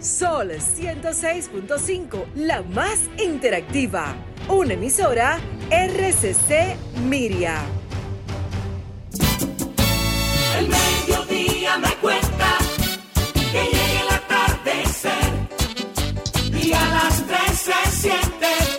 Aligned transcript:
Sol 0.00 0.50
106.5, 0.50 2.24
la 2.34 2.62
más 2.62 3.00
interactiva. 3.22 4.14
Una 4.48 4.72
emisora 4.72 5.38
RCC 5.70 6.74
Miria. 7.04 7.60
El 10.58 10.68
mediodía 10.68 11.76
me 11.76 11.94
cuenta 11.96 12.56
que 13.34 13.62
llegue 13.62 14.00
el 14.00 14.08
atardecer 14.08 15.12
y 16.62 16.72
a 16.72 16.84
las 16.88 17.26
tres 17.26 17.58
se 17.58 17.90
siente 17.90 18.69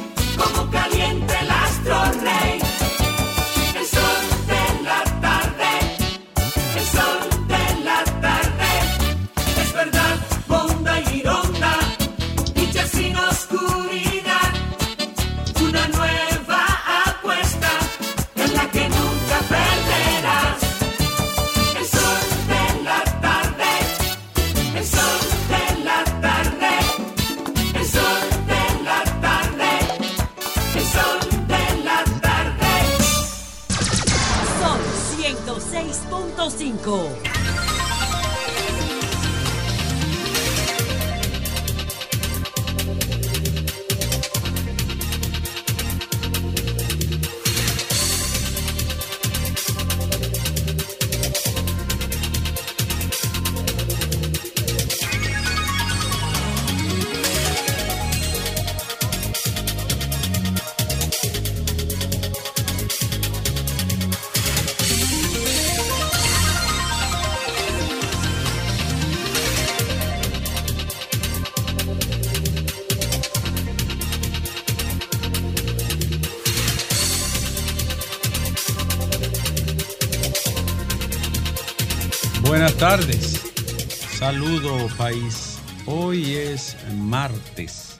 país. 85.12 85.58
Hoy 85.88 86.36
es 86.36 86.78
martes. 86.96 87.98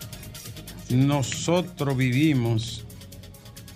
Nosotros 0.90 1.98
vivimos 1.98 2.86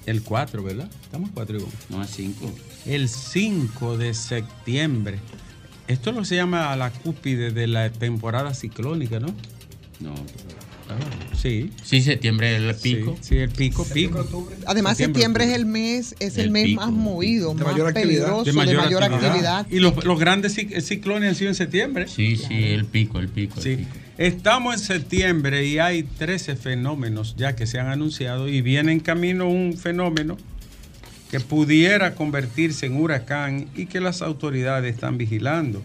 el 0.05 0.23
4, 0.23 0.63
¿verdad? 0.63 0.89
Estamos 1.03 1.31
4 1.33 1.57
igual. 1.57 1.73
No, 1.89 2.01
es 2.01 2.11
5. 2.11 2.49
El 2.85 3.09
5 3.09 3.97
de 3.97 4.13
septiembre. 4.13 5.19
Esto 5.87 6.13
lo 6.13 6.23
se 6.23 6.35
llama 6.37 6.73
la 6.77 6.91
cúspide 6.91 7.51
de 7.51 7.67
la 7.67 7.89
temporada 7.89 8.53
ciclónica. 8.53 9.19
No. 9.19 9.35
Sí. 11.45 11.69
Sí, 11.83 12.01
septiembre 12.01 12.55
es 12.55 12.61
el 12.63 12.75
pico. 12.75 13.15
Sí, 13.21 13.27
sí, 13.29 13.37
el 13.37 13.49
pico, 13.51 13.85
pico. 13.85 14.49
Además, 14.65 14.97
septiembre, 14.97 15.43
es 15.45 15.51
el 15.53 15.67
mes, 15.67 16.15
es 16.19 16.37
el, 16.39 16.45
El 16.45 16.51
mes 16.51 16.65
pico, 16.65 16.81
más 16.81 16.89
el 16.89 16.95
movido, 16.95 17.49
De 17.53 17.63
más 17.63 17.73
mayor 17.73 17.87
actividad. 17.89 18.07
peligroso, 18.25 18.43
de 18.45 18.53
mayor, 18.53 19.03
actividad. 19.03 19.67
Y 19.69 19.77
los, 19.79 20.03
los 20.03 20.19
grandes 20.19 20.57
cic- 20.57 20.81
ciclones 20.81 21.29
han 21.29 21.35
sido 21.35 21.49
en 21.51 21.55
septiembre. 21.55 22.07
Sí, 22.07 22.35
sí, 22.35 22.63
el 22.63 22.85
pico, 22.85 23.19
el 23.19 23.29
pico, 23.29 23.57
el 23.57 23.61
Sí. 23.63 23.75
pico. 23.75 23.89
Estamos 24.17 24.73
en 24.73 24.79
septiembre 24.79 25.65
y 25.67 25.77
hay 25.77 26.01
13 26.01 26.55
fenómenos 26.55 27.35
ya 27.37 27.55
que 27.55 27.67
se 27.67 27.79
han 27.79 27.87
anunciado 27.89 28.47
y 28.47 28.61
viene 28.61 28.91
en 28.93 28.99
camino 29.01 29.47
un 29.47 29.77
fenómeno 29.77 30.37
que 31.29 31.41
pudiera 31.41 32.15
convertirse 32.15 32.87
en 32.87 32.95
huracán 32.99 33.67
y 33.75 33.85
que 33.85 33.99
las 33.99 34.21
autoridades 34.23 34.95
están 34.95 35.19
vigilando. 35.19 35.83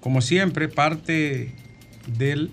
Como 0.00 0.22
siempre, 0.22 0.68
parte 0.68 1.52
del 2.16 2.50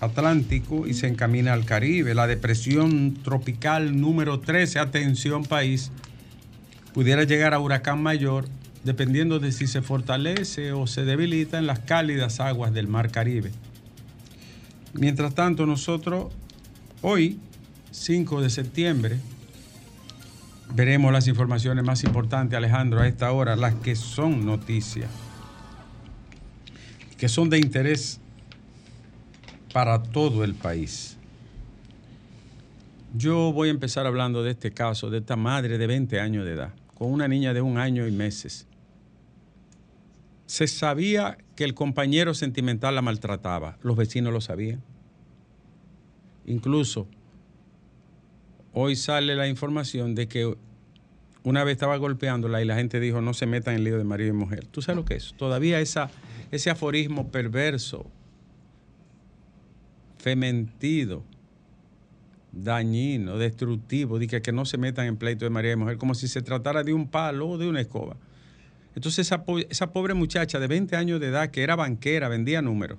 Atlántico 0.00 0.86
y 0.86 0.94
se 0.94 1.06
encamina 1.06 1.52
al 1.52 1.64
Caribe. 1.64 2.14
La 2.14 2.26
depresión 2.26 3.14
tropical 3.22 4.00
número 4.00 4.40
13, 4.40 4.78
atención 4.78 5.44
país, 5.44 5.90
pudiera 6.92 7.24
llegar 7.24 7.54
a 7.54 7.60
huracán 7.60 8.02
mayor 8.02 8.46
dependiendo 8.84 9.38
de 9.40 9.50
si 9.50 9.66
se 9.66 9.82
fortalece 9.82 10.72
o 10.72 10.86
se 10.86 11.04
debilita 11.04 11.58
en 11.58 11.66
las 11.66 11.80
cálidas 11.80 12.38
aguas 12.38 12.72
del 12.72 12.86
Mar 12.86 13.10
Caribe. 13.10 13.50
Mientras 14.92 15.34
tanto, 15.34 15.66
nosotros 15.66 16.32
hoy, 17.00 17.40
5 17.90 18.42
de 18.42 18.50
septiembre, 18.50 19.18
veremos 20.74 21.12
las 21.12 21.28
informaciones 21.28 21.84
más 21.84 22.04
importantes, 22.04 22.56
Alejandro, 22.56 23.00
a 23.00 23.08
esta 23.08 23.32
hora, 23.32 23.56
las 23.56 23.74
que 23.74 23.96
son 23.96 24.44
noticias, 24.44 25.10
que 27.16 27.28
son 27.28 27.48
de 27.48 27.58
interés 27.58 28.20
para 29.74 30.00
todo 30.00 30.44
el 30.44 30.54
país. 30.54 31.16
Yo 33.12 33.52
voy 33.52 33.70
a 33.70 33.70
empezar 33.72 34.06
hablando 34.06 34.44
de 34.44 34.52
este 34.52 34.70
caso, 34.70 35.10
de 35.10 35.18
esta 35.18 35.34
madre 35.34 35.78
de 35.78 35.88
20 35.88 36.20
años 36.20 36.44
de 36.44 36.52
edad, 36.52 36.72
con 36.94 37.10
una 37.10 37.26
niña 37.26 37.52
de 37.52 37.60
un 37.60 37.76
año 37.76 38.06
y 38.06 38.12
meses. 38.12 38.68
Se 40.46 40.68
sabía 40.68 41.38
que 41.56 41.64
el 41.64 41.74
compañero 41.74 42.34
sentimental 42.34 42.94
la 42.94 43.02
maltrataba, 43.02 43.76
los 43.82 43.96
vecinos 43.96 44.32
lo 44.32 44.40
sabían. 44.40 44.80
Incluso 46.46 47.08
hoy 48.74 48.94
sale 48.94 49.34
la 49.34 49.48
información 49.48 50.14
de 50.14 50.28
que 50.28 50.56
una 51.42 51.64
vez 51.64 51.72
estaba 51.72 51.96
golpeándola 51.96 52.62
y 52.62 52.64
la 52.64 52.76
gente 52.76 53.00
dijo 53.00 53.20
no 53.20 53.34
se 53.34 53.46
metan 53.46 53.74
en 53.74 53.82
lío 53.82 53.98
de 53.98 54.04
marido 54.04 54.30
y 54.30 54.34
mujer. 54.34 54.68
¿Tú 54.68 54.82
sabes 54.82 54.98
lo 54.98 55.04
que 55.04 55.16
es? 55.16 55.34
Todavía 55.36 55.80
ese 55.80 56.70
aforismo 56.70 57.32
perverso, 57.32 58.08
fementido, 60.24 61.22
dañino, 62.50 63.36
destructivo, 63.36 64.18
de 64.18 64.26
que, 64.26 64.52
no 64.52 64.64
se 64.64 64.78
metan 64.78 65.04
en 65.04 65.18
pleito 65.18 65.44
de 65.44 65.50
marido 65.50 65.74
y 65.74 65.76
mujer, 65.76 65.98
como 65.98 66.14
si 66.14 66.28
se 66.28 66.40
tratara 66.40 66.82
de 66.82 66.94
un 66.94 67.08
palo 67.08 67.46
o 67.50 67.58
de 67.58 67.68
una 67.68 67.82
escoba. 67.82 68.16
Entonces 68.94 69.26
esa, 69.26 69.44
esa 69.68 69.92
pobre 69.92 70.14
muchacha 70.14 70.58
de 70.58 70.66
20 70.66 70.96
años 70.96 71.20
de 71.20 71.26
edad, 71.26 71.50
que 71.50 71.62
era 71.62 71.76
banquera, 71.76 72.30
vendía 72.30 72.62
números, 72.62 72.98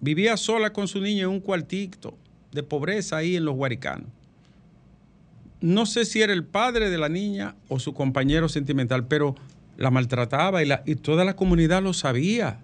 vivía 0.00 0.38
sola 0.38 0.72
con 0.72 0.88
su 0.88 0.98
niño 1.02 1.24
en 1.24 1.30
un 1.30 1.40
cuartito 1.40 2.16
de 2.52 2.62
pobreza 2.62 3.18
ahí 3.18 3.36
en 3.36 3.44
los 3.44 3.54
Guaricanos. 3.54 4.08
No 5.60 5.84
sé 5.84 6.06
si 6.06 6.22
era 6.22 6.32
el 6.32 6.44
padre 6.44 6.88
de 6.88 6.96
la 6.96 7.10
niña 7.10 7.54
o 7.68 7.78
su 7.80 7.92
compañero 7.92 8.48
sentimental, 8.48 9.06
pero 9.08 9.34
la 9.76 9.90
maltrataba 9.90 10.62
y 10.62 10.94
toda 10.94 11.26
la 11.26 11.36
comunidad 11.36 11.82
lo 11.82 11.92
sabía. 11.92 12.60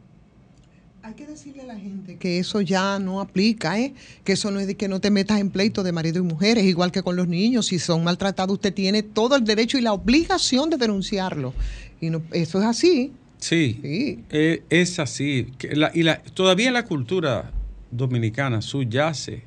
Hay 1.07 1.13
que 1.13 1.27
decirle 1.27 1.61
a 1.63 1.67
la 1.67 1.79
gente 1.79 2.17
que 2.17 2.39
eso 2.39 2.63
ya 2.63 2.99
no 2.99 3.21
aplica, 3.21 3.79
¿eh? 3.79 3.93
que 4.25 4.33
eso 4.33 4.51
no 4.51 4.59
es 4.59 4.67
de 4.67 4.75
que 4.75 4.89
no 4.89 5.01
te 5.01 5.11
metas 5.11 5.39
en 5.39 5.51
pleito 5.51 5.83
de 5.83 5.93
marido 5.93 6.19
y 6.19 6.23
mujeres, 6.23 6.65
igual 6.65 6.93
que 6.93 7.03
con 7.03 7.15
los 7.15 7.29
niños. 7.29 7.67
Si 7.67 7.79
son 7.79 8.03
maltratados, 8.05 8.55
usted 8.55 8.73
tiene 8.73 9.03
todo 9.03 9.37
el 9.37 9.45
derecho 9.45 9.77
y 9.77 9.83
la 9.83 9.93
obligación 9.93 10.71
de 10.71 10.79
denunciarlo. 10.79 11.53
Y 12.01 12.09
no, 12.09 12.23
eso 12.33 12.59
es 12.59 12.65
así. 12.65 13.13
Sí, 13.39 13.79
Sí. 13.83 14.25
eh, 14.31 14.63
es 14.71 14.99
así. 14.99 15.49
Que 15.59 15.77
la- 15.77 15.91
y 15.95 16.05
la- 16.05 16.23
todavía 16.23 16.69
en 16.69 16.73
la 16.75 16.87
cultura 16.87 17.53
dominicana 17.91 18.63
subyace 18.63 19.43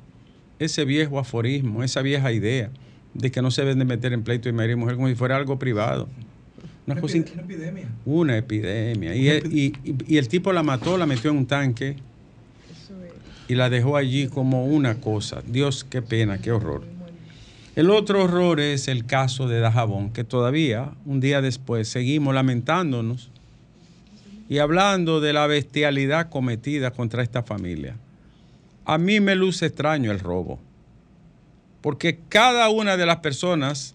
ese 0.60 0.84
viejo 0.84 1.18
aforismo, 1.18 1.82
esa 1.82 2.02
vieja 2.02 2.30
idea 2.32 2.70
de 3.14 3.32
que 3.32 3.42
no 3.42 3.50
se 3.50 3.62
deben 3.62 3.80
de 3.80 3.84
meter 3.84 4.12
en 4.12 4.22
pleito 4.22 4.48
de 4.48 4.52
marido 4.52 4.76
y 4.76 4.80
mujer 4.80 4.94
como 4.94 5.08
si 5.08 5.16
fuera 5.16 5.34
algo 5.36 5.58
privado. 5.58 6.08
Una, 6.92 7.00
cosa 7.00 7.16
inc- 7.18 7.32
Una 7.34 7.42
epidemia. 7.42 7.88
una 8.06 8.36
epidemia. 8.38 9.14
Y, 9.14 9.28
el- 9.28 9.52
y- 9.52 9.74
y- 9.84 9.96
y 10.14 10.16
el 10.18 10.28
tipo 10.28 10.52
la 10.52 10.62
mató, 10.62 10.96
la 10.96 11.06
metió 11.06 11.30
en 11.30 11.36
un 11.38 11.46
tanque 11.46 11.96
y 13.48 13.54
la 13.54 13.68
dejó 13.70 13.96
allí 13.96 14.28
como 14.28 14.66
una 14.66 14.96
cosa. 14.96 15.42
Dios, 15.46 15.84
qué 15.84 16.02
pena, 16.02 16.38
qué 16.38 16.52
horror. 16.52 16.84
El 17.76 17.90
otro 17.90 18.24
horror 18.24 18.58
es 18.60 18.88
el 18.88 19.04
caso 19.06 19.46
de 19.48 19.60
Dajabón, 19.60 20.10
que 20.12 20.24
todavía, 20.24 20.90
un 21.04 21.20
día 21.20 21.40
después, 21.40 21.88
seguimos 21.88 22.34
lamentándonos 22.34 23.30
y 24.48 24.58
hablando 24.58 25.20
de 25.20 25.32
la 25.32 25.46
bestialidad 25.46 26.28
cometida 26.30 26.90
contra 26.90 27.22
esta 27.22 27.42
familia. 27.42 27.96
A 28.84 28.98
mí 28.98 29.20
me 29.20 29.34
luce 29.36 29.66
extraño 29.66 30.10
el 30.10 30.18
robo, 30.20 30.58
porque 31.80 32.18
cada 32.28 32.68
una 32.70 32.96
de 32.96 33.06
las 33.06 33.18
personas 33.18 33.94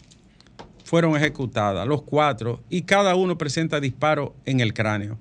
fueron 0.83 1.15
ejecutadas, 1.15 1.87
los 1.87 2.01
cuatro, 2.01 2.61
y 2.69 2.83
cada 2.83 3.15
uno 3.15 3.37
presenta 3.37 3.79
disparo 3.79 4.35
en 4.45 4.59
el 4.59 4.73
cráneo. 4.73 5.17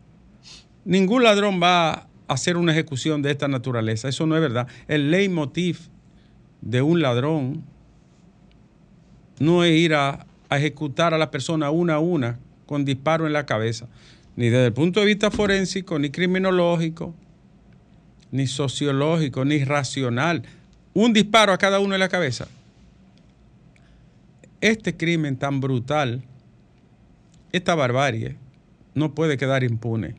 Ningún 0.84 1.22
ladrón 1.22 1.60
va 1.62 1.92
a 1.92 2.08
hacer 2.26 2.56
una 2.56 2.72
ejecución 2.72 3.22
de 3.22 3.30
esta 3.30 3.48
naturaleza. 3.48 4.08
Eso 4.08 4.26
no 4.26 4.34
es 4.34 4.42
verdad. 4.42 4.66
El 4.88 5.10
leitmotiv 5.10 5.78
de 6.60 6.82
un 6.82 7.00
ladrón 7.00 7.64
no 9.38 9.64
es 9.64 9.72
ir 9.72 9.94
a, 9.94 10.26
a 10.48 10.58
ejecutar 10.58 11.14
a 11.14 11.18
la 11.18 11.30
persona 11.30 11.70
una 11.70 11.94
a 11.94 11.98
una 11.98 12.38
con 12.66 12.84
disparo 12.84 13.26
en 13.26 13.32
la 13.32 13.46
cabeza, 13.46 13.86
ni 14.36 14.48
desde 14.48 14.66
el 14.66 14.72
punto 14.72 15.00
de 15.00 15.06
vista 15.06 15.30
forénsico, 15.30 15.98
ni 15.98 16.10
criminológico, 16.10 17.14
ni 18.30 18.46
sociológico, 18.46 19.44
ni 19.44 19.62
racional. 19.64 20.42
Un 20.94 21.12
disparo 21.12 21.52
a 21.52 21.58
cada 21.58 21.80
uno 21.80 21.94
en 21.94 22.00
la 22.00 22.08
cabeza. 22.08 22.48
Este 24.62 24.96
crimen 24.96 25.36
tan 25.36 25.60
brutal, 25.60 26.22
esta 27.50 27.74
barbarie, 27.74 28.36
no 28.94 29.12
puede 29.12 29.36
quedar 29.36 29.64
impune. 29.64 30.14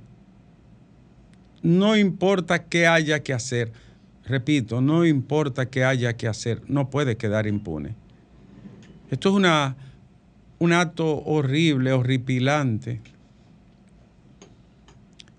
No 1.62 1.96
importa 1.96 2.66
qué 2.66 2.86
haya 2.86 3.24
que 3.24 3.32
hacer, 3.32 3.72
repito, 4.26 4.82
no 4.82 5.06
importa 5.06 5.70
qué 5.70 5.86
haya 5.86 6.18
que 6.18 6.28
hacer, 6.28 6.62
no 6.68 6.90
puede 6.90 7.16
quedar 7.16 7.48
impune. 7.48 7.96
Esto 9.10 9.30
es 9.30 9.36
una, 9.36 9.78
un 10.60 10.74
acto 10.74 11.24
horrible, 11.24 11.94
horripilante, 11.94 13.00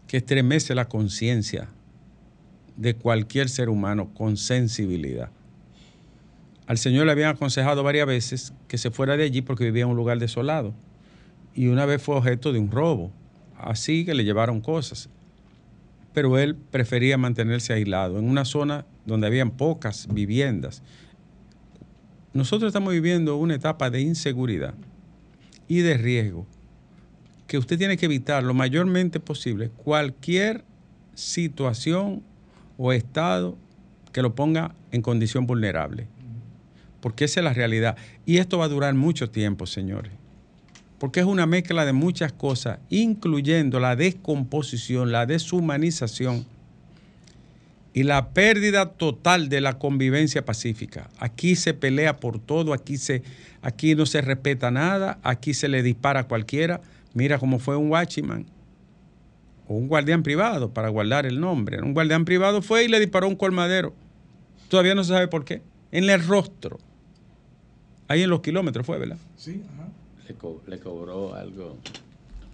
que 0.07 0.17
estremece 0.17 0.75
la 0.75 0.89
conciencia 0.89 1.69
de 2.79 2.95
cualquier 2.95 3.51
ser 3.51 3.69
humano 3.69 4.15
con 4.15 4.39
sensibilidad. 4.39 5.29
Al 6.67 6.79
Señor 6.79 7.07
le 7.07 7.13
habían 7.13 7.31
aconsejado 7.31 7.83
varias 7.83 8.07
veces 8.07 8.55
que 8.69 8.79
se 8.79 8.91
fuera 8.91 9.17
de 9.17 9.25
allí 9.25 9.43
porque 9.43 9.65
vivía 9.65 9.83
en 9.83 9.91
un 9.91 9.97
lugar 9.97 10.19
desolado. 10.19 10.75
Y 11.55 11.69
una 11.69 11.85
vez 11.85 12.03
fue 12.03 12.17
objeto 12.17 12.53
de 12.53 12.59
un 12.59 12.71
robo. 12.71 13.13
Así 13.59 14.05
que 14.05 14.15
le 14.15 14.25
llevaron 14.25 14.61
cosas. 14.61 15.11
Pero 16.15 16.39
él 16.39 16.57
prefería 16.57 17.19
mantenerse 17.19 17.73
aislado 17.73 18.19
en 18.19 18.29
una 18.29 18.45
zona 18.45 18.87
donde 19.05 19.27
habían 19.27 19.51
pocas 19.51 20.09
viviendas. 20.11 20.83
Nosotros 22.33 22.69
estamos 22.69 22.93
viviendo 22.93 23.37
una 23.37 23.55
etapa 23.55 23.91
de 23.91 24.01
inseguridad 24.01 24.75
y 25.69 25.81
de 25.81 25.97
riesgo 25.97 26.47
que 27.47 27.59
usted 27.59 27.79
tiene 27.79 27.97
que 27.97 28.07
evitar 28.07 28.43
lo 28.43 28.55
mayormente 28.55 29.21
posible 29.21 29.71
cualquier 29.71 30.65
situación 31.15 32.23
o 32.79 32.93
estado 32.93 33.57
que 34.13 34.23
lo 34.23 34.35
ponga 34.35 34.75
en 34.93 35.03
condición 35.03 35.47
vulnerable. 35.47 36.09
Porque 37.05 37.27
esa 37.27 37.41
es 37.41 37.45
la 37.45 37.53
realidad. 37.53 37.99
Y 38.25 38.39
esto 38.39 38.57
va 38.57 38.65
a 38.65 38.69
durar 38.69 38.95
mucho 38.95 39.29
tiempo, 39.29 39.67
señores. 39.67 40.11
Porque 40.99 41.21
es 41.21 41.27
una 41.27 41.45
mezcla 41.45 41.85
de 41.85 41.93
muchas 41.93 42.33
cosas, 42.33 42.79
incluyendo 42.89 43.79
la 43.79 43.95
descomposición, 43.95 45.13
la 45.13 45.27
deshumanización 45.27 46.47
y 47.93 48.05
la 48.05 48.31
pérdida 48.31 48.87
total 48.93 49.51
de 49.51 49.61
la 49.61 49.79
convivencia 49.79 50.47
pacífica. 50.47 51.11
Aquí 51.19 51.57
se 51.57 51.75
pelea 51.75 52.17
por 52.17 52.39
todo, 52.39 52.73
aquí, 52.73 52.97
se, 52.97 53.23
aquí 53.61 53.95
no 53.95 54.07
se 54.07 54.23
respeta 54.23 54.71
nada, 54.71 55.19
aquí 55.23 55.53
se 55.53 55.69
le 55.69 55.83
dispara 55.83 56.21
a 56.21 56.27
cualquiera. 56.27 56.81
Mira 57.13 57.39
cómo 57.39 57.59
fue 57.59 57.77
un 57.77 57.91
watchman 57.91 58.47
o 59.69 59.75
un 59.75 59.89
guardián 59.89 60.23
privado, 60.23 60.73
para 60.73 60.89
guardar 60.89 61.27
el 61.27 61.39
nombre. 61.39 61.83
Un 61.83 61.93
guardián 61.93 62.25
privado 62.25 62.63
fue 62.63 62.85
y 62.85 62.89
le 62.89 62.99
disparó 62.99 63.29
un 63.29 63.37
colmadero. 63.37 63.93
Todavía 64.71 64.95
no 64.95 65.05
se 65.05 65.13
sabe 65.13 65.29
por 65.29 65.45
qué. 65.45 65.61
En 65.93 66.09
el 66.09 66.27
rostro. 66.27 66.79
Ahí 68.09 68.23
en 68.23 68.31
los 68.31 68.41
kilómetros 68.41 68.85
fue, 68.87 68.99
¿verdad? 68.99 69.17
Sí, 69.37 69.63
ajá. 69.75 69.89
Le, 70.29 70.35
co- 70.35 70.63
le 70.67 70.79
cobró 70.79 71.35
algo. 71.35 71.79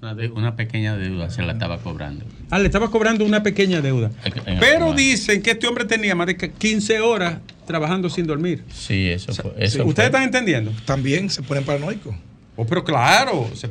Una, 0.02 0.14
de- 0.14 0.28
una 0.30 0.56
pequeña 0.56 0.96
deuda 0.96 1.28
se 1.30 1.42
la 1.42 1.52
estaba 1.52 1.78
cobrando. 1.78 2.24
Ah, 2.50 2.58
le 2.58 2.66
estaba 2.66 2.90
cobrando 2.90 3.24
una 3.24 3.42
pequeña 3.42 3.80
deuda. 3.80 4.10
Pero 4.58 4.92
dicen 4.94 5.42
que 5.42 5.50
este 5.52 5.66
hombre 5.66 5.84
tenía 5.84 6.14
más 6.14 6.26
de 6.26 6.36
15 6.36 7.00
horas 7.00 7.38
trabajando 7.66 8.08
sin 8.08 8.26
dormir. 8.26 8.64
Sí, 8.72 9.08
eso 9.08 9.32
fue. 9.34 9.52
Eso 9.58 9.84
¿Ustedes 9.84 9.94
fue. 9.94 10.04
están 10.06 10.22
entendiendo? 10.22 10.72
También 10.86 11.28
se 11.30 11.42
ponen 11.42 11.64
paranoicos. 11.64 12.14
Oh, 12.56 12.66
pero 12.66 12.82
claro, 12.84 13.48
se 13.54 13.68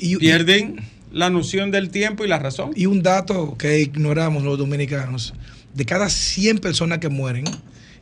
Y, 0.00 0.14
y- 0.14 0.16
pierden 0.18 0.76
la 1.12 1.28
noción 1.30 1.70
del 1.70 1.90
tiempo 1.90 2.24
y 2.24 2.28
la 2.28 2.38
razón. 2.38 2.72
y 2.76 2.86
un 2.86 3.02
dato 3.02 3.56
que 3.58 3.80
ignoramos 3.80 4.42
los 4.44 4.56
dominicanos, 4.58 5.34
de 5.74 5.84
cada 5.84 6.08
100 6.08 6.58
personas 6.58 6.98
que 6.98 7.08
mueren, 7.08 7.44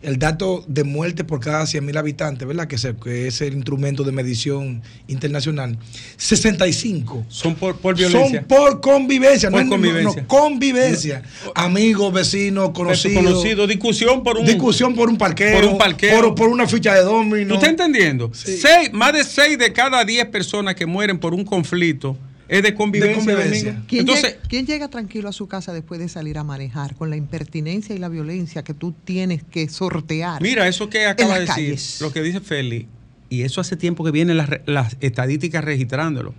el 0.02 0.18
dato 0.18 0.64
de 0.66 0.82
muerte 0.84 1.24
por 1.24 1.40
cada 1.40 1.66
100 1.66 1.84
mil 1.84 1.96
habitantes, 1.98 2.48
¿verdad? 2.48 2.66
Que, 2.68 2.78
se- 2.78 2.96
que 2.96 3.26
es 3.26 3.40
el 3.42 3.54
instrumento 3.54 4.02
de 4.02 4.12
medición 4.12 4.82
internacional, 5.08 5.76
65 6.16 7.26
Son 7.28 7.54
por, 7.54 7.76
por 7.76 7.96
violencia. 7.96 8.40
son 8.40 8.48
por 8.48 8.80
convivencia, 8.80 9.50
Por 9.50 9.58
no, 9.60 9.62
es- 9.64 9.66
no- 9.66 9.70
convivencia. 9.76 10.22
no, 10.22 10.28
convivencia. 10.28 11.22
Amigos, 11.54 12.12
vecinos, 12.12 12.70
conocidos. 12.70 13.22
Conocido, 13.24 13.66
discusión 13.66 14.22
por 14.22 14.38
un. 14.38 14.46
Discusión 14.46 14.94
por 14.94 15.08
un 15.08 15.18
parqueo. 15.18 15.60
Por 15.60 15.64
un 15.70 15.78
parqueo. 15.78 16.20
Por, 16.20 16.34
por 16.34 16.48
una 16.48 16.66
ficha 16.66 16.94
de 16.94 17.02
domino. 17.02 17.48
¿Tú 17.48 17.54
estás 17.54 17.70
entendiendo? 17.70 18.30
Sí. 18.32 18.56
Seis- 18.56 18.90
más 18.92 19.12
de 19.12 19.24
6 19.24 19.58
de 19.58 19.72
cada 19.72 20.04
10 20.04 20.26
personas 20.26 20.74
que 20.74 20.86
mueren 20.86 21.18
por 21.18 21.34
un 21.34 21.44
conflicto 21.44 22.16
es 22.50 22.64
de 22.64 22.74
convivencia. 22.74 23.16
De 23.16 23.24
convivencia. 23.24 23.64
Domingo. 23.70 23.86
¿Quién, 23.88 24.00
Entonces, 24.00 24.32
llega, 24.32 24.48
quién 24.48 24.66
llega 24.66 24.88
tranquilo 24.88 25.28
a 25.28 25.32
su 25.32 25.46
casa 25.46 25.72
después 25.72 26.00
de 26.00 26.08
salir 26.08 26.36
a 26.36 26.42
manejar 26.42 26.96
con 26.96 27.08
la 27.08 27.16
impertinencia 27.16 27.94
y 27.94 27.98
la 27.98 28.08
violencia 28.08 28.64
que 28.64 28.74
tú 28.74 28.92
tienes 29.04 29.44
que 29.44 29.68
sortear? 29.68 30.42
mira, 30.42 30.66
eso 30.66 30.90
que 30.90 31.06
acaba 31.06 31.34
de 31.34 31.40
decir, 31.42 31.54
calles. 31.54 32.00
lo 32.00 32.12
que 32.12 32.22
dice 32.22 32.40
Feli, 32.40 32.88
y 33.28 33.42
eso 33.42 33.60
hace 33.60 33.76
tiempo 33.76 34.04
que 34.04 34.10
vienen 34.10 34.36
las, 34.36 34.50
las 34.66 34.96
estadísticas 35.00 35.64
registrándolo. 35.64 36.34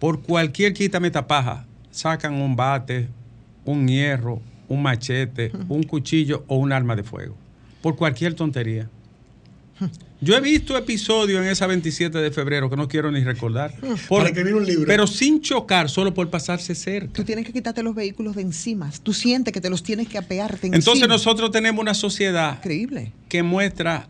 Por 0.00 0.22
cualquier 0.22 0.74
quítame 0.74 1.12
tapaja, 1.12 1.66
sacan 1.92 2.34
un 2.34 2.56
bate, 2.56 3.08
un 3.64 3.86
hierro, 3.86 4.42
un 4.66 4.82
machete, 4.82 5.52
un 5.68 5.84
cuchillo 5.84 6.44
o 6.48 6.56
un 6.56 6.72
arma 6.72 6.96
de 6.96 7.04
fuego. 7.04 7.36
Por 7.80 7.94
cualquier 7.94 8.34
tontería. 8.34 8.90
Yo 10.20 10.36
he 10.36 10.40
visto 10.40 10.76
episodios 10.76 11.42
en 11.42 11.48
esa 11.50 11.66
27 11.66 12.18
de 12.18 12.30
febrero 12.30 12.68
que 12.68 12.76
no 12.76 12.88
quiero 12.88 13.10
ni 13.10 13.24
recordar. 13.24 13.74
Por- 14.08 14.18
Para 14.18 14.28
escribir 14.28 14.54
un 14.54 14.66
libro. 14.66 14.86
Pero 14.86 15.06
sin 15.06 15.40
chocar, 15.40 15.88
solo 15.88 16.12
por 16.12 16.28
pasarse 16.28 16.74
cerca. 16.74 17.12
Tú 17.14 17.24
tienes 17.24 17.46
que 17.46 17.52
quitarte 17.52 17.82
los 17.82 17.94
vehículos 17.94 18.36
de 18.36 18.42
encima. 18.42 18.90
Tú 19.02 19.14
sientes 19.14 19.52
que 19.54 19.60
te 19.62 19.70
los 19.70 19.82
tienes 19.82 20.08
que 20.08 20.18
apear 20.18 20.60
de 20.60 20.66
Entonces 20.68 20.88
encima. 21.02 21.06
nosotros 21.08 21.50
tenemos 21.50 21.80
una 21.80 21.94
sociedad 21.94 22.56
Increíble. 22.56 23.12
que 23.30 23.42
muestra 23.42 24.08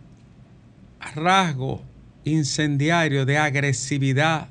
rasgos 1.15 1.81
incendiarios 2.25 3.27
de 3.27 3.39
agresividad 3.39 4.49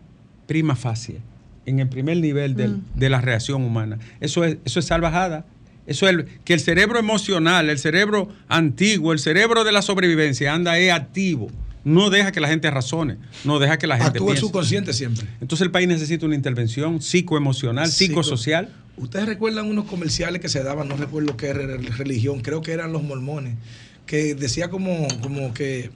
prima 0.48 0.76
facie, 0.76 1.20
en 1.66 1.80
el 1.80 1.88
primer 1.88 2.18
nivel 2.18 2.56
del- 2.56 2.82
de 2.96 3.10
la 3.10 3.22
reacción 3.22 3.64
humana. 3.64 4.00
Eso 4.20 4.44
es, 4.44 4.58
eso 4.66 4.80
es 4.80 4.86
salvajada. 4.86 5.46
Eso 5.90 6.08
es 6.08 6.14
el- 6.16 6.26
que 6.46 6.54
el 6.54 6.60
cerebro 6.60 7.00
emocional, 7.00 7.70
el 7.70 7.80
cerebro 7.80 8.30
antiguo, 8.48 9.12
el 9.12 9.20
cerebro 9.20 9.64
de 9.64 9.72
la 9.72 9.82
sobrevivencia 9.82 10.54
anda 10.54 10.78
es 10.78 10.92
activo. 10.92 11.50
No 11.84 12.10
deja 12.10 12.32
que 12.32 12.40
la 12.42 12.48
gente 12.50 12.70
razone, 12.70 13.18
no 13.46 13.58
deja 13.58 13.78
que 13.78 13.88
la 13.88 13.96
gente 13.96 14.10
Actúa 14.10 14.28
el 14.28 14.34
piense. 14.36 14.42
subconsciente 14.42 14.94
siempre. 14.94 15.26
Entonces 15.42 15.66
el 15.66 15.72
país 15.72 15.88
necesita 15.88 16.26
una 16.26 16.36
intervención 16.36 17.02
psicoemocional, 17.02 17.88
Psico- 17.88 18.22
psicosocial. 18.22 18.70
Ustedes 18.98 19.26
recuerdan 19.26 19.66
unos 19.66 19.86
comerciales 19.86 20.42
que 20.42 20.50
se 20.50 20.62
daban, 20.62 20.88
no 20.90 20.98
recuerdo 20.98 21.38
qué 21.38 21.54
re- 21.54 21.78
religión, 21.78 22.42
creo 22.42 22.62
que 22.62 22.74
eran 22.74 22.92
los 22.92 23.02
mormones, 23.02 23.56
que 24.06 24.36
decía 24.36 24.70
como, 24.70 25.08
como 25.22 25.54
que 25.54 25.90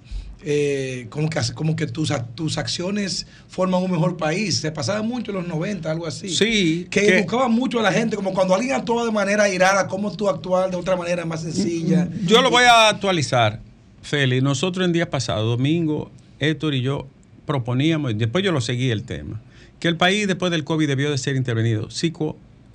eh, 0.45 1.07
como 1.09 1.29
que 1.29 1.39
como 1.53 1.75
que 1.75 1.87
tus, 1.87 2.11
tus 2.35 2.57
acciones 2.57 3.25
forman 3.47 3.81
un 3.81 3.91
mejor 3.91 4.17
país. 4.17 4.57
Se 4.57 4.71
pasaba 4.71 5.01
mucho 5.01 5.31
en 5.31 5.37
los 5.37 5.47
90, 5.47 5.89
algo 5.89 6.05
así. 6.05 6.29
Sí, 6.29 6.87
Que, 6.89 7.01
que- 7.05 7.17
buscaban 7.21 7.51
mucho 7.51 7.79
a 7.79 7.83
la 7.83 7.91
gente, 7.91 8.15
como 8.15 8.33
cuando 8.33 8.53
alguien 8.55 8.73
actúa 8.75 9.05
de 9.05 9.11
manera 9.11 9.47
irada, 9.49 9.87
cómo 9.87 10.11
tú 10.15 10.27
actuar 10.29 10.69
de 10.69 10.75
otra 10.77 10.95
manera 10.95 11.25
más 11.25 11.41
sencilla. 11.43 12.07
Yo 12.25 12.41
lo 12.41 12.49
voy 12.49 12.63
a 12.65 12.89
actualizar, 12.89 13.61
Feli. 14.01 14.41
Nosotros 14.41 14.85
en 14.85 14.91
días 14.93 15.07
pasados, 15.07 15.45
domingo, 15.57 16.11
Héctor 16.39 16.73
y 16.73 16.81
yo 16.81 17.07
proponíamos, 17.45 18.11
y 18.11 18.15
después 18.15 18.43
yo 18.43 18.51
lo 18.51 18.61
seguí 18.61 18.89
el 18.89 19.03
tema, 19.03 19.41
que 19.79 19.87
el 19.87 19.97
país 19.97 20.27
después 20.27 20.51
del 20.51 20.63
COVID 20.63 20.87
debió 20.87 21.11
de 21.11 21.17
ser 21.17 21.35
intervenido 21.35 21.89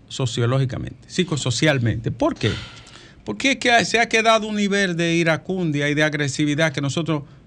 psicosociológicamente, 0.08 0.96
psicosocialmente. 1.08 2.10
¿Por 2.10 2.34
qué? 2.34 2.50
Porque 3.24 3.52
es 3.52 3.56
que 3.58 3.84
se 3.84 3.98
ha 3.98 4.08
quedado 4.08 4.46
un 4.46 4.56
nivel 4.56 4.96
de 4.96 5.14
iracundia 5.16 5.88
y 5.90 5.94
de 5.94 6.02
agresividad 6.02 6.72
que 6.72 6.80
nosotros 6.80 7.22
no- 7.22 7.37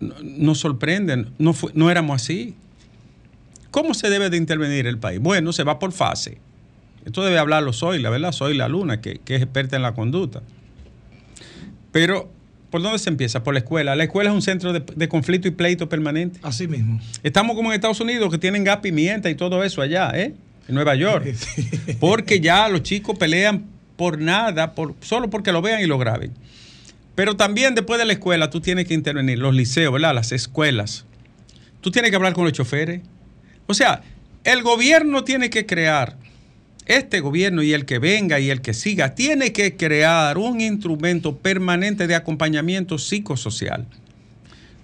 nos 0.00 0.58
sorprenden. 0.58 1.30
No, 1.38 1.52
fue- 1.52 1.72
no 1.74 1.90
éramos 1.90 2.22
así. 2.22 2.54
¿Cómo 3.70 3.94
se 3.94 4.08
debe 4.10 4.30
de 4.30 4.36
intervenir 4.36 4.86
el 4.86 4.98
país? 4.98 5.20
Bueno, 5.20 5.52
se 5.52 5.62
va 5.64 5.78
por 5.78 5.92
fase. 5.92 6.38
Esto 7.04 7.24
debe 7.24 7.38
hablarlo 7.38 7.72
Soy, 7.72 8.00
la 8.00 8.10
verdad, 8.10 8.32
Soy 8.32 8.54
la 8.56 8.68
Luna, 8.68 9.00
que, 9.00 9.18
que 9.24 9.36
es 9.36 9.42
experta 9.42 9.76
en 9.76 9.82
la 9.82 9.94
conducta. 9.94 10.42
Pero, 11.92 12.30
¿por 12.70 12.82
dónde 12.82 12.98
se 12.98 13.08
empieza? 13.10 13.42
Por 13.42 13.54
la 13.54 13.60
escuela. 13.60 13.96
La 13.96 14.04
escuela 14.04 14.30
es 14.30 14.34
un 14.34 14.42
centro 14.42 14.72
de, 14.72 14.80
de 14.80 15.08
conflicto 15.08 15.48
y 15.48 15.52
pleito 15.52 15.88
permanente. 15.88 16.38
Así 16.42 16.66
mismo. 16.68 17.00
Estamos 17.22 17.56
como 17.56 17.70
en 17.70 17.74
Estados 17.76 18.00
Unidos, 18.00 18.30
que 18.30 18.38
tienen 18.38 18.64
gas, 18.64 18.78
pimienta 18.78 19.30
y 19.30 19.34
todo 19.34 19.62
eso 19.64 19.80
allá, 19.82 20.10
¿eh? 20.14 20.34
En 20.68 20.74
Nueva 20.74 20.94
York. 20.94 21.34
Porque 22.00 22.40
ya 22.40 22.68
los 22.68 22.82
chicos 22.82 23.16
pelean 23.18 23.64
por 23.96 24.18
nada, 24.20 24.74
por, 24.74 24.94
solo 25.00 25.28
porque 25.28 25.50
lo 25.50 25.60
vean 25.62 25.80
y 25.82 25.86
lo 25.86 25.98
graben. 25.98 26.32
Pero 27.18 27.34
también 27.36 27.74
después 27.74 27.98
de 27.98 28.04
la 28.04 28.12
escuela 28.12 28.48
tú 28.48 28.60
tienes 28.60 28.86
que 28.86 28.94
intervenir, 28.94 29.40
los 29.40 29.52
liceos, 29.52 29.92
¿verdad? 29.92 30.14
Las 30.14 30.30
escuelas. 30.30 31.04
Tú 31.80 31.90
tienes 31.90 32.12
que 32.12 32.16
hablar 32.16 32.32
con 32.32 32.44
los 32.44 32.52
choferes. 32.52 33.00
O 33.66 33.74
sea, 33.74 34.02
el 34.44 34.62
gobierno 34.62 35.24
tiene 35.24 35.50
que 35.50 35.66
crear 35.66 36.16
este 36.86 37.18
gobierno 37.18 37.64
y 37.64 37.72
el 37.72 37.86
que 37.86 37.98
venga 37.98 38.38
y 38.38 38.50
el 38.50 38.60
que 38.60 38.72
siga 38.72 39.16
tiene 39.16 39.52
que 39.52 39.76
crear 39.76 40.38
un 40.38 40.60
instrumento 40.60 41.36
permanente 41.36 42.06
de 42.06 42.14
acompañamiento 42.14 42.98
psicosocial. 42.98 43.84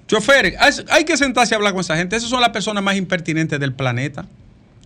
Choferes, 0.09 0.57
hay- 0.91 1.05
que 1.05 1.17
sentarse 1.17 1.55
a 1.55 1.59
hablar 1.59 1.71
con 1.73 1.83
esa 1.83 1.97
gente. 1.97 2.17
Esas 2.17 2.31
son 2.31 2.41
las 2.41 2.50
personas 2.50 2.83
más 2.83 2.97
impertinentes 2.97 3.61
del 3.61 3.75
planeta. 3.75 4.26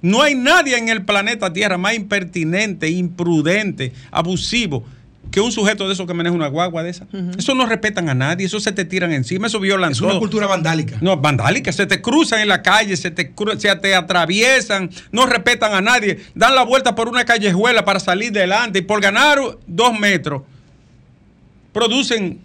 No 0.02 0.20
hay 0.20 0.34
nadie 0.34 0.76
en 0.76 0.90
el 0.90 1.02
planeta 1.02 1.50
Tierra 1.50 1.78
más 1.78 1.94
impertinente, 1.94 2.90
imprudente, 2.90 3.94
abusivo 4.10 4.84
que 5.30 5.40
un 5.40 5.52
sujeto 5.52 5.86
de 5.86 5.92
esos 5.92 6.06
que 6.06 6.14
maneja 6.14 6.34
una 6.34 6.46
guagua 6.48 6.82
de 6.82 6.90
esa. 6.90 7.06
Eso 7.38 7.54
no 7.54 7.66
respetan 7.66 8.08
a 8.08 8.14
nadie, 8.14 8.46
eso 8.46 8.60
se 8.60 8.72
te 8.72 8.84
tiran 8.84 9.12
encima, 9.12 9.46
eso 9.48 9.60
violan 9.60 9.92
Es 9.92 10.00
una 10.00 10.18
cultura 10.18 10.46
vandálica. 10.46 10.96
No, 11.00 11.16
vandálica, 11.18 11.70
se 11.72 11.86
te 11.86 12.00
cruzan 12.00 12.40
en 12.40 12.48
la 12.48 12.62
calle, 12.62 12.96
se 12.96 13.10
te, 13.10 13.34
cru- 13.34 13.58
se 13.58 13.74
te 13.76 13.94
atraviesan, 13.94 14.90
no 15.12 15.26
respetan 15.26 15.74
a 15.74 15.80
nadie, 15.80 16.20
dan 16.34 16.54
la 16.54 16.62
vuelta 16.62 16.94
por 16.94 17.08
una 17.08 17.24
callejuela 17.24 17.84
para 17.84 18.00
salir 18.00 18.32
delante 18.32 18.78
y 18.78 18.82
por 18.82 19.00
ganar 19.00 19.38
dos 19.66 19.98
metros 19.98 20.42
producen 21.72 22.40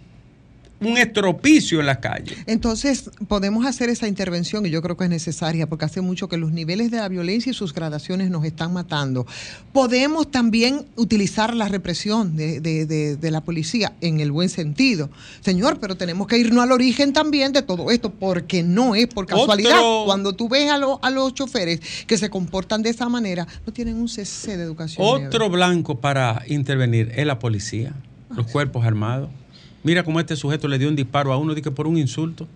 un 0.80 0.98
estropicio 0.98 1.80
en 1.80 1.86
la 1.86 2.00
calle. 2.00 2.36
Entonces, 2.46 3.10
podemos 3.28 3.64
hacer 3.64 3.88
esa 3.88 4.06
intervención 4.06 4.66
y 4.66 4.70
yo 4.70 4.82
creo 4.82 4.96
que 4.96 5.04
es 5.04 5.10
necesaria 5.10 5.66
porque 5.66 5.86
hace 5.86 6.00
mucho 6.02 6.28
que 6.28 6.36
los 6.36 6.52
niveles 6.52 6.90
de 6.90 6.98
la 6.98 7.08
violencia 7.08 7.50
y 7.50 7.54
sus 7.54 7.72
gradaciones 7.72 8.30
nos 8.30 8.44
están 8.44 8.72
matando. 8.72 9.26
Podemos 9.72 10.30
también 10.30 10.84
utilizar 10.96 11.54
la 11.54 11.68
represión 11.68 12.36
de, 12.36 12.60
de- 12.60 12.86
de- 12.86 13.16
de 13.16 13.30
la 13.30 13.40
policía 13.42 13.94
en 14.02 14.20
el 14.20 14.30
buen 14.30 14.48
sentido. 14.48 15.10
Señor, 15.40 15.78
pero 15.80 15.96
tenemos 15.96 16.26
que 16.26 16.38
irnos 16.38 16.62
al 16.62 16.72
origen 16.72 17.12
también 17.12 17.52
de 17.52 17.62
todo 17.62 17.90
esto 17.90 18.10
porque 18.10 18.62
no 18.62 18.94
es 18.94 19.06
por 19.06 19.26
casualidad. 19.26 19.78
Otro- 19.78 20.04
Cuando 20.06 20.32
tú 20.34 20.48
ves 20.48 20.70
a, 20.70 20.76
lo- 20.78 20.98
a 21.02 21.10
los 21.10 21.32
choferes 21.34 21.80
que 22.06 22.18
se 22.18 22.28
comportan 22.30 22.82
de 22.82 22.90
esa 22.90 23.08
manera, 23.08 23.46
no 23.66 23.72
tienen 23.72 23.96
un 23.96 24.08
cc 24.08 24.56
de 24.56 24.62
educación. 24.64 25.06
Otro 25.26 25.48
blanco 25.48 26.00
para 26.00 26.42
intervenir 26.46 27.10
es 27.16 27.24
la 27.26 27.38
policía, 27.38 27.94
los 28.36 28.46
cuerpos 28.48 28.84
armados. 28.84 29.30
Mira 29.84 30.02
cómo 30.02 30.18
este 30.18 30.34
sujeto 30.34 30.66
le 30.66 30.78
dio 30.78 30.88
un 30.88 30.96
disparo 30.96 31.32
a 31.32 31.36
uno, 31.36 31.54
dije 31.54 31.70
por 31.70 31.86
un 31.86 31.98
insulto. 31.98 32.48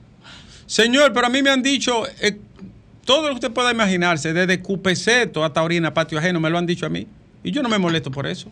Señor, 0.66 1.12
pero 1.12 1.26
a 1.26 1.30
mí 1.30 1.42
me 1.42 1.50
han 1.50 1.62
dicho 1.62 2.04
eh, 2.20 2.38
todo 3.04 3.22
lo 3.22 3.28
que 3.28 3.34
usted 3.34 3.50
pueda 3.52 3.70
imaginarse, 3.70 4.32
desde 4.32 4.60
Cupeceto 4.60 5.44
hasta 5.44 5.62
Orina, 5.62 5.94
Patio 5.94 6.18
Ajeno, 6.18 6.40
me 6.40 6.50
lo 6.50 6.58
han 6.58 6.66
dicho 6.66 6.86
a 6.86 6.88
mí. 6.88 7.06
Y 7.44 7.52
yo 7.52 7.62
no 7.62 7.68
me 7.68 7.78
molesto 7.78 8.10
por 8.10 8.26
eso. 8.26 8.50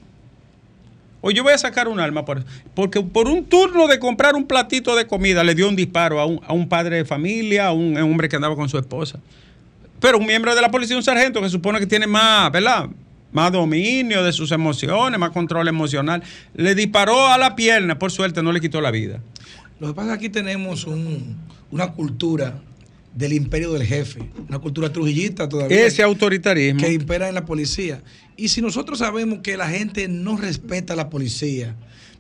O 1.23 1.31
yo 1.31 1.43
voy 1.43 1.55
a 1.55 1.59
sacar 1.59 1.89
un 1.89 1.99
arma 1.99 2.25
por 2.25 2.39
eso. 2.39 2.47
Porque 2.75 3.01
por 3.01 3.29
un 3.29 3.47
turno 3.47 3.89
de 3.89 3.99
comprar 3.99 4.35
un 4.35 4.47
platito 4.47 4.95
de 4.95 5.07
comida 5.07 5.43
le 5.43 5.55
dio 5.55 5.69
un 5.69 5.75
disparo 5.75 6.21
a 6.21 6.27
un, 6.27 6.41
a 6.47 6.53
un 6.53 6.69
padre 6.69 6.99
de 6.99 7.05
familia, 7.07 7.69
a 7.69 7.73
un, 7.73 7.97
a 7.97 8.05
un 8.05 8.13
hombre 8.13 8.29
que 8.29 8.37
andaba 8.37 8.55
con 8.55 8.69
su 8.69 8.79
esposa. 8.79 9.19
Pero 10.01 10.19
un 10.19 10.27
miembro 10.27 10.55
de 10.55 10.61
la 10.61 10.71
policía, 10.71 10.97
un 10.97 11.03
sargento 11.03 11.41
que 11.41 11.49
supone 11.49 11.79
que 11.79 11.87
tiene 11.87 12.07
más, 12.07 12.53
¿verdad? 12.53 12.89
Más 13.33 13.53
dominio 13.53 14.23
de 14.25 14.33
sus 14.33 14.53
emociones, 14.53 15.19
más 15.19 15.31
control 15.31 15.69
emocional. 15.69 16.23
Le 16.55 16.75
disparó 16.75 17.27
a 17.27 17.37
la 17.39 17.55
pierna, 17.57 17.99
por 17.99 18.11
suerte 18.11 18.43
no 18.43 18.53
le 18.53 18.61
quitó 18.61 18.81
la 18.81 18.91
vida. 18.91 19.21
Lo 19.81 19.89
que 19.89 19.95
pasa 19.95 20.13
es 20.15 20.19
que 20.19 20.27
aquí 20.27 20.33
tenemos 20.33 20.85
un- 20.87 21.37
una 21.71 21.93
cultura 21.93 22.61
del 23.15 23.33
imperio 23.33 23.73
del 23.73 23.85
jefe, 23.85 24.31
una 24.49 24.59
cultura 24.59 24.93
trujillista 24.93 25.49
todavía. 25.49 25.87
Ese 25.87 26.03
autoritarismo. 26.03 26.81
que 26.81 26.93
impera 26.93 27.29
en 27.29 27.35
la 27.35 27.45
policía. 27.45 28.03
Y 28.37 28.49
si 28.49 28.61
nosotros 28.63 28.99
sabemos 28.99 29.41
que 29.43 29.57
la 29.57 29.69
gente 29.69 30.07
no 30.09 30.37
respeta 30.37 30.93
a 30.93 30.97
la 30.97 31.09
policía, 31.11 31.75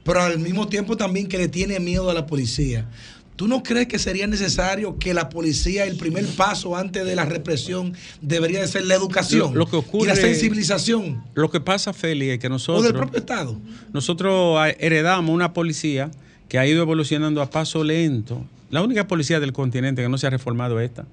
pero 0.04 0.22
al 0.22 0.38
mismo 0.38 0.68
tiempo 0.68 0.96
también 0.96 1.26
que 1.28 1.36
le 1.38 1.48
tiene 1.48 1.80
miedo 1.80 2.10
a 2.10 2.14
la 2.14 2.26
policía, 2.26 2.88
¿tú 3.36 3.46
no 3.48 3.62
crees 3.62 3.86
que 3.86 3.98
sería 3.98 4.26
necesario 4.26 4.98
que 4.98 5.14
la 5.14 5.28
policía, 5.28 5.84
el 5.84 5.96
primer 5.96 6.24
paso 6.26 6.76
antes 6.76 7.04
de 7.04 7.14
la 7.14 7.24
represión, 7.24 7.92
debería 8.22 8.60
de 8.60 8.68
ser 8.68 8.84
la 8.86 8.94
educación 8.94 9.52
Lo- 9.54 9.60
lo 9.60 9.66
que 9.66 9.76
ocurre- 9.76 10.04
y 10.04 10.06
la 10.08 10.16
sensibilización? 10.16 11.22
Lo 11.34 11.50
que 11.50 11.60
pasa, 11.60 11.92
Feli, 11.92 12.30
es 12.30 12.38
que 12.38 12.46
O 12.46 12.50
nosotros... 12.50 12.82
del 12.84 12.94
propio 12.94 13.18
Estado. 13.20 13.58
Nosotros 13.92 14.56
ah, 14.58 14.70
heredamos 14.70 15.34
una 15.34 15.52
policía 15.52 16.10
que 16.48 16.58
ha 16.58 16.66
ido 16.66 16.80
evolucionando 16.82 17.42
a 17.42 17.50
paso 17.50 17.84
lento. 17.84 18.44
La 18.70 18.82
única 18.82 19.06
policía 19.06 19.38
del 19.40 19.52
continente 19.52 20.02
que 20.02 20.08
no 20.08 20.18
se 20.18 20.26
ha 20.26 20.30
reformado 20.30 20.80
es 20.80 20.88
esta. 20.90 21.04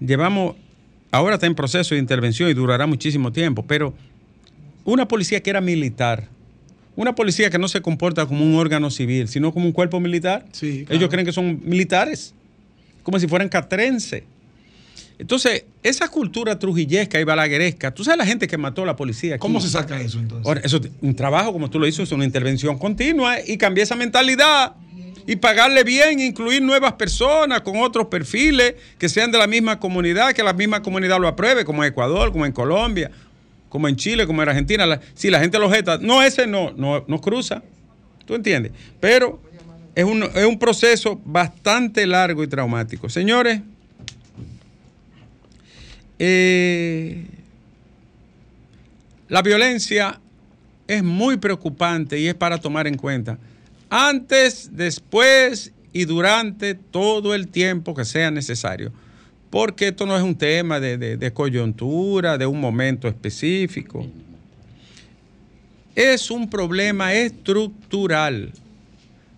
Llevamos, 0.00 0.56
ahora 1.10 1.34
está 1.36 1.46
en 1.46 1.54
proceso 1.54 1.94
de 1.94 2.00
intervención 2.00 2.50
y 2.50 2.54
durará 2.54 2.86
muchísimo 2.86 3.32
tiempo, 3.32 3.64
pero 3.66 3.94
una 4.84 5.06
policía 5.08 5.42
que 5.42 5.50
era 5.50 5.60
militar, 5.60 6.28
una 6.98 7.14
policía 7.14 7.48
que 7.48 7.58
no 7.58 7.68
se 7.68 7.80
comporta 7.80 8.26
como 8.26 8.44
un 8.44 8.56
órgano 8.56 8.90
civil, 8.90 9.28
sino 9.28 9.54
como 9.54 9.66
un 9.66 9.72
cuerpo 9.72 10.00
militar. 10.00 10.44
Sí, 10.50 10.84
claro. 10.84 10.96
Ellos 10.96 11.08
creen 11.08 11.24
que 11.24 11.32
son 11.32 11.60
militares, 11.62 12.34
como 13.04 13.20
si 13.20 13.28
fueran 13.28 13.48
catrense. 13.48 14.24
Entonces, 15.16 15.64
esa 15.84 16.08
cultura 16.08 16.58
trujillesca 16.58 17.20
y 17.20 17.24
balagueresca, 17.24 17.94
tú 17.94 18.02
sabes 18.02 18.18
la 18.18 18.26
gente 18.26 18.48
que 18.48 18.58
mató 18.58 18.82
a 18.82 18.86
la 18.86 18.96
policía. 18.96 19.36
aquí? 19.36 19.40
¿Cómo 19.40 19.60
se 19.60 19.68
saca 19.68 20.00
eso 20.00 20.18
entonces? 20.18 20.44
Ahora, 20.44 20.60
eso 20.64 20.78
es 20.78 20.90
un 21.00 21.14
trabajo, 21.14 21.52
como 21.52 21.70
tú 21.70 21.78
lo 21.78 21.86
dices, 21.86 22.00
es 22.00 22.10
una 22.10 22.24
intervención 22.24 22.76
continua 22.78 23.36
y 23.46 23.56
cambiar 23.58 23.84
esa 23.84 23.94
mentalidad 23.94 24.74
y 25.24 25.36
pagarle 25.36 25.84
bien, 25.84 26.18
incluir 26.18 26.62
nuevas 26.62 26.94
personas 26.94 27.60
con 27.60 27.76
otros 27.76 28.08
perfiles 28.08 28.74
que 28.98 29.08
sean 29.08 29.30
de 29.30 29.38
la 29.38 29.46
misma 29.46 29.78
comunidad, 29.78 30.32
que 30.32 30.42
la 30.42 30.52
misma 30.52 30.82
comunidad 30.82 31.20
lo 31.20 31.28
apruebe, 31.28 31.64
como 31.64 31.84
en 31.84 31.90
Ecuador, 31.90 32.32
como 32.32 32.44
en 32.44 32.50
Colombia, 32.50 33.12
como 33.68 33.88
en 33.88 33.96
Chile, 33.96 34.26
como 34.26 34.42
en 34.42 34.48
Argentina. 34.48 34.86
La- 34.86 35.00
si 35.14 35.30
la 35.30 35.40
gente 35.40 35.58
lo 35.58 35.70
jeta, 35.70 35.98
no, 35.98 36.22
ese 36.22 36.46
no, 36.46 36.72
no, 36.72 37.04
no 37.06 37.20
cruza. 37.20 37.62
¿Tú 38.26 38.34
entiendes? 38.34 38.72
Pero 39.00 39.40
es 39.94 40.04
un, 40.04 40.22
es 40.22 40.44
un 40.44 40.58
proceso 40.58 41.20
bastante 41.24 42.06
largo 42.06 42.42
y 42.44 42.46
traumático. 42.48 43.08
Señores, 43.08 43.60
eh, 46.18 47.24
la 49.28 49.42
violencia 49.42 50.20
es 50.86 51.02
muy 51.02 51.36
preocupante 51.36 52.18
y 52.18 52.26
es 52.28 52.34
para 52.34 52.58
tomar 52.58 52.86
en 52.86 52.96
cuenta. 52.96 53.38
Antes, 53.90 54.70
después 54.72 55.72
y 55.92 56.04
durante 56.04 56.74
todo 56.74 57.34
el 57.34 57.48
tiempo 57.48 57.94
que 57.94 58.04
sea 58.04 58.30
necesario. 58.30 58.92
Porque 59.50 59.88
esto 59.88 60.04
no 60.06 60.16
es 60.16 60.22
un 60.22 60.34
tema 60.36 60.78
de, 60.80 60.98
de- 60.98 61.16
de 61.16 61.32
coyuntura, 61.32 62.36
de 62.38 62.46
un 62.46 62.60
momento 62.60 63.08
específico. 63.08 64.06
Es 65.94 66.30
un 66.30 66.48
problema 66.50 67.12
estructural 67.14 68.52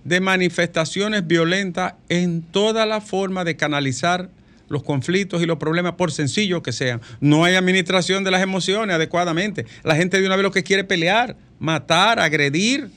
de 0.05 0.21
manifestaciones 0.21 1.26
violentas 1.26 1.95
en 2.09 2.43
toda 2.43 2.87
la 2.87 3.00
forma 3.00 3.45
de 3.45 3.57
canalizar 3.57 4.31
los 4.69 4.83
conflictos 4.83 5.43
y 5.43 5.47
los 5.47 5.59
problemas, 5.59 5.95
por 5.95 6.12
sencillos 6.12 6.62
que 6.62 6.73
sean. 6.73 7.00
No 7.21 7.45
hay 7.45 7.55
administración 7.57 8.23
de 8.25 8.31
las 8.31 8.43
emociones 8.43 8.95
adecuadamente. 8.95 9.67
La 9.83 9.97
gente 9.97 10.21
de 10.21 10.26
una 10.26 10.37
vez 10.37 10.43
lo 10.45 10.52
que 10.52 10.62
quiere 10.62 10.85
pelear, 10.85 11.37
matar, 11.59 12.21
agredir. 12.21 12.88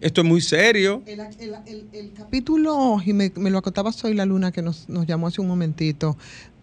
Esto 0.00 0.22
es 0.22 0.26
muy 0.26 0.40
serio. 0.40 1.02
El, 1.06 1.20
el- 1.20 1.54
el- 1.66 1.84
el 1.92 2.12
capítulo, 2.14 2.98
y 3.04 3.12
me, 3.12 3.32
me 3.36 3.50
lo 3.50 3.58
acotaba 3.58 3.92
Soy 3.92 4.14
la 4.14 4.24
Luna, 4.24 4.50
que 4.52 4.62
nos, 4.62 4.88
nos 4.88 5.06
llamó 5.06 5.26
hace 5.26 5.40
un 5.40 5.48
momentito, 5.48 6.16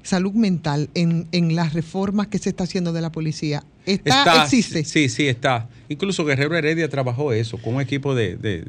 salud 0.04 0.34
mental 0.34 0.90
en, 0.96 1.28
en 1.32 1.56
las 1.56 1.74
reformas 1.74 2.28
que 2.28 2.40
se 2.40 2.50
está 2.50 2.64
haciendo 2.64 2.94
de 2.94 3.02
la 3.02 3.12
policía. 3.12 3.64
¿Está, 3.86 4.44
existe? 4.44 4.84
Sí, 4.84 5.08
sí, 5.10 5.28
está. 5.28 5.70
Incluso 5.90 6.26
Guerrero 6.26 6.56
Heredia 6.58 6.90
trabajó 6.90 7.32
eso 7.32 7.58
con 7.58 7.76
un 7.76 7.82
equipo 7.82 8.16
de, 8.16 8.38
de- 8.38 8.66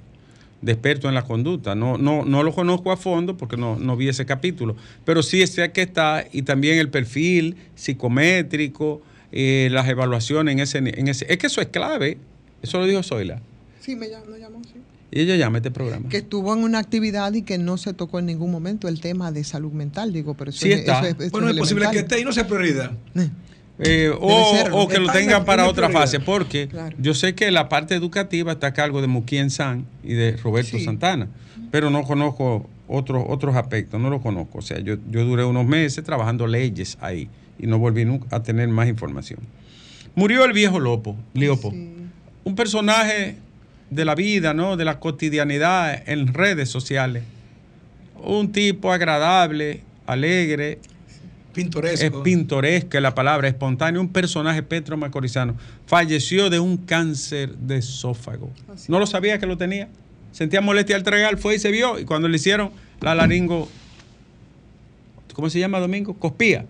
de 0.60 0.72
expertos 0.72 1.08
en 1.08 1.14
la 1.14 1.22
conducta. 1.24 1.76
No, 1.76 1.96
no, 1.98 2.24
no 2.24 2.42
lo 2.42 2.52
conozco 2.52 2.90
a 2.90 2.96
fondo 2.96 3.36
porque 3.36 3.56
no, 3.56 3.76
no 3.78 3.96
vi 3.96 4.08
ese 4.08 4.26
capítulo, 4.26 4.74
pero 5.04 5.22
sí 5.22 5.46
sé 5.46 5.70
que 5.70 5.82
está 5.82 6.26
y 6.32 6.42
también 6.42 6.78
el 6.78 6.90
perfil 6.90 7.54
psicométrico, 7.76 9.00
eh, 9.32 9.68
las 9.70 9.88
evaluaciones 9.88 10.52
en 10.52 10.60
ese, 10.60 10.78
en 10.78 11.08
ese... 11.08 11.26
Es 11.28 11.38
que 11.38 11.46
eso 11.46 11.60
es 11.60 11.68
clave. 11.68 12.18
Eso 12.62 12.78
lo 12.78 12.86
dijo 12.86 13.02
Zoila. 13.02 13.40
Sí, 13.80 13.94
me 13.94 14.08
llamó, 14.08 14.26
me 14.26 14.38
llamó. 14.38 14.57
Y 15.18 15.22
ella 15.22 15.36
llama 15.36 15.56
a 15.56 15.58
este 15.58 15.70
programa. 15.72 16.08
Que 16.08 16.18
estuvo 16.18 16.54
en 16.54 16.62
una 16.62 16.78
actividad 16.78 17.32
y 17.32 17.42
que 17.42 17.58
no 17.58 17.76
se 17.76 17.92
tocó 17.92 18.20
en 18.20 18.26
ningún 18.26 18.52
momento 18.52 18.86
el 18.86 19.00
tema 19.00 19.32
de 19.32 19.42
salud 19.42 19.72
mental, 19.72 20.12
digo, 20.12 20.34
pero 20.34 20.50
eso 20.50 20.60
Sí 20.60 20.70
es, 20.70 20.80
está. 20.80 21.00
eso 21.00 21.06
es- 21.08 21.20
eso 21.22 21.30
bueno, 21.32 21.48
es 21.48 21.56
posible 21.58 21.86
que 21.90 21.98
esté 21.98 22.20
y 22.20 22.24
no 22.24 22.32
sea 22.32 22.46
prioridad. 22.46 22.92
Eh, 23.16 23.28
Eh, 23.80 24.10
o, 24.12 24.88
que 24.88 24.98
lo 24.98 25.06
Está 25.06 25.12
tengan 25.18 25.44
para 25.44 25.68
otra 25.68 25.86
prioridad. 25.86 26.00
fase, 26.00 26.20
porque 26.20 26.66
Claro. 26.68 26.96
yo 27.00 27.14
sé 27.14 27.34
que 27.36 27.50
la 27.52 27.68
parte 27.68 27.94
educativa 27.94 28.52
está 28.52 28.68
a 28.68 28.72
cargo 28.72 29.00
de 29.00 29.06
Muquien 29.06 29.50
San 29.50 29.86
y 30.02 30.14
de 30.14 30.36
Roberto 30.36 30.78
Sí. 30.78 30.84
Santana, 30.84 31.28
pero 31.70 31.88
no 31.90 32.02
conozco 32.02 32.68
otros 32.88 33.24
otros 33.28 33.54
aspectos, 33.56 34.00
no 34.00 34.10
lo 34.10 34.20
conozco. 34.20 34.58
O 34.58 34.62
sea, 34.62 34.80
yo, 34.80 34.96
yo 35.10 35.24
duré 35.24 35.44
unos 35.44 35.64
meses 35.66 36.02
trabajando 36.04 36.46
leyes 36.48 36.98
ahí 37.00 37.28
y 37.58 37.66
no 37.68 37.78
volví 37.78 38.04
nunca 38.04 38.34
a 38.36 38.42
tener 38.42 38.66
más 38.68 38.88
información. 38.88 39.38
Murió 40.16 40.44
el 40.44 40.52
viejo 40.52 40.80
Lopo, 40.80 41.14
Liopo, 41.34 41.70
sí. 41.70 41.88
un 42.44 42.54
personaje 42.56 43.36
de 43.90 44.04
la 44.04 44.14
vida, 44.14 44.54
¿no? 44.54 44.76
de 44.76 44.84
la 44.84 44.98
cotidianidad 45.00 46.02
en 46.08 46.32
redes 46.34 46.68
sociales. 46.68 47.22
Un 48.22 48.52
tipo 48.52 48.92
agradable, 48.92 49.82
alegre, 50.06 50.72
es 50.72 51.54
Pintoresco. 51.54 52.22
pintoresca 52.22 53.00
la 53.00 53.14
palabra, 53.14 53.48
espontáneo, 53.48 54.00
un 54.00 54.10
personaje 54.12 54.62
Petro 54.62 54.96
Macorizano. 54.96 55.56
Falleció 55.86 56.50
de 56.50 56.60
un 56.60 56.76
cáncer 56.76 57.56
de 57.56 57.78
esófago. 57.78 58.50
No 58.88 58.98
lo 58.98 59.06
sabía 59.06 59.38
que 59.38 59.46
lo 59.46 59.56
tenía. 59.56 59.88
Sentía 60.30 60.60
molestia 60.60 60.94
al 60.94 61.02
tragar, 61.02 61.36
fue 61.38 61.56
y 61.56 61.58
se 61.58 61.70
vio. 61.70 61.98
Y 61.98 62.04
cuando 62.04 62.28
le 62.28 62.36
hicieron 62.36 62.70
la 63.00 63.14
laringo, 63.14 63.68
¿cómo 65.32 65.50
se 65.50 65.58
llama 65.58 65.80
Domingo? 65.80 66.14
Cospía. 66.14 66.64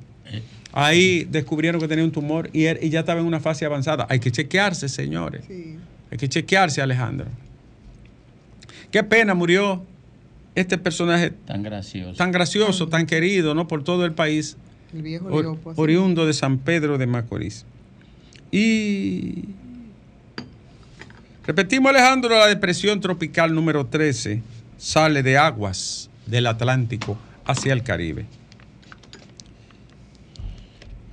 Ahí 0.73 1.27
descubrieron 1.31 1.81
que 1.81 1.89
tenía 1.89 2.05
un 2.05 2.13
tumor 2.13 2.51
y, 2.53 2.65
él- 2.67 2.79
y 2.83 2.91
ya 2.91 3.01
estaba 3.01 3.21
en 3.21 3.27
una 3.27 3.41
fase 3.41 3.65
avanzada. 3.65 4.07
Hay 4.09 4.21
que 4.21 4.31
chequearse, 4.31 4.89
señores. 4.89 5.45
Hay 6.11 6.19
que 6.19 6.29
chequearse, 6.29 6.81
Alejandro. 6.83 7.27
Qué 8.91 9.03
pena 9.03 9.35
murió 9.35 9.85
este 10.55 10.79
personaje 10.79 11.31
Tan 11.31 11.63
gracioso. 11.63 12.15
tan 12.17 12.33
gracioso, 12.33 12.89
tan 12.89 13.07
querido, 13.07 13.55
¿no? 13.55 13.69
Por 13.69 13.85
todo 13.85 14.05
el 14.05 14.13
país, 14.13 14.57
El 14.95 15.03
viejo 15.03 15.27
or- 15.27 15.43
Leopo, 15.43 15.71
así. 15.71 15.81
oriundo 15.81 16.27
de 16.27 16.33
San 16.33 16.59
Pedro 16.59 16.97
de 16.99 17.07
Macorís. 17.07 17.65
Y 18.51 19.45
repetimos, 21.47 21.91
Alejandro, 21.91 22.31
la 22.39 22.47
depresión 22.47 23.01
tropical 23.01 23.55
número 23.55 23.87
13 23.87 24.43
sale 24.79 25.23
de 25.23 25.37
aguas 25.39 26.09
del 26.27 26.47
Atlántico 26.47 27.19
hacia 27.45 27.73
el 27.73 27.83
Caribe. 27.83 28.27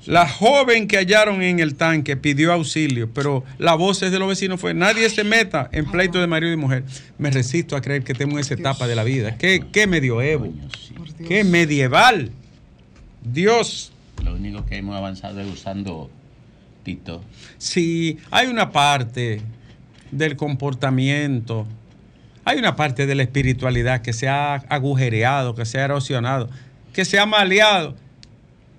La 0.06 0.28
joven 0.28 0.88
que 0.88 0.98
hallaron 0.98 1.42
en 1.42 1.60
el 1.60 1.76
tanque 1.76 2.16
pidió 2.16 2.54
auxilio, 2.54 3.10
pero 3.12 3.44
la 3.58 3.74
voz 3.74 4.00
de 4.00 4.20
los 4.20 4.28
vecinos 4.28 4.60
fue, 4.60 4.74
nadie 4.74 5.10
se 5.10 5.24
meta 5.24 5.68
en 5.72 5.86
pleito 5.86 6.20
de 6.20 6.28
marido 6.28 6.54
y 6.54 6.58
mujer. 6.58 6.84
Me 7.18 7.32
resisto 7.32 7.76
a 7.76 7.82
creer 7.82 8.04
que 8.04 8.12
estemos 8.12 8.36
en 8.36 8.40
esa 8.42 8.54
etapa 8.54 8.88
de 8.88 8.96
la 8.96 9.04
vida. 9.04 9.38
¿Qué, 9.38 9.64
qué 9.72 9.88
medioevo? 9.88 10.46
Sí. 10.46 10.94
¿Qué 11.28 11.44
medieval? 11.44 12.32
Dios, 13.24 13.92
Lo 14.24 14.34
único 14.36 14.66
que 14.66 14.78
hemos 14.78 14.96
avanzado 14.96 15.42
es 15.42 15.48
usando 15.52 16.12
Tito. 16.84 17.24
si 17.58 18.20
hay 18.30 18.48
una 18.48 18.72
parte 18.72 19.42
del 20.12 20.36
comportamiento, 20.36 21.66
hay 22.44 22.60
una 22.60 22.76
parte 22.76 23.08
de 23.08 23.16
la 23.16 23.24
espiritualidad 23.24 24.02
que 24.02 24.14
se 24.14 24.28
ha 24.28 24.54
agujereado, 24.54 25.56
que 25.56 25.66
se 25.66 25.80
ha 25.80 25.86
erosionado, 25.86 26.50
que 26.94 27.06
se 27.06 27.18
ha 27.18 27.26
maleado. 27.26 27.96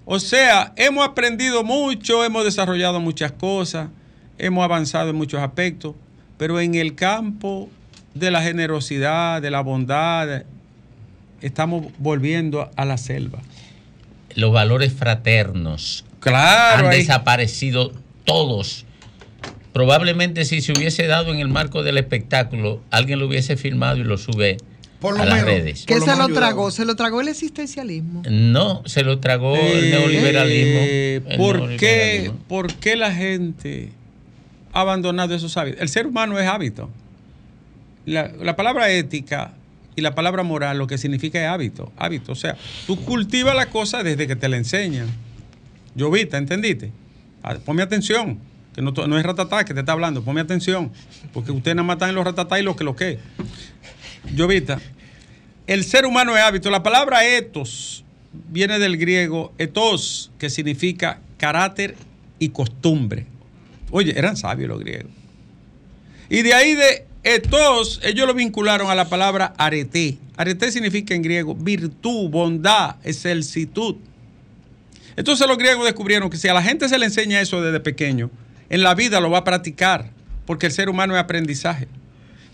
O 0.09 0.21
sea, 0.21 0.73
hemos 0.77 1.05
aprendido 1.05 1.65
mucho, 1.65 2.25
hemos 2.25 2.45
desarrollado 2.45 3.01
muchas 3.01 3.33
cosas, 3.33 3.89
hemos 4.39 4.63
avanzado 4.65 5.11
en 5.11 5.17
muchos 5.17 5.41
aspectos, 5.41 5.97
pero 6.39 6.61
en 6.61 6.77
el 6.77 6.95
campo 6.95 7.69
de 8.15 8.31
la 8.31 8.41
generosidad, 8.41 9.43
de 9.43 9.51
la 9.51 9.63
bondad, 9.63 10.45
estamos 11.41 11.87
volviendo 11.99 12.71
a 12.77 12.85
la 12.85 12.99
selva. 12.99 13.41
Los 14.37 14.53
valores 14.53 14.93
fraternos 14.93 16.05
Claro, 16.21 16.87
han 16.87 16.91
desaparecido 16.93 17.93
todos. 18.25 18.85
Probablemente 19.73 20.45
si 20.45 20.61
se 20.61 20.73
hubiese 20.73 21.09
dado 21.09 21.35
en 21.35 21.41
el 21.41 21.49
marco 21.49 21.83
del 21.83 21.99
espectáculo, 21.99 22.81
alguien 22.93 23.19
lo 23.19 23.27
hubiese 23.27 23.57
filmado 23.57 23.97
y 23.99 24.05
lo 24.05 24.19
sube 24.19 24.59
Por 25.01 25.17
lo 25.17 25.23
a 25.23 25.27
las 25.27 25.35
menos. 25.45 25.51
redes. 25.51 25.85
¿Qué 25.87 25.99
lo 25.99 26.05
se 26.05 26.17
lo 26.17 26.29
tragó? 26.29 26.71
Se 26.71 26.85
lo 26.85 26.97
tragó 26.97 27.21
el 27.21 27.29
existencialismo. 27.29 28.23
No, 28.31 28.83
se 28.87 29.03
lo 29.03 29.19
tragó 29.21 29.55
el 29.57 29.85
Eh, 29.85 29.91
neoliberalismo. 29.91 31.31
el 31.33 31.37
¿por, 31.39 31.77
qué, 31.77 31.87
neoliberalismo. 31.87 32.39
¿Por 32.49 32.75
qué 32.75 32.97
la 32.97 33.13
gente 33.13 33.91
ha 34.73 34.81
abandonado 34.81 35.35
esos 35.35 35.57
hábitos? 35.57 35.81
El 35.83 35.89
ser 35.89 36.07
humano 36.07 36.39
es 36.39 36.47
hábito. 36.49 36.91
La, 38.07 38.29
la 38.41 38.57
palabra 38.57 38.91
ética 38.91 39.53
y 39.97 40.01
la 40.01 40.15
palabra 40.15 40.43
moral 40.43 40.79
lo 40.79 40.87
que 40.87 40.97
significa 40.99 41.41
es 41.43 41.49
hábito. 41.49 41.93
Hábito. 41.97 42.33
O 42.33 42.37
sea, 42.37 42.57
tú 42.87 42.97
cultivas 43.05 43.55
la 43.57 43.67
cosa 43.67 44.03
desde 44.03 44.27
que 44.27 44.37
te 44.37 44.49
la 44.49 44.57
enseñan. 44.57 45.09
Llovita, 45.95 46.37
¿entendiste? 46.39 46.91
Ah, 47.43 47.57
Ponme 47.65 47.83
atención. 47.83 48.39
Que 48.75 48.83
no, 48.83 48.93
no 48.93 49.19
es 49.19 49.25
ratatá 49.25 49.65
que 49.65 49.73
te 49.73 49.81
está 49.81 49.93
hablando. 49.93 50.23
Ponme 50.23 50.41
atención. 50.43 50.93
Porque 51.33 51.51
ustedes 51.51 51.75
nada 51.75 51.87
más 51.87 51.95
están 51.97 52.11
en 52.11 52.15
los 52.15 52.25
ratatá 52.25 52.59
y 52.61 52.63
lo 52.63 52.77
que 52.77 52.85
lo 52.85 52.95
que. 52.95 53.19
Llovita. 54.35 54.81
El 55.67 55.85
ser 55.85 56.07
humano 56.07 56.37
es 56.37 56.43
hábito. 56.43 56.71
La 56.71 56.83
palabra 56.83 57.27
etos 57.27 58.05
viene 58.49 58.79
del 58.79 58.97
griego 58.97 59.53
etos, 59.59 60.31
que 60.39 60.51
significa 60.51 61.21
carácter 61.39 61.97
y 62.39 62.51
costumbre. 62.51 63.27
Oye, 63.91 64.19
eran 64.19 64.37
sabios 64.37 64.69
los 64.69 64.81
griegos. 64.81 65.11
Y 66.29 66.43
de 66.43 66.55
ahí 66.55 66.75
de 66.75 67.07
etos, 67.23 68.01
ellos 68.03 68.27
lo 68.27 68.35
vincularon 68.35 68.91
a 68.91 68.95
la 68.95 69.09
palabra 69.09 69.55
arete. 69.59 70.19
Arete 70.37 70.71
significa 70.71 71.15
en 71.15 71.23
griego 71.23 71.55
virtud, 71.55 72.29
bondad, 72.29 72.97
excelsitud. 73.05 73.97
Entonces 75.17 75.47
los 75.47 75.57
griegos 75.57 75.85
descubrieron 75.85 76.29
que 76.29 76.37
si 76.37 76.49
a 76.49 76.55
la 76.55 76.63
gente 76.63 76.89
se 76.89 76.99
le 76.99 77.07
enseña 77.07 77.41
eso 77.41 77.63
desde 77.63 77.81
pequeño, 77.81 78.31
en 78.69 78.83
la 78.83 78.95
vida 78.95 79.21
lo 79.21 79.31
va 79.31 79.39
a 79.39 79.45
practicar, 79.45 80.11
porque 80.45 80.67
el 80.67 80.73
ser 80.73 80.89
humano 80.89 81.15
es 81.15 81.21
aprendizaje. 81.21 81.89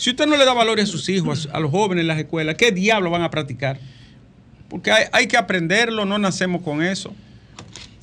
Si 0.03 0.11
usted 0.11 0.27
no 0.27 0.37
le 0.37 0.45
da 0.45 0.53
valor 0.53 0.81
a 0.81 0.85
sus 0.87 1.09
hijos, 1.09 1.49
a 1.53 1.61
los 1.61 1.71
jóvenes 1.71 2.03
en 2.03 2.09
las 2.09 2.19
escuelas, 2.19 2.57
¿qué 2.57 2.73
diablo 2.73 3.09
van 3.09 3.23
a 3.23 3.31
practicar? 3.31 3.79
Porque 4.69 4.91
hay, 4.91 5.05
hay 5.13 5.29
que 5.29 5.37
aprenderlo, 5.37 6.05
no 6.05 6.19
nacemos 6.19 6.63
con 6.63 6.83
eso. 6.83 7.15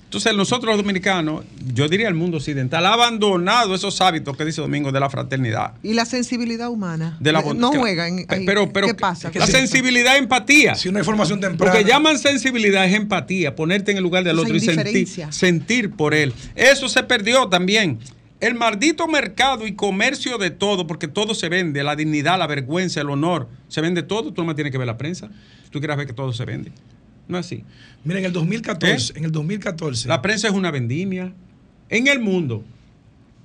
Entonces 0.05 0.33
nosotros 0.33 0.73
los 0.73 0.81
dominicanos, 0.81 1.43
yo 1.73 1.89
diría 1.89 2.07
el 2.07 2.13
mundo 2.13 2.37
occidental, 2.37 2.85
ha 2.85 2.93
abandonado 2.93 3.75
esos 3.75 3.99
hábitos 3.99 4.37
que 4.37 4.45
dice 4.45 4.61
Domingo 4.61 4.93
de 4.93 4.99
la 5.01 5.09
fraternidad. 5.09 5.73
Y 5.83 5.91
la 5.91 6.05
sensibilidad 6.05 6.69
humana. 6.69 7.17
De 7.19 7.33
la 7.33 7.41
Eh, 7.41 7.53
no 7.53 7.71
que- 7.71 7.79
juegan. 7.79 8.25
ahí. 8.29 8.45
Pero, 8.45 8.71
pero 8.71 8.87
¿Qué 8.87 8.93
pasa? 8.93 9.29
La 9.35 9.45
sensibilidad 9.45 10.15
es 10.15 10.21
empatía. 10.21 10.75
Si 10.75 10.87
una 10.87 10.99
información 10.99 11.41
Lo 11.41 11.49
temprana. 11.49 11.77
que 11.77 11.83
llaman 11.83 12.17
sensibilidad 12.17 12.85
es 12.85 12.93
empatía, 12.95 13.57
ponerte 13.57 13.91
en 13.91 13.97
el 13.97 14.03
lugar 14.03 14.23
del 14.23 14.37
Esa 14.37 14.43
otro 14.43 14.55
y 14.55 14.59
sentir, 14.61 15.07
sentir 15.31 15.91
por 15.91 16.13
él. 16.13 16.33
Eso 16.55 16.87
se 16.87 17.03
perdió 17.03 17.49
también. 17.49 17.99
El 18.39 18.55
maldito 18.55 19.07
mercado 19.07 19.67
y 19.67 19.73
comercio 19.73 20.37
de 20.37 20.49
todo, 20.49 20.87
porque 20.87 21.07
todo 21.07 21.35
se 21.35 21.49
vende, 21.49 21.83
la 21.83 21.95
dignidad, 21.95 22.39
la 22.39 22.47
vergüenza, 22.47 23.01
el 23.01 23.09
honor, 23.09 23.49
se 23.67 23.81
vende 23.81 24.01
todo. 24.01 24.31
Tú 24.31 24.43
no 24.45 24.55
tienes 24.55 24.71
que 24.71 24.77
ver 24.77 24.87
la 24.87 24.97
prensa. 24.97 25.29
Tú 25.71 25.79
quieres 25.79 25.97
ver 25.97 26.07
que 26.07 26.13
todo 26.13 26.31
se 26.31 26.45
vende. 26.45 26.71
No 27.27 27.37
es 27.37 27.45
así. 27.45 27.63
Mira, 28.03 28.19
en 28.19 28.25
el 28.25 28.33
2014, 28.33 29.17
en 29.17 29.25
el 29.25 29.31
2014, 29.31 30.07
La 30.07 30.21
prensa 30.21 30.47
es 30.47 30.53
una 30.53 30.71
vendimia 30.71 31.33
en 31.89 32.07
el 32.07 32.19
mundo. 32.19 32.63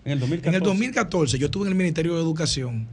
En 0.05 0.13
el 0.13 0.21
2014. 0.21 0.49
en 0.49 0.55
el 0.55 0.61
2014 0.63 1.39
yo 1.39 1.47
estuve 1.47 1.65
en 1.65 1.73
el 1.73 1.79
Ministerio 1.79 2.15
de 2.15 2.21
Educación 2.21 2.87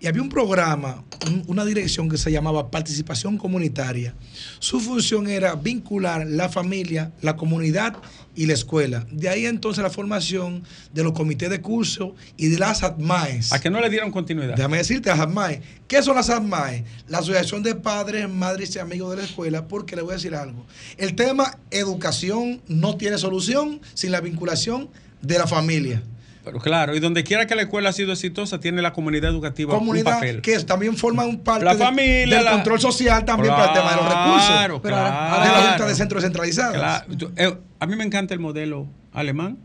y 0.00 0.06
había 0.06 0.22
un 0.22 0.28
programa, 0.30 1.04
un- 1.26 1.44
una 1.46 1.64
dirección 1.64 2.08
que 2.08 2.16
se 2.16 2.32
llamaba 2.32 2.70
Participación 2.70 3.36
Comunitaria. 3.36 4.14
Su 4.58 4.80
función 4.80 5.28
era 5.28 5.54
vincular 5.54 6.26
la 6.26 6.48
familia, 6.48 7.12
la 7.20 7.36
comunidad 7.36 7.96
y 8.34 8.46
la 8.46 8.54
escuela. 8.54 9.06
De 9.10 9.28
ahí 9.28 9.44
entonces 9.44 9.82
la 9.82 9.90
formación 9.90 10.62
de 10.94 11.02
los 11.02 11.12
comités 11.12 11.50
de 11.50 11.60
curso 11.60 12.14
y 12.36 12.46
de 12.46 12.58
las 12.58 12.82
ATMAES. 12.82 13.52
¿A 13.52 13.60
que 13.60 13.68
no 13.70 13.80
le 13.80 13.90
dieron 13.90 14.10
continuidad? 14.10 14.54
Déjame 14.56 14.78
decirte, 14.78 15.10
las 15.10 15.20
ATMAE. 15.20 15.60
¿Qué 15.86 16.02
son 16.02 16.16
las 16.16 16.30
ATMAE? 16.30 16.84
La 17.08 17.18
Asociación 17.18 17.62
de 17.62 17.74
Padres, 17.74 18.28
Madres 18.28 18.74
y 18.76 18.78
Amigos 18.78 19.10
de 19.10 19.16
la 19.18 19.24
Escuela, 19.24 19.68
porque 19.68 19.96
le 19.96 20.02
voy 20.02 20.12
a 20.12 20.14
decir 20.14 20.34
algo. 20.34 20.64
El 20.96 21.14
tema 21.14 21.58
educación 21.70 22.62
no 22.68 22.96
tiene 22.96 23.18
solución 23.18 23.80
sin 23.94 24.12
la 24.12 24.20
vinculación 24.20 24.88
de 25.20 25.36
la 25.38 25.46
familia. 25.46 26.02
Pero 26.44 26.58
claro, 26.58 26.96
y 26.96 27.00
donde 27.00 27.22
quiera 27.22 27.46
que 27.46 27.54
la 27.54 27.62
escuela 27.62 27.90
ha 27.90 27.92
sido 27.92 28.12
exitosa, 28.12 28.60
tiene 28.60 28.80
la 28.80 28.92
comunidad 28.94 29.30
educativa 29.30 29.74
un 29.74 29.80
Comunidad 29.80 30.14
papel. 30.14 30.40
que 30.40 30.58
también 30.60 30.96
forma 30.96 31.24
un 31.26 31.40
parte 31.40 31.64
La 31.66 31.74
de- 31.74 31.84
familia, 31.84 32.36
del 32.36 32.44
la- 32.46 32.52
control 32.52 32.80
social 32.80 33.24
también 33.26 33.52
para 33.54 33.66
el 33.66 33.72
tema 33.74 33.90
de 33.90 33.96
los 33.96 34.04
recursos. 34.08 34.46
Claro, 34.50 34.82
Pero 34.82 34.96
ahora- 34.96 35.10
claro. 35.10 35.42
de 35.44 35.48
la 35.62 35.68
Junta 35.70 35.86
de 35.86 35.94
Centros 35.94 36.22
Descentralizados. 36.22 36.76
Claro. 36.76 37.32
Eh, 37.36 37.56
a 37.78 37.86
mí 37.86 37.96
me 37.96 38.04
encanta 38.04 38.32
el 38.32 38.40
modelo 38.40 38.86
alemán, 39.12 39.58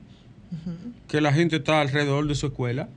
que 1.08 1.22
la 1.22 1.32
gente 1.34 1.58
está 1.58 1.82
alrededor 1.82 2.28
de 2.28 2.36
su 2.36 2.48
escuela 2.48 2.90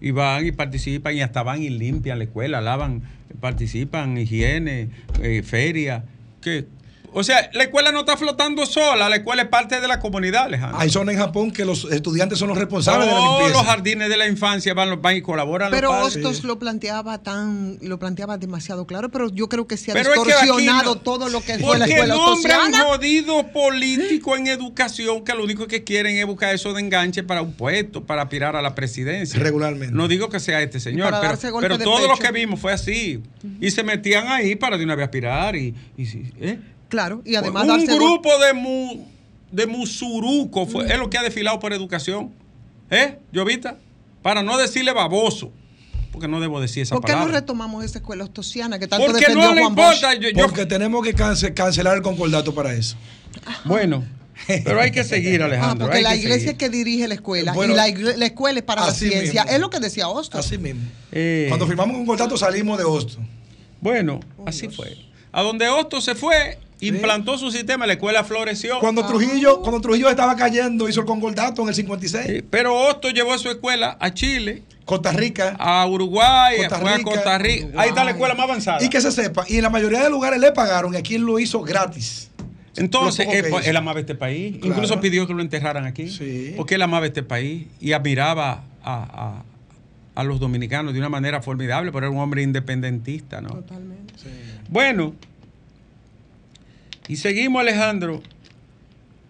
y 0.00 0.10
van 0.12 0.46
y 0.46 0.52
participan 0.52 1.14
y 1.16 1.20
hasta 1.22 1.42
van 1.42 1.62
y 1.62 1.70
limpian 1.70 2.18
la 2.18 2.24
escuela, 2.24 2.60
lavan, 2.60 3.02
participan, 3.40 4.16
higiene, 4.18 4.90
eh, 5.22 5.42
feria. 5.42 6.04
Que, 6.40 6.66
o 7.12 7.22
sea, 7.24 7.50
la 7.52 7.64
escuela 7.64 7.90
no 7.92 8.00
está 8.00 8.16
flotando 8.16 8.66
sola, 8.66 9.08
la 9.08 9.16
escuela 9.16 9.42
es 9.42 9.48
parte 9.48 9.80
de 9.80 9.88
la 9.88 9.98
comunidad, 9.98 10.44
Alejandro. 10.44 10.78
Hay 10.78 10.90
zonas 10.90 11.14
en 11.14 11.20
Japón 11.20 11.50
que 11.50 11.64
los 11.64 11.84
estudiantes 11.90 12.38
son 12.38 12.48
los 12.48 12.58
responsables 12.58 13.06
de 13.06 13.12
la 13.12 13.18
Todos 13.18 13.38
limpieza. 13.40 13.58
los 13.62 13.66
jardines 13.66 14.08
de 14.08 14.16
la 14.16 14.26
infancia 14.28 14.74
van, 14.74 14.98
y 15.16 15.22
colaboran. 15.22 15.70
Pero 15.70 15.92
los. 15.92 16.16
Hostos 16.16 16.44
lo 16.44 16.58
planteaba 16.58 17.22
tan, 17.22 17.78
lo 17.82 17.98
planteaba 17.98 18.38
demasiado 18.38 18.86
claro, 18.86 19.08
pero 19.10 19.28
yo 19.30 19.48
creo 19.48 19.66
que 19.66 19.76
se 19.76 19.90
ha 19.90 19.94
Pero 19.94 20.12
es 20.14 20.20
que 20.20 20.26
distorsionado 20.34 20.94
no- 20.96 21.00
todo 21.00 21.28
lo 21.28 21.40
que 21.40 21.58
fue 21.58 21.78
la 21.78 21.86
Porque 21.86 21.92
escuela 21.94 22.14
nombran 22.14 22.72
jodidos 22.74 23.44
políticos 23.46 24.38
en 24.38 24.46
educación 24.46 25.24
que 25.24 25.34
lo 25.34 25.44
único 25.44 25.66
que 25.66 25.84
quieren 25.84 26.16
es 26.16 26.26
buscar 26.26 26.54
eso 26.54 26.72
de 26.72 26.80
enganche 26.80 27.22
para 27.22 27.42
un 27.42 27.52
puesto, 27.54 28.04
para 28.04 28.22
aspirar 28.22 28.56
a 28.56 28.62
la 28.62 28.74
presidencia. 28.74 29.38
Regularmente. 29.40 29.94
No 29.94 30.08
digo 30.08 30.28
que 30.28 30.40
sea 30.40 30.62
este 30.62 30.80
señor, 30.80 31.14
pero, 31.20 31.60
pero 31.60 31.78
todo 31.78 32.06
lo 32.08 32.16
que 32.16 32.30
vimos 32.32 32.60
fue 32.60 32.72
así. 32.72 33.22
Y 33.60 33.70
se 33.70 33.82
metían 33.82 34.28
ahí 34.28 34.56
para 34.56 34.76
de 34.78 34.84
una 34.84 34.94
vez 34.94 35.04
aspirar. 35.04 35.56
Y, 35.56 35.74
y 35.96 36.06
sí, 36.06 36.30
¿eh? 36.40 36.58
Claro, 36.88 37.22
y 37.24 37.34
además 37.34 37.62
un 37.64 37.68
darse 37.68 37.86
gol- 37.86 37.96
grupo 37.98 38.38
de, 38.38 38.52
mu, 38.54 39.04
de 39.52 39.66
musuruco 39.66 40.66
fue, 40.66 40.86
es 40.92 40.98
lo 40.98 41.10
que 41.10 41.18
ha 41.18 41.22
desfilado 41.22 41.58
por 41.60 41.72
educación. 41.72 42.32
¿Eh, 42.90 43.18
Llovita? 43.32 43.76
Para 44.22 44.42
no 44.42 44.56
decirle 44.56 44.92
baboso. 44.92 45.52
Porque 46.10 46.26
no 46.26 46.40
debo 46.40 46.60
decir 46.60 46.82
esa 46.84 46.94
¿Por 46.96 47.04
qué 47.04 47.12
no 47.12 47.28
retomamos 47.28 47.84
esa 47.84 47.98
escuela 47.98 48.24
hostosiana 48.24 48.78
que 48.78 48.88
tanto 48.88 49.06
porque 49.06 49.20
defendió 49.20 49.48
no 49.50 49.54
le 49.54 49.60
Juan 49.60 49.74
Bosch? 49.74 49.96
importa. 49.96 50.14
Yo- 50.14 50.30
yo- 50.30 50.42
Porque 50.46 50.66
tenemos 50.66 51.04
que 51.04 51.14
cance- 51.14 51.52
cancelar 51.54 51.96
el 51.96 52.02
concordato 52.02 52.54
para 52.54 52.72
eso. 52.72 52.96
Bueno, 53.64 54.04
pero 54.64 54.80
hay 54.80 54.90
que 54.90 55.04
seguir, 55.04 55.42
Ah, 55.42 55.46
Alejandro. 55.46 55.86
porque 55.86 55.98
hay 55.98 56.02
la 56.02 56.10
que 56.12 56.16
iglesia 56.16 56.38
seguir. 56.38 56.52
es 56.52 56.58
que 56.58 56.68
dirige 56.70 57.06
la 57.08 57.14
escuela 57.14 57.52
Bueno, 57.52 57.74
y 57.74 57.76
la, 57.76 58.26
escuela 58.26 58.58
es 58.58 58.64
para 58.64 58.86
la 58.86 58.92
ciencia. 58.94 59.42
mismo. 59.44 59.54
Es 59.54 59.60
lo 59.60 59.70
que 59.70 59.78
decía 59.80 60.08
Hostos. 60.08 60.44
Así 60.44 60.56
mismo. 60.58 60.80
Eh, 61.12 61.44
Cuando 61.48 61.66
firmamos 61.66 61.96
un 61.96 62.06
contrato 62.06 62.36
salimos 62.36 62.78
de 62.78 62.84
Hosto. 62.84 63.18
Bueno, 63.80 64.18
así 64.46 64.68
fue. 64.68 64.96
A 65.30 65.42
donde 65.42 65.68
Hosto 65.68 66.00
se 66.00 66.14
fue, 66.14 66.58
Implantó 66.80 67.36
su 67.38 67.50
sistema, 67.50 67.86
la 67.86 67.94
escuela 67.94 68.22
floreció. 68.24 68.78
Cuando 68.80 69.04
Trujillo, 69.06 69.60
cuando 69.62 69.80
Trujillo 69.80 70.08
estaba 70.10 70.36
cayendo, 70.36 70.88
hizo 70.88 71.00
el 71.00 71.06
concordato 71.06 71.62
en 71.62 71.68
el 71.68 71.74
56. 71.74 72.26
Sí, 72.26 72.42
Pero 72.48 72.74
Hosto 72.74 73.10
llevó 73.10 73.36
su 73.38 73.48
escuela 73.50 73.96
a 74.00 74.12
Chile, 74.14 74.62
Costa 74.84 75.10
Rica. 75.12 75.56
a 75.58 75.86
Uruguay, 75.86 76.58
Costa 76.58 76.76
a 76.94 77.02
Costa 77.02 77.38
Rica. 77.38 77.66
Ahí 77.76 77.88
está 77.88 78.04
la 78.04 78.12
escuela 78.12 78.34
más 78.34 78.44
avanzada. 78.44 78.82
Y 78.84 78.88
que 78.88 79.00
se 79.00 79.10
sepa, 79.10 79.44
y 79.48 79.56
en 79.56 79.62
la 79.62 79.70
mayoría 79.70 80.02
de 80.02 80.10
lugares 80.10 80.38
le 80.40 80.52
pagaron 80.52 80.94
y 80.94 80.96
aquí 80.96 81.16
él 81.16 81.22
lo 81.22 81.38
hizo 81.38 81.62
gratis. 81.62 82.30
Entonces, 82.76 83.26
Lo 83.26 83.32
poco 83.32 83.42
que 83.60 83.64
él, 83.64 83.70
él 83.70 83.76
amaba 83.76 83.98
este 83.98 84.14
país. 84.14 84.52
Claro. 84.58 84.68
Incluso 84.74 85.00
pidió 85.00 85.26
que 85.26 85.34
lo 85.34 85.42
enterraran 85.42 85.84
aquí. 85.84 86.08
Sí. 86.10 86.54
Porque 86.56 86.76
él 86.76 86.82
amaba 86.82 87.06
este 87.06 87.24
país 87.24 87.66
y 87.80 87.92
admiraba 87.92 88.62
a, 88.84 88.94
a- 88.94 89.42
a 90.14 90.24
los 90.24 90.40
dominicanos 90.40 90.92
de 90.94 90.98
una 90.98 91.08
manera 91.08 91.40
formidable, 91.42 91.92
pero 91.92 92.06
era 92.06 92.10
un 92.14 92.20
hombre 92.20 92.42
independentista, 92.42 93.40
¿no? 93.40 93.50
Totalmente. 93.50 94.14
Bueno, 94.68 95.14
y 97.08 97.16
seguimos, 97.16 97.60
Alejandro. 97.60 98.22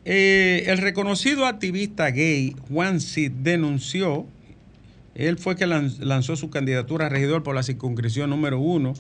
Eh, 0.05 0.65
el 0.67 0.79
reconocido 0.79 1.45
activista 1.47 2.11
gay 2.11 2.57
Juan 2.71 3.01
Cid 3.01 3.31
denunció, 3.31 4.27
él 5.15 5.37
fue 5.39 5.55
que 5.57 5.67
lan- 5.67 5.99
lanzó 5.99 6.35
su 6.37 6.49
candidatura 6.51 7.07
a 7.07 7.09
regidor 7.09 7.43
por 7.43 7.55
la 7.55 7.63
circunscripción 7.63 8.31
número 8.31 8.59
uno 8.59 8.95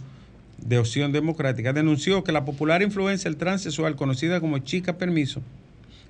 de 0.58 0.78
Opción 0.78 1.12
Democrática, 1.12 1.72
denunció 1.72 2.24
que 2.24 2.32
la 2.32 2.44
popular 2.44 2.82
influencia 2.82 3.32
transexual 3.32 3.96
conocida 3.96 4.40
como 4.40 4.58
Chica 4.58 4.98
Permiso 4.98 5.40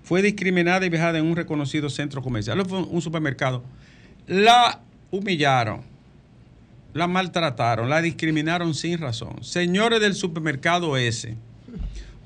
fue 0.02 0.22
discriminada 0.22 0.84
y 0.86 0.88
vejada 0.88 1.18
en 1.18 1.26
un 1.26 1.36
reconocido 1.36 1.90
centro 1.90 2.22
comercial, 2.22 2.58
un 2.60 3.02
supermercado. 3.02 3.62
La 4.26 4.80
humillaron, 5.10 5.82
la 6.94 7.06
maltrataron, 7.06 7.88
la 7.90 8.00
discriminaron 8.00 8.74
sin 8.74 8.98
razón. 8.98 9.44
Señores 9.44 10.00
del 10.00 10.14
supermercado 10.14 10.96
ese, 10.96 11.36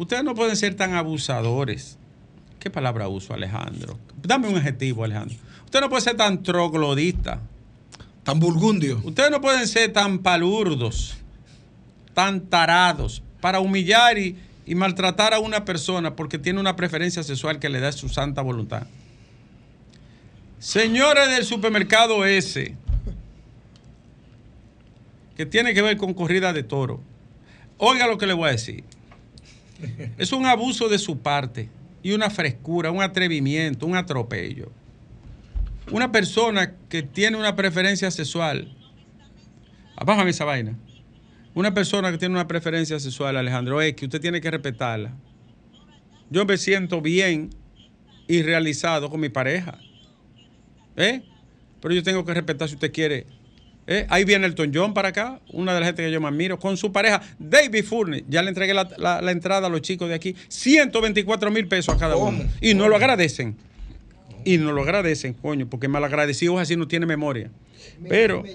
ustedes 0.02 0.24
no 0.24 0.34
pueden 0.34 0.56
ser 0.56 0.74
tan 0.74 0.94
abusadores. 0.94 1.98
¿Qué 2.58 2.70
palabra 2.70 3.08
uso, 3.08 3.34
Alejandro? 3.34 3.98
Dame 4.22 4.48
un 4.48 4.56
adjetivo, 4.56 5.04
Alejandro. 5.04 5.36
Ustedes 5.64 5.82
no 5.82 5.88
pueden 5.88 6.04
ser 6.04 6.16
tan 6.16 6.42
troglodistas. 6.42 7.38
Tan 8.22 8.38
burgundio. 8.38 9.00
Ustedes 9.02 9.30
no 9.30 9.40
pueden 9.40 9.66
ser 9.66 9.92
tan 9.92 10.20
palurdos, 10.20 11.16
tan 12.14 12.42
tarados, 12.42 13.22
para 13.40 13.58
humillar 13.58 14.16
y, 14.16 14.38
y 14.64 14.74
maltratar 14.76 15.34
a 15.34 15.40
una 15.40 15.64
persona 15.64 16.14
porque 16.14 16.38
tiene 16.38 16.60
una 16.60 16.76
preferencia 16.76 17.24
sexual 17.24 17.58
que 17.58 17.68
le 17.68 17.80
da 17.80 17.90
su 17.90 18.08
santa 18.08 18.42
voluntad. 18.42 18.86
Señores 20.60 21.28
del 21.30 21.44
supermercado 21.44 22.24
ese, 22.24 22.76
que 25.36 25.46
tiene 25.46 25.74
que 25.74 25.82
ver 25.82 25.96
con 25.96 26.14
corrida 26.14 26.52
de 26.52 26.62
toro, 26.62 27.00
oiga 27.78 28.06
lo 28.06 28.18
que 28.18 28.28
le 28.28 28.34
voy 28.34 28.48
a 28.48 28.52
decir. 28.52 28.84
Es 30.18 30.32
un 30.32 30.46
abuso 30.46 30.88
de 30.88 30.98
su 30.98 31.18
parte 31.18 31.68
y 32.02 32.12
una 32.12 32.30
frescura, 32.30 32.90
un 32.90 33.02
atrevimiento, 33.02 33.86
un 33.86 33.96
atropello. 33.96 34.70
Una 35.90 36.12
persona 36.12 36.74
que 36.88 37.02
tiene 37.02 37.36
una 37.36 37.56
preferencia 37.56 38.10
sexual, 38.10 38.74
bájame 40.04 40.30
esa 40.30 40.44
vaina. 40.44 40.76
Una 41.54 41.74
persona 41.74 42.10
que 42.10 42.18
tiene 42.18 42.34
una 42.34 42.48
preferencia 42.48 42.98
sexual, 42.98 43.36
Alejandro, 43.36 43.80
es 43.82 43.94
que 43.94 44.06
usted 44.06 44.20
tiene 44.20 44.40
que 44.40 44.50
respetarla. 44.50 45.12
Yo 46.30 46.46
me 46.46 46.56
siento 46.56 47.02
bien 47.02 47.50
y 48.26 48.42
realizado 48.42 49.10
con 49.10 49.20
mi 49.20 49.28
pareja. 49.28 49.78
¿Eh? 50.96 51.22
Pero 51.80 51.94
yo 51.94 52.02
tengo 52.02 52.24
que 52.24 52.32
respetar 52.32 52.68
si 52.68 52.74
usted 52.76 52.92
quiere. 52.92 53.26
¿Eh? 53.86 54.06
Ahí 54.10 54.24
viene 54.24 54.46
Elton 54.46 54.70
John 54.72 54.94
para 54.94 55.08
acá, 55.08 55.40
una 55.52 55.74
de 55.74 55.80
las 55.80 55.88
gente 55.88 56.04
que 56.04 56.10
yo 56.12 56.20
más 56.20 56.32
admiro, 56.32 56.58
con 56.58 56.76
su 56.76 56.92
pareja, 56.92 57.20
David 57.38 57.84
Furney. 57.84 58.24
Ya 58.28 58.40
le 58.42 58.48
entregué 58.50 58.74
la, 58.74 58.88
la- 58.96 59.20
la 59.20 59.32
entrada 59.32 59.66
a 59.66 59.70
los 59.70 59.82
chicos 59.82 60.08
de 60.08 60.14
aquí, 60.14 60.36
124 60.48 61.50
mil 61.50 61.66
pesos 61.66 61.94
a 61.94 61.98
cada 61.98 62.16
uno. 62.16 62.44
Y 62.60 62.74
no 62.74 62.88
lo 62.88 62.96
agradecen. 62.96 63.56
Y 64.44 64.58
no 64.58 64.72
lo 64.72 64.82
agradecen, 64.82 65.34
coño, 65.34 65.66
porque 65.68 65.88
malagradecidos 65.88 66.60
así 66.60 66.76
no 66.76 66.86
tiene 66.88 67.06
memoria. 67.06 67.50
Pero, 68.08 68.42
Me, 68.42 68.50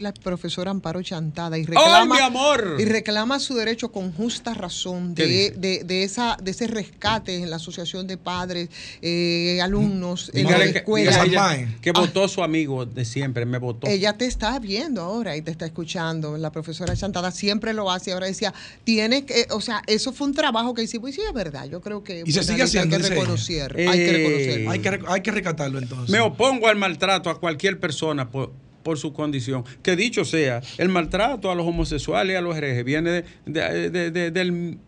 la 0.00 0.12
profesora 0.12 0.70
Amparo 0.70 1.02
Chantada 1.02 1.56
y 1.56 1.60
¡ay, 1.60 1.66
reclama, 1.66 2.14
mi 2.14 2.20
amor! 2.20 2.76
y 2.78 2.84
reclama 2.84 3.38
su 3.38 3.54
derecho 3.54 3.90
con 3.90 4.12
justa 4.12 4.54
razón 4.54 5.14
¿Qué 5.14 5.26
de, 5.26 5.78
de, 5.78 5.84
de 5.84 6.02
esa, 6.02 6.36
de 6.42 6.50
ese 6.50 6.66
rescate 6.66 7.36
en 7.36 7.50
la 7.50 7.56
asociación 7.56 8.06
de 8.06 8.16
padres, 8.16 8.68
eh, 9.02 9.60
alumnos, 9.62 10.30
en 10.34 10.50
la 10.50 10.58
que, 10.58 10.78
escuela. 10.78 11.24
ella 11.24 11.68
que 11.80 11.92
votó 11.92 12.28
su 12.28 12.42
amigo 12.42 12.86
de 12.86 13.04
siempre, 13.04 13.46
me 13.46 13.58
votó. 13.58 13.86
Ella 13.86 14.16
te 14.16 14.26
está 14.26 14.58
viendo 14.58 15.02
ahora 15.02 15.36
y 15.36 15.42
te 15.42 15.50
está 15.50 15.66
escuchando. 15.66 16.36
La 16.36 16.50
profesora 16.50 16.96
Chantada 16.96 17.30
siempre 17.30 17.72
lo 17.72 17.90
hace. 17.90 18.12
Ahora 18.12 18.26
decía, 18.26 18.52
tiene 18.84 19.24
que, 19.24 19.46
o 19.50 19.60
sea, 19.60 19.82
eso 19.86 20.12
fue 20.12 20.28
un 20.28 20.34
trabajo 20.34 20.74
que 20.74 20.82
hicimos. 20.82 21.10
Y 21.10 21.12
sí, 21.14 21.20
es 21.26 21.32
verdad. 21.32 21.66
Yo 21.66 21.80
creo 21.80 22.02
que 22.02 22.22
Y 22.26 22.32
se 22.32 22.42
sigue 22.42 22.64
Bonalita 22.64 22.64
haciendo, 22.64 22.96
hay 22.96 23.02
que 23.02 23.08
reconocer. 23.08 23.80
Eh, 23.80 23.88
hay 23.88 23.98
que 23.98 24.12
reconocerlo. 24.12 24.70
Hay 24.70 24.78
que, 24.80 25.00
hay 25.08 25.20
que 25.20 25.30
recatarlo 25.30 25.78
entonces. 25.78 26.10
Me 26.10 26.20
opongo 26.20 26.68
al 26.68 26.76
maltrato 26.76 27.30
a 27.30 27.38
cualquier 27.38 27.78
persona 27.78 28.30
por, 28.30 28.52
por 28.86 28.98
su 28.98 29.12
condición. 29.12 29.64
Que 29.82 29.96
dicho 29.96 30.24
sea, 30.24 30.62
el 30.78 30.88
maltrato 30.88 31.50
a 31.50 31.56
los 31.56 31.66
homosexuales 31.66 32.34
y 32.34 32.36
a 32.36 32.40
los 32.40 32.56
herejes 32.56 32.84
viene 32.84 33.10
de- 33.10 33.24
de- 33.46 33.90
de- 33.90 34.10
de- 34.12 34.30
del, 34.30 34.78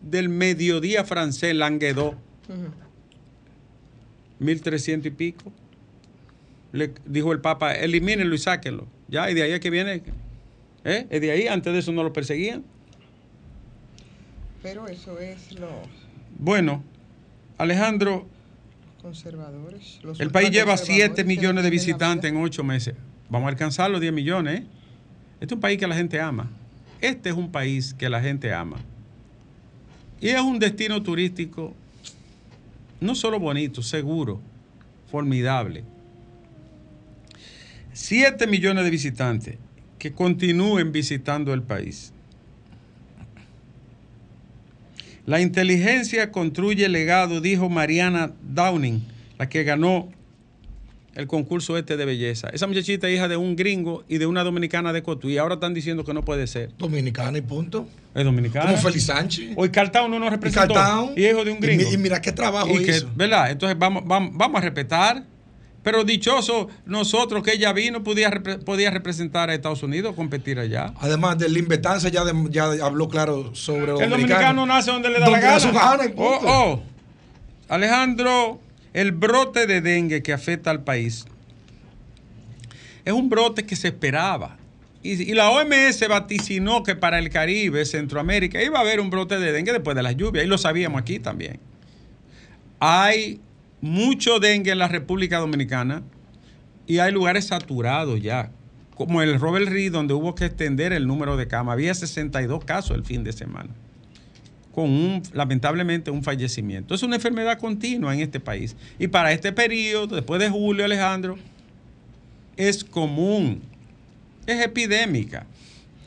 del 0.00 0.28
mediodía 0.28 1.02
francés, 1.04 1.56
Languedoc, 1.56 2.14
Ujú. 2.48 2.70
1300 4.38 5.08
y 5.08 5.10
pico. 5.10 5.52
Le 6.70 6.92
dijo 7.04 7.32
el 7.32 7.40
Papa, 7.40 7.72
elimínenlo 7.74 8.32
y 8.32 8.38
sáquenlo. 8.38 8.86
Ya, 9.08 9.28
y 9.28 9.34
de 9.34 9.42
ahí 9.42 9.50
es 9.50 9.58
que 9.58 9.70
viene. 9.70 10.04
¿Eh? 10.84 11.08
Es 11.10 11.20
de 11.20 11.32
ahí, 11.32 11.48
antes 11.48 11.72
de 11.72 11.80
eso 11.80 11.90
no 11.90 12.04
lo 12.04 12.12
perseguían. 12.12 12.62
Pero 14.62 14.86
eso 14.86 15.18
es 15.18 15.50
los 15.58 15.70
Bueno, 16.38 16.84
Alejandro, 17.56 18.28
conservadores. 19.02 19.98
los 20.04 20.20
El 20.20 20.30
país 20.30 20.50
lleva 20.52 20.76
7 20.76 20.92
ultraconservadores 20.92 21.26
millones 21.26 21.64
de 21.64 21.70
visitantes 21.70 22.30
en 22.30 22.36
8 22.36 22.62
meses. 22.62 22.94
Vamos 23.30 23.46
a 23.46 23.50
alcanzar 23.50 23.90
los 23.90 24.00
10 24.00 24.12
millones. 24.12 24.62
Este 25.40 25.46
es 25.46 25.52
un 25.52 25.60
país 25.60 25.78
que 25.78 25.86
la 25.86 25.94
gente 25.94 26.20
ama. 26.20 26.50
Este 27.00 27.30
es 27.30 27.36
un 27.36 27.50
país 27.50 27.94
que 27.94 28.08
la 28.08 28.20
gente 28.20 28.52
ama. 28.52 28.76
Y 30.20 30.28
es 30.28 30.40
un 30.40 30.58
destino 30.58 31.02
turístico 31.02 31.74
no 33.00 33.14
solo 33.14 33.38
bonito, 33.38 33.82
seguro, 33.82 34.40
formidable. 35.10 35.84
7 37.92 38.46
millones 38.46 38.84
de 38.84 38.90
visitantes 38.90 39.56
que 39.98 40.12
continúen 40.12 40.92
visitando 40.92 41.52
el 41.52 41.62
país. 41.62 42.12
La 45.26 45.40
inteligencia 45.40 46.32
construye 46.32 46.88
legado, 46.88 47.40
dijo 47.40 47.68
Mariana 47.68 48.32
Downing, 48.42 49.02
la 49.38 49.48
que 49.48 49.62
ganó 49.62 50.08
el 51.18 51.26
concurso 51.26 51.76
este 51.76 51.96
de 51.96 52.04
belleza. 52.04 52.48
Esa 52.52 52.66
muchachita 52.68 53.08
es 53.08 53.16
hija 53.16 53.26
de 53.26 53.36
un 53.36 53.56
gringo 53.56 54.04
y 54.08 54.18
de 54.18 54.26
una 54.26 54.44
dominicana 54.44 54.92
de 54.92 55.02
Cotuí. 55.02 55.36
Ahora 55.36 55.54
están 55.54 55.74
diciendo 55.74 56.04
que 56.04 56.14
no 56.14 56.24
puede 56.24 56.46
ser. 56.46 56.70
Dominicana 56.78 57.36
y 57.38 57.40
punto. 57.42 57.88
Es 58.14 58.24
dominicana. 58.24 58.66
Como 58.66 58.78
Félix 58.78 59.06
Sánchez. 59.06 59.50
Hoy 59.56 59.68
Cartown 59.70 60.10
no 60.12 60.20
nos 60.20 60.28
Y 60.28 60.30
representó. 60.30 61.12
Y 61.16 61.24
es 61.24 61.32
hijo 61.32 61.44
de 61.44 61.50
un 61.50 61.58
gringo. 61.60 61.82
Y, 61.82 61.86
mi- 61.86 61.92
y 61.94 61.98
mira 61.98 62.20
qué 62.22 62.30
trabajo 62.30 62.68
Y 62.70 62.84
que- 62.84 62.92
hizo. 62.98 63.10
¿Verdad? 63.16 63.50
Entonces 63.50 63.76
vamos, 63.76 64.04
vamos, 64.06 64.30
vamos 64.34 64.58
a 64.58 64.64
respetar. 64.64 65.24
Pero 65.82 66.04
dichoso 66.04 66.68
nosotros 66.86 67.42
que 67.42 67.52
ella 67.54 67.72
vino, 67.72 68.02
podía, 68.04 68.30
podía 68.64 68.90
representar 68.90 69.50
a 69.50 69.54
Estados 69.54 69.82
Unidos, 69.82 70.14
competir 70.14 70.58
allá. 70.60 70.92
Además 71.00 71.38
del 71.38 71.56
Invetanza 71.56 72.10
ya, 72.10 72.24
de- 72.24 72.34
ya 72.50 72.64
habló 72.84 73.08
claro 73.08 73.54
sobre 73.56 73.92
El 74.04 74.10
dominicano 74.10 74.66
nace 74.66 74.92
donde 74.92 75.08
le 75.10 75.18
da 75.18 75.28
la 75.30 75.40
gana. 75.40 75.58
su 75.60 75.72
gana 75.72 76.04
y 76.04 76.08
punto. 76.10 76.38
Oh, 76.46 76.72
oh. 76.74 76.82
Alejandro, 77.68 78.60
el 79.00 79.12
brote 79.12 79.68
de 79.68 79.80
dengue 79.80 80.24
que 80.24 80.32
afecta 80.32 80.72
al 80.72 80.82
país 80.82 81.24
es 83.04 83.12
un 83.12 83.28
brote 83.28 83.64
que 83.64 83.76
se 83.76 83.88
esperaba. 83.88 84.56
Y, 85.04 85.34
la 85.34 85.50
OMS 85.50 86.08
vaticinó 86.08 86.82
que 86.82 86.96
para 86.96 87.20
el 87.20 87.30
Caribe, 87.30 87.84
Centroamérica, 87.84 88.60
iba 88.60 88.78
a 88.78 88.80
haber 88.80 88.98
un 88.98 89.08
brote 89.08 89.38
de 89.38 89.52
dengue 89.52 89.72
después 89.72 89.94
de 89.94 90.02
las 90.02 90.16
lluvias. 90.16 90.44
Y 90.44 90.48
lo 90.48 90.58
sabíamos 90.58 91.00
aquí 91.00 91.20
también. 91.20 91.60
Hay 92.80 93.40
mucho 93.80 94.40
dengue 94.40 94.72
en 94.72 94.78
la 94.78 94.88
República 94.88 95.38
Dominicana 95.38 96.02
y 96.88 96.98
hay 96.98 97.12
lugares 97.12 97.46
saturados 97.46 98.20
ya, 98.20 98.50
como 98.96 99.22
el 99.22 99.38
Robert 99.38 99.68
Reed, 99.68 99.92
donde 99.92 100.14
hubo 100.14 100.34
que 100.34 100.46
extender 100.46 100.92
el 100.92 101.06
número 101.06 101.36
de 101.36 101.46
camas. 101.46 101.74
Había 101.74 101.94
62 101.94 102.64
casos 102.64 102.96
el 102.96 103.04
fin 103.04 103.22
de 103.22 103.32
semana, 103.32 103.70
con 104.78 104.90
un, 104.90 105.22
lamentablemente 105.32 106.08
un 106.12 106.22
fallecimiento. 106.22 106.94
Es 106.94 107.02
una 107.02 107.16
enfermedad 107.16 107.58
continua 107.58 108.14
en 108.14 108.20
este 108.20 108.38
país. 108.38 108.76
Y 108.96 109.08
para 109.08 109.32
este 109.32 109.50
periodo, 109.50 110.14
después 110.14 110.40
de 110.40 110.48
julio, 110.48 110.84
Alejandro, 110.84 111.36
es 112.56 112.84
común, 112.84 113.60
es 114.46 114.64
epidémica. 114.64 115.46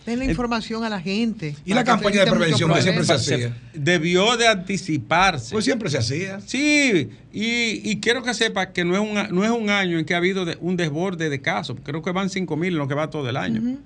Den 0.06 0.20
la 0.20 0.24
información 0.26 0.86
a 0.86 0.90
la 0.90 1.02
gente. 1.02 1.54
Y 1.66 1.74
la 1.74 1.84
campaña 1.84 2.24
de 2.24 2.32
prevención 2.32 2.74
que 2.74 2.82
siempre 2.82 3.04
se 3.04 3.12
hacía. 3.14 3.58
Debió 3.74 4.38
de 4.38 4.48
anticiparse. 4.48 5.52
Pues 5.52 5.66
siempre 5.66 5.90
se 5.90 5.98
hacía. 5.98 6.40
Sí, 6.40 7.10
y, 7.34 7.92
y 7.92 8.00
quiero 8.00 8.24
que 8.24 8.34
sepa 8.34 8.72
que 8.72 8.86
no 8.86 8.94
es, 8.96 9.02
un, 9.02 9.36
no 9.36 9.44
es 9.44 9.52
un 9.52 9.70
año 9.70 10.00
en 10.00 10.06
que 10.06 10.14
ha 10.14 10.18
habido 10.18 10.46
de- 10.46 10.58
un 10.62 10.78
desborde 10.78 11.30
de 11.30 11.42
casos. 11.42 11.76
Creo 11.84 12.02
que 12.02 12.12
van 12.12 12.30
5 12.30 12.56
mil 12.56 12.72
en 12.72 12.78
lo 12.80 12.88
que 12.88 12.94
va 12.96 13.10
todo 13.10 13.28
el 13.30 13.36
año. 13.36 13.78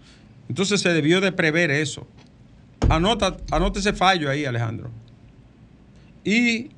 Entonces 0.48 0.80
se 0.80 0.90
debió 0.90 1.22
de 1.22 1.32
prever 1.32 1.72
eso. 1.72 2.08
Anota, 2.90 3.38
anota 3.52 3.80
ese 3.80 3.94
fallo 3.94 4.30
ahí, 4.30 4.46
Alejandro. 4.46 4.92
Y 6.24 6.70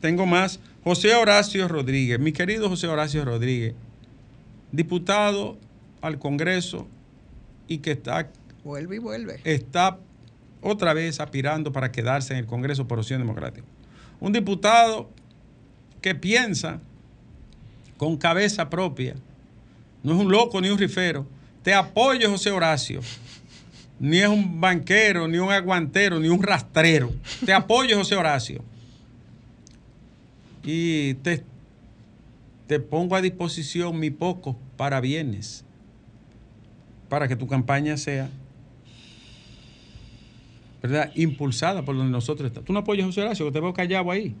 tengo 0.00 0.26
más. 0.26 0.60
José 0.82 1.14
Horacio 1.14 1.66
Rodríguez, 1.66 2.18
mi 2.20 2.32
querido 2.32 2.68
José 2.68 2.86
Horacio 2.88 3.24
Rodríguez, 3.24 3.74
diputado 4.70 5.56
al 6.02 6.18
Congreso 6.18 6.86
y 7.66 7.78
que 7.78 7.92
está, 7.92 8.28
Vuelve 8.64 8.96
y 8.96 8.98
vuelve. 8.98 9.40
está 9.44 9.98
otra 10.60 10.92
vez 10.92 11.20
aspirando 11.20 11.72
para 11.72 11.90
quedarse 11.90 12.34
en 12.34 12.40
el 12.40 12.46
Congreso 12.46 12.86
por 12.86 12.98
Opción 12.98 13.20
Democrática. 13.20 13.66
Un 14.20 14.32
diputado 14.32 15.08
que 16.02 16.14
piensa 16.14 16.80
con 17.96 18.18
cabeza 18.18 18.68
propia, 18.68 19.14
no 20.02 20.12
es 20.12 20.18
un 20.18 20.30
loco 20.30 20.60
ni 20.60 20.68
un 20.68 20.76
rifero. 20.78 21.26
Te 21.62 21.72
apoyo, 21.72 22.28
José 22.30 22.50
Horacio. 22.50 23.00
Ni 23.98 24.18
es 24.18 24.28
un 24.28 24.60
banquero, 24.60 25.28
ni 25.28 25.38
un 25.38 25.52
aguantero, 25.52 26.18
ni 26.18 26.28
un 26.28 26.42
rastrero. 26.42 27.12
Te 27.44 27.52
apoyo, 27.52 27.96
José 27.96 28.16
Horacio. 28.16 28.62
Y 30.64 31.14
te, 31.14 31.44
te 32.66 32.80
pongo 32.80 33.16
a 33.16 33.20
disposición 33.20 33.98
mi 33.98 34.10
poco 34.10 34.56
para 34.76 35.00
bienes, 35.00 35.64
para 37.08 37.28
que 37.28 37.36
tu 37.36 37.46
campaña 37.46 37.96
sea 37.96 38.30
¿verdad? 40.82 41.12
impulsada 41.14 41.84
por 41.84 41.96
donde 41.96 42.12
nosotros 42.12 42.48
estamos. 42.48 42.66
¿Tú 42.66 42.72
no 42.72 42.80
apoyas 42.80 43.04
a 43.04 43.06
José 43.06 43.22
Horacio? 43.22 43.46
Que 43.46 43.52
te 43.52 43.60
veo 43.60 43.72
callado 43.72 44.10
ahí. 44.10 44.34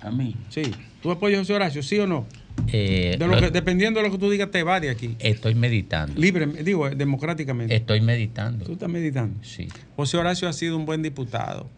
A 0.00 0.10
mí. 0.10 0.36
Sí. 0.50 0.62
¿Tú 1.02 1.10
apoyas 1.10 1.38
a 1.38 1.42
José 1.42 1.54
Horacio, 1.54 1.82
sí 1.82 1.98
o 1.98 2.06
no? 2.06 2.26
Eh, 2.72 3.16
De 3.18 3.26
lo 3.26 3.34
lo- 3.34 3.40
que- 3.40 3.50
dependiendo 3.50 4.00
de 4.00 4.06
lo 4.06 4.12
que 4.12 4.18
tú 4.18 4.30
digas, 4.30 4.50
te 4.50 4.62
va 4.62 4.80
de 4.80 4.90
aquí. 4.90 5.16
Estoy 5.18 5.54
meditando. 5.54 6.20
Libre, 6.20 6.46
digo, 6.46 6.88
democráticamente. 6.90 7.74
Estoy 7.74 8.00
meditando. 8.00 8.64
Tú 8.64 8.72
estás 8.72 8.88
meditando. 8.88 9.42
Sí. 9.44 9.68
José 9.96 10.16
Horacio 10.18 10.48
ha 10.48 10.52
sido 10.52 10.76
un 10.76 10.84
buen 10.86 11.02
diputado. 11.02 11.68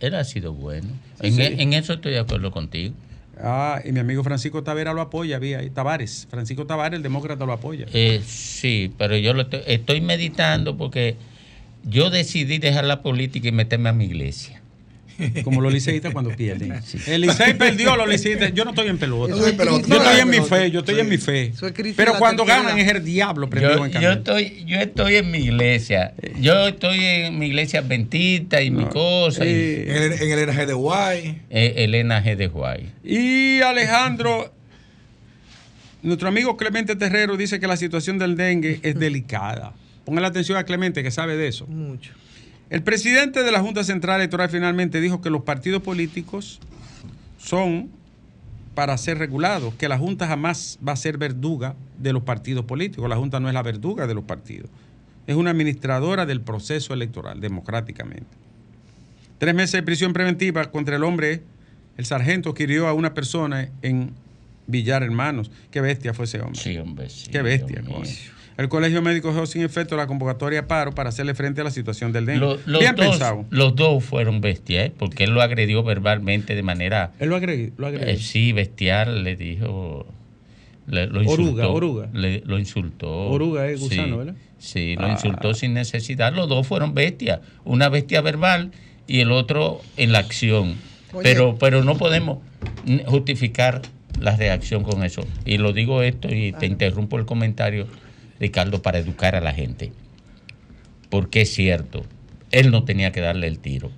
Él 0.00 0.14
ha 0.14 0.24
sido 0.24 0.52
bueno. 0.52 0.88
Sí, 1.20 1.28
en, 1.28 1.34
sí. 1.34 1.42
e- 1.42 1.62
en 1.62 1.72
eso 1.72 1.94
estoy 1.94 2.12
de 2.12 2.18
acuerdo 2.20 2.50
contigo. 2.50 2.94
Ah, 3.38 3.80
y 3.84 3.92
mi 3.92 4.00
amigo 4.00 4.22
Francisco 4.24 4.62
Tavera 4.62 4.94
lo 4.94 5.00
apoya, 5.02 5.38
vi 5.38 5.54
ahí. 5.54 5.68
Tavares. 5.70 6.26
Francisco 6.30 6.66
Tavares, 6.66 6.96
el 6.96 7.02
demócrata, 7.02 7.44
lo 7.44 7.52
apoya. 7.52 7.86
Eh, 7.92 8.22
sí, 8.24 8.92
pero 8.96 9.16
yo 9.16 9.34
lo 9.34 9.42
estoy, 9.42 9.60
estoy 9.66 10.00
meditando 10.00 10.76
porque 10.78 11.16
yo 11.84 12.08
decidí 12.10 12.58
dejar 12.58 12.84
la 12.84 13.02
política 13.02 13.48
y 13.48 13.52
meterme 13.52 13.90
a 13.90 13.92
mi 13.92 14.04
iglesia. 14.06 14.62
Como 15.44 15.60
los 15.60 15.72
liceístas 15.72 16.12
cuando 16.12 16.30
pierden. 16.34 16.74
El 17.06 17.20
Licey 17.22 17.54
perdió, 17.54 17.96
los 17.96 18.08
liceístas. 18.08 18.52
Yo 18.54 18.64
no 18.64 18.70
estoy 18.70 18.88
en 18.88 18.98
pelota. 18.98 19.34
Yo 19.36 19.46
estoy 19.46 20.20
en 20.20 20.28
mi 20.28 20.40
fe, 20.40 20.70
yo 20.70 20.80
estoy 20.80 20.94
sí. 20.96 21.00
en 21.00 21.08
mi 21.08 21.16
fe. 21.18 21.52
Pero 21.96 22.12
la 22.14 22.18
cuando 22.18 22.44
ganan 22.44 22.78
es 22.78 22.88
el 22.88 23.04
diablo 23.04 23.48
prendido 23.48 23.76
Yo, 23.78 23.84
en 23.86 23.92
yo 24.02 24.12
estoy, 24.12 24.64
yo 24.66 24.78
estoy 24.78 25.16
en 25.16 25.30
mi 25.30 25.38
iglesia. 25.38 26.12
Yo 26.40 26.68
estoy 26.68 26.98
en 27.04 27.38
mi 27.38 27.46
iglesia 27.46 27.80
adventista 27.80 28.60
y 28.62 28.70
mi 28.70 28.84
cosa. 28.84 29.44
y- 29.44 29.84
En 29.86 30.02
el, 30.02 30.12
en 30.12 30.30
el 30.38 30.46
NG 30.48 30.66
de 30.66 30.72
Guay. 30.74 31.42
eh, 31.50 31.74
Elena 31.76 32.22
G. 32.22 32.36
de 32.36 32.48
Guay. 32.48 32.90
Y 33.04 33.60
Alejandro, 33.62 34.52
nuestro 36.02 36.28
amigo 36.28 36.56
Clemente 36.56 36.94
Terrero 36.96 37.36
dice 37.36 37.58
que 37.58 37.66
la 37.66 37.76
situación 37.76 38.18
del 38.18 38.36
dengue 38.36 38.80
es 38.82 38.98
delicada. 38.98 39.72
Póngale 40.04 40.26
atención 40.28 40.56
a 40.58 40.64
Clemente, 40.64 41.02
que 41.02 41.10
sabe 41.10 41.36
de 41.36 41.48
eso. 41.48 41.66
Mucho. 41.66 42.12
El 42.68 42.82
presidente 42.82 43.44
de 43.44 43.52
la 43.52 43.60
Junta 43.60 43.84
Central 43.84 44.20
Electoral 44.20 44.50
finalmente 44.50 45.00
dijo 45.00 45.20
que 45.20 45.30
los 45.30 45.42
partidos 45.42 45.82
políticos 45.82 46.58
son 47.38 47.90
para 48.74 48.98
ser 48.98 49.18
regulados, 49.18 49.72
que 49.74 49.88
la 49.88 49.98
Junta 49.98 50.26
jamás 50.26 50.78
va 50.86 50.92
a 50.92 50.96
ser 50.96 51.16
verduga 51.16 51.76
de 51.98 52.12
los 52.12 52.24
partidos 52.24 52.64
políticos. 52.64 53.08
La 53.08 53.16
Junta 53.16 53.40
no 53.40 53.48
es 53.48 53.54
la 53.54 53.62
verduga 53.62 54.06
de 54.06 54.14
los 54.14 54.24
partidos. 54.24 54.68
Es 55.26 55.36
una 55.36 55.50
administradora 55.50 56.26
del 56.26 56.40
proceso 56.40 56.92
electoral, 56.92 57.40
democráticamente. 57.40 58.26
Tres 59.38 59.54
meses 59.54 59.72
de 59.72 59.82
prisión 59.82 60.12
preventiva 60.12 60.70
contra 60.70 60.96
el 60.96 61.04
hombre, 61.04 61.42
el 61.96 62.04
sargento 62.04 62.52
que 62.52 62.64
hirió 62.64 62.88
a 62.88 62.92
una 62.92 63.14
persona 63.14 63.70
en 63.82 64.12
Villar 64.66 65.02
Hermanos. 65.02 65.50
Qué 65.70 65.80
bestia 65.80 66.14
fue 66.14 66.24
ese 66.24 66.40
hombre. 66.40 66.60
Sí, 66.60 66.76
hombre. 66.78 67.08
sí, 67.08 67.30
Qué 67.30 67.42
bestia, 67.42 67.82
coño. 67.82 68.04
El 68.56 68.68
Colegio 68.70 69.02
Médico 69.02 69.28
dejó 69.32 69.44
sin 69.46 69.62
efecto 69.62 69.96
la 69.96 70.06
convocatoria 70.06 70.60
a 70.60 70.66
paro 70.66 70.92
para 70.92 71.10
hacerle 71.10 71.34
frente 71.34 71.60
a 71.60 71.64
la 71.64 71.70
situación 71.70 72.12
del 72.12 72.24
dengue. 72.24 72.40
Lo- 72.40 72.58
los, 72.64 72.80
Bien 72.80 72.94
dos, 72.96 73.06
pensado. 73.06 73.44
los 73.50 73.74
dos 73.76 74.02
fueron 74.02 74.40
bestias, 74.40 74.86
¿eh? 74.86 74.92
porque 74.98 75.24
él 75.24 75.30
lo 75.30 75.42
agredió 75.42 75.82
verbalmente 75.82 76.54
de 76.54 76.62
manera, 76.62 77.12
Él 77.20 77.28
lo 77.28 77.36
agredió. 77.36 77.72
Lo 77.76 77.86
agredió. 77.88 78.06
eh, 78.14 78.16
sí, 78.18 78.52
bestial, 78.52 79.24
le 79.24 79.36
dijo, 79.36 80.06
le- 80.86 81.06
lo 81.08 81.20
Oruga, 81.20 81.32
insultó. 81.32 81.72
oruga. 81.74 82.08
le- 82.14 82.42
lo 82.46 82.58
insultó. 82.58 83.10
Oruga 83.28 83.68
es 83.68 83.80
gusano, 83.80 84.02
Sí, 84.06 84.12
¿verdad? 84.16 84.34
Sí, 84.58 84.96
lo 84.96 85.06
Ah. 85.06 85.10
insultó 85.12 85.52
sin 85.52 85.74
necesidad. 85.74 86.32
Los 86.34 86.48
dos 86.48 86.66
fueron 86.66 86.94
bestias, 86.94 87.40
una 87.64 87.90
bestia 87.90 88.22
verbal 88.22 88.70
y 89.06 89.20
el 89.20 89.32
otro 89.32 89.82
en 89.98 90.12
la 90.12 90.20
acción. 90.20 90.76
Oye. 91.12 91.22
Pero, 91.24 91.56
pero 91.60 91.84
no 91.84 91.98
podemos 91.98 92.38
justificar 93.06 93.82
la 94.18 94.34
reacción 94.36 94.82
con 94.82 95.04
eso. 95.04 95.26
Y 95.44 95.58
lo 95.58 95.72
digo 95.74 96.02
esto 96.02 96.32
y 96.34 96.52
te 96.52 96.64
interrumpo 96.66 97.18
el 97.18 97.26
comentario, 97.26 97.86
Ricardo, 98.40 98.82
para 98.82 98.98
educar 98.98 99.34
a 99.34 99.40
la 99.40 99.52
gente. 99.52 99.92
Porque 101.10 101.42
es 101.42 101.52
cierto, 101.54 102.04
él 102.50 102.70
no 102.70 102.84
tenía 102.84 103.12
que 103.12 103.20
darle 103.20 103.46
el 103.46 103.58
tiro, 103.58 103.90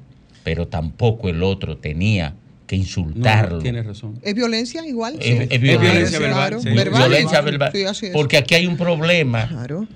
pero 0.44 0.68
tampoco 0.68 1.28
el 1.28 1.42
otro 1.42 1.76
tenía 1.78 2.34
que 2.66 2.76
No, 2.76 2.82
insultarlo. 2.82 3.58
tienes 3.60 3.86
razón. 3.86 4.18
¿Es 4.22 4.34
violencia 4.34 4.86
igual? 4.86 5.14
Es- 5.18 5.24
Sí. 5.24 5.32
es 5.32 5.40
Es 5.50 5.60
violencia 5.60 5.90
violencia 5.90 6.18
verbal, 6.18 6.36
Claro, 6.48 6.60
sí. 6.60 6.68
verbal. 6.70 7.02
Violencia 7.08 7.40
verbal. 7.40 7.70
Sí, 7.72 7.84
así 7.84 8.06
es. 8.06 8.12
Porque 8.12 8.36
aquí 8.36 8.54
hay 8.54 8.66
un 8.66 8.76
problema 8.76 9.48
Claro. 9.48 9.86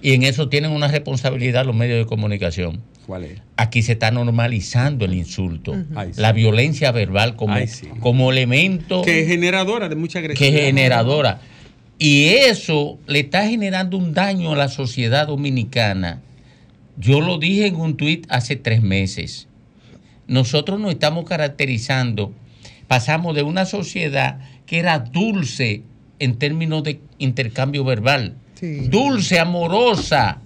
y 0.00 0.12
en 0.12 0.22
eso 0.22 0.48
tienen 0.48 0.70
una 0.70 0.86
responsabilidad 0.88 1.66
los 1.66 1.74
medios 1.74 1.98
de 1.98 2.06
comunicación. 2.06 2.80
¿Cuál 3.06 3.24
es? 3.24 3.40
Aquí 3.56 3.82
se 3.82 3.92
está 3.92 4.10
normalizando 4.12 5.04
el 5.04 5.12
insulto, 5.14 5.76
Ay, 5.94 6.12
la 6.16 6.32
violencia 6.32 6.90
verbal 6.92 7.36
como, 7.36 7.52
Ay, 7.54 7.66
sí. 7.66 7.88
como 8.00 8.30
elemento 8.30 9.02
Que 9.02 9.20
es 9.22 9.28
generadora 9.28 9.88
de 9.90 9.96
mucha 9.96 10.20
que 10.20 10.26
agresividad. 10.26 10.54
es 10.60 10.64
generadora. 10.66 11.40
Y 11.98 12.24
eso 12.26 12.98
le 13.06 13.20
está 13.20 13.46
generando 13.48 13.96
un 13.96 14.14
daño 14.14 14.52
a 14.52 14.56
la 14.56 14.68
sociedad 14.68 15.28
dominicana. 15.28 16.20
Yo 16.96 17.20
lo 17.20 17.38
dije 17.38 17.66
en 17.66 17.76
un 17.76 17.96
tuit 17.96 18.26
hace 18.28 18.56
tres 18.56 18.82
meses. 18.82 19.48
Nosotros 20.26 20.80
nos 20.80 20.90
estamos 20.92 21.24
caracterizando, 21.24 22.32
pasamos 22.88 23.34
de 23.34 23.42
una 23.42 23.64
sociedad 23.66 24.38
que 24.66 24.78
era 24.78 24.98
dulce 24.98 25.82
en 26.18 26.36
términos 26.36 26.82
de 26.84 27.00
intercambio 27.18 27.84
verbal, 27.84 28.34
Sí. 28.54 28.88
dulce, 28.88 29.38
amorosa, 29.38 30.38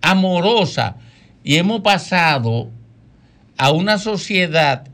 amorosa, 0.00 0.96
y 1.42 1.56
hemos 1.56 1.80
pasado 1.82 2.70
a 3.58 3.70
una 3.70 3.98
sociedad 3.98 4.84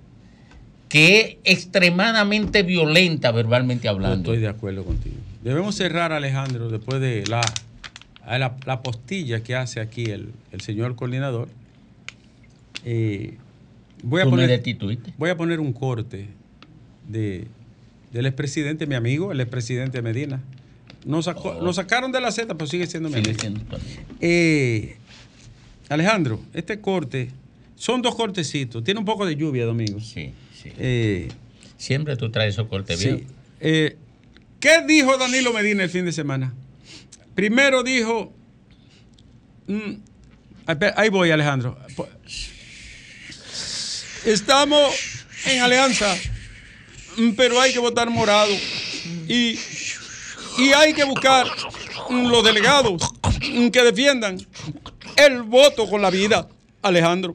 que 0.88 1.38
es 1.45 1.59
extremadamente 1.59 2.62
violenta 2.62 3.31
verbalmente 3.31 3.85
Yo 3.85 3.90
hablando. 3.90 4.16
estoy 4.33 4.38
de 4.38 4.49
acuerdo 4.49 4.85
contigo. 4.85 5.16
Debemos 5.42 5.74
cerrar, 5.74 6.12
Alejandro, 6.12 6.68
después 6.68 7.00
de 7.00 7.24
la, 7.26 7.40
a 8.24 8.38
la, 8.38 8.57
la 8.66 8.83
postilla 8.83 9.42
que 9.42 9.55
hace 9.55 9.81
aquí 9.81 10.05
el, 10.05 10.33
el 10.53 10.61
señor 10.61 10.96
coordinador. 10.96 11.48
Eh, 12.85 13.37
voy, 14.03 14.20
a 14.22 14.24
poner, 14.24 14.62
voy 15.18 15.31
a 15.31 15.37
poner 15.37 15.61
un 15.61 15.72
corte 15.72 16.29
de, 17.09 17.46
del 18.12 18.26
expresidente, 18.26 18.87
mi 18.87 18.94
amigo, 18.94 19.33
el 19.33 19.40
expresidente 19.40 20.03
Medina. 20.03 20.40
Nos 21.07 21.24
sacó- 21.26 21.57
Oh. 21.59 21.62
Lo 21.64 21.72
sacaron 21.72 22.12
de 22.12 22.20
la 22.20 22.31
Z, 22.31 22.55
pero 22.55 22.66
sigue 22.66 22.87
siendo 22.87 23.09
mi 23.09 23.16
Sigue 23.16 23.31
amigo. 23.31 23.40
siendo. 23.40 23.61
Eh, 24.20 24.96
Alejandro, 25.88 26.40
este 26.53 26.81
corte, 26.81 27.31
son 27.76 28.03
dos 28.03 28.14
cortecitos. 28.14 28.85
Tiene 28.85 29.00
un 29.00 29.07
poco 29.07 29.24
de 29.24 29.35
lluvia, 29.37 29.64
Domingo. 29.64 29.98
Sí, 30.00 30.33
sí. 30.55 30.70
Eh, 30.79 31.29
Siempre 31.79 32.16
tú 32.16 32.31
traes 32.31 32.55
esos 32.55 32.68
cortes 32.68 32.98
Sí. 33.00 33.09
bien. 33.09 33.96
¿Qué 34.61 34.83
dijo 34.87 35.16
Danilo 35.16 35.55
Medina 35.55 35.83
el 35.85 35.90
fin 35.90 36.05
de 36.05 36.12
semana? 36.12 36.53
Primero 37.35 37.83
dijo. 37.83 38.31
mm, 39.66 39.92
ahí 40.96 41.09
voy, 41.09 41.31
Alejandro. 41.31 41.79
Estamos 44.27 44.94
en 45.46 45.62
alianza, 45.62 46.14
mm, 47.16 47.31
pero 47.31 47.59
hay 47.59 47.73
que 47.73 47.79
votar 47.79 48.11
morado. 48.11 48.53
Y, 49.27 49.59
y 50.59 50.73
hay 50.77 50.92
que 50.92 51.05
buscar 51.05 51.46
mm, 52.11 52.27
los 52.27 52.44
delegados 52.44 53.03
que 53.73 53.83
defiendan 53.83 54.46
el 55.16 55.42
voto 55.42 55.88
con 55.88 56.03
la 56.03 56.11
vida, 56.11 56.46
Alejandro. 56.83 57.35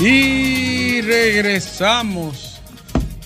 Y 0.00 1.00
regresamos 1.02 2.60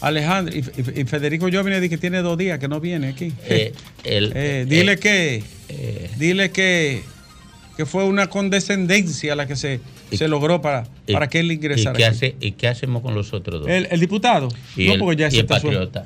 Alejandro, 0.01 0.55
y, 0.57 0.61
y- 0.61 1.01
y 1.03 1.05
Federico 1.05 1.47
Jovine 1.53 1.81
dice 1.81 1.91
que 1.91 1.99
tiene 1.99 2.23
dos 2.23 2.37
días 2.37 2.59
que 2.59 2.67
no 2.67 2.81
viene 2.81 3.09
aquí. 3.09 3.33
Eh, 3.47 3.73
el- 4.05 4.33
Eh, 4.37 4.67
dile 4.69 4.93
eh, 4.93 4.99
que, 4.99 5.45
eh, 5.69 6.11
dile 6.19 6.51
que, 6.51 7.03
que 7.77 7.87
fue 7.87 8.05
una 8.05 8.27
condescendencia 8.27 9.37
la 9.37 9.47
que 9.47 9.55
se, 9.55 9.81
se 10.11 10.27
logró 10.29 10.61
para, 10.61 10.85
y- 11.07 11.13
para 11.13 11.29
que 11.29 11.39
él 11.41 11.53
¿y 11.53 11.55
ingresara. 11.55 11.97
qué, 11.97 12.05
aquí. 12.07 12.17
hace, 12.17 12.37
¿Y 12.41 12.53
qué 12.53 12.67
hacemos 12.69 13.03
con 13.03 13.15
los 13.15 13.33
otros 13.33 13.61
dos? 13.61 13.69
El, 13.71 13.87
el 13.91 14.01
diputado. 14.01 14.49
y 14.77 14.87
no, 14.89 14.95
el, 14.95 14.99
porque 14.99 15.17
ya 15.21 15.29
y 15.31 15.39
el 15.39 15.47
suelto. 15.61 16.05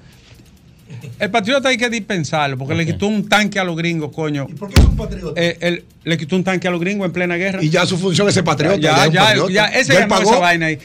El 1.19 1.31
patriota 1.31 1.71
hay 1.71 1.79
que 1.79 1.89
dispensarlo, 1.89 2.59
porque 2.59 2.75
le 2.75 2.85
quitó 2.85 3.07
un 3.07 3.29
tanque 3.29 3.59
a 3.59 3.65
los 3.65 3.75
gringos, 3.77 4.13
coño. 4.13 4.47
¿Y 4.51 4.53
por 4.55 4.69
qué 4.73 4.81
es 4.81 4.87
un 4.87 4.97
patriota? 4.97 5.41
Eh, 5.41 5.57
él- 5.61 5.85
le 6.05 6.19
quitó 6.19 6.37
un 6.37 6.45
tanque 6.45 6.69
a 6.69 6.71
los 6.71 6.79
gringos 6.81 7.07
en 7.07 7.13
plena 7.13 7.37
guerra. 7.37 7.63
y 7.63 7.71
ya 7.71 7.87
su 7.87 7.97
función 7.97 8.29
es 8.29 8.35
ser 8.35 8.45
patriota. 8.45 8.77
ya, 8.79 9.07
un 9.09 9.13
ya, 9.15 9.23
patriota. 9.25 9.53
ya, 9.53 9.67
ese 9.67 9.95
Ya 9.95 10.01
ganó 10.01 10.15
pagó. 10.15 10.31
esa 10.31 10.39
vaina 10.41 10.67
ahí. 10.67 10.79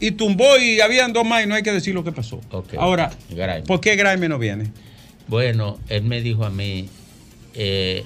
Y 0.00 0.12
tumbó 0.12 0.56
y 0.58 0.80
habían 0.80 1.12
dos 1.12 1.26
más 1.26 1.44
y 1.44 1.46
no 1.46 1.54
hay 1.54 1.62
que 1.62 1.72
decir 1.72 1.94
lo 1.94 2.02
que 2.04 2.12
pasó. 2.12 2.40
Ahora, 2.78 3.10
Graeme. 3.30 3.66
¿por 3.66 3.80
qué 3.80 3.94
Graeme 3.96 4.28
no 4.28 4.38
viene? 4.38 4.70
Bueno, 5.26 5.78
él 5.88 6.02
me 6.04 6.22
dijo 6.22 6.44
a 6.46 6.50
mí, 6.50 6.88
eh, 7.54 8.04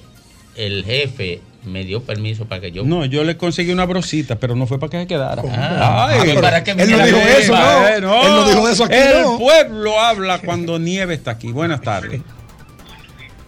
el 0.57 0.83
jefe 0.83 1.39
me 1.65 1.83
dio 1.85 2.03
permiso 2.03 2.45
para 2.45 2.61
que 2.61 2.71
yo... 2.71 2.83
No, 2.83 3.05
yo 3.05 3.23
le 3.23 3.37
conseguí 3.37 3.71
una 3.71 3.85
brosita, 3.85 4.37
pero 4.37 4.55
no 4.55 4.65
fue 4.67 4.79
para 4.79 4.89
que 4.91 4.99
se 4.99 5.07
quedara. 5.07 5.41
Ah, 5.49 6.07
Ay, 6.09 6.19
pero 6.25 6.41
para 6.41 6.63
que 6.63 6.71
él 6.71 6.77
no 6.91 7.05
dijo 7.05 7.17
eso, 7.17 7.53
va, 7.53 7.99
no. 8.01 8.23
Él 8.23 8.29
no 8.31 8.47
dijo 8.47 8.69
eso 8.69 8.83
aquí, 8.85 8.95
El 8.95 9.21
no. 9.23 9.37
pueblo 9.37 9.99
habla 9.99 10.39
cuando 10.39 10.79
nieve 10.79 11.13
está 11.13 11.31
aquí. 11.31 11.51
Buenas 11.51 11.81
tardes. 11.81 12.21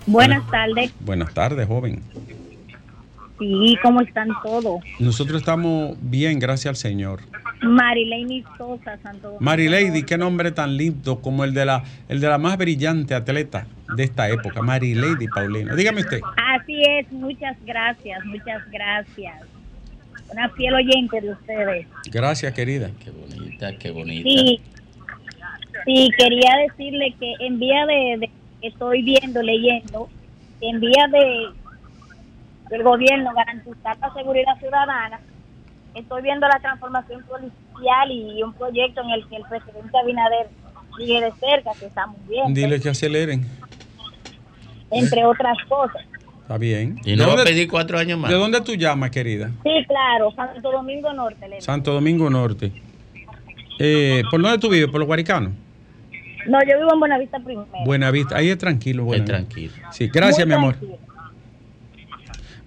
Buenas 0.06 0.50
tardes. 0.50 0.92
Buenas 1.00 1.34
tardes, 1.34 1.68
joven. 1.68 2.02
Sí, 3.40 3.78
¿cómo 3.84 4.02
están 4.02 4.30
todos? 4.44 4.80
Nosotros 5.00 5.42
estamos 5.42 5.98
bien, 6.00 6.40
gracias 6.40 6.70
al 6.70 6.76
Señor. 6.78 7.20
Marilene 7.62 8.44
Sosa, 8.58 8.98
Santo. 9.02 9.38
Marilady, 9.40 10.04
qué 10.04 10.18
nombre 10.18 10.52
tan 10.52 10.76
lindo 10.78 11.22
como 11.22 11.44
el 11.44 11.54
de 11.54 11.66
la, 11.66 11.84
el 12.10 12.20
de 12.20 12.28
la 12.28 12.38
más 12.38 12.58
brillante 12.58 13.16
atleta 13.16 13.66
de 13.96 14.04
esta 14.04 14.30
época, 14.30 14.62
Marilady 14.62 15.28
Paulino. 15.28 15.76
Dígame 15.76 16.02
usted. 16.02 16.20
Así 16.38 16.82
es, 16.88 17.12
muchas 17.12 17.56
gracias, 17.66 18.24
muchas 18.26 18.62
gracias. 18.72 19.42
Una 20.32 20.50
fiel 20.50 20.74
oyente 20.74 21.22
de 21.22 21.32
ustedes. 21.32 21.88
Gracias, 22.12 22.54
querida. 22.54 22.90
Qué 23.04 23.12
bonita, 23.12 23.78
qué 23.78 23.92
bonita. 23.92 24.28
Sí, 24.30 24.60
sí, 25.86 26.10
quería 26.18 26.52
decirle 26.68 27.14
que 27.20 27.34
en 27.40 27.60
vía 27.60 27.86
de, 27.86 28.18
de- 28.20 28.30
estoy 28.68 29.02
viendo, 29.04 29.42
leyendo, 29.44 30.10
en 30.62 30.80
vía 30.80 31.08
de 31.12 31.48
del 32.70 32.82
gobierno 32.82 33.32
garantizar 33.36 33.96
la 34.00 34.12
seguridad 34.16 34.58
ciudadana, 34.60 35.20
estoy 35.96 36.22
viendo 36.22 36.48
la 36.48 36.60
transformación 36.60 37.24
policial 37.24 38.12
y 38.12 38.44
un 38.44 38.54
proyecto 38.54 39.02
en 39.02 39.10
el 39.12 39.28
que 39.28 39.36
el 39.38 39.44
presidente 39.44 39.98
Abinader 39.98 40.48
sigue 40.98 41.22
de 41.22 41.32
cerca, 41.40 41.72
que 41.80 41.86
está 41.88 42.06
muy 42.08 42.20
bien, 42.28 42.54
Dile 42.54 42.80
que 42.80 42.90
aceleren. 42.90 43.46
entre 44.92 45.26
otras 45.26 45.58
cosas. 45.68 46.04
Está 46.42 46.58
bien. 46.60 47.00
Y 47.04 47.12
¿De 47.12 47.18
no 47.18 47.28
va 47.36 47.42
a 47.42 47.44
pedir 47.44 47.68
cuatro 47.68 47.98
años 47.98 48.20
más. 48.20 48.30
¿De 48.30 48.38
dónde 48.38 48.62
tú 48.62 48.76
llamas, 48.76 49.10
querida? 49.10 49.50
Sí, 49.64 49.72
claro, 49.88 50.32
Santo 50.36 50.72
Domingo 50.72 51.12
Norte. 51.12 51.60
Santo 51.60 51.92
Domingo 51.92 52.30
Norte. 52.30 52.72
Eh, 53.80 54.22
¿Por 54.30 54.42
dónde 54.42 54.58
tú 54.60 54.70
vives? 54.70 54.90
¿Por 54.90 55.00
los 55.00 55.08
Guaricanos? 55.08 55.52
No, 56.48 56.60
yo 56.62 56.78
vivo 56.78 56.94
en 56.94 57.00
Buenavista 57.00 57.40
primero. 57.40 57.68
Buenavista. 57.84 58.38
Ahí 58.38 58.50
es 58.50 58.58
tranquilo, 58.60 59.02
Es 59.02 59.08
Buenavista. 59.08 59.38
tranquilo. 59.38 59.74
Sí, 59.92 60.08
gracias, 60.14 60.46
Muy 60.48 60.56
mi 60.56 60.62
amor. 60.62 60.76
tranquilo. 60.76 61.00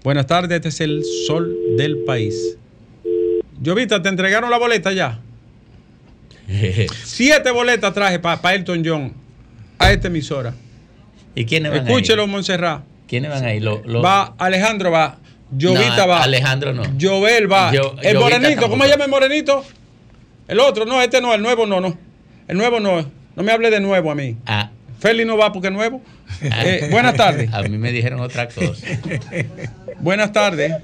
Buenas 0.02 0.26
tardes, 0.26 0.56
este 0.56 0.68
es 0.68 0.80
el 0.80 1.04
sol 1.26 1.54
del 1.76 1.98
país. 2.04 2.58
Llovita, 3.60 4.00
¿te 4.02 4.08
entregaron 4.08 4.50
la 4.50 4.58
boleta 4.58 4.92
ya? 4.92 5.18
Siete 7.04 7.50
boletas 7.50 7.92
traje 7.92 8.18
para 8.18 8.54
Elton 8.54 8.82
John 8.84 9.12
a 9.78 9.92
esta 9.92 10.08
emisora. 10.08 10.54
¿Y 11.34 11.44
quiénes 11.44 11.70
van 11.72 11.86
Escúchelo, 11.86 12.22
a 12.22 12.24
ir? 12.24 12.30
Montserrat. 12.30 12.82
¿Quiénes 13.06 13.30
van 13.30 13.44
a 13.44 13.54
ir? 13.54 13.62
Lo- 13.62 13.82
lo- 13.84 14.02
Va, 14.02 14.34
Alejandro 14.38 14.90
va, 14.90 15.18
Llovita 15.56 15.98
No, 15.98 16.08
va, 16.08 16.22
Alejandro 16.22 16.72
no. 16.72 16.82
Jovel 17.00 17.50
va, 17.50 17.72
Yo- 17.72 17.94
el 18.02 18.18
morenito, 18.18 18.68
¿cómo 18.68 18.84
se 18.84 18.90
llama 18.90 19.04
el 19.04 19.10
morenito? 19.10 19.64
El 20.46 20.60
otro, 20.60 20.84
no, 20.86 21.00
este 21.02 21.20
no, 21.20 21.34
el 21.34 21.42
nuevo 21.42 21.66
no, 21.66 21.80
no. 21.80 21.96
El 22.48 22.56
nuevo 22.56 22.80
no, 22.80 23.04
no 23.36 23.42
me 23.42 23.52
hable 23.52 23.70
de 23.70 23.80
nuevo 23.80 24.10
a 24.10 24.14
mí. 24.14 24.36
Ah, 24.46 24.70
Feli 24.98 25.24
no 25.24 25.36
va 25.36 25.52
porque 25.52 25.68
es 25.68 25.74
nuevo. 25.74 26.00
Eh, 26.42 26.88
buenas 26.90 27.14
tardes. 27.14 27.52
a 27.54 27.62
mí 27.62 27.78
me 27.78 27.92
dijeron 27.92 28.20
otra 28.20 28.48
cosa. 28.48 28.86
Buenas 30.00 30.32
tardes. 30.32 30.74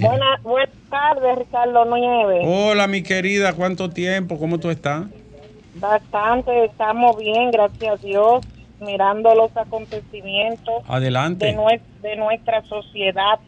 Buena- 0.00 0.38
buenas 0.42 0.70
tardes, 0.90 1.38
Ricardo 1.38 1.84
Nieves. 1.96 2.42
Hola, 2.44 2.86
mi 2.86 3.02
querida, 3.02 3.52
¿cuánto 3.54 3.90
tiempo? 3.90 4.38
¿Cómo 4.38 4.58
tú 4.58 4.70
estás? 4.70 5.04
Bastante, 5.74 6.64
estamos 6.66 7.18
bien, 7.18 7.50
gracias 7.50 8.00
a 8.00 8.06
Dios, 8.06 8.44
mirando 8.80 9.34
los 9.34 9.54
acontecimientos 9.56 10.82
de, 10.86 10.92
Adelante. 10.94 11.54
nues- 11.54 11.82
de 12.02 12.16
nuestra 12.16 12.62
sociedad 12.64 13.38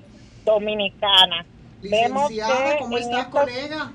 dominicana. 0.45 1.47
Vemos 1.83 2.29
que 2.29 2.41
¿cómo 2.81 2.99
en 2.99 3.05
estás, 3.05 3.21
estos- 3.27 3.41
colega? 3.41 3.93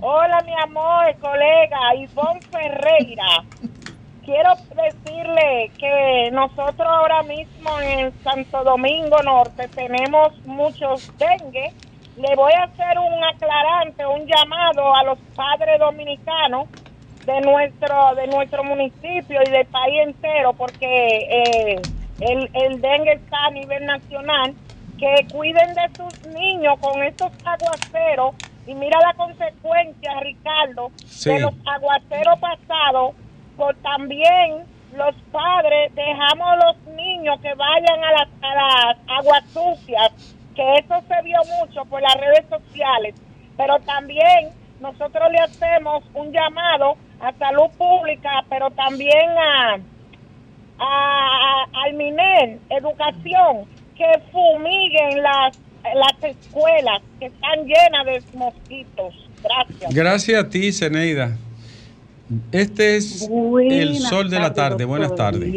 Hola, 0.00 0.42
mi 0.44 0.52
amor, 0.62 1.14
colega 1.20 1.78
Ivonne 1.96 2.40
Ferreira. 2.50 3.24
Quiero 4.24 4.50
decirle 4.76 5.70
que 5.78 6.30
nosotros 6.32 6.86
ahora 6.86 7.22
mismo 7.24 7.80
en 7.80 8.12
Santo 8.22 8.62
Domingo 8.62 9.20
Norte 9.22 9.66
tenemos 9.68 10.32
muchos 10.44 11.10
dengue. 11.18 11.72
Le 12.16 12.36
voy 12.36 12.52
a 12.52 12.64
hacer 12.64 12.98
un 12.98 13.24
aclarante, 13.24 14.06
un 14.06 14.26
llamado 14.26 14.94
a 14.94 15.02
los 15.04 15.18
padres 15.34 15.78
dominicanos 15.80 16.68
de 17.26 17.40
nuestro 17.40 18.14
de 18.14 18.26
nuestro 18.28 18.62
municipio 18.64 19.40
y 19.44 19.50
del 19.50 19.66
país 19.66 20.00
entero, 20.06 20.52
porque 20.52 20.86
eh, 20.86 21.82
el, 22.20 22.50
el 22.54 22.80
dengue 22.80 23.12
está 23.14 23.46
a 23.46 23.50
nivel 23.50 23.84
nacional, 23.86 24.54
que 24.98 25.26
cuiden 25.32 25.74
de 25.74 25.88
sus 25.96 26.26
niños 26.32 26.78
con 26.80 27.02
estos 27.02 27.32
aguaceros. 27.44 28.34
Y 28.68 28.74
mira 28.74 29.00
la 29.00 29.14
consecuencia, 29.14 30.20
Ricardo, 30.20 30.90
Sí. 31.04 31.30
de 31.30 31.40
los 31.40 31.54
aguaceros 31.66 32.38
pasados, 32.38 33.14
por 33.56 33.74
también 33.76 34.64
los 34.96 35.14
padres 35.30 35.94
dejamos 35.94 36.46
a 36.48 36.56
los 36.66 36.76
niños 36.96 37.40
que 37.40 37.54
vayan 37.54 38.04
a 38.04 38.12
las, 38.12 38.28
a 38.42 38.54
las 38.54 38.96
aguas 39.18 39.44
sucias, 39.52 40.36
que 40.54 40.74
eso 40.78 41.00
se 41.08 41.22
vio 41.22 41.38
mucho 41.60 41.84
por 41.86 42.02
las 42.02 42.14
redes 42.16 42.44
sociales, 42.48 43.14
pero 43.56 43.78
también 43.80 44.50
nosotros 44.80 45.30
le 45.30 45.38
hacemos 45.38 46.04
un 46.14 46.30
llamado 46.32 46.96
a 47.20 47.32
salud 47.34 47.70
pública, 47.78 48.44
pero 48.50 48.70
también 48.72 49.30
a, 49.38 49.78
a- 50.78 51.64
al 51.84 51.94
MINER, 51.94 52.58
educación, 52.70 53.64
que 53.96 54.06
fumiguen 54.32 55.22
las, 55.22 55.58
las 55.94 56.24
escuelas 56.24 57.00
que 57.20 57.26
están 57.26 57.64
llenas 57.64 58.06
de 58.06 58.22
mosquitos. 58.36 59.14
Gracias. 59.42 59.94
Gracias 59.94 60.44
a 60.44 60.48
ti, 60.48 60.72
Zeneida. 60.72 61.36
Este 62.50 62.96
es 62.96 63.28
el 63.70 63.96
sol 63.96 64.30
de 64.30 64.38
la 64.38 64.52
tarde. 64.54 64.84
Buenas 64.84 65.14
tardes. 65.14 65.52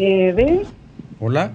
Hola. 1.19 1.53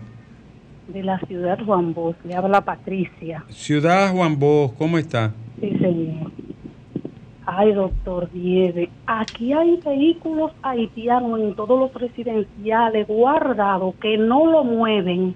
de 0.88 1.02
la 1.04 1.18
ciudad 1.20 1.58
Juan 1.64 1.94
Bosch, 1.94 2.16
le 2.24 2.34
habla 2.34 2.62
Patricia. 2.62 3.44
Ciudad 3.48 4.12
Juan 4.12 4.38
Bosch, 4.38 4.74
¿cómo 4.76 4.98
está? 4.98 5.32
Sí, 5.60 5.70
señor. 5.78 6.32
Ay, 7.46 7.72
doctor 7.72 8.28
Nieve, 8.32 8.90
aquí 9.06 9.52
hay 9.52 9.76
vehículos 9.84 10.52
haitianos 10.62 11.40
en 11.40 11.54
todos 11.54 11.78
los 11.78 11.94
residenciales 11.94 13.06
guardados 13.08 13.94
que 14.00 14.16
no 14.18 14.46
lo 14.46 14.64
mueven. 14.64 15.34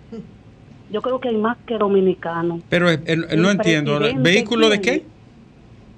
Yo 0.90 1.02
creo 1.02 1.18
que 1.20 1.28
hay 1.28 1.36
más 1.36 1.56
que 1.66 1.76
dominicanos. 1.76 2.60
Pero 2.68 2.90
eh, 2.90 3.00
eh, 3.06 3.36
no 3.36 3.50
entiendo. 3.50 3.98
¿Vehículo 4.18 4.68
de 4.68 4.80
qué? 4.80 5.04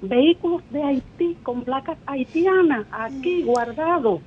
Vehículos 0.01 0.61
de 0.69 0.83
Haití 0.83 1.35
con 1.43 1.63
placas 1.63 1.97
haitianas 2.05 2.85
aquí 2.91 3.41
guardados 3.43 4.21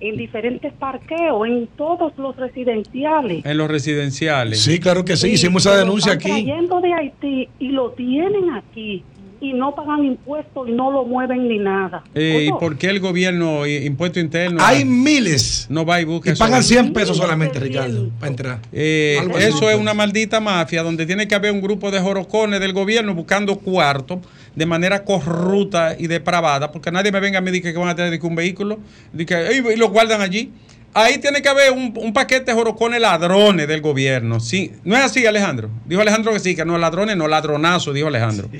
en 0.00 0.16
diferentes 0.16 0.72
parqueos, 0.72 1.46
en 1.46 1.68
todos 1.76 2.12
los 2.18 2.36
residenciales. 2.36 3.44
En 3.44 3.56
los 3.56 3.70
residenciales. 3.70 4.60
Sí, 4.60 4.80
claro 4.80 5.04
que 5.04 5.16
sí, 5.16 5.28
Sí, 5.28 5.34
hicimos 5.34 5.64
esa 5.64 5.76
denuncia 5.76 6.14
están 6.14 6.32
aquí. 6.32 6.44
trayendo 6.44 6.80
de 6.80 6.92
Haití 6.92 7.48
y 7.60 7.68
lo 7.68 7.90
tienen 7.92 8.50
aquí 8.50 9.04
y 9.40 9.52
no 9.54 9.74
pagan 9.74 10.04
impuestos 10.04 10.68
y 10.68 10.72
no 10.72 10.92
lo 10.92 11.04
mueven 11.04 11.48
ni 11.48 11.58
nada. 11.58 12.04
Eh, 12.14 12.46
¿Y 12.48 12.50
por 12.52 12.78
qué 12.78 12.88
el 12.88 13.00
gobierno, 13.00 13.64
eh, 13.64 13.84
impuesto 13.84 14.20
interno, 14.20 14.58
Hay 14.62 14.82
ah, 14.82 14.84
miles. 14.84 15.66
no 15.68 15.84
va 15.84 16.00
y 16.00 16.04
busca 16.04 16.30
Y 16.30 16.36
pagan 16.36 16.62
100 16.62 16.92
pesos 16.92 17.16
solamente, 17.16 17.58
Ricardo, 17.58 18.08
para 18.20 18.30
entrar. 18.30 18.58
Eh, 18.72 19.18
eso 19.38 19.68
es 19.68 19.76
una 19.76 19.94
maldita 19.94 20.38
mafia 20.38 20.84
donde 20.84 21.06
tiene 21.06 21.26
que 21.26 21.34
haber 21.34 21.50
un 21.50 21.60
grupo 21.60 21.90
de 21.90 22.00
jorocones 22.00 22.60
del 22.60 22.72
gobierno 22.72 23.14
buscando 23.14 23.56
cuartos 23.56 24.20
de 24.54 24.66
manera 24.66 25.04
corrupta 25.04 25.96
y 25.98 26.06
depravada, 26.06 26.70
porque 26.70 26.90
nadie 26.90 27.10
me 27.12 27.20
venga 27.20 27.38
a 27.38 27.40
mí 27.40 27.50
y 27.52 27.60
que 27.60 27.72
van 27.72 27.88
a 27.88 27.94
tener 27.94 28.20
un 28.22 28.34
vehículo 28.34 28.78
que, 29.26 29.34
"Ey, 29.34 29.62
y 29.74 29.76
lo 29.76 29.90
guardan 29.90 30.20
allí. 30.20 30.50
Ahí 30.94 31.18
tiene 31.18 31.40
que 31.40 31.48
haber 31.48 31.72
un, 31.72 31.94
un 31.96 32.12
paquete 32.12 32.44
de 32.44 32.52
jorocones 32.52 33.00
ladrones 33.00 33.66
del 33.66 33.80
gobierno. 33.80 34.40
Sí, 34.40 34.72
no 34.84 34.94
es 34.94 35.02
así, 35.02 35.24
Alejandro. 35.24 35.70
Dijo 35.86 36.02
Alejandro 36.02 36.32
que 36.34 36.40
sí, 36.40 36.54
que 36.54 36.66
no 36.66 36.76
ladrones, 36.76 37.16
no 37.16 37.28
ladronazo, 37.28 37.94
dijo 37.94 38.08
Alejandro. 38.08 38.50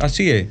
Así 0.00 0.30
es. 0.30 0.46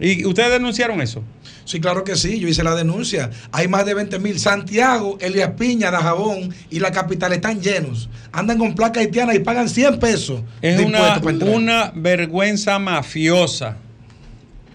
¿Y 0.00 0.24
ustedes 0.26 0.50
denunciaron 0.50 1.00
eso? 1.00 1.22
Sí, 1.64 1.80
claro 1.80 2.02
que 2.02 2.16
sí, 2.16 2.40
yo 2.40 2.48
hice 2.48 2.64
la 2.64 2.74
denuncia. 2.74 3.30
Hay 3.52 3.68
más 3.68 3.86
de 3.86 3.94
20 3.94 4.18
mil. 4.18 4.38
Santiago, 4.40 5.16
Elías 5.20 5.52
Piña, 5.56 5.90
Dajabón 5.92 6.52
y 6.70 6.80
la 6.80 6.90
capital 6.90 7.32
están 7.32 7.60
llenos. 7.62 8.10
Andan 8.32 8.58
con 8.58 8.74
placa 8.74 8.98
haitiana 9.00 9.34
y 9.34 9.38
pagan 9.38 9.68
100 9.68 9.98
pesos. 10.00 10.42
Es 10.60 10.76
de 10.76 10.84
una, 10.84 11.20
para 11.20 11.36
una 11.46 11.92
vergüenza 11.94 12.78
mafiosa. 12.80 13.76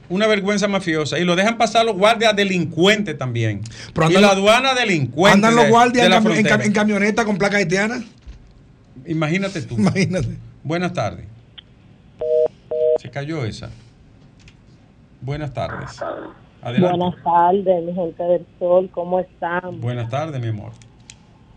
Una 0.09 0.25
vergüenza 0.27 0.67
mafiosa. 0.67 1.19
Y 1.19 1.23
lo 1.23 1.35
dejan 1.35 1.57
pasar 1.57 1.85
los 1.85 1.95
guardias 1.95 2.35
delincuentes 2.35 3.17
también. 3.17 3.61
Pero 3.93 4.09
y 4.09 4.13
la 4.15 4.31
aduana 4.31 4.73
delincuente. 4.73 5.35
Andan 5.35 5.55
los 5.55 5.69
guardias 5.69 6.03
de 6.03 6.05
en, 6.05 6.09
la 6.11 6.17
cami- 6.17 6.19
en 6.19 6.33
frontera. 6.33 6.57
cam- 6.57 6.65
en 6.65 6.73
camioneta 6.73 7.25
con 7.25 7.37
placa 7.37 7.57
haitiana. 7.57 8.03
Imagínate 9.05 9.61
tú. 9.61 9.75
Imagínate. 9.77 10.37
Buenas 10.63 10.93
tardes. 10.93 11.25
Se 13.01 13.09
cayó 13.09 13.45
esa. 13.45 13.69
Buenas 15.21 15.53
tardes. 15.53 15.99
Adelante. 16.61 16.97
Buenas 16.97 17.23
tardes, 17.23 17.83
mi 17.85 17.93
gente 17.93 18.23
del 18.23 18.45
sol, 18.57 18.89
¿cómo 18.93 19.19
están? 19.19 19.79
Buenas 19.79 20.09
tardes, 20.09 20.41
mi 20.41 20.47
amor. 20.49 20.71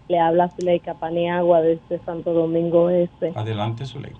Le 0.08 0.18
habla 0.20 0.48
Zuleika 0.50 0.94
Paniagua 0.94 1.60
desde 1.62 1.98
Santo 2.04 2.32
Domingo 2.32 2.90
Este. 2.90 3.32
Adelante, 3.34 3.84
Zuleika. 3.86 4.18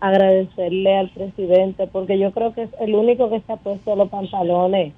Agradecerle 0.00 0.96
al 0.96 1.10
presidente 1.10 1.86
porque 1.86 2.18
yo 2.18 2.32
creo 2.32 2.52
que 2.52 2.64
es 2.64 2.70
el 2.80 2.94
único 2.94 3.30
que 3.30 3.40
se 3.40 3.52
ha 3.52 3.56
puesto 3.56 3.96
los 3.96 4.08
pantalones 4.10 4.92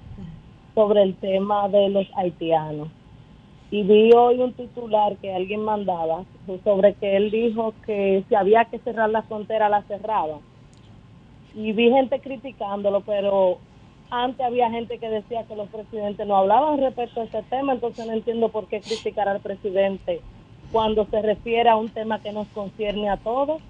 sobre 0.75 1.03
el 1.03 1.15
tema 1.15 1.69
de 1.69 1.89
los 1.89 2.07
haitianos. 2.15 2.89
Y 3.69 3.83
vi 3.83 4.11
hoy 4.13 4.39
un 4.39 4.53
titular 4.53 5.17
que 5.17 5.33
alguien 5.33 5.63
mandaba 5.63 6.23
sobre 6.63 6.93
que 6.93 7.17
él 7.17 7.31
dijo 7.31 7.73
que 7.85 8.23
si 8.29 8.35
había 8.35 8.65
que 8.65 8.79
cerrar 8.79 9.09
la 9.09 9.23
frontera, 9.23 9.69
la 9.69 9.81
cerraba. 9.83 10.39
Y 11.53 11.73
vi 11.73 11.89
gente 11.89 12.19
criticándolo, 12.19 13.01
pero 13.01 13.57
antes 14.09 14.45
había 14.45 14.69
gente 14.69 14.99
que 14.99 15.09
decía 15.09 15.43
que 15.43 15.55
los 15.55 15.67
presidentes 15.69 16.25
no 16.25 16.37
hablaban 16.37 16.79
respecto 16.79 17.21
a 17.21 17.25
ese 17.25 17.43
tema, 17.43 17.73
entonces 17.73 18.05
no 18.05 18.13
entiendo 18.13 18.49
por 18.49 18.67
qué 18.67 18.79
criticar 18.79 19.27
al 19.27 19.41
presidente 19.41 20.21
cuando 20.71 21.05
se 21.05 21.21
refiere 21.21 21.69
a 21.69 21.75
un 21.75 21.89
tema 21.89 22.19
que 22.19 22.31
nos 22.31 22.47
concierne 22.49 23.09
a 23.09 23.17
todos. 23.17 23.61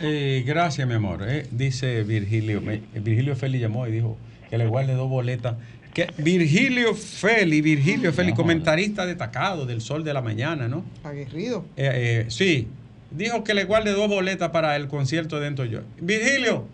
Eh, 0.00 0.44
gracias, 0.46 0.86
mi 0.86 0.94
amor. 0.94 1.24
Eh, 1.26 1.46
dice 1.50 2.02
Virgilio. 2.02 2.60
me- 2.60 2.82
Virgilio 2.94 3.34
Feli 3.36 3.58
llamó 3.58 3.86
y 3.86 3.92
dijo 3.92 4.16
que 4.50 4.58
le 4.58 4.66
guarde 4.66 4.94
dos 4.94 5.08
boletas. 5.08 5.54
Que 5.94 6.08
Virgilio 6.18 6.94
Feli, 6.94 7.62
Virgilio 7.62 8.12
Feli, 8.12 8.34
comentarista 8.34 9.06
destacado 9.06 9.64
del 9.64 9.80
Sol 9.80 10.04
de 10.04 10.12
la 10.12 10.20
Mañana, 10.20 10.68
¿no? 10.68 10.84
Aguerrido. 11.02 11.64
Eh, 11.76 11.90
eh, 11.94 12.26
sí, 12.28 12.68
dijo 13.10 13.42
que 13.44 13.54
le 13.54 13.64
guarde 13.64 13.92
dos 13.92 14.06
boletas 14.08 14.50
para 14.50 14.76
el 14.76 14.88
concierto 14.88 15.40
de 15.40 15.46
Ento 15.46 15.64
Yo. 15.64 15.80
Virgilio, 15.98 16.66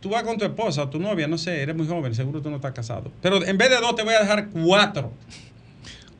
tú 0.00 0.10
vas 0.10 0.22
con 0.22 0.38
tu 0.38 0.44
esposa 0.44 0.84
o 0.84 0.88
tu 0.88 1.00
novia, 1.00 1.26
no 1.26 1.36
sé, 1.36 1.60
eres 1.62 1.74
muy 1.74 1.88
joven, 1.88 2.14
seguro 2.14 2.40
tú 2.40 2.48
no 2.50 2.56
estás 2.56 2.70
casado. 2.72 3.10
Pero 3.20 3.44
en 3.44 3.58
vez 3.58 3.70
de 3.70 3.76
dos, 3.80 3.96
te 3.96 4.04
voy 4.04 4.14
a 4.14 4.20
dejar 4.20 4.48
cuatro. 4.50 5.12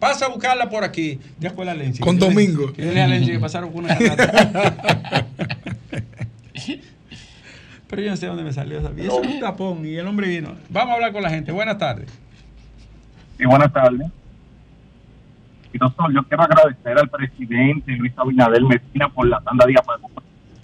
Pasa 0.00 0.26
a 0.26 0.28
buscarla 0.30 0.68
por 0.70 0.82
aquí. 0.82 1.20
Ya 1.38 1.50
fue 1.50 1.64
la 1.64 1.74
Lenchi. 1.74 2.00
Con 2.00 2.18
Domingo. 2.18 2.72
Dile 2.76 3.02
a 3.02 3.06
Lenchi 3.06 3.32
que 3.32 3.38
pasaron 3.38 3.70
con 3.70 3.84
una. 3.84 3.96
Pero 7.88 8.02
yo 8.02 8.10
no 8.10 8.16
sé 8.16 8.26
dónde 8.26 8.44
me 8.44 8.52
salió 8.52 8.78
esa. 8.78 8.90
Y 8.96 9.00
eso 9.06 9.20
es 9.22 9.28
un 9.34 9.40
tapón 9.40 9.84
y 9.84 9.96
el 9.96 10.06
hombre 10.06 10.28
vino. 10.28 10.54
Vamos 10.68 10.92
a 10.92 10.94
hablar 10.94 11.12
con 11.12 11.22
la 11.22 11.30
gente. 11.30 11.50
Buenas 11.50 11.76
tardes. 11.78 12.08
Sí, 13.36 13.44
buenas 13.46 13.72
tardes. 13.72 14.06
Y 15.72 15.78
doctor, 15.78 16.12
yo 16.14 16.22
quiero 16.24 16.42
agradecer 16.44 16.98
al 16.98 17.08
presidente 17.08 17.92
Luis 17.92 18.12
Abinader 18.16 18.62
Medina 18.62 19.08
por 19.08 19.26
la 19.28 19.40
tanda 19.40 19.64
de 19.66 19.74
apagón, 19.78 20.10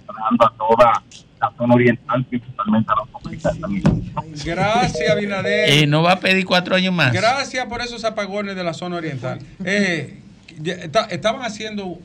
dando 0.07 0.45
a 0.45 0.53
toda 0.57 1.03
la 1.39 1.51
zona 1.57 1.75
oriental, 1.75 2.25
principalmente 2.25 2.91
a 2.91 2.95
los 2.95 3.09
hospitales 3.13 3.61
también. 3.61 4.13
Gracias, 4.45 5.09
Abinader. 5.09 5.69
Eh, 5.69 5.87
¿No 5.87 6.03
va 6.03 6.13
a 6.13 6.19
pedir 6.19 6.45
cuatro 6.45 6.75
años 6.75 6.93
más? 6.93 7.13
Gracias 7.13 7.65
por 7.67 7.81
esos 7.81 8.03
apagones 8.05 8.55
de 8.55 8.63
la 8.63 8.73
zona 8.73 8.97
oriental. 8.97 9.39
Eh, 9.63 10.19
está- 10.63 11.05
estaban 11.05 11.41
haciendo 11.43 11.99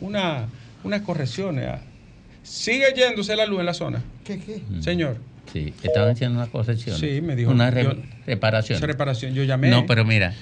una, 0.00 0.46
unas 0.82 1.02
correcciones 1.02 1.70
sigue 2.50 2.92
yéndose 2.96 3.36
la 3.36 3.46
luz 3.46 3.60
en 3.60 3.66
la 3.66 3.74
zona. 3.74 4.02
¿Qué, 4.24 4.38
qué? 4.38 4.60
Mm. 4.68 4.82
Señor. 4.82 5.16
Sí, 5.52 5.72
estaban 5.82 6.10
haciendo 6.10 6.38
una 6.38 6.50
concesión. 6.50 6.98
Sí, 6.98 7.20
me 7.20 7.36
dijo. 7.36 7.50
Una 7.50 7.70
re 7.70 7.84
yo, 7.84 7.92
reparación. 8.26 9.34
yo 9.34 9.44
llamé. 9.44 9.70
No, 9.70 9.86
pero 9.86 10.04
mira, 10.04 10.34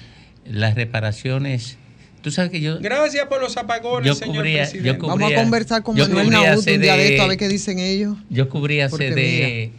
las 0.45 0.75
reparaciones. 0.75 1.77
Tú 2.21 2.31
sabes 2.31 2.51
que 2.51 2.59
yo. 2.59 2.79
Gracias 2.79 3.25
por 3.27 3.41
los 3.41 3.55
apagones, 3.57 4.19
yo 4.19 4.27
cubría, 4.27 4.69
Vamos 4.99 5.31
a 5.31 5.35
conversar 5.35 5.83
con 5.83 5.97
Manuel 5.97 6.29
Naúd 6.29 6.67
un 6.67 6.81
día 6.81 6.95
de 6.95 7.11
esto, 7.11 7.23
a 7.23 7.27
ver 7.27 7.37
qué 7.37 7.47
dicen 7.47 7.79
ellos. 7.79 8.17
Yo 8.29 8.49
cubrí 8.49 8.81
hace 8.81 9.11
de. 9.11 9.71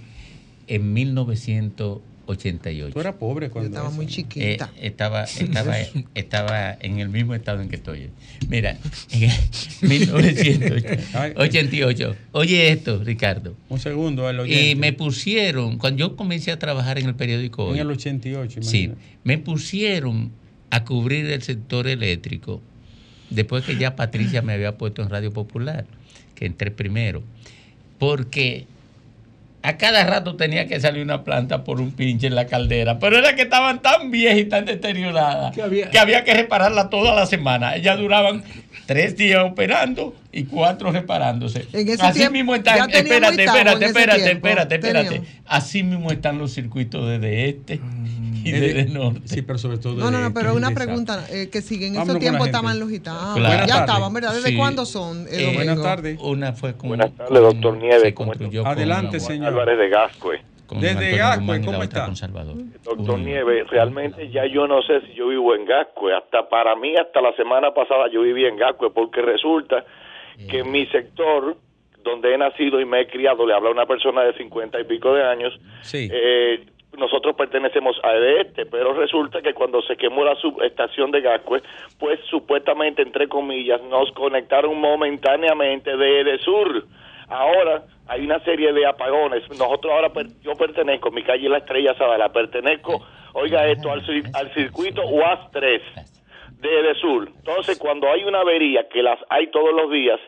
En 0.66 0.92
1900 0.92 1.98
88. 2.30 2.94
Tú 2.94 3.00
eras 3.00 3.14
pobre 3.14 3.50
cuando. 3.50 3.68
Yo 3.68 3.74
estaba 3.74 3.88
eso. 3.88 3.96
muy 3.96 4.06
chiquita. 4.06 4.70
Eh, 4.76 4.86
estaba, 4.86 5.24
estaba, 5.24 5.76
estaba 6.14 6.76
en 6.80 7.00
el 7.00 7.08
mismo 7.08 7.34
estado 7.34 7.60
en 7.60 7.68
que 7.68 7.76
estoy. 7.76 8.10
Mira, 8.48 8.78
en 9.10 9.30
1988. 9.88 12.16
Oye 12.32 12.72
esto, 12.72 13.02
Ricardo. 13.02 13.54
Un 13.68 13.78
segundo. 13.78 14.28
Eh, 14.30 14.70
y 14.70 14.74
me 14.74 14.92
pusieron, 14.92 15.78
cuando 15.78 16.00
yo 16.00 16.16
comencé 16.16 16.52
a 16.52 16.58
trabajar 16.58 16.98
en 16.98 17.06
el 17.06 17.14
periódico. 17.14 17.66
Hoy, 17.66 17.78
en 17.78 17.86
el 17.86 17.90
88. 17.90 18.62
Sí, 18.62 18.92
me 19.24 19.38
pusieron 19.38 20.32
a 20.70 20.84
cubrir 20.84 21.26
el 21.26 21.42
sector 21.42 21.88
eléctrico 21.88 22.62
después 23.30 23.64
que 23.64 23.76
ya 23.76 23.96
Patricia 23.96 24.42
me 24.42 24.52
había 24.52 24.76
puesto 24.76 25.02
en 25.02 25.08
Radio 25.08 25.32
Popular, 25.32 25.86
que 26.34 26.46
entré 26.46 26.70
primero. 26.70 27.22
Porque 27.98 28.66
a 29.62 29.76
cada 29.76 30.04
rato 30.04 30.36
tenía 30.36 30.66
que 30.66 30.80
salir 30.80 31.02
una 31.02 31.22
planta 31.22 31.64
por 31.64 31.80
un 31.80 31.92
pinche 31.92 32.26
en 32.28 32.34
la 32.34 32.46
caldera, 32.46 32.98
pero 32.98 33.18
era 33.18 33.34
que 33.34 33.42
estaban 33.42 33.82
tan 33.82 34.10
viejas 34.10 34.38
y 34.38 34.44
tan 34.46 34.64
deterioradas 34.64 35.54
Que 35.54 35.62
había- 35.62 35.90
que 35.90 35.98
había 35.98 36.24
que 36.24 36.32
repararla 36.34 36.88
toda 36.88 37.14
la 37.14 37.26
semana. 37.26 37.76
Ellas 37.76 37.98
duraban 37.98 38.42
tres 38.86 39.16
días 39.16 39.42
operando 39.44 40.14
y 40.32 40.44
cuatro 40.44 40.92
reparándose. 40.92 41.66
En 41.72 41.88
ese 41.88 42.02
Así 42.02 42.18
tiempo, 42.20 42.32
mismo 42.34 42.54
están, 42.54 42.88
espérate, 42.90 43.44
espérate, 43.44 43.84
espérate, 43.86 44.22
tiempo. 44.22 44.46
espérate, 44.48 44.74
espérate. 44.76 45.22
Así 45.46 45.82
mismo 45.82 46.10
están 46.10 46.38
los 46.38 46.52
circuitos 46.52 47.08
desde 47.08 47.48
este 47.48 47.80
y 48.44 48.50
Eh, 48.54 48.60
desde 48.60 48.84
norte. 48.86 49.20
Sí, 49.24 49.42
pero 49.42 49.58
sobre 49.58 49.78
todo. 49.78 49.94
No, 49.96 50.10
no, 50.10 50.20
no, 50.20 50.32
pero 50.32 50.54
una 50.54 50.70
pregunta 50.70 51.26
eh, 51.30 51.48
que 51.50 51.60
sigue. 51.60 51.88
En 51.88 51.94
Vámonos 51.94 52.08
esos 52.16 52.20
tiempos 52.20 52.46
estaban 52.46 52.78
los 52.78 52.88
gitanos. 52.88 53.36
Claro. 53.36 53.66
Ya 53.66 53.80
estaban, 53.80 54.12
¿verdad? 54.14 54.32
¿Desde 54.34 54.48
Sí. 54.50 54.56
cuándo 54.56 54.86
son? 54.86 55.26
eh, 55.28 55.50
Eh? 55.50 55.52
Buenas 55.54 55.82
tardes. 55.82 56.18
Una 56.20 56.52
fue 56.52 56.74
con. 56.76 56.88
Buenas 56.88 57.12
tardes, 57.14 57.40
doctor 57.40 57.76
Nieves, 57.76 58.14
Adelante, 58.64 59.20
señor. 59.20 59.48
Álvarez 59.48 59.78
de 59.78 59.88
Gascue. 59.88 60.40
Desde 60.80 61.16
Gascue, 61.16 61.56
y 61.58 61.64
¿cómo 61.64 61.82
está? 61.82 62.08
Doctor. 62.84 63.18
Nieves, 63.18 63.66
realmente 63.70 64.30
ya 64.30 64.46
yo 64.46 64.68
no 64.68 64.80
sé 64.82 65.00
si 65.06 65.14
yo 65.14 65.28
vivo 65.28 65.54
en 65.56 65.64
Gascue. 65.66 66.14
Hasta 66.16 66.48
para 66.48 66.76
mí, 66.76 66.94
hasta 66.96 67.20
la 67.20 67.34
semana 67.34 67.74
pasada 67.74 68.04
yo 68.12 68.22
vivía 68.22 68.48
en 68.48 68.56
Gascue 68.56 68.90
porque 68.92 69.20
resulta 69.20 69.84
que 70.50 70.58
en 70.60 70.70
mi 70.70 70.86
sector, 70.86 71.56
donde 72.02 72.34
he 72.34 72.38
nacido 72.38 72.80
y 72.80 72.84
me 72.84 73.00
he 73.02 73.06
criado, 73.06 73.46
le 73.46 73.54
habla 73.54 73.70
una 73.70 73.86
persona 73.86 74.22
de 74.22 74.32
50 74.34 74.80
y 74.80 74.84
pico 74.84 75.12
de 75.14 75.22
años, 75.24 75.58
Sí. 75.82 76.08
eh, 76.12 76.64
nosotros 76.96 77.36
pertenecemos 77.36 77.96
a 78.02 78.12
EDESTE, 78.14 78.66
pero 78.66 78.92
resulta 78.94 79.40
que 79.42 79.54
cuando 79.54 79.80
se 79.82 79.96
quemó 79.96 80.24
la 80.24 80.34
subestación 80.36 81.10
de 81.12 81.20
Gascue, 81.20 81.62
pues 81.98 82.18
supuestamente, 82.28 83.02
entre 83.02 83.28
comillas, 83.28 83.80
nos 83.82 84.10
conectaron 84.12 84.78
momentáneamente 84.80 85.96
de 85.96 86.20
EDESUR. 86.20 86.84
Ahora 87.28 87.84
hay 88.08 88.22
una 88.24 88.40
serie 88.40 88.72
de 88.72 88.86
apagones. 88.86 89.48
Nosotros 89.50 89.92
ahora, 89.92 90.08
per- 90.12 90.26
yo 90.42 90.56
pertenezco, 90.56 91.10
mi 91.12 91.22
calle 91.22 91.48
La 91.48 91.58
Estrella 91.58 91.94
Sadala, 91.96 92.32
pertenezco, 92.32 93.06
oiga 93.34 93.68
esto, 93.68 93.92
al, 93.92 94.04
cir- 94.04 94.28
al 94.34 94.52
circuito 94.52 95.02
UAS 95.06 95.50
3 95.52 95.80
de 96.60 96.80
EDESUR. 96.80 97.28
Entonces, 97.36 97.78
cuando 97.78 98.10
hay 98.10 98.24
una 98.24 98.40
avería, 98.40 98.88
que 98.88 99.02
las 99.02 99.18
hay 99.28 99.46
todos 99.48 99.72
los 99.74 99.90
días, 99.90 100.20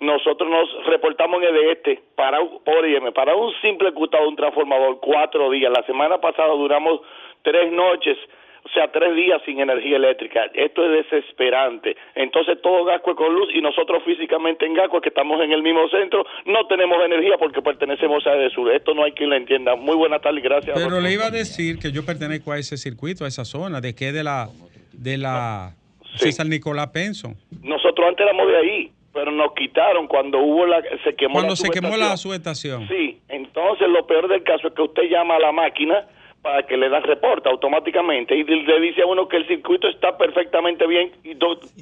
nosotros 0.00 0.48
nos 0.50 0.68
reportamos 0.86 1.42
en 1.42 1.54
EDESTE 1.54 2.02
para, 2.16 2.40
un- 2.40 2.60
óyeme, 2.66 3.12
para 3.12 3.34
un 3.34 3.52
simple 3.62 3.92
cutado 3.92 4.28
un 4.28 4.36
transformador, 4.36 4.98
cuatro 5.00 5.50
días. 5.50 5.72
La 5.72 5.84
semana 5.86 6.18
pasada 6.20 6.48
duramos 6.54 7.00
tres 7.42 7.72
noches, 7.72 8.18
o 8.64 8.68
sea, 8.74 8.90
tres 8.90 9.14
días 9.14 9.40
sin 9.46 9.60
energía 9.60 9.96
eléctrica. 9.96 10.50
Esto 10.52 10.84
es 10.92 11.08
desesperante. 11.08 11.96
Entonces, 12.14 12.60
todo 12.60 12.84
Gascue 12.84 13.14
con 13.14 13.32
luz 13.34 13.48
y 13.54 13.60
nosotros 13.62 14.02
físicamente 14.04 14.66
en 14.66 14.74
Gascue, 14.74 15.00
que 15.00 15.08
estamos 15.08 15.40
en 15.42 15.52
el 15.52 15.62
mismo 15.62 15.88
centro, 15.88 16.26
no 16.44 16.66
tenemos 16.66 16.98
energía 17.04 17.38
porque 17.38 17.62
pertenecemos 17.62 18.26
a 18.26 18.34
EDESUR. 18.34 18.72
Esto 18.72 18.92
no 18.92 19.04
hay 19.04 19.12
quien 19.12 19.30
lo 19.30 19.36
entienda. 19.36 19.76
Muy 19.76 19.96
buena 19.96 20.18
tarde 20.18 20.40
y 20.40 20.42
gracias. 20.42 20.76
Pero 20.78 21.00
le 21.00 21.12
iba 21.12 21.26
a 21.26 21.30
decir 21.30 21.78
que 21.78 21.90
yo 21.92 22.04
pertenezco 22.04 22.52
a 22.52 22.58
ese 22.58 22.76
circuito, 22.76 23.24
a 23.24 23.28
esa 23.28 23.44
zona, 23.44 23.80
de 23.80 23.94
que 23.94 24.12
de 24.12 24.24
la 24.24 24.48
de 24.96 25.18
la 25.18 25.74
Sí. 26.16 26.24
César 26.26 26.46
Nicolás 26.46 26.88
Penson. 26.88 27.36
Nosotros 27.62 28.06
antes 28.08 28.24
éramos 28.24 28.46
de 28.48 28.56
ahí, 28.56 28.92
pero 29.12 29.30
nos 29.30 29.52
quitaron 29.54 30.06
cuando 30.06 30.38
hubo 30.38 30.64
la 30.66 30.80
se 31.04 31.14
quemó 31.14 31.34
Cuando 31.34 31.50
la 31.50 31.56
se 31.56 31.68
quemó 31.70 31.96
la 31.96 32.16
subestación. 32.16 32.88
Sí, 32.88 33.18
entonces 33.28 33.86
lo 33.88 34.06
peor 34.06 34.28
del 34.28 34.42
caso 34.42 34.68
es 34.68 34.74
que 34.74 34.82
usted 34.82 35.02
llama 35.10 35.36
a 35.36 35.40
la 35.40 35.52
máquina 35.52 36.06
para 36.42 36.62
que 36.64 36.76
le 36.76 36.88
dan 36.88 37.02
reporte 37.02 37.48
automáticamente 37.48 38.36
y 38.36 38.44
le 38.44 38.80
dice 38.80 39.02
a 39.02 39.06
uno 39.06 39.26
que 39.28 39.36
el 39.36 39.48
circuito 39.48 39.88
está 39.88 40.16
perfectamente 40.16 40.86
bien 40.86 41.10
y 41.24 41.32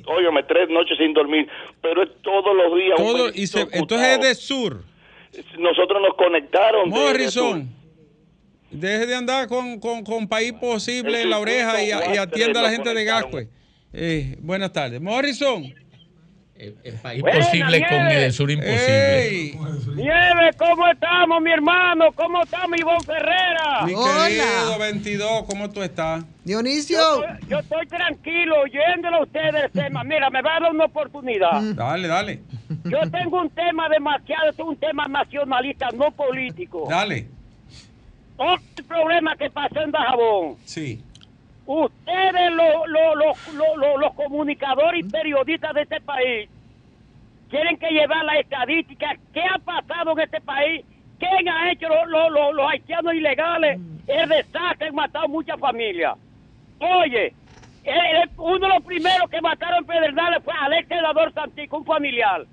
óyeme, 0.07 0.43
tres 0.45 0.69
noches 0.71 0.97
sin 0.97 1.13
dormir, 1.13 1.47
pero 1.83 2.03
es 2.03 2.09
todos 2.23 2.57
los 2.57 2.75
días. 2.77 2.97
Todo, 2.97 3.29
y 3.35 3.47
se, 3.47 3.61
entonces 3.73 4.09
es 4.09 4.21
de 4.21 4.35
sur. 4.35 4.83
Nosotros 5.59 6.01
nos 6.01 6.15
conectaron. 6.15 6.91
de- 6.91 6.97
Morrison. 6.99 7.69
Deje 8.71 9.07
de 9.07 9.15
andar 9.15 9.47
con, 9.49 9.79
con, 9.79 10.03
con 10.05 10.27
país 10.27 10.53
posible 10.53 11.23
en 11.23 11.31
la 11.31 11.39
oreja 11.39 11.83
y, 11.83 11.91
atienda 12.19 12.61
a 12.61 12.63
la 12.65 12.71
gente 12.71 12.93
de. 12.93 13.05
Gascue. 13.05 13.49
Eh, 13.93 14.37
buenas 14.41 14.73
tardes. 14.73 15.01
Morrison. 15.01 15.65
El 16.57 16.95
país 17.03 17.21
Buena, 17.21 17.39
posible 17.41 17.81
con 17.89 17.99
el 18.07 18.33
sur 18.33 18.49
imposible. 18.49 19.23
Ey, 19.27 19.59
Nieve, 19.97 20.51
¿cómo 20.57 20.87
estamos, 20.87 21.43
mi 21.43 21.51
hermano? 21.51 22.13
¿Cómo 22.15 22.43
está 22.45 22.67
mi 22.69 22.79
Ivonne 22.79 23.01
Ferrera? 23.05 23.83
mi 23.85 23.93
Hola. 23.93 24.29
querido 24.29 24.79
22, 24.79 25.43
¿cómo 25.49 25.71
tú 25.71 25.83
estás? 25.83 26.25
Dionisio. 26.45 26.97
Yo, 26.97 27.25
estoy- 27.25 27.49
yo 27.49 27.59
estoy 27.59 27.87
tranquilo 27.89 28.55
oyéndolo 28.63 29.17
a 29.17 29.23
ustedes 29.25 29.73
tema. 29.73 30.05
Mira, 30.05 30.31
me 30.31 30.43
va 30.43 30.57
a 30.57 30.61
dar 30.61 30.71
una 30.73 30.85
oportunidad. 30.85 31.61
Dale, 31.75 32.07
dale. 32.09 32.43
Yo 32.85 33.01
tengo 33.11 33.41
un 33.43 33.51
tema 33.51 33.89
demasiado, 33.89 34.51
es 34.51 34.59
un 34.61 34.77
tema 34.77 35.09
nacionalista, 35.09 35.89
no 35.93 36.13
político. 36.13 36.87
Dale. 36.89 37.27
Otro 38.37 38.85
problema 38.87 39.37
que 39.37 39.51
pasó 39.51 39.81
en 39.81 39.91
Dajabón. 39.91 40.57
Sí. 40.65 41.03
Ustedes, 41.67 42.51
lo- 42.53 42.87
lo- 42.87 43.15
lo- 43.15 43.33
lo- 43.55 43.77
lo- 43.77 43.99
los 43.99 44.13
comunicadores 44.15 45.07
y 45.07 45.09
periodistas 45.09 45.73
de 45.75 45.83
este 45.83 46.01
país, 46.01 46.49
tienen 47.51 47.77
que 47.79 47.91
llevar 47.91 48.25
la 48.25 48.39
estadística. 48.39 49.17
¿Qué 49.33 49.41
ha 49.43 49.59
pasado 49.59 50.13
en 50.13 50.21
este 50.21 50.41
país? 50.41 50.85
¿Quién 51.19 51.49
ha 51.49 51.71
hecho 51.71 51.89
lo- 51.89 52.07
lo- 52.07 52.31
lo- 52.31 52.53
los 52.53 52.71
haitianos 52.71 53.15
ilegales? 53.15 53.79
El 54.07 54.29
desastre, 54.29 54.89
han 54.89 54.95
matado 54.95 55.29
muchas 55.29 55.59
familias. 55.59 56.15
Oye, 56.81 57.33
el- 57.85 58.17
el- 58.17 58.31
uno 58.37 58.59
de 58.59 58.69
los 58.75 58.83
primeros 58.85 59.31
que 59.31 59.41
mataron 59.41 59.79
en 59.79 59.87
Pedernales 59.87 60.43
fue 60.45 60.53
Alex 60.61 60.89
Senador 60.89 61.33
Santico, 61.33 61.79
un 61.79 61.85
familiar. 61.87 62.45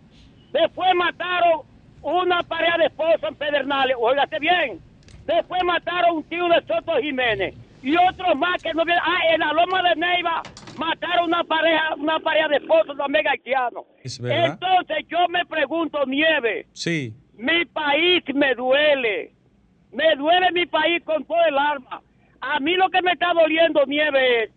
Después 0.53 0.93
mataron 0.95 1.61
una 2.01 2.43
pareja 2.43 2.77
de 2.77 2.86
esposos 2.86 3.23
en 3.23 3.36
Pedernales. 3.36 3.95
Óigase 3.99 4.39
bien. 4.39 4.79
Después 5.26 5.61
mataron 5.63 6.17
un 6.17 6.24
tío 6.24 6.47
de 6.47 6.61
Soto 6.65 6.93
Jiménez. 7.01 7.55
Y 7.82 7.95
otros 7.97 8.36
más 8.38 8.61
que 8.61 8.74
no 8.74 8.84
vieron. 8.86 9.03
Ah, 9.05 9.19
en 9.34 9.39
la 9.39 9.53
Loma 9.53 9.82
de 9.84 9.95
Neiva 9.95 10.45
mataron 10.76 11.26
una 11.26 11.43
pareja, 11.43 11.95
una 11.95 12.19
pareja 12.19 12.47
de 12.49 12.57
esposos 12.57 12.95
también 12.97 13.28
haitianos. 13.28 13.86
Es 14.03 14.19
verdad. 14.19 14.53
Entonces 14.53 15.05
yo 15.09 15.28
me 15.30 15.45
pregunto, 15.45 16.05
Nieve, 16.05 16.67
Sí. 16.74 17.13
mi 17.36 17.65
país 17.65 18.24
me 18.34 18.53
duele. 18.55 19.32
Me 19.91 20.15
duele 20.15 20.51
mi 20.51 20.65
país 20.67 21.03
con 21.03 21.24
todo 21.26 21.43
el 21.47 21.57
alma. 21.57 22.01
A 22.39 22.59
mí 22.59 22.76
lo 22.76 22.89
que 22.89 23.01
me 23.01 23.11
está 23.11 23.34
doliendo, 23.34 23.86
Nieve, 23.86 24.43
es 24.43 24.51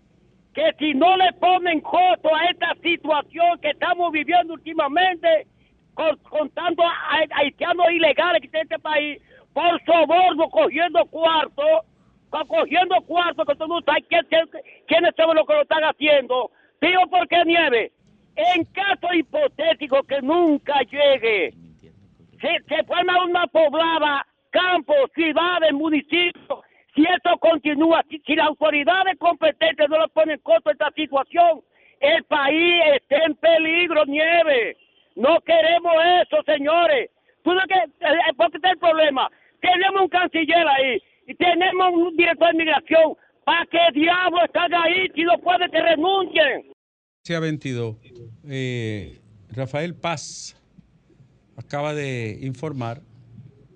que 0.55 0.73
si 0.79 0.95
no 0.95 1.17
le 1.17 1.33
ponen 1.35 1.81
costo 1.81 2.35
a 2.35 2.45
esta 2.47 2.75
situación 2.83 3.59
que 3.61 3.71
estamos 3.71 4.13
viviendo 4.13 4.55
últimamente, 4.55 5.47
con, 5.95 6.17
con 6.19 6.49
tantos 6.51 6.87
haitianos 7.33 7.91
ilegales 7.91 8.41
que 8.41 8.47
está 8.47 8.59
en 8.59 8.63
este 8.65 8.79
país, 8.79 9.21
por 9.55 9.81
soborno, 9.85 10.49
cogiendo 10.51 11.05
cuartos, 11.07 11.81
co- 12.29 12.47
cogiendo 12.47 12.97
cuartos, 13.03 13.47
que 13.47 13.55
tú 13.55 13.67
no 13.67 13.81
sabes 13.83 14.05
quién- 14.09 14.27
quién- 14.29 14.51
quiénes 14.87 15.15
son 15.17 15.35
los 15.37 15.47
que 15.47 15.55
lo 15.55 15.63
están 15.63 15.85
haciendo. 15.85 16.51
Digo, 16.81 17.07
¿por 17.09 17.27
qué 17.29 17.43
nieve? 17.47 17.93
En 18.37 18.65
caso 18.67 19.15
hipotético 19.15 20.03
que 20.03 20.21
nunca 20.21 20.81
llegue, 20.83 21.55
se, 22.41 22.63
se 22.69 22.85
forma 22.85 23.25
una 23.25 23.47
poblada, 23.47 24.27
campos, 24.51 25.11
ciudades, 25.15 25.73
municipios. 25.73 26.61
Si 26.95 27.03
esto 27.03 27.39
continúa, 27.39 28.05
si, 28.11 28.19
si 28.21 28.35
las 28.37 28.49
autoridades 28.49 29.17
competentes 29.19 29.89
no 29.89 29.99
le 30.01 30.09
ponen 30.09 30.39
costo 30.41 30.69
a 30.69 30.73
esta 30.73 30.91
situación, 30.93 31.61
el 32.01 32.25
país 32.25 32.75
está 32.97 33.17
en 33.25 33.35
peligro, 33.37 34.05
nieve. 34.07 34.77
No 35.17 35.41
queremos 35.41 35.95
eso, 36.23 36.43
señores. 36.45 37.11
¿Tú 37.43 37.53
qué? 37.69 37.75
Eh, 37.75 38.13
eh, 38.13 38.33
porque 38.37 38.57
está 38.59 38.71
el 38.71 38.79
problema. 38.79 39.29
Tenemos 39.65 40.03
un 40.03 40.09
canciller 40.09 40.67
ahí 40.69 41.01
y 41.27 41.35
tenemos 41.35 41.89
un 41.95 42.17
director 42.17 42.49
de 42.53 42.59
migración. 42.59 43.15
¿Para 43.45 43.67
qué 43.71 43.79
diablo 43.99 44.45
están 44.45 44.73
ahí 44.75 45.09
si 45.15 45.23
no 45.23 45.39
puede 45.39 45.71
que 45.71 45.81
renuncien? 45.81 46.73
Sea 47.23 47.41
22. 47.41 47.97
Eh, 48.49 49.19
Rafael 49.51 49.95
Paz 49.95 50.57
acaba 51.57 51.95
de 51.95 52.39
informar. 52.43 53.01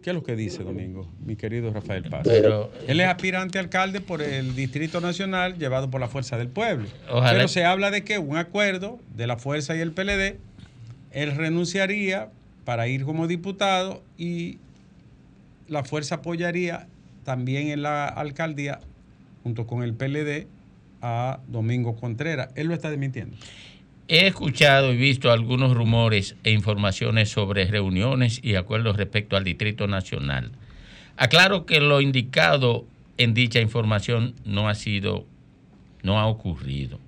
¿Qué 0.03 0.11
es 0.11 0.14
lo 0.14 0.22
que 0.22 0.36
dice, 0.36 0.62
Domingo? 0.62 1.11
Mi 1.24 1.36
querido 1.36 1.72
Rafael 1.72 2.05
Paz. 2.05 2.22
Pero- 2.24 2.70
Él 2.86 3.01
es 3.01 3.07
aspirante 3.07 3.59
alcalde 3.59 4.01
por 4.01 4.22
el 4.22 4.55
Distrito 4.55 5.01
Nacional 5.01 5.59
llevado 5.59 5.91
por 5.91 6.01
la 6.01 6.09
Fuerza 6.09 6.36
del 6.39 6.49
Pueblo. 6.49 6.86
Ojalá- 7.11 7.32
Pero 7.32 7.49
se 7.49 7.64
habla 7.64 7.91
de 7.91 8.05
que 8.05 8.18
un 8.18 8.36
acuerdo 8.36 8.99
de 9.14 9.26
la 9.26 9.36
Fuerza 9.39 9.74
y 9.76 9.80
el 9.80 9.93
PLD, 9.93 10.39
él 11.12 11.34
renunciaría 11.36 12.30
para 12.64 12.86
ir 12.89 13.05
como 13.05 13.26
diputado 13.26 14.03
y 14.16 14.59
la 15.68 15.84
Fuerza 15.84 16.16
apoyaría 16.16 16.88
también 17.24 17.68
en 17.68 17.82
la 17.82 18.06
alcaldía, 18.06 18.80
junto 19.42 19.66
con 19.66 19.82
el 19.82 19.94
PLD, 19.94 20.46
a 21.02 21.40
Domingo 21.46 21.96
Contreras. 21.96 22.48
Él 22.56 22.66
lo 22.68 22.74
está 22.74 22.90
desmintiendo. 22.90 23.36
He 24.08 24.26
escuchado 24.26 24.92
y 24.92 24.96
visto 24.96 25.30
algunos 25.30 25.74
rumores 25.74 26.34
e 26.42 26.50
informaciones 26.50 27.28
sobre 27.28 27.66
reuniones 27.66 28.40
y 28.42 28.54
acuerdos 28.54 28.96
respecto 28.96 29.36
al 29.36 29.44
Distrito 29.44 29.86
Nacional. 29.86 30.50
Aclaro 31.16 31.66
que 31.66 31.80
lo 31.80 32.00
indicado 32.00 32.86
en 33.18 33.34
dicha 33.34 33.60
información 33.60 34.34
no 34.44 34.68
ha 34.68 34.74
sido, 34.74 35.26
no 36.02 36.18
ha 36.18 36.26
ocurrido. 36.26 36.98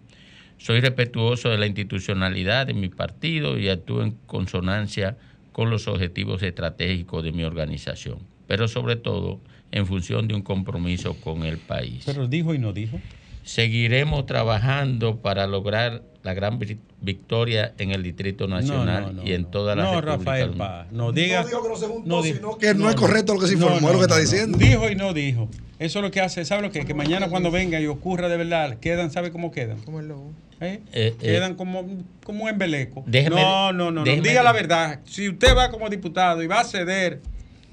Soy 0.58 0.80
respetuoso 0.80 1.48
de 1.48 1.56
la 1.56 1.66
institucionalidad 1.66 2.66
de 2.66 2.74
mi 2.74 2.90
partido 2.90 3.58
y 3.58 3.70
actúo 3.70 4.02
en 4.02 4.10
consonancia 4.26 5.16
con 5.52 5.70
los 5.70 5.88
objetivos 5.88 6.42
estratégicos 6.42 7.24
de 7.24 7.32
mi 7.32 7.44
organización, 7.44 8.18
pero 8.50 8.66
sobre 8.66 8.96
todo 8.96 9.38
en 9.70 9.86
función 9.86 10.26
de 10.26 10.34
un 10.34 10.42
compromiso 10.42 11.14
con 11.20 11.44
el 11.44 11.56
país. 11.58 12.02
Pero 12.04 12.26
dijo 12.26 12.52
y 12.52 12.58
no 12.58 12.72
dijo. 12.72 12.98
Seguiremos 13.44 14.26
trabajando 14.26 15.18
para 15.18 15.46
lograr 15.46 16.02
la 16.24 16.34
gran 16.34 16.58
vi- 16.58 16.76
victoria 17.00 17.72
en 17.78 17.92
el 17.92 18.02
Distrito 18.02 18.48
Nacional 18.48 19.14
no, 19.14 19.22
y 19.24 19.34
en 19.34 19.44
toda 19.44 19.76
la 19.76 19.84
No, 19.84 20.00
República 20.00 20.16
Rafael 20.32 20.50
Paz. 20.56 20.86
No 20.90 21.12
diga. 21.12 21.42
No 21.42 21.46
dijo 21.46 21.62
que 21.62 21.68
no 21.68 21.76
se 21.76 21.86
juntó, 21.86 22.22
sino 22.24 22.58
que 22.58 22.74
no 22.74 22.88
es 22.90 22.96
correcto 22.96 23.34
lo 23.34 23.40
que 23.40 23.46
se 23.46 23.54
informó, 23.54 23.76
es 23.88 23.92
lo 23.92 23.98
que 24.00 24.06
está 24.06 24.18
diciendo. 24.18 24.58
Dijo 24.58 24.90
y 24.90 24.96
no 24.96 25.14
dijo. 25.14 25.48
Eso 25.78 26.00
es 26.00 26.02
lo 26.02 26.10
que 26.10 26.20
hace, 26.20 26.44
¿sabe 26.44 26.62
lo 26.62 26.72
que? 26.72 26.84
Que 26.84 26.92
mañana 26.92 27.28
cuando 27.28 27.52
venga 27.52 27.80
y 27.80 27.86
ocurra 27.86 28.28
de 28.28 28.36
verdad, 28.36 28.78
quedan, 28.80 29.12
¿sabe 29.12 29.30
cómo 29.30 29.52
quedan? 29.52 29.78
Como 29.82 30.00
el 30.00 30.08
lobo. 30.08 30.32
¿Eh? 30.60 30.80
Eh, 30.92 31.14
eh, 31.14 31.14
Quedan 31.20 31.54
como, 31.54 31.86
como 32.24 32.42
un 32.44 32.50
embeleco. 32.50 33.04
Déjeme- 33.06 33.40
no, 33.40 33.72
no, 33.72 33.92
no, 33.92 34.02
Diga 34.02 34.42
la 34.42 34.52
verdad. 34.52 34.98
Si 35.04 35.28
usted 35.28 35.56
va 35.56 35.70
como 35.70 35.88
diputado 35.88 36.42
y 36.42 36.48
va 36.48 36.60
a 36.60 36.64
ceder 36.64 37.20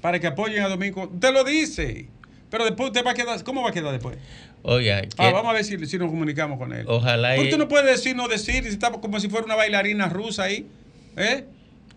para 0.08 0.20
que 0.20 0.26
apoyen 0.26 0.62
a 0.62 0.68
Domingo, 0.70 1.02
usted 1.12 1.34
lo 1.34 1.44
dice. 1.44 2.06
Pero 2.50 2.64
después 2.64 2.86
usted 2.88 3.04
va 3.04 3.10
a 3.10 3.14
quedar. 3.14 3.44
¿Cómo 3.44 3.62
va 3.62 3.68
a 3.68 3.72
quedar 3.74 3.92
después? 3.92 4.16
Oiga, 4.62 5.02
Ah, 5.18 5.26
que- 5.26 5.32
vamos 5.34 5.50
a 5.50 5.52
ver 5.52 5.64
si, 5.66 5.84
si 5.84 5.98
nos 5.98 6.08
comunicamos 6.08 6.56
con 6.58 6.72
él. 6.72 6.86
Ojalá 6.88 7.34
Porque 7.34 7.42
y- 7.42 7.44
usted 7.52 7.58
no 7.58 7.68
puede 7.68 7.90
decir, 7.90 8.16
no 8.16 8.26
decir, 8.26 8.62
si 8.64 8.70
está 8.70 8.90
como 8.90 9.20
si 9.20 9.28
fuera 9.28 9.44
una 9.44 9.54
bailarina 9.54 10.08
rusa 10.08 10.44
ahí. 10.44 10.66
¿Eh? 11.18 11.44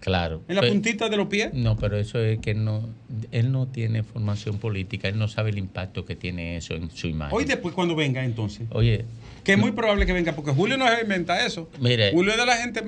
claro. 0.02 0.42
En 0.50 0.56
la 0.56 0.62
Pero- 0.62 0.74
puntita 0.74 1.08
de 1.08 1.16
los 1.16 1.28
pies. 1.28 1.54
No, 1.54 1.78
pero 1.78 1.96
eso 1.98 2.20
es 2.20 2.40
que 2.40 2.54
no, 2.54 2.90
él 3.32 3.50
no 3.54 3.68
tiene 3.68 4.04
formación 4.04 4.58
política, 4.58 5.08
él 5.08 5.18
no 5.18 5.30
sabe 5.30 5.52
el 5.52 5.58
impacto 5.58 6.04
que 6.04 6.18
tiene 6.18 6.58
eso 6.58 6.74
en 6.74 6.92
su 6.92 7.08
imagen. 7.08 7.34
Hoy 7.38 7.46
después 7.46 7.74
cuando 7.74 7.96
venga 7.96 8.26
entonces. 8.26 8.68
Oye, 8.72 9.06
Que 9.46 9.54
es 9.54 9.58
muy 9.58 9.72
probable 9.72 10.06
que 10.06 10.12
venga, 10.12 10.34
porque 10.34 10.52
Julio 10.52 10.76
no 10.78 10.86
se 10.90 11.02
inventa 11.02 11.46
eso. 11.46 11.70
Mire. 11.80 12.12
Julio 12.12 12.32
es 12.34 12.38
de 12.38 12.46
la 12.46 12.58
gente 12.58 12.84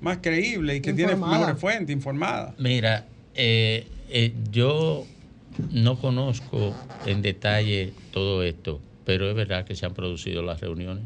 más 0.00 0.18
creíble 0.18 0.76
y 0.76 0.80
que 0.80 0.92
tiene 0.92 1.16
mejores 1.16 1.58
fuentes, 1.58 1.92
informada. 1.92 2.54
mira, 2.58 3.06
eh, 3.34 3.86
eh, 4.10 4.32
yo 4.50 5.06
no 5.72 5.98
conozco 5.98 6.74
en 7.06 7.22
detalle 7.22 7.92
todo 8.12 8.42
esto, 8.42 8.80
pero 9.04 9.28
es 9.28 9.34
verdad 9.34 9.64
que 9.64 9.74
se 9.74 9.86
han 9.86 9.94
producido 9.94 10.42
las 10.42 10.60
reuniones. 10.60 11.04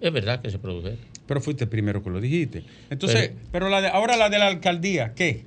Es 0.00 0.12
verdad 0.12 0.40
que 0.40 0.50
se 0.50 0.58
produjeron. 0.58 0.98
Pero 1.26 1.40
fuiste 1.40 1.64
el 1.64 1.70
primero 1.70 2.02
que 2.02 2.10
lo 2.10 2.20
dijiste. 2.20 2.64
Entonces, 2.90 3.28
Pero- 3.28 3.40
pero, 3.52 3.68
la 3.68 3.80
de, 3.82 3.88
ahora 3.88 4.16
la 4.16 4.30
de 4.30 4.38
la 4.38 4.48
alcaldía, 4.48 5.14
¿qué? 5.14 5.44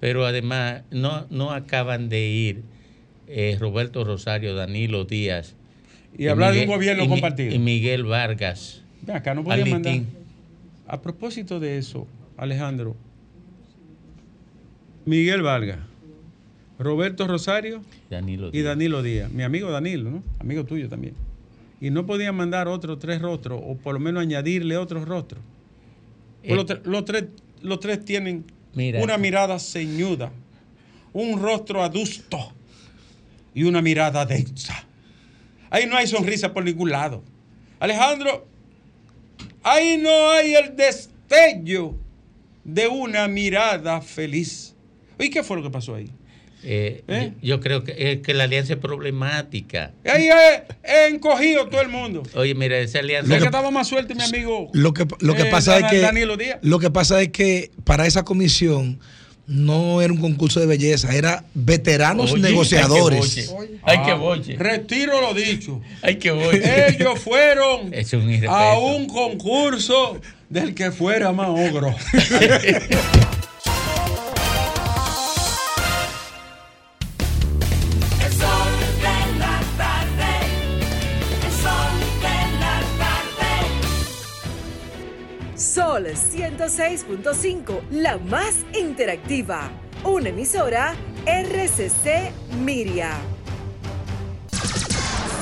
Pero 0.00 0.26
además, 0.26 0.82
no, 0.90 1.26
no 1.30 1.52
acaban 1.52 2.08
de 2.08 2.26
ir 2.28 2.62
eh, 3.28 3.56
Roberto 3.60 4.02
Rosario, 4.04 4.54
Danilo 4.54 5.04
Díaz. 5.04 5.54
Y 6.18 6.26
hablar 6.26 6.52
de 6.52 6.60
un 6.62 6.64
Miguel- 6.66 6.76
gobierno 6.76 7.04
y 7.04 7.08
compartido. 7.08 7.54
Y 7.54 7.58
Miguel 7.58 8.04
Vargas. 8.04 8.82
Acá, 9.12 9.34
no 9.34 9.44
podía 9.44 9.64
mandar. 9.66 10.00
A 10.88 11.00
propósito 11.00 11.60
de 11.60 11.78
eso, 11.78 12.06
Alejandro, 12.36 12.96
Miguel 15.04 15.42
Vargas, 15.42 15.78
Roberto 16.78 17.26
Rosario 17.26 17.82
Danilo 18.10 18.50
y. 18.52 18.62
Danilo 18.62 19.02
Díaz, 19.02 19.30
mi 19.30 19.42
amigo 19.42 19.70
Danilo, 19.70 20.10
¿no? 20.10 20.22
Amigo 20.38 20.64
tuyo 20.64 20.88
también. 20.88 21.14
Y 21.80 21.90
no 21.90 22.06
podían 22.06 22.36
mandar 22.36 22.68
otros 22.68 22.98
tres 22.98 23.20
rostros, 23.20 23.60
o 23.64 23.76
por 23.76 23.94
lo 23.94 24.00
menos 24.00 24.22
añadirle 24.22 24.76
otros 24.76 25.06
rostros. 25.06 25.42
Pues 26.40 26.52
Eh, 26.52 26.56
los, 26.56 26.66
tre- 26.66 26.84
los 26.84 27.04
tres, 27.04 27.24
los 27.62 27.80
tres 27.80 28.04
tienen 28.04 28.44
Mira. 28.74 29.02
una 29.02 29.18
mirada 29.18 29.58
ceñuda, 29.58 30.32
un 31.12 31.40
rostro 31.40 31.82
adusto 31.82 32.38
y 33.54 33.64
una 33.64 33.82
mirada 33.82 34.24
densa. 34.24 34.84
Ahí 35.70 35.86
no 35.86 35.96
hay 35.96 36.06
sonrisa 36.06 36.52
por 36.52 36.64
ningún 36.64 36.90
lado. 36.90 37.22
Alejandro, 37.80 38.46
ahí 39.64 39.98
no 40.00 40.30
hay 40.30 40.54
el 40.54 40.76
destello 40.76 41.96
de 42.64 42.86
una 42.86 43.26
mirada 43.26 44.00
feliz. 44.00 44.74
¿Y 45.18 45.30
qué 45.30 45.42
fue 45.42 45.56
lo 45.56 45.62
que 45.62 45.70
pasó 45.70 45.94
ahí? 45.94 46.10
Eh, 46.64 47.02
¿Eh? 47.08 47.32
yo, 47.40 47.56
yo 47.56 47.60
creo 47.60 47.82
que, 47.82 47.94
eh, 47.96 48.20
que 48.20 48.34
la 48.34 48.44
alianza 48.44 48.74
es 48.74 48.78
problemática. 48.78 49.92
Ahí 50.04 50.28
es 50.28 51.12
encogido 51.12 51.66
todo 51.68 51.80
el 51.80 51.88
mundo. 51.88 52.22
Oye, 52.34 52.54
mira, 52.54 52.78
esa 52.78 53.00
alianza. 53.00 53.34
El 53.34 53.40
que 53.40 53.46
estaba 53.46 53.70
más 53.70 53.88
suelto, 53.88 54.14
mi 54.14 54.22
amigo. 54.22 54.70
Lo 54.72 54.94
que, 54.94 55.06
lo 55.20 55.34
que 55.34 55.42
eh, 55.42 55.50
pasa 55.50 55.78
es 55.78 55.84
que 55.90 56.58
lo 56.62 56.78
que 56.78 56.90
pasa 56.90 57.20
es 57.20 57.30
que 57.30 57.70
para 57.84 58.06
esa 58.06 58.24
comisión 58.24 59.00
no 59.46 60.00
era 60.02 60.12
un 60.12 60.20
concurso 60.20 60.60
de 60.60 60.66
belleza, 60.66 61.14
era 61.14 61.44
veteranos 61.54 62.32
Oye, 62.32 62.42
negociadores. 62.42 63.36
Ay, 63.38 63.44
que 63.44 63.52
boche. 63.52 63.80
Ay, 63.82 64.02
que 64.04 64.10
Ah, 64.10 64.14
boche. 64.14 64.56
Retiro 64.56 65.20
lo 65.20 65.34
dicho. 65.34 65.80
Ay, 66.00 66.16
que 66.16 66.30
boche. 66.30 66.88
Ellos 66.88 67.18
fueron 67.18 67.92
Es 67.92 68.12
un 68.12 68.46
a 68.48 68.78
un 68.78 69.06
concurso 69.06 70.20
del 70.48 70.74
que 70.74 70.92
fuera 70.92 71.32
más 71.32 71.48
ogro. 71.48 71.94
Sol 86.02 86.14
106.5, 86.16 87.80
la 87.90 88.18
más 88.18 88.56
interactiva. 88.74 89.70
Una 90.02 90.30
emisora 90.30 90.96
RCC 91.26 92.32
Miria. 92.64 93.12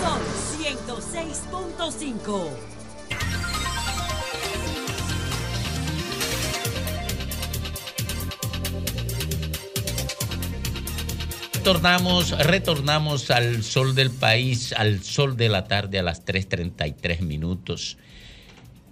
Sol 0.03 0.21
106.5. 0.61 2.51
Retornamos, 11.55 12.39
retornamos 12.39 13.31
al 13.31 13.63
sol 13.63 13.95
del 13.95 14.11
país, 14.11 14.75
al 14.75 15.03
sol 15.03 15.39
de 15.39 15.49
la 15.49 15.65
tarde 15.65 15.99
a 15.99 16.03
las 16.03 16.27
3.33 16.27 17.21
minutos. 17.23 17.97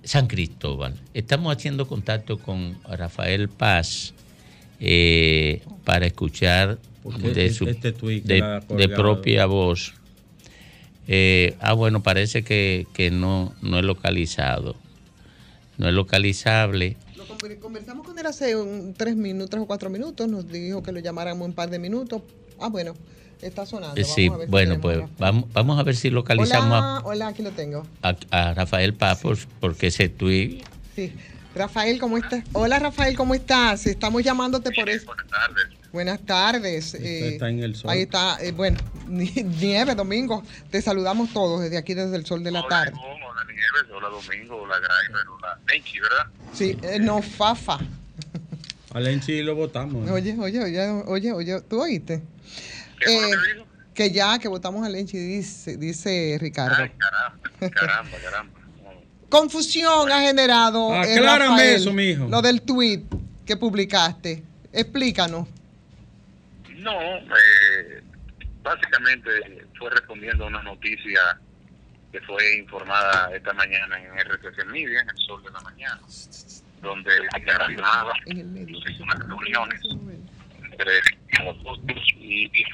San 0.09 0.27
Cristóbal, 0.27 0.95
estamos 1.13 1.55
haciendo 1.55 1.87
contacto 1.87 2.39
con 2.39 2.79
Rafael 2.89 3.51
Paz 3.51 4.15
eh, 4.81 5.61
para 5.85 6.07
escuchar 6.07 6.79
Porque 7.03 7.29
de, 7.29 7.45
este- 7.45 7.55
su, 7.59 7.69
este 7.69 7.93
de, 7.93 8.89
propia 8.89 9.45
voz. 9.45 9.93
Eh, 11.09 11.57
ah, 11.61 11.75
bueno, 11.75 12.03
parece 12.03 12.43
que, 12.43 12.87
que 12.95 13.11
no, 13.11 13.55
no 13.61 13.81
es 13.81 13.85
localizado. 13.85 14.77
No 15.77 15.89
es 15.89 15.95
localizable. 15.95 16.97
Lo 17.15 17.27
conver- 17.27 17.59
conversamos 17.59 18.07
con 18.07 18.19
él 18.19 18.25
hace 18.25 18.57
un- 18.57 18.95
tres 18.95 19.15
minutos, 19.15 19.51
tres 19.51 19.63
o 19.63 19.67
cuatro 19.67 19.91
minutos. 19.91 20.27
Nos 20.27 20.49
dijo 20.51 20.83
que 20.83 20.91
lo 20.93 21.01
llamáramos 21.01 21.43
en 21.45 21.51
un 21.51 21.55
par 21.55 21.69
de 21.69 21.79
minutos. 21.79 22.23
Ah, 22.59 22.69
bueno, 22.69 22.95
está 23.43 23.67
sonando. 23.67 23.97
Eh, 24.01 24.03
Vamos 24.03 24.15
sí, 24.15 24.29
a 24.29 24.37
ver 24.37 24.47
si 24.47 24.51
bueno, 24.51 24.81
pues 24.81 24.99
vamos, 25.19 25.45
vamos 25.53 25.79
a 25.79 25.83
ver 25.83 25.97
si 25.97 26.11
localizamos 26.11 26.73
a- 26.73 26.99
Hola, 26.99 27.01
hola, 27.05 27.29
aquí 27.29 27.43
lo 27.43 27.53
tengo. 27.53 27.87
a, 28.03 28.17
a 28.31 28.55
Rafael 28.55 28.95
Papos, 28.95 29.47
porque 29.61 29.89
ese 29.89 30.09
tuit 30.09 30.65
Sí. 30.97 31.13
Rafael, 31.55 31.99
¿cómo 31.99 32.19
estás? 32.19 32.45
Hola, 32.53 32.79
Rafael, 32.79 33.17
¿cómo 33.17 33.35
estás? 33.35 33.87
Estamos 33.87 34.23
llamándote 34.23 34.71
por 34.73 34.89
eso. 34.89 35.07
Buenas 35.07 35.27
tardes. 35.29 35.67
Buenas 35.93 36.21
tardes. 36.21 36.95
eh, 36.95 37.29
está 37.31 37.49
en 37.49 37.61
el 37.63 37.75
sol. 37.75 37.91
Ahí 37.91 38.03
está, 38.03 38.37
eh, 38.41 38.53
bueno, 38.53 38.79
nieve, 39.09 39.95
domingo. 39.95 40.43
Te 40.71 40.83
saludamos 40.83 41.33
todos 41.33 41.63
desde 41.63 41.79
aquí, 41.79 41.95
desde 41.95 42.15
el 42.17 42.27
sol 42.27 42.45
de 42.45 42.51
la 42.51 42.67
tarde. 42.69 42.93
Hola 42.95 43.45
Nieves, 43.49 43.91
hola 43.97 44.09
Domingo, 44.09 44.57
hola 44.63 44.75
Graimer, 44.79 45.29
hola 45.29 45.59
Benchi, 45.67 45.99
¿verdad? 46.01 46.27
Sí, 46.53 46.77
eh, 46.83 46.99
no, 47.01 47.23
Fafa. 47.23 47.79
A 48.95 49.01
Lenchi 49.01 49.43
lo 49.43 49.55
votamos. 49.55 50.09
Oye, 50.11 50.37
oye, 50.39 50.63
oye, 50.63 50.89
oye, 51.07 51.33
oye, 51.33 51.61
¿tú 51.63 51.81
oíste? 51.83 52.23
Eh, 53.07 53.31
que 53.95 54.11
ya, 54.11 54.39
que 54.39 54.49
votamos 54.49 54.87
a 54.87 54.89
Lenchi, 54.89 55.17
dice, 55.19 55.77
dice 55.77 56.37
Ricardo. 56.41 56.77
Caramba, 56.99 57.39
caramba, 57.73 58.19
caramba. 58.23 58.59
Confusión 59.29 60.11
ha 60.11 60.21
generado. 60.23 60.95
eh, 60.95 61.17
Aclárame 61.19 61.49
Rafael, 61.51 61.75
eso, 61.77 61.93
mijo. 61.93 62.27
Lo 62.29 62.41
del 62.41 62.63
tweet 62.63 63.03
que 63.45 63.57
publicaste. 63.57 64.43
Explícanos. 64.73 65.49
No, 66.77 66.93
eh, 67.01 68.03
básicamente 68.63 69.29
fue 69.79 69.91
respondiendo 69.91 70.45
a 70.45 70.49
una 70.49 70.63
noticia 70.63 71.41
que 72.13 72.21
fue 72.23 72.59
informada 72.59 73.35
esta 73.35 73.53
mañana 73.53 73.99
en 73.99 74.13
RTC 74.19 74.65
Media, 74.67 75.01
en 75.01 75.11
el 75.11 75.17
Sol 75.27 75.43
de 75.43 75.51
la 75.51 75.61
Mañana, 75.61 76.01
donde 76.81 77.11
se 77.11 77.53
relacionaba 77.53 78.13
unas 79.01 79.19
reuniones 79.29 79.81
entre 80.79 81.45
nosotros 81.45 82.09
y, 82.17 82.45
y 82.45 82.65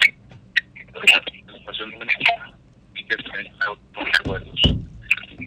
la 0.92 1.52
Educación 1.52 1.90
Dominicana 1.90 2.58
y 2.94 3.04
que 3.04 3.16
se 3.16 3.50
por 3.92 4.08
acuerdos. 4.08 4.60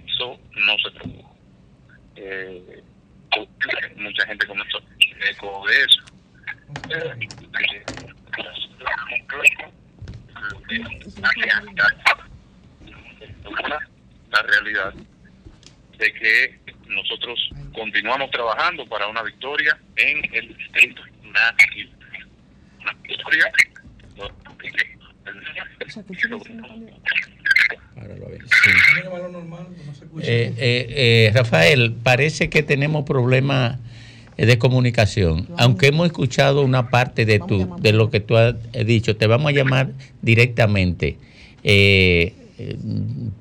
Eso 0.05 0.39
no 0.55 0.78
se 0.80 0.91
produjo. 0.99 1.38
Eh, 2.16 2.84
mucha 3.97 4.26
gente 4.26 4.47
comenzó 4.47 4.80
eco 5.30 5.66
de 5.68 5.84
eso. 5.84 6.01
Eh, 6.89 7.28
la 14.32 14.41
realidad 14.41 14.93
de 15.97 16.14
que 16.14 16.60
nosotros 16.88 17.49
continuamos 17.74 18.30
trabajando 18.32 18.86
para 18.88 19.08
una 19.08 19.24
victoria 19.24 19.78
en 19.95 20.36
el 20.36 20.58
distrito 20.58 21.01
nacional. 21.24 21.97
Eh, 30.21 30.53
eh, 30.57 30.85
eh, 30.89 31.31
Rafael, 31.33 31.93
parece 32.03 32.49
que 32.49 32.63
tenemos 32.63 33.05
problemas 33.05 33.77
de 34.38 34.57
comunicación. 34.57 35.47
Aunque 35.57 35.88
hemos 35.88 36.07
escuchado 36.07 36.61
una 36.61 36.89
parte 36.89 37.25
de, 37.25 37.39
tu, 37.39 37.75
de 37.79 37.93
lo 37.93 38.09
que 38.11 38.19
tú 38.19 38.38
has 38.38 38.55
dicho, 38.85 39.15
te 39.15 39.27
vamos 39.27 39.47
a 39.51 39.55
llamar 39.55 39.91
directamente. 40.21 41.17
eh, 41.63 42.33
eh, 42.59 42.75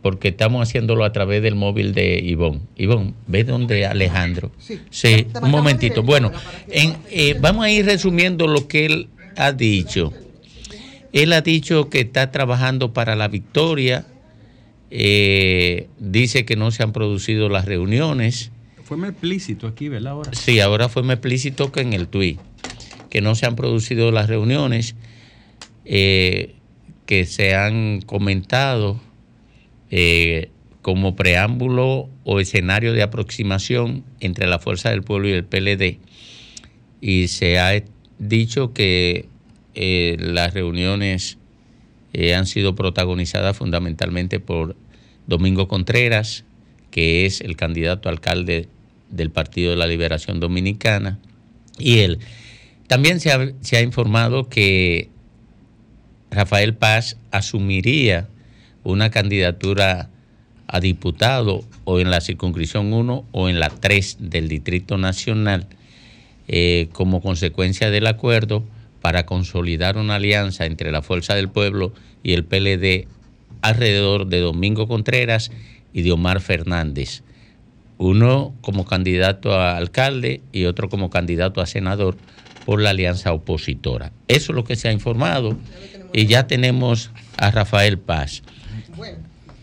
porque 0.02 0.28
estamos 0.28 0.68
haciéndolo 0.68 1.02
a 1.04 1.10
través 1.12 1.42
del 1.42 1.54
móvil 1.54 1.94
de 1.94 2.18
Ivonne. 2.18 2.60
Ivonne, 2.76 3.14
¿ve 3.26 3.44
dónde 3.44 3.86
Alejandro? 3.86 4.52
Sí, 4.90 5.26
un 5.42 5.50
momentito. 5.50 6.02
Bueno, 6.02 6.32
en, 6.68 6.96
eh, 7.10 7.34
vamos 7.40 7.64
a 7.64 7.70
ir 7.70 7.86
resumiendo 7.86 8.46
lo 8.46 8.68
que 8.68 8.84
él 8.84 9.08
ha 9.36 9.52
dicho. 9.52 10.12
Él 11.12 11.32
ha 11.32 11.40
dicho 11.40 11.88
que 11.88 12.00
está 12.00 12.30
trabajando 12.30 12.92
para 12.92 13.16
la 13.16 13.28
victoria. 13.28 14.06
eh, 14.90 15.88
dice 15.98 16.44
que 16.44 16.56
no 16.56 16.70
se 16.70 16.82
han 16.82 16.92
producido 16.92 17.48
las 17.48 17.64
reuniones. 17.64 18.52
Fue 18.84 18.96
más 18.96 19.10
explícito 19.10 19.66
aquí, 19.66 19.88
¿verdad? 19.88 20.12
Ahora. 20.12 20.30
Sí, 20.32 20.60
ahora 20.60 20.88
fue 20.88 21.02
más 21.02 21.14
explícito 21.14 21.72
que 21.72 21.80
en 21.80 21.92
el 21.92 22.06
tuit. 22.06 22.38
Que 23.10 23.20
no 23.20 23.34
se 23.34 23.46
han 23.46 23.56
producido 23.56 24.12
las 24.12 24.28
reuniones 24.28 24.94
eh, 25.84 26.54
que 27.06 27.24
se 27.24 27.54
han 27.54 28.00
comentado 28.00 29.00
eh, 29.90 30.50
como 30.82 31.16
preámbulo 31.16 32.08
o 32.24 32.40
escenario 32.40 32.92
de 32.92 33.02
aproximación 33.02 34.04
entre 34.20 34.46
la 34.46 34.58
Fuerza 34.58 34.90
del 34.90 35.02
Pueblo 35.02 35.28
y 35.28 35.32
el 35.32 35.44
PLD. 35.44 35.98
Y 37.00 37.28
se 37.28 37.58
ha 37.58 37.74
dicho 38.18 38.72
que 38.72 39.28
eh, 39.74 40.16
las 40.18 40.54
reuniones 40.54 41.38
eh, 42.12 42.34
han 42.34 42.46
sido 42.46 42.74
protagonizadas 42.74 43.56
fundamentalmente 43.56 44.40
por 44.40 44.76
Domingo 45.26 45.68
Contreras, 45.68 46.44
que 46.90 47.26
es 47.26 47.40
el 47.40 47.56
candidato 47.56 48.08
alcalde 48.08 48.68
del 49.10 49.30
Partido 49.30 49.70
de 49.70 49.76
la 49.76 49.86
Liberación 49.86 50.40
Dominicana, 50.40 51.18
y 51.78 51.98
él. 51.98 52.18
También 52.86 53.20
se 53.20 53.32
ha, 53.32 53.52
se 53.60 53.76
ha 53.76 53.82
informado 53.82 54.48
que 54.48 55.10
Rafael 56.30 56.74
Paz 56.74 57.18
asumiría 57.30 58.28
una 58.82 59.10
candidatura 59.10 60.08
a 60.68 60.80
diputado 60.80 61.64
o 61.84 62.00
en 62.00 62.10
la 62.10 62.20
circunscripción 62.20 62.92
1 62.92 63.26
o 63.30 63.48
en 63.48 63.60
la 63.60 63.68
3 63.68 64.16
del 64.20 64.48
Distrito 64.48 64.98
Nacional 64.98 65.66
eh, 66.48 66.88
como 66.92 67.20
consecuencia 67.20 67.90
del 67.90 68.06
acuerdo 68.06 68.64
para 69.00 69.26
consolidar 69.26 69.96
una 69.96 70.16
alianza 70.16 70.66
entre 70.66 70.90
la 70.90 71.02
Fuerza 71.02 71.34
del 71.34 71.48
Pueblo 71.48 71.92
y 72.22 72.32
el 72.32 72.44
PLD 72.44 73.06
alrededor 73.62 74.26
de 74.26 74.40
Domingo 74.40 74.88
Contreras 74.88 75.50
y 75.92 76.02
de 76.02 76.12
Omar 76.12 76.40
Fernández. 76.40 77.22
Uno 77.98 78.54
como 78.60 78.84
candidato 78.84 79.54
a 79.54 79.76
alcalde 79.76 80.42
y 80.52 80.64
otro 80.66 80.88
como 80.88 81.08
candidato 81.08 81.60
a 81.60 81.66
senador 81.66 82.16
por 82.64 82.82
la 82.82 82.90
alianza 82.90 83.32
opositora. 83.32 84.12
Eso 84.28 84.52
es 84.52 84.56
lo 84.56 84.64
que 84.64 84.76
se 84.76 84.88
ha 84.88 84.92
informado 84.92 85.56
y 86.12 86.26
ya 86.26 86.46
tenemos 86.46 87.10
a 87.36 87.50
Rafael 87.50 87.98
Paz. 87.98 88.42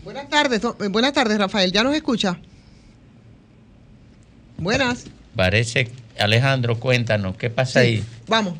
Buenas 0.04 0.28
tardes, 0.28 0.62
eh, 0.64 0.88
buenas 0.88 1.12
tardes, 1.12 1.38
Rafael. 1.38 1.72
¿Ya 1.72 1.82
nos 1.82 1.94
escucha? 1.94 2.38
Buenas. 4.58 5.06
Parece, 5.34 5.90
Alejandro, 6.18 6.78
cuéntanos, 6.78 7.36
¿qué 7.36 7.50
pasa 7.50 7.80
ahí? 7.80 8.04
Vamos. 8.28 8.54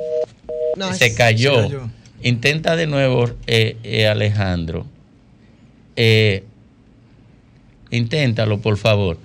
No, 0.77 0.93
se 0.95 1.15
cayó. 1.15 1.89
Intenta 2.23 2.77
de 2.77 2.87
nuevo, 2.87 3.31
eh, 3.47 3.77
eh, 3.83 4.09
Alejandro. 4.09 4.87
Eh, 5.97 6.45
inténtalo, 7.91 8.61
por 8.61 8.77
favor. 8.77 9.19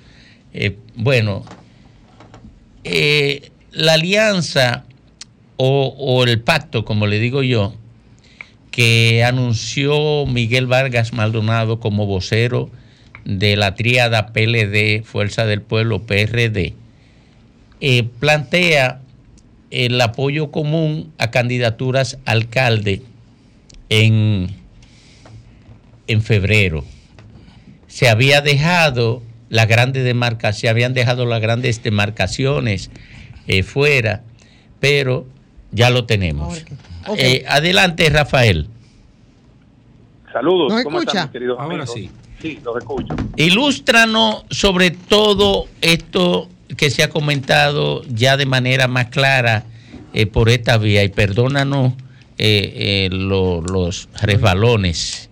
Eh, 0.54 0.78
bueno, 0.96 1.46
eh, 2.84 3.52
la 3.72 3.94
alianza 3.94 4.84
o, 5.58 5.96
o 5.98 6.24
el 6.24 6.42
pacto, 6.42 6.86
como 6.86 7.08
le 7.08 7.20
digo 7.20 7.44
yo, 7.44 7.74
que 8.72 9.24
anunció 9.24 10.26
Miguel 10.26 10.68
Vargas 10.68 11.14
Maldonado 11.14 11.80
como 11.80 12.06
vocero 12.06 12.70
de 13.26 13.56
la 13.56 13.76
tríada 13.76 14.28
PLD, 14.28 15.04
Fuerza 15.04 15.46
del 15.46 15.62
Pueblo, 15.62 16.04
PRD, 16.04 16.74
eh, 17.82 18.04
plantea 18.20 19.02
el 19.72 20.00
apoyo 20.02 20.52
común 20.52 21.12
a 21.18 21.32
candidaturas 21.32 22.18
alcalde 22.26 23.02
en, 23.90 24.48
en 26.08 26.22
febrero. 26.22 26.84
Se 27.88 28.10
había 28.10 28.42
dejado 28.42 29.22
las 29.50 29.68
grandes 29.68 30.04
demarcaciones, 30.04 30.60
se 30.60 30.70
habían 30.70 30.94
dejado 30.94 31.26
las 31.26 31.42
grandes 31.42 31.82
demarcaciones 31.84 32.92
eh, 33.48 33.64
fuera, 33.64 34.24
pero 34.80 35.26
ya 35.72 35.90
lo 35.90 36.06
tenemos. 36.06 36.64
Eh, 37.18 37.46
adelante, 37.48 38.10
Rafael. 38.10 38.68
Saludos, 40.32 40.72
¿Nos 40.74 40.84
¿cómo 40.84 41.00
escucha? 41.00 41.20
están, 41.20 41.32
queridos 41.32 41.60
Ahora 41.60 41.76
amigos? 41.76 41.94
sí. 41.94 42.10
Sí, 42.42 42.58
los 42.64 42.78
escucho. 42.78 43.16
Ilústranos 43.36 44.46
sobre 44.50 44.92
todo 44.92 45.68
esto 45.82 46.48
que 46.78 46.90
se 46.90 47.04
ha 47.04 47.10
comentado 47.10 48.04
ya 48.04 48.38
de 48.38 48.46
manera 48.46 48.88
más 48.88 49.08
clara 49.08 49.64
eh, 50.14 50.26
por 50.26 50.50
esta 50.50 50.78
vía 50.78 51.04
y 51.04 51.10
perdónanos 51.10 51.94
eh, 52.38 53.08
eh, 53.08 53.10
lo- 53.12 53.62
los 53.62 54.08
resbalones. 54.22 55.30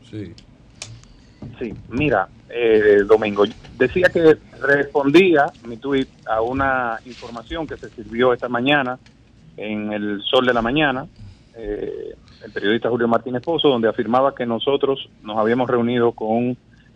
Sí, 1.59 1.73
mira, 1.89 2.27
eh, 2.49 2.99
Domingo, 3.07 3.45
decía 3.77 4.09
que 4.09 4.37
respondía 4.61 5.45
mi 5.67 5.77
tuit 5.77 6.07
a 6.27 6.41
una 6.41 6.99
información 7.05 7.65
que 7.67 7.77
se 7.77 7.89
sirvió 7.89 8.33
esta 8.33 8.49
mañana 8.49 8.99
en 9.55 9.91
el 9.93 10.21
Sol 10.23 10.45
de 10.45 10.53
la 10.53 10.61
Mañana, 10.61 11.07
eh, 11.55 12.13
el 12.45 12.51
periodista 12.51 12.89
Julio 12.89 13.07
Martínez 13.07 13.41
Pozo, 13.41 13.69
donde 13.69 13.87
afirmaba 13.89 14.35
que 14.35 14.45
nosotros 14.45 15.09
nos 15.23 15.37
habíamos 15.37 15.67
reunido 15.69 16.11
con 16.11 16.55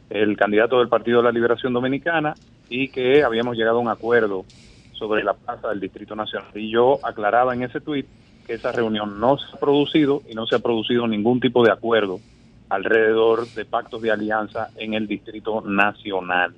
el 0.09 0.37
candidato 0.37 0.77
del 0.79 0.89
Partido 0.89 1.17
de 1.19 1.23
la 1.23 1.31
Liberación 1.31 1.73
Dominicana 1.73 2.35
y 2.71 2.87
que 2.87 3.21
habíamos 3.21 3.57
llegado 3.57 3.79
a 3.79 3.81
un 3.81 3.89
acuerdo 3.89 4.45
sobre 4.93 5.25
la 5.25 5.33
plaza 5.33 5.67
del 5.67 5.81
Distrito 5.81 6.15
Nacional. 6.15 6.49
Y 6.55 6.71
yo 6.71 6.99
aclaraba 7.03 7.53
en 7.53 7.63
ese 7.63 7.81
tuit 7.81 8.07
que 8.47 8.53
esa 8.53 8.71
reunión 8.71 9.19
no 9.19 9.37
se 9.37 9.45
ha 9.53 9.59
producido 9.59 10.23
y 10.29 10.35
no 10.35 10.47
se 10.47 10.55
ha 10.55 10.59
producido 10.59 11.05
ningún 11.05 11.41
tipo 11.41 11.65
de 11.65 11.71
acuerdo 11.71 12.21
alrededor 12.69 13.45
de 13.45 13.65
pactos 13.65 14.01
de 14.01 14.11
alianza 14.11 14.69
en 14.77 14.93
el 14.93 15.05
Distrito 15.05 15.59
Nacional. 15.59 16.53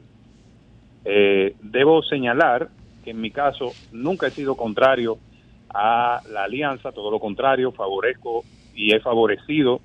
Eh, 1.03 1.55
debo 1.63 2.03
señalar 2.03 2.69
que 3.03 3.09
en 3.09 3.19
mi 3.19 3.31
caso 3.31 3.71
nunca 3.91 4.27
he 4.27 4.31
sido 4.31 4.55
contrario 4.55 5.17
a 5.73 6.21
la 6.31 6.43
alianza, 6.43 6.91
todo 6.91 7.09
lo 7.09 7.19
contrario, 7.19 7.71
favorezco 7.71 8.43
y 8.75 8.93
he 8.93 8.99
favorecido 8.99 9.81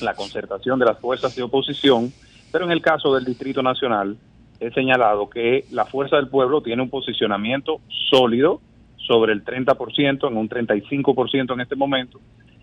la 0.00 0.14
concertación 0.14 0.80
de 0.80 0.86
las 0.86 0.98
fuerzas 0.98 1.36
de 1.36 1.44
oposición, 1.44 2.12
pero 2.50 2.64
en 2.64 2.72
el 2.72 2.82
caso 2.82 3.14
del 3.14 3.24
Distrito 3.24 3.62
Nacional 3.62 4.16
he 4.62 4.70
señalado 4.70 5.28
que 5.28 5.64
la 5.72 5.84
Fuerza 5.84 6.16
del 6.16 6.28
Pueblo 6.28 6.62
tiene 6.62 6.82
un 6.82 6.88
posicionamiento 6.88 7.80
sólido 8.10 8.60
sobre 8.96 9.32
el 9.32 9.44
30%, 9.44 10.28
en 10.28 10.36
un 10.36 10.48
35% 10.48 11.52
en 11.52 11.60
este 11.60 11.74
momento, 11.74 12.20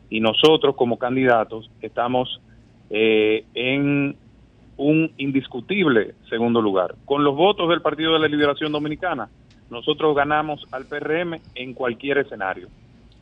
y 0.10 0.22
nosotros 0.22 0.76
como 0.76 0.98
candidatos 0.98 1.70
estamos 1.82 2.40
eh, 2.90 3.44
en 3.54 4.16
un 4.78 5.12
indiscutible 5.18 6.16
segundo 6.30 6.62
lugar. 6.62 6.96
Con 7.04 7.26
los 7.26 7.36
votos 7.36 7.68
del 7.68 7.82
Partido 7.82 8.14
de 8.14 8.20
la 8.20 8.30
Liberación 8.30 8.72
Dominicana, 8.72 9.28
nosotros 9.70 10.16
ganamos 10.16 10.66
al 10.72 10.86
PRM 10.86 11.42
en 11.54 11.74
cualquier 11.74 12.20
escenario. 12.20 12.70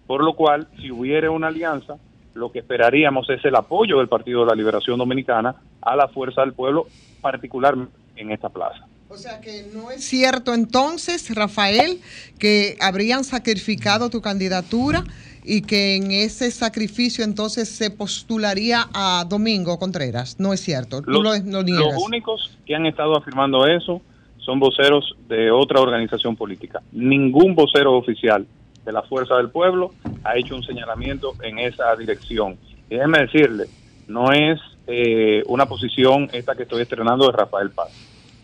Por 0.06 0.24
lo 0.24 0.34
cual, 0.34 0.68
si 0.80 0.92
hubiera 0.92 1.32
una 1.32 1.48
alianza, 1.48 1.98
lo 2.36 2.52
que 2.52 2.60
esperaríamos 2.60 3.28
es 3.32 3.44
el 3.44 3.56
apoyo 3.56 3.98
del 3.98 4.08
Partido 4.08 4.42
de 4.42 4.52
la 4.52 4.56
Liberación 4.56 5.00
Dominicana 5.00 5.56
a 5.82 5.96
la 5.96 6.08
fuerza 6.08 6.42
del 6.42 6.54
pueblo, 6.54 6.86
particularmente 7.22 8.07
en 8.18 8.32
esta 8.32 8.50
plaza. 8.50 8.86
O 9.10 9.16
sea 9.16 9.40
que 9.40 9.66
no 9.74 9.90
es 9.90 10.04
cierto 10.04 10.54
entonces, 10.54 11.34
Rafael, 11.34 12.02
que 12.40 12.76
habrían 12.82 13.24
sacrificado 13.24 14.10
tu 14.10 14.22
candidatura 14.22 15.04
y 15.46 15.62
que 15.62 15.96
en 15.96 16.12
ese 16.12 16.52
sacrificio 16.52 17.24
entonces 17.24 17.70
se 17.70 17.90
postularía 17.90 18.88
a 18.94 19.26
Domingo 19.28 19.80
Contreras. 19.80 20.38
No 20.40 20.52
es 20.52 20.60
cierto. 20.60 21.02
Tú 21.02 21.12
lo, 21.12 21.22
lo 21.24 21.64
niegas. 21.64 21.94
Los 21.94 22.04
únicos 22.04 22.58
que 22.66 22.76
han 22.76 22.86
estado 22.86 23.18
afirmando 23.18 23.66
eso 23.66 24.02
son 24.40 24.60
voceros 24.60 25.16
de 25.30 25.52
otra 25.52 25.80
organización 25.80 26.36
política. 26.36 26.82
Ningún 26.92 27.56
vocero 27.56 27.96
oficial 27.96 28.46
de 28.86 28.92
la 28.92 29.04
Fuerza 29.04 29.36
del 29.36 29.50
Pueblo 29.50 29.94
ha 30.24 30.38
hecho 30.38 30.56
un 30.56 30.64
señalamiento 30.64 31.34
en 31.44 31.60
esa 31.60 31.96
dirección. 31.96 32.58
Y 32.90 32.96
déjeme 32.96 33.20
decirle, 33.20 33.66
no 34.08 34.32
es 34.32 34.60
eh, 34.88 35.44
una 35.48 35.66
posición 35.66 36.30
esta 36.34 36.56
que 36.56 36.64
estoy 36.64 36.82
estrenando 36.82 37.28
de 37.28 37.34
Rafael 37.34 37.72
Paz, 37.72 37.90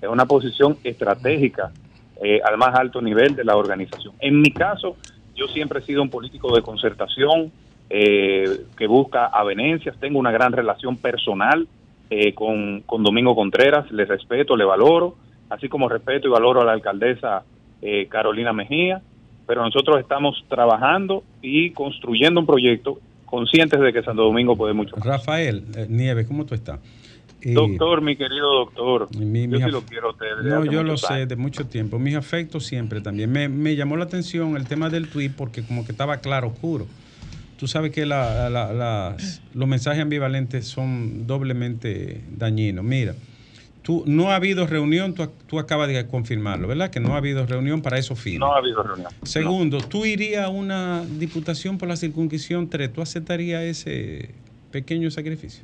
es 0.02 0.10
una 0.10 0.26
posición 0.26 0.78
estratégica 0.84 1.72
eh, 2.22 2.42
al 2.44 2.58
más 2.58 2.76
alto 2.76 3.02
nivel 3.02 3.36
de 3.36 3.44
la 3.44 3.56
organización. 3.56 4.14
En 4.20 4.42
mi 4.42 4.52
caso, 4.52 4.98
yo 5.36 5.48
siempre 5.48 5.80
he 5.80 5.84
sido 5.84 6.02
un 6.02 6.10
político 6.10 6.56
de 6.56 6.62
concertación 6.62 7.52
eh, 7.90 8.66
que 8.78 8.88
busca 8.88 9.28
avenencias, 9.28 9.98
tengo 10.00 10.20
una 10.20 10.32
gran 10.32 10.52
relación 10.52 10.98
personal 10.98 11.68
eh, 12.10 12.34
con, 12.34 12.82
con 12.82 13.04
Domingo 13.04 13.36
Contreras, 13.36 13.92
le 13.92 14.06
respeto, 14.06 14.56
le 14.56 14.66
valoro, 14.66 15.16
así 15.50 15.70
como 15.70 15.90
respeto 15.90 16.28
y 16.28 16.32
valoro 16.32 16.62
a 16.62 16.66
la 16.66 16.74
alcaldesa 16.74 17.44
eh, 17.82 18.08
Carolina 18.08 18.54
Mejía, 18.54 19.02
pero 19.46 19.62
nosotros 19.64 20.00
estamos 20.00 20.44
trabajando 20.48 21.24
y 21.42 21.72
construyendo 21.72 22.40
un 22.40 22.46
proyecto 22.46 23.00
conscientes 23.38 23.80
de 23.80 23.92
que 23.92 24.04
Santo 24.04 24.22
Domingo 24.22 24.56
puede 24.56 24.74
mucho. 24.76 24.96
más. 24.96 25.06
Rafael 25.08 25.64
eh, 25.76 25.88
Nieves, 25.90 26.28
¿cómo 26.28 26.46
tú 26.46 26.54
estás? 26.54 26.80
Eh, 27.42 27.54
Doctor, 27.54 28.02
mi 28.04 28.16
querido 28.16 28.54
doctor, 28.54 29.10
mi- 29.18 29.48
yo 29.50 29.58
sí 29.58 29.72
lo 29.72 29.82
quiero 29.82 30.10
a 30.10 30.12
usted. 30.12 30.28
desde 30.38 30.50
No, 30.52 30.66
yo 30.66 30.84
lo 30.84 30.98
sé 30.98 31.26
de 31.26 31.36
mucho 31.36 31.66
tiempo. 31.66 31.98
Mis 31.98 32.16
afectos 32.16 32.64
siempre 32.68 33.02
también. 33.02 33.32
Me, 33.32 33.50
me 33.50 33.76
llamó 33.76 33.98
la 33.98 34.04
atención 34.06 34.56
el 34.56 34.68
tema 34.68 34.92
del 34.92 35.10
tweet 35.10 35.32
porque 35.36 35.64
como 35.64 35.84
que 35.84 35.92
estaba 35.94 36.18
claro, 36.18 36.50
oscuro. 36.50 36.86
Tú 37.58 37.68
sabes 37.68 37.92
que 37.92 38.06
la- 38.06 38.52
la- 38.52 38.72
las- 38.72 39.42
los 39.56 39.68
mensajes 39.68 40.02
ambivalentes 40.04 40.68
son 40.68 41.26
doblemente 41.26 42.22
dañinos. 42.38 42.86
Mira, 42.86 43.16
tú 43.84 44.04
no 44.08 44.32
ha 44.32 44.36
habido 44.36 44.66
reunión, 44.66 45.14
tú, 45.14 45.30
tú 45.48 45.60
acabas 45.60 45.88
de 45.90 46.08
confirmarlo, 46.08 46.68
¿verdad? 46.68 46.90
Que 46.90 47.00
no 47.00 47.14
ha 47.14 47.18
habido 47.18 47.46
reunión 47.46 47.82
para 47.82 47.98
esos 48.00 48.20
fines. 48.20 48.40
No 48.40 48.54
ha 48.54 48.58
habido 48.58 48.82
reunión. 48.82 49.10
Segundo, 49.24 49.78
¿tú 49.80 50.06
irías 50.06 50.46
a 50.46 50.50
una 50.50 51.04
diputación 51.06 51.78
por 51.78 51.88
la 51.90 51.96
circunscripción 51.96 52.70
3? 52.70 52.92
¿Tú 52.92 53.02
aceptarías 53.02 53.62
ese 53.64 54.34
pequeño 54.72 55.12
sacrificio? 55.12 55.64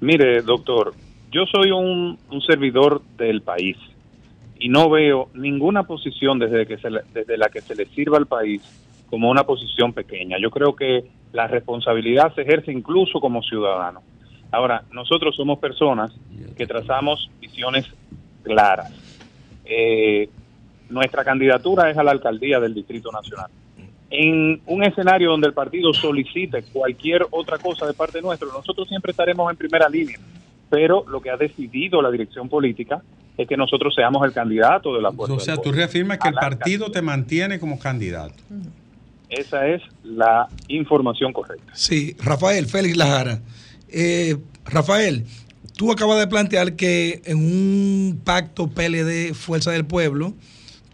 Mire, 0.00 0.40
doctor, 0.42 0.94
yo 1.30 1.44
soy 1.46 1.70
un, 1.72 2.18
un 2.30 2.40
servidor 2.42 3.02
del 3.18 3.42
país 3.42 3.76
y 4.58 4.68
no 4.68 4.88
veo 4.88 5.28
ninguna 5.34 5.82
posición 5.84 6.38
desde, 6.38 6.66
que 6.66 6.78
se 6.78 6.90
le- 6.90 7.02
desde 7.12 7.36
la 7.36 7.48
que 7.48 7.60
se 7.60 7.74
le 7.74 7.86
sirva 7.86 8.16
al 8.18 8.26
país 8.26 8.62
como 9.10 9.30
una 9.30 9.44
posición 9.44 9.92
pequeña. 9.92 10.36
Yo 10.40 10.50
creo 10.50 10.74
que 10.76 11.04
la 11.32 11.48
responsabilidad 11.48 12.34
se 12.34 12.42
ejerce 12.42 12.72
incluso 12.72 13.20
como 13.20 13.42
ciudadano. 13.42 14.02
Ahora, 14.52 14.84
nosotros 14.92 15.36
somos 15.36 15.58
personas 15.58 16.12
que 16.56 16.66
trazamos 16.66 17.30
visiones 17.40 17.86
claras. 18.42 18.92
Eh, 19.64 20.28
nuestra 20.88 21.24
candidatura 21.24 21.90
es 21.90 21.96
a 21.96 22.02
la 22.02 22.10
alcaldía 22.10 22.58
del 22.60 22.74
Distrito 22.74 23.12
Nacional. 23.12 23.50
En 24.10 24.60
un 24.66 24.82
escenario 24.82 25.30
donde 25.30 25.46
el 25.46 25.54
partido 25.54 25.94
solicite 25.94 26.64
cualquier 26.64 27.26
otra 27.30 27.58
cosa 27.58 27.86
de 27.86 27.94
parte 27.94 28.20
nuestra, 28.20 28.48
nosotros 28.48 28.88
siempre 28.88 29.12
estaremos 29.12 29.48
en 29.50 29.56
primera 29.56 29.88
línea. 29.88 30.18
Pero 30.68 31.04
lo 31.08 31.20
que 31.20 31.30
ha 31.30 31.36
decidido 31.36 32.02
la 32.02 32.10
dirección 32.10 32.48
política 32.48 33.02
es 33.36 33.48
que 33.48 33.56
nosotros 33.56 33.94
seamos 33.94 34.24
el 34.24 34.32
candidato 34.32 34.94
de 34.94 35.02
la 35.02 35.12
fuerza. 35.12 35.34
O 35.34 35.40
sea, 35.40 35.56
tú 35.56 35.70
reafirmas 35.70 36.18
que 36.18 36.28
el 36.28 36.34
partido 36.34 36.90
te 36.90 37.02
mantiene 37.02 37.60
como 37.60 37.78
candidato. 37.78 38.34
Esa 39.28 39.68
es 39.68 39.82
la 40.02 40.48
información 40.66 41.32
correcta. 41.32 41.72
Sí, 41.72 42.16
Rafael, 42.20 42.66
Félix 42.66 42.96
Lajara. 42.96 43.40
Eh, 43.92 44.36
Rafael, 44.64 45.24
tú 45.76 45.92
acabas 45.92 46.18
de 46.18 46.26
plantear 46.26 46.76
que 46.76 47.22
en 47.24 47.38
un 47.38 48.20
pacto 48.22 48.68
PLD 48.68 49.34
Fuerza 49.34 49.70
del 49.70 49.84
Pueblo, 49.84 50.34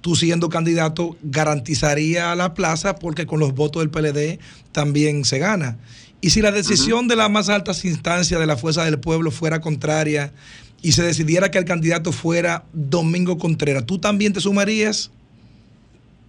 tú 0.01 0.15
siendo 0.17 0.49
candidato 0.49 1.17
garantizaría 1.23 2.35
la 2.37 2.55
plaza 2.55 2.97
porque 2.97 3.27
con 3.27 3.41
los 3.41 3.55
votos 3.55 3.83
del 3.83 3.91
PLD 3.91 4.39
también 4.73 5.25
se 5.25 5.39
gana. 5.39 5.79
Y 6.21 6.31
si 6.31 6.41
la 6.41 6.51
decisión 6.51 7.09
de 7.09 7.17
las 7.17 7.31
más 7.31 7.49
altas 7.49 7.85
instancias 7.85 8.41
de 8.41 8.47
la 8.47 8.57
Fuerza 8.57 8.85
del 8.85 8.99
Pueblo 8.99 9.31
fuera 9.31 9.61
contraria 9.61 10.33
y 10.83 10.93
se 10.93 11.03
decidiera 11.03 11.51
que 11.51 11.59
el 11.59 11.65
candidato 11.65 12.13
fuera 12.13 12.65
Domingo 12.73 13.39
Contreras, 13.39 13.85
¿tú 13.87 13.99
también 13.99 14.33
te 14.33 14.41
sumarías? 14.41 15.11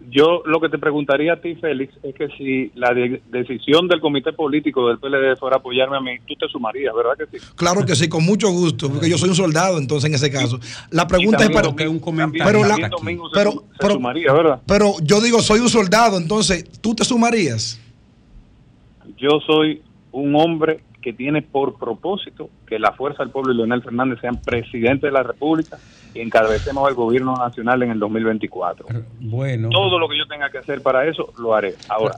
Yo 0.09 0.41
lo 0.45 0.61
que 0.61 0.69
te 0.69 0.77
preguntaría 0.77 1.33
a 1.33 1.41
ti, 1.41 1.55
Félix, 1.55 1.93
es 2.01 2.15
que 2.15 2.27
si 2.37 2.71
la 2.75 2.93
de- 2.93 3.21
decisión 3.29 3.89
del 3.89 3.99
comité 3.99 4.31
político 4.31 4.87
del 4.87 4.99
PLD 4.99 5.35
fuera 5.37 5.57
apoyarme 5.57 5.97
a 5.97 5.99
mí, 5.99 6.11
tú 6.25 6.33
te 6.35 6.47
sumarías, 6.47 6.93
¿verdad 6.95 7.11
que 7.17 7.37
sí? 7.37 7.45
Claro 7.57 7.85
que 7.85 7.93
sí, 7.93 8.07
con 8.07 8.23
mucho 8.23 8.49
gusto, 8.49 8.89
porque 8.89 9.09
yo 9.09 9.17
soy 9.17 9.29
un 9.29 9.35
soldado, 9.35 9.77
entonces 9.77 10.09
en 10.09 10.15
ese 10.15 10.31
caso. 10.31 10.59
La 10.91 11.05
pregunta 11.07 11.43
es 11.43 11.49
para. 11.49 11.67
también 11.67 11.99
Pero, 12.31 12.63
la- 12.63 12.87
Domingo 12.89 13.27
se, 13.29 13.35
pero, 13.35 13.51
se 13.51 13.57
pero- 13.79 13.93
sumaría, 13.95 14.31
¿verdad? 14.31 14.61
pero 14.65 14.93
yo 15.03 15.19
digo, 15.19 15.41
soy 15.41 15.59
un 15.59 15.69
soldado, 15.69 16.17
entonces, 16.17 16.63
¿tú 16.79 16.95
te 16.95 17.03
sumarías? 17.03 17.77
Yo 19.17 19.39
soy 19.45 19.81
un 20.13 20.35
hombre 20.35 20.83
que 21.07 21.13
tiene 21.13 21.41
por 21.41 21.79
propósito 21.79 22.49
que 22.67 22.77
la 22.79 22.91
Fuerza 22.91 23.23
del 23.23 23.31
Pueblo 23.31 23.53
y 23.53 23.55
Leonel 23.55 23.81
Fernández 23.81 24.19
sean 24.19 24.41
presidente 24.41 25.07
de 25.07 25.13
la 25.13 25.23
República 25.23 25.77
y 26.13 26.19
encabecemos 26.19 26.89
el 26.89 26.95
gobierno 26.95 27.33
nacional 27.33 27.81
en 27.81 27.91
el 27.91 27.99
2024. 27.99 28.87
Bueno. 29.21 29.69
Todo 29.69 29.99
lo 29.99 30.09
que 30.09 30.17
yo 30.17 30.25
tenga 30.25 30.49
que 30.49 30.57
hacer 30.57 30.81
para 30.81 31.07
eso, 31.07 31.31
lo 31.39 31.55
haré. 31.55 31.75
Ahora, 31.87 32.15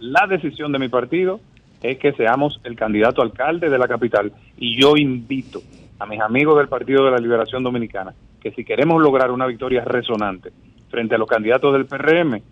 la 0.00 0.26
decisión 0.26 0.72
de 0.72 0.80
mi 0.80 0.88
partido 0.88 1.38
es 1.84 1.98
que 1.98 2.14
seamos 2.14 2.60
el 2.64 2.74
candidato 2.74 3.22
alcalde 3.22 3.70
de 3.70 3.78
la 3.78 3.86
capital 3.86 4.32
y 4.56 4.76
yo 4.76 4.96
invito 4.96 5.62
a 6.00 6.06
mis 6.06 6.20
amigos 6.20 6.58
del 6.58 6.66
Partido 6.66 7.04
de 7.04 7.12
la 7.12 7.18
Liberación 7.18 7.62
Dominicana 7.62 8.12
que 8.40 8.50
si 8.50 8.64
queremos 8.64 9.00
lograr 9.00 9.30
una 9.30 9.46
victoria 9.46 9.84
resonante 9.84 10.50
frente 10.90 11.14
a 11.14 11.18
los 11.18 11.28
candidatos 11.28 11.74
del 11.74 11.86
PRM, 11.86 12.42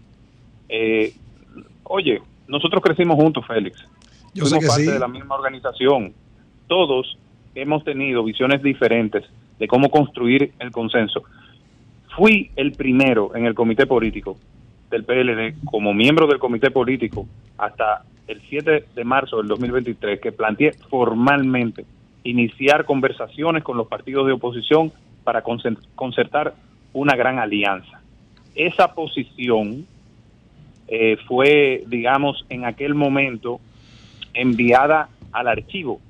eh, 0.69 1.13
oye, 1.83 2.23
nosotros 2.47 2.81
crecimos 2.81 3.17
juntos, 3.17 3.45
Félix. 3.45 3.85
Yo 4.35 4.45
sé 4.45 4.51
Somos 4.51 4.65
que 4.65 4.69
parte 4.69 4.85
sí. 4.85 4.91
de 4.91 4.99
la 4.99 5.09
misma 5.09 5.35
organización. 5.35 6.13
Todos 6.67 7.19
hemos 7.55 7.85
tenido 7.85 8.23
visiones 8.23 8.63
diferentes 8.63 9.25
de 9.59 9.67
cómo 9.69 9.91
construir 9.91 10.53
el 10.59 10.71
consenso. 10.71 11.23
Fui 12.17 12.51
el 12.57 12.73
primero 12.73 13.35
en 13.35 13.47
el 13.47 13.55
comité 13.55 13.87
político 13.87 14.37
del 14.91 15.05
PLD 15.05 15.65
como 15.65 15.95
miembro 15.95 16.27
del 16.27 16.39
comité 16.39 16.71
político 16.71 17.27
hasta 17.59 18.05
el 18.27 18.41
7 18.49 18.87
de 18.95 19.05
marzo 19.05 19.39
del 19.39 19.49
2023 19.49 20.21
que 20.21 20.33
planteé 20.33 20.73
formalmente 20.89 21.85
iniciar 22.25 22.85
conversaciones 22.85 23.63
con 23.63 23.77
los 23.77 23.89
partidos 23.89 24.27
de 24.27 24.33
oposición 24.33 24.93
para 25.25 25.43
concertar 25.43 26.55
una 26.93 27.15
gran 27.17 27.39
alianza. 27.39 28.01
Esa 28.55 28.95
posición 28.95 29.87
eh, 30.89 31.17
fue, 31.27 31.85
digamos, 31.87 32.45
en 32.49 32.65
aquel 32.65 32.95
momento 32.95 33.61
enviada 34.35 35.09
al 35.33 35.49
archivo, 35.49 36.01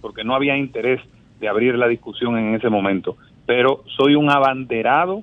porque 0.00 0.24
no 0.24 0.34
había 0.34 0.56
interés 0.56 1.00
de 1.40 1.48
abrir 1.48 1.74
la 1.76 1.88
discusión 1.88 2.36
en 2.38 2.54
ese 2.54 2.68
momento. 2.68 3.16
Pero 3.46 3.84
soy 3.96 4.14
un 4.14 4.30
abanderado 4.30 5.22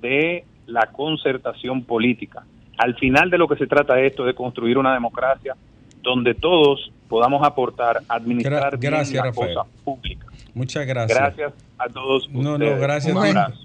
de 0.00 0.44
la 0.66 0.86
concertación 0.92 1.82
política. 1.84 2.44
Al 2.78 2.94
final 2.96 3.30
de 3.30 3.38
lo 3.38 3.48
que 3.48 3.56
se 3.56 3.66
trata 3.66 3.98
esto 4.00 4.24
de 4.24 4.34
construir 4.34 4.78
una 4.78 4.92
democracia 4.92 5.54
donde 6.02 6.34
todos 6.34 6.92
podamos 7.08 7.44
aportar, 7.46 8.00
administrar 8.08 8.74
Gra- 8.74 8.78
bien 8.78 8.92
gracias, 8.92 9.14
la 9.24 9.30
Rafael. 9.30 9.54
cosa 9.54 9.66
pública. 9.84 10.26
Muchas 10.54 10.86
gracias. 10.86 11.18
Gracias 11.18 11.52
a 11.78 11.88
todos. 11.88 12.28
No, 12.30 12.56
no, 12.58 12.78
gracias. 12.78 13.14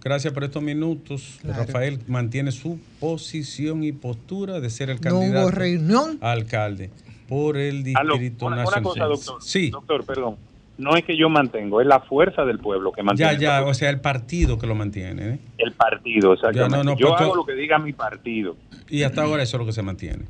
Gracias 0.03 0.33
por 0.33 0.43
estos 0.43 0.61
minutos. 0.63 1.39
Rafael 1.43 1.99
mantiene 2.07 2.51
su 2.51 2.79
posición 2.99 3.83
y 3.83 3.91
postura 3.91 4.59
de 4.59 4.69
ser 4.69 4.89
el 4.89 4.99
No 5.01 5.11
hubo 5.11 5.19
candidato 5.21 5.51
reunión. 5.51 6.17
a 6.21 6.31
alcalde 6.31 6.89
por 7.31 7.55
el 7.57 7.81
Aló, 7.95 8.15
distrito 8.17 8.45
una, 8.47 8.55
una 8.57 8.63
nacional. 8.65 8.83
cosa, 8.83 9.05
doctor. 9.05 9.41
Sí. 9.41 9.69
Doctor, 9.69 10.05
perdón. 10.05 10.35
No 10.77 10.97
es 10.97 11.05
que 11.05 11.15
yo 11.15 11.29
mantengo, 11.29 11.79
es 11.79 11.87
la 11.87 12.01
fuerza 12.01 12.43
del 12.43 12.59
pueblo 12.59 12.91
que 12.91 12.99
Ya, 12.99 13.03
mantiene. 13.05 13.37
ya, 13.39 13.63
o 13.63 13.73
sea, 13.73 13.89
el 13.89 14.01
partido 14.01 14.59
que 14.59 14.67
lo 14.67 14.75
mantiene. 14.75 15.29
¿eh? 15.35 15.39
El 15.59 15.71
partido, 15.71 16.33
exactamente. 16.33 16.75
Ya, 16.77 16.83
no, 16.83 16.83
no, 16.83 16.97
yo 16.97 17.07
pues 17.07 17.17
tú- 17.19 17.23
hago 17.23 17.35
lo 17.35 17.45
que 17.45 17.53
diga 17.53 17.79
mi 17.79 17.93
partido. 17.93 18.57
Y 18.89 19.03
hasta 19.03 19.23
ahora 19.23 19.43
eso 19.43 19.55
es 19.55 19.59
lo 19.59 19.65
que 19.65 19.71
se 19.71 19.81
mantiene. 19.81 20.25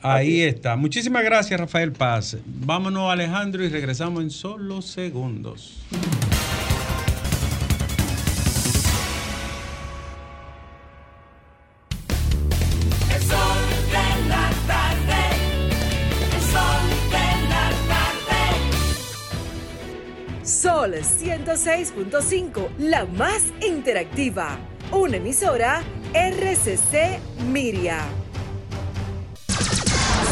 Ahí 0.00 0.40
está. 0.42 0.76
Muchísimas 0.76 1.24
gracias, 1.24 1.60
Rafael 1.60 1.92
Paz. 1.92 2.38
Vámonos, 2.46 3.10
Alejandro, 3.12 3.62
y 3.64 3.68
regresamos 3.68 4.22
en 4.22 4.30
solo 4.30 4.80
segundos. 4.80 5.82
106.5, 21.02 22.68
la 22.78 23.04
más 23.06 23.42
interactiva. 23.66 24.58
Una 24.92 25.16
emisora 25.16 25.82
RCC 26.12 27.18
Miria. 27.50 28.04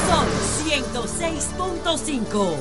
Sol 0.07 0.29
106.5. 0.67 2.57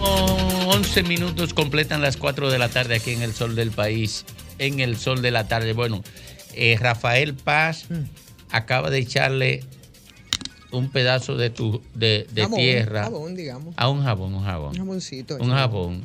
Oh, 0.00 0.72
11 0.74 1.02
minutos 1.04 1.52
completan 1.54 2.00
las 2.00 2.16
4 2.16 2.50
de 2.50 2.58
la 2.58 2.68
tarde 2.68 2.96
aquí 2.96 3.12
en 3.12 3.22
el 3.22 3.34
sol 3.34 3.54
del 3.54 3.70
país, 3.70 4.24
en 4.58 4.80
el 4.80 4.96
sol 4.96 5.20
de 5.22 5.30
la 5.30 5.46
tarde. 5.46 5.72
Bueno, 5.72 6.02
eh, 6.54 6.76
Rafael 6.80 7.34
Paz 7.34 7.86
Mm. 7.90 8.04
acaba 8.50 8.90
de 8.90 8.98
echarle 8.98 9.64
un 10.72 10.90
pedazo 10.90 11.36
de 11.36 11.50
tu 11.50 11.82
de, 11.94 12.26
de 12.32 12.42
Jabón, 12.42 12.58
tierra 12.60 13.02
jabón, 13.04 13.34
digamos. 13.34 13.74
a 13.76 13.88
un 13.88 14.02
jabón, 14.02 14.34
un 14.34 14.44
jabón. 14.44 14.70
Un 14.70 14.76
jaboncito. 14.76 15.36
Un 15.40 15.50
jabón. 15.50 16.02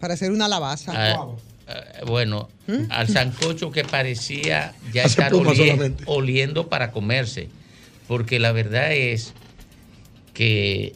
Para 0.00 0.14
hacer 0.14 0.30
una 0.30 0.46
lavaza. 0.48 0.92
Ah, 0.94 1.26
eh, 1.68 2.04
bueno, 2.06 2.48
¿Mm? 2.66 2.90
al 2.90 3.08
sancocho 3.08 3.70
que 3.70 3.84
parecía 3.84 4.74
ya 4.92 5.02
Hace 5.02 5.08
estar 5.10 5.30
pluma 5.30 5.50
olie- 5.52 5.56
solamente. 5.70 6.04
oliendo 6.06 6.68
para 6.68 6.92
comerse. 6.92 7.48
Porque 8.06 8.38
la 8.38 8.52
verdad 8.52 8.92
es 8.92 9.32
que 10.34 10.94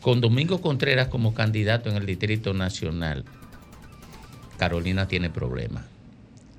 con 0.00 0.20
Domingo 0.20 0.60
Contreras 0.60 1.08
como 1.08 1.32
candidato 1.32 1.88
en 1.90 1.96
el 1.96 2.06
Distrito 2.06 2.52
Nacional, 2.54 3.24
Carolina 4.58 5.08
tiene 5.08 5.30
problemas. 5.30 5.84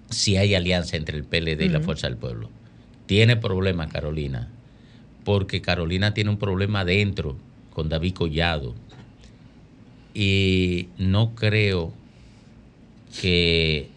Si 0.09 0.38
hay 0.38 0.55
alianza 0.55 0.97
entre 0.97 1.17
el 1.17 1.23
PLD 1.25 1.65
y 1.65 1.69
la. 1.69 1.79
Fuerza 1.81 2.07
del 2.07 2.17
Pueblo. 2.17 2.49
Tiene 3.05 3.36
problemas 3.36 3.91
Carolina. 3.91 4.49
Porque 5.26 5.61
Carolina 5.61 6.13
tiene 6.13 6.30
un 6.30 6.38
problema 6.38 6.86
dentro 6.86 7.36
con 7.73 7.89
David 7.89 8.13
Collado. 8.13 8.73
Y 10.13 10.88
no 10.97 11.36
creo 11.36 11.91
que 13.21 13.89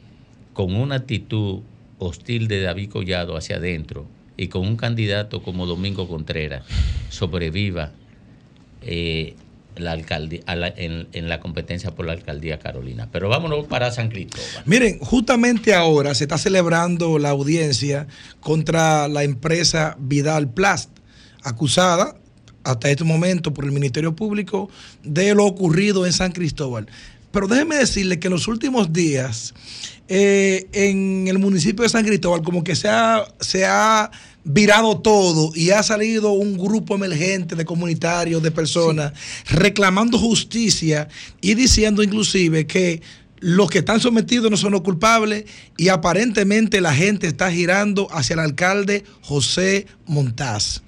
con 0.53 0.74
una 0.74 0.97
actitud 0.97 1.61
hostil 1.99 2.49
de 2.49 2.62
David 2.62 2.91
Collado 2.91 3.37
hacia 3.37 3.57
adentro 3.57 4.07
y 4.37 4.49
con 4.49 4.66
un 4.66 4.76
candidato 4.76 5.43
como 5.43 5.66
Domingo 5.66 6.09
Contreras 6.09 6.64
sobreviva 7.11 7.93
eh, 8.83 9.35
la 9.76 9.93
alcaldía, 9.93 10.41
en, 10.47 11.09
en 11.12 11.29
la 11.29 11.41
competencia 11.41 11.93
por 11.93 12.07
la 12.07 12.12
alcaldía 12.12 12.59
Carolina. 12.59 13.09
Pero 13.12 13.29
vámonos 13.29 13.66
para 13.66 13.91
San 13.91 14.09
Cristóbal. 14.09 14.64
Miren, 14.64 14.99
justamente 14.99 15.74
ahora 15.74 16.14
se 16.14 16.24
está 16.24 16.39
celebrando 16.39 17.18
la 17.18 17.31
audiencia 17.31 18.07
contra 18.41 19.09
la 19.09 19.24
empresa 19.24 19.97
Vidal 20.01 20.51
Plast, 20.53 20.97
acusada 21.49 22.16
hasta 22.64 22.90
este 22.90 23.05
momento 23.05 23.55
por 23.55 23.64
el 23.64 23.72
Ministerio 23.72 24.14
Público 24.14 24.68
de 25.03 25.34
lo 25.34 25.44
ocurrido 25.46 26.07
en 26.07 26.12
San 26.12 26.32
Cristóbal. 26.32 26.86
Pero 27.30 27.46
déjeme 27.46 27.76
decirle 27.76 28.18
que 28.18 28.28
en 28.28 28.32
los 28.32 28.49
últimos 28.49 28.92
días, 28.92 29.55
eh, 30.09 30.66
en 30.72 31.28
el 31.28 31.38
municipio 31.38 31.82
de 31.82 31.88
San 31.88 32.05
Cristóbal, 32.05 32.42
como 32.42 32.64
que 32.64 32.74
se 32.74 32.88
ha, 32.88 33.24
se 33.40 33.64
ha 33.66 34.11
virado 34.44 34.99
todo 35.01 35.53
y 35.55 35.70
ha 35.70 35.82
salido 35.82 36.32
un 36.32 36.57
grupo 36.57 36.94
emergente 36.94 37.55
de 37.55 37.64
comunitarios, 37.66 38.42
de 38.42 38.51
personas, 38.51 39.12
reclamando 39.51 40.18
justicia 40.18 41.09
y 41.40 41.55
diciendo 41.55 42.03
inclusive 42.03 42.66
que 42.66 43.03
los 43.40 43.70
que 43.70 43.78
están 43.78 44.01
sometidos 44.01 44.51
no 44.51 44.57
son 44.57 44.72
los 44.72 44.80
culpables 44.80 45.44
y 45.76 45.88
aparentemente 45.88 46.80
la 46.80 46.94
gente 46.94 47.26
está 47.26 47.53
girando 47.53 48.09
hacia 48.11 48.34
el 48.34 48.40
alcalde 48.40 49.05
José 49.20 49.86
Montaz. 50.07 50.82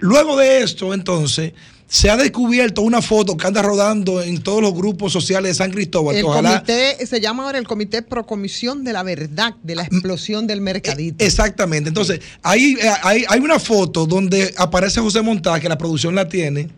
Luego 0.00 0.36
de 0.36 0.62
esto, 0.62 0.92
entonces, 0.94 1.52
se 1.90 2.08
ha 2.08 2.16
descubierto 2.16 2.82
una 2.82 3.02
foto 3.02 3.36
que 3.36 3.46
anda 3.48 3.62
rodando 3.62 4.22
en 4.22 4.40
todos 4.42 4.62
los 4.62 4.72
grupos 4.72 5.12
sociales 5.12 5.50
de 5.50 5.54
San 5.54 5.72
Cristóbal. 5.72 6.14
El 6.14 6.24
ojalá 6.24 6.62
comité 6.62 7.04
se 7.04 7.20
llama 7.20 7.44
ahora 7.44 7.58
el 7.58 7.66
Comité 7.66 8.02
Procomisión 8.02 8.84
de 8.84 8.92
la 8.92 9.02
Verdad 9.02 9.56
de 9.62 9.74
la 9.74 9.82
explosión 9.82 10.46
del 10.46 10.60
mercadito. 10.60 11.24
Exactamente. 11.24 11.88
Entonces, 11.88 12.20
ahí 12.42 12.76
eh, 12.80 12.90
hay, 13.02 13.24
hay 13.28 13.40
una 13.40 13.58
foto 13.58 14.06
donde 14.06 14.54
aparece 14.56 15.00
José 15.00 15.20
Montaz, 15.20 15.60
que 15.60 15.68
la 15.68 15.76
producción 15.76 16.14
la 16.14 16.28
tiene, 16.28 16.70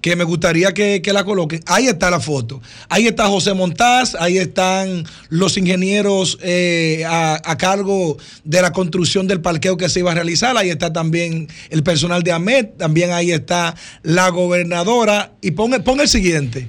que 0.00 0.14
me 0.14 0.24
gustaría 0.24 0.72
que, 0.72 1.02
que 1.02 1.12
la 1.12 1.24
coloquen. 1.24 1.60
Ahí 1.66 1.86
está 1.86 2.10
la 2.10 2.20
foto. 2.20 2.62
Ahí 2.88 3.06
está 3.06 3.26
José 3.26 3.52
Montaz, 3.54 4.14
ahí 4.14 4.38
están 4.38 5.04
los 5.28 5.56
ingenieros 5.56 6.38
eh, 6.42 7.04
a, 7.06 7.40
a 7.44 7.56
cargo 7.56 8.16
de 8.44 8.62
la 8.62 8.72
construcción 8.72 9.26
del 9.26 9.40
parqueo 9.40 9.76
que 9.76 9.88
se 9.88 10.00
iba 10.00 10.12
a 10.12 10.14
realizar. 10.14 10.56
Ahí 10.56 10.70
está 10.70 10.92
también 10.92 11.48
el 11.70 11.82
personal 11.82 12.22
de 12.22 12.32
AMET, 12.32 12.76
también 12.76 13.10
ahí 13.12 13.32
está 13.32 13.74
la 14.02 14.28
gobernadora. 14.28 15.32
Y 15.40 15.52
pon, 15.52 15.72
pon 15.82 16.00
el 16.00 16.08
siguiente. 16.08 16.68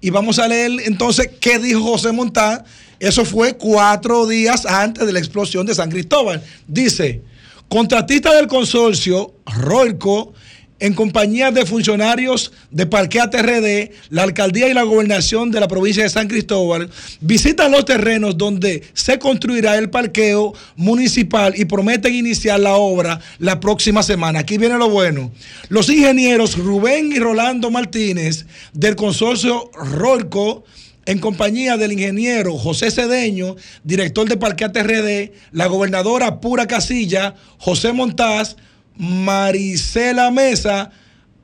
y 0.00 0.10
vamos 0.10 0.38
a 0.38 0.48
leer 0.48 0.72
entonces 0.84 1.30
qué 1.40 1.58
dijo 1.58 1.82
José 1.82 2.12
Montá. 2.12 2.64
Eso 2.98 3.24
fue 3.24 3.56
cuatro 3.56 4.26
días 4.26 4.64
antes 4.64 5.06
de 5.06 5.12
la 5.12 5.18
explosión 5.18 5.66
de 5.66 5.74
San 5.74 5.90
Cristóbal. 5.90 6.42
Dice, 6.66 7.22
contratista 7.68 8.34
del 8.34 8.46
consorcio, 8.46 9.34
Roilco, 9.44 10.32
en 10.78 10.92
compañía 10.94 11.50
de 11.50 11.64
funcionarios 11.64 12.52
de 12.70 12.86
Parquea 12.86 13.30
TRD, 13.30 13.92
la 14.10 14.22
alcaldía 14.22 14.68
y 14.68 14.74
la 14.74 14.82
gobernación 14.82 15.50
de 15.50 15.60
la 15.60 15.68
provincia 15.68 16.02
de 16.02 16.10
San 16.10 16.28
Cristóbal, 16.28 16.90
visitan 17.20 17.72
los 17.72 17.84
terrenos 17.84 18.36
donde 18.36 18.82
se 18.92 19.18
construirá 19.18 19.78
el 19.78 19.88
parqueo 19.88 20.52
municipal 20.76 21.54
y 21.56 21.64
prometen 21.64 22.14
iniciar 22.14 22.60
la 22.60 22.76
obra 22.76 23.20
la 23.38 23.58
próxima 23.58 24.02
semana. 24.02 24.40
Aquí 24.40 24.58
viene 24.58 24.76
lo 24.76 24.90
bueno. 24.90 25.32
Los 25.68 25.88
ingenieros 25.88 26.58
Rubén 26.58 27.10
y 27.12 27.18
Rolando 27.18 27.70
Martínez 27.70 28.44
del 28.72 28.96
consorcio 28.96 29.70
Rolco, 29.72 30.64
en 31.06 31.20
compañía 31.20 31.76
del 31.76 31.92
ingeniero 31.92 32.58
José 32.58 32.90
Cedeño, 32.90 33.54
director 33.84 34.28
de 34.28 34.36
Parquea 34.36 34.72
TRD, 34.72 35.32
la 35.52 35.66
gobernadora 35.66 36.40
Pura 36.40 36.66
Casilla, 36.66 37.36
José 37.58 37.92
Montaz, 37.92 38.56
Marisela 38.98 40.30
Mesa, 40.30 40.90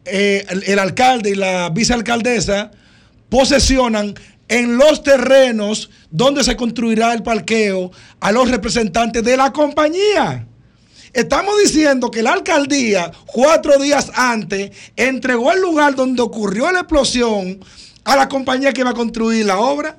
eh, 0.05 0.45
el, 0.49 0.65
el 0.65 0.79
alcalde 0.79 1.31
y 1.31 1.35
la 1.35 1.71
vicealcaldesa 1.71 2.71
posesionan 3.29 4.15
en 4.49 4.77
los 4.77 5.03
terrenos 5.03 5.89
donde 6.11 6.45
se 6.45 6.57
construirá 6.57 7.15
el 7.15 7.23
parqueo 7.23 7.91
a 8.21 8.33
los 8.33 8.51
representantes 8.51 9.25
de 9.25 9.37
la 9.37 9.53
compañía. 9.53 10.47
Estamos 11.13 11.55
diciendo 11.63 12.11
que 12.11 12.23
la 12.23 12.33
alcaldía, 12.33 13.13
cuatro 13.27 13.79
días 13.79 14.11
antes, 14.15 14.71
entregó 14.97 15.53
el 15.53 15.61
lugar 15.61 15.95
donde 15.95 16.23
ocurrió 16.23 16.71
la 16.73 16.81
explosión 16.81 17.61
a 18.05 18.17
la 18.17 18.29
compañía 18.29 18.73
que 18.73 18.85
va 18.85 18.91
a 18.91 18.95
construir 18.95 19.47
la 19.47 19.59
obra. 19.59 19.99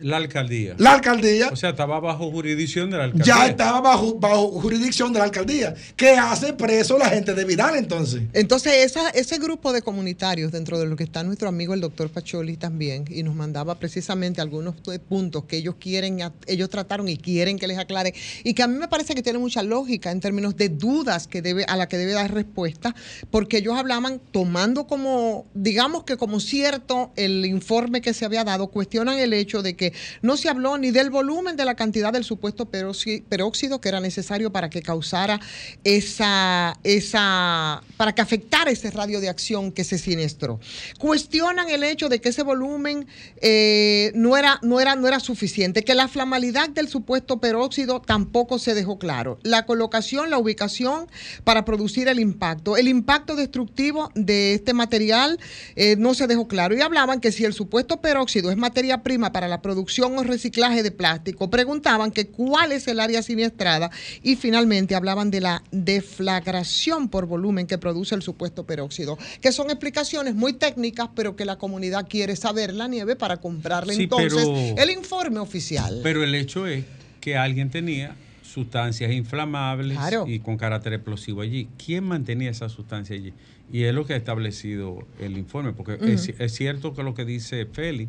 La 0.00 0.16
alcaldía. 0.16 0.74
La 0.78 0.92
alcaldía. 0.92 1.48
O 1.48 1.56
sea, 1.56 1.70
estaba 1.70 2.00
bajo 2.00 2.30
jurisdicción 2.30 2.90
de 2.90 2.98
la 2.98 3.04
alcaldía. 3.04 3.34
Ya 3.34 3.46
estaba 3.46 3.80
bajo, 3.80 4.14
bajo 4.18 4.48
jurisdicción 4.60 5.12
de 5.12 5.18
la 5.18 5.24
alcaldía. 5.26 5.74
que 5.96 6.10
hace 6.10 6.52
preso 6.52 6.98
la 6.98 7.08
gente 7.08 7.34
de 7.34 7.44
Vidal 7.44 7.76
entonces? 7.76 8.22
Entonces, 8.32 8.84
esa, 8.84 9.10
ese 9.10 9.38
grupo 9.38 9.72
de 9.72 9.82
comunitarios, 9.82 10.52
dentro 10.52 10.78
de 10.78 10.86
lo 10.86 10.96
que 10.96 11.04
está 11.04 11.22
nuestro 11.22 11.48
amigo 11.48 11.74
el 11.74 11.80
doctor 11.80 12.10
Pacholi 12.10 12.56
también, 12.56 13.04
y 13.08 13.22
nos 13.22 13.34
mandaba 13.34 13.76
precisamente 13.76 14.40
algunos 14.40 14.74
puntos 15.08 15.44
que 15.44 15.58
ellos 15.58 15.76
quieren, 15.78 16.18
ellos 16.46 16.70
trataron 16.70 17.08
y 17.08 17.16
quieren 17.16 17.58
que 17.58 17.66
les 17.66 17.78
aclare, 17.78 18.14
y 18.42 18.54
que 18.54 18.62
a 18.62 18.68
mí 18.68 18.76
me 18.76 18.88
parece 18.88 19.14
que 19.14 19.22
tiene 19.22 19.38
mucha 19.38 19.62
lógica 19.62 20.10
en 20.10 20.20
términos 20.20 20.56
de 20.56 20.68
dudas 20.68 21.26
que 21.26 21.42
debe, 21.42 21.64
a 21.64 21.76
la 21.76 21.88
que 21.88 21.96
debe 21.96 22.12
dar 22.12 22.32
respuesta, 22.32 22.94
porque 23.30 23.58
ellos 23.58 23.76
hablaban 23.76 24.20
tomando 24.30 24.86
como, 24.86 25.46
digamos 25.54 26.04
que 26.04 26.16
como 26.16 26.40
cierto 26.40 27.12
el 27.16 27.44
informe 27.46 28.00
que 28.00 28.14
se 28.14 28.24
había 28.24 28.44
dado, 28.44 28.68
cuestionan 28.68 29.18
el 29.18 29.32
hecho 29.32 29.62
de 29.62 29.76
que 29.76 29.83
no 30.22 30.36
se 30.36 30.48
habló 30.48 30.78
ni 30.78 30.90
del 30.90 31.10
volumen 31.10 31.56
de 31.56 31.64
la 31.64 31.74
cantidad 31.74 32.12
del 32.12 32.24
supuesto 32.24 32.70
peróxi- 32.70 33.22
peróxido 33.28 33.80
que 33.80 33.88
era 33.88 34.00
necesario 34.00 34.52
para 34.52 34.70
que 34.70 34.82
causara 34.82 35.40
esa, 35.82 36.78
esa, 36.84 37.82
para 37.96 38.14
que 38.14 38.22
afectara 38.22 38.70
ese 38.70 38.90
radio 38.90 39.20
de 39.20 39.28
acción 39.28 39.72
que 39.72 39.84
se 39.84 39.98
siniestró. 39.98 40.60
Cuestionan 40.98 41.68
el 41.68 41.82
hecho 41.84 42.08
de 42.08 42.20
que 42.20 42.30
ese 42.30 42.42
volumen 42.42 43.06
eh, 43.40 44.12
no, 44.14 44.36
era, 44.36 44.58
no, 44.62 44.80
era, 44.80 44.96
no 44.96 45.08
era 45.08 45.20
suficiente, 45.20 45.84
que 45.84 45.94
la 45.94 46.08
flamalidad 46.08 46.68
del 46.70 46.88
supuesto 46.88 47.38
peróxido 47.40 48.00
tampoco 48.00 48.58
se 48.58 48.74
dejó 48.74 48.98
claro. 48.98 49.38
La 49.42 49.66
colocación, 49.66 50.30
la 50.30 50.38
ubicación 50.38 51.08
para 51.44 51.64
producir 51.64 52.08
el 52.08 52.20
impacto, 52.20 52.76
el 52.76 52.88
impacto 52.88 53.36
destructivo 53.36 54.10
de 54.14 54.54
este 54.54 54.72
material 54.72 55.38
eh, 55.76 55.96
no 55.98 56.14
se 56.14 56.26
dejó 56.26 56.46
claro. 56.48 56.76
Y 56.76 56.80
hablaban 56.80 57.20
que 57.20 57.32
si 57.32 57.44
el 57.44 57.52
supuesto 57.52 58.00
peróxido 58.00 58.50
es 58.50 58.56
materia 58.56 59.02
prima 59.02 59.32
para 59.32 59.48
la 59.48 59.60
producción 59.60 59.73
o 59.78 60.22
reciclaje 60.22 60.82
de 60.82 60.90
plástico, 60.90 61.50
preguntaban 61.50 62.10
que 62.10 62.26
cuál 62.28 62.72
es 62.72 62.86
el 62.88 63.00
área 63.00 63.22
siniestrada 63.22 63.90
y 64.22 64.36
finalmente 64.36 64.94
hablaban 64.94 65.30
de 65.30 65.40
la 65.40 65.62
deflagración 65.72 67.08
por 67.08 67.26
volumen 67.26 67.66
que 67.66 67.78
produce 67.78 68.14
el 68.14 68.22
supuesto 68.22 68.64
peróxido, 68.64 69.18
que 69.40 69.52
son 69.52 69.70
explicaciones 69.70 70.34
muy 70.34 70.52
técnicas, 70.54 71.08
pero 71.14 71.36
que 71.36 71.44
la 71.44 71.56
comunidad 71.56 72.06
quiere 72.08 72.36
saber 72.36 72.74
la 72.74 72.88
nieve 72.88 73.16
para 73.16 73.38
comprarle 73.38 73.94
Sí, 73.94 74.04
entonces 74.04 74.46
pero- 74.46 74.82
el 74.82 74.90
informe 74.90 75.38
oficial. 75.40 76.00
Pero 76.02 76.22
el 76.22 76.34
hecho 76.34 76.66
es 76.66 76.84
que 77.20 77.36
alguien 77.36 77.70
tenía 77.70 78.16
sustancias 78.42 79.10
inflamables 79.10 79.96
Claro. 79.98 80.26
y 80.28 80.38
con 80.38 80.56
carácter 80.56 80.92
explosivo 80.92 81.40
allí. 81.40 81.68
¿Quién 81.84 82.04
mantenía 82.04 82.50
esa 82.50 82.68
sustancia 82.68 83.16
allí? 83.16 83.32
Y 83.72 83.84
es 83.84 83.94
lo 83.94 84.06
que 84.06 84.12
ha 84.12 84.16
establecido 84.16 85.06
el 85.18 85.36
informe, 85.36 85.72
porque 85.72 85.98
es, 86.12 86.28
es 86.38 86.54
cierto 86.54 86.94
que 86.94 87.02
lo 87.02 87.14
que 87.14 87.24
dice 87.24 87.66
Feli, 87.66 88.08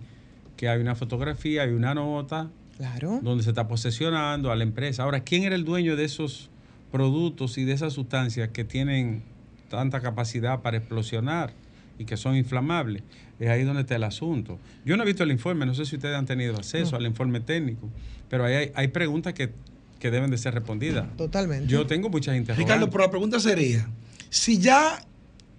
que 0.57 0.69
hay 0.69 0.79
una 0.79 0.95
fotografía, 0.95 1.63
hay 1.63 1.71
una 1.71 1.93
nota 1.93 2.49
Claro. 2.77 3.19
donde 3.23 3.43
se 3.43 3.49
está 3.51 3.67
posesionando 3.67 4.51
a 4.51 4.55
la 4.55 4.63
empresa. 4.63 5.03
Ahora, 5.03 5.21
¿quién 5.21 5.43
era 5.43 5.55
el 5.55 5.63
dueño 5.65 5.95
de 5.95 6.03
esos 6.05 6.49
productos 6.91 7.57
y 7.57 7.63
de 7.65 7.73
esas 7.73 7.93
sustancias 7.93 8.49
que 8.49 8.63
tienen 8.63 9.23
tanta 9.69 10.01
capacidad 10.01 10.61
para 10.61 10.77
explosionar 10.77 11.53
y 11.97 12.05
que 12.05 12.17
son 12.17 12.35
inflamables? 12.35 13.03
Es 13.39 13.49
ahí 13.49 13.63
donde 13.63 13.81
está 13.81 13.95
el 13.95 14.03
asunto. 14.03 14.59
Yo 14.85 14.95
no 14.97 15.03
he 15.03 15.05
visto 15.05 15.23
el 15.23 15.31
informe, 15.31 15.65
no 15.65 15.73
sé 15.73 15.85
si 15.85 15.95
ustedes 15.95 16.15
han 16.15 16.25
tenido 16.25 16.55
acceso 16.55 16.91
No. 16.91 16.97
al 16.97 17.05
informe 17.05 17.39
técnico, 17.41 17.89
pero 18.29 18.45
ahí 18.45 18.53
hay, 18.55 18.71
hay 18.75 18.87
preguntas 18.89 19.33
que, 19.33 19.51
que 19.99 20.11
deben 20.11 20.31
de 20.31 20.37
ser 20.37 20.53
respondidas. 20.53 21.05
Totalmente. 21.17 21.67
Yo 21.67 21.85
tengo 21.87 22.09
muchas 22.09 22.35
interrogantes. 22.37 22.65
Ricardo, 22.75 22.89
pero 22.91 23.03
la 23.05 23.09
pregunta 23.11 23.39
sería, 23.39 23.89
si 24.29 24.59
ya 24.59 25.05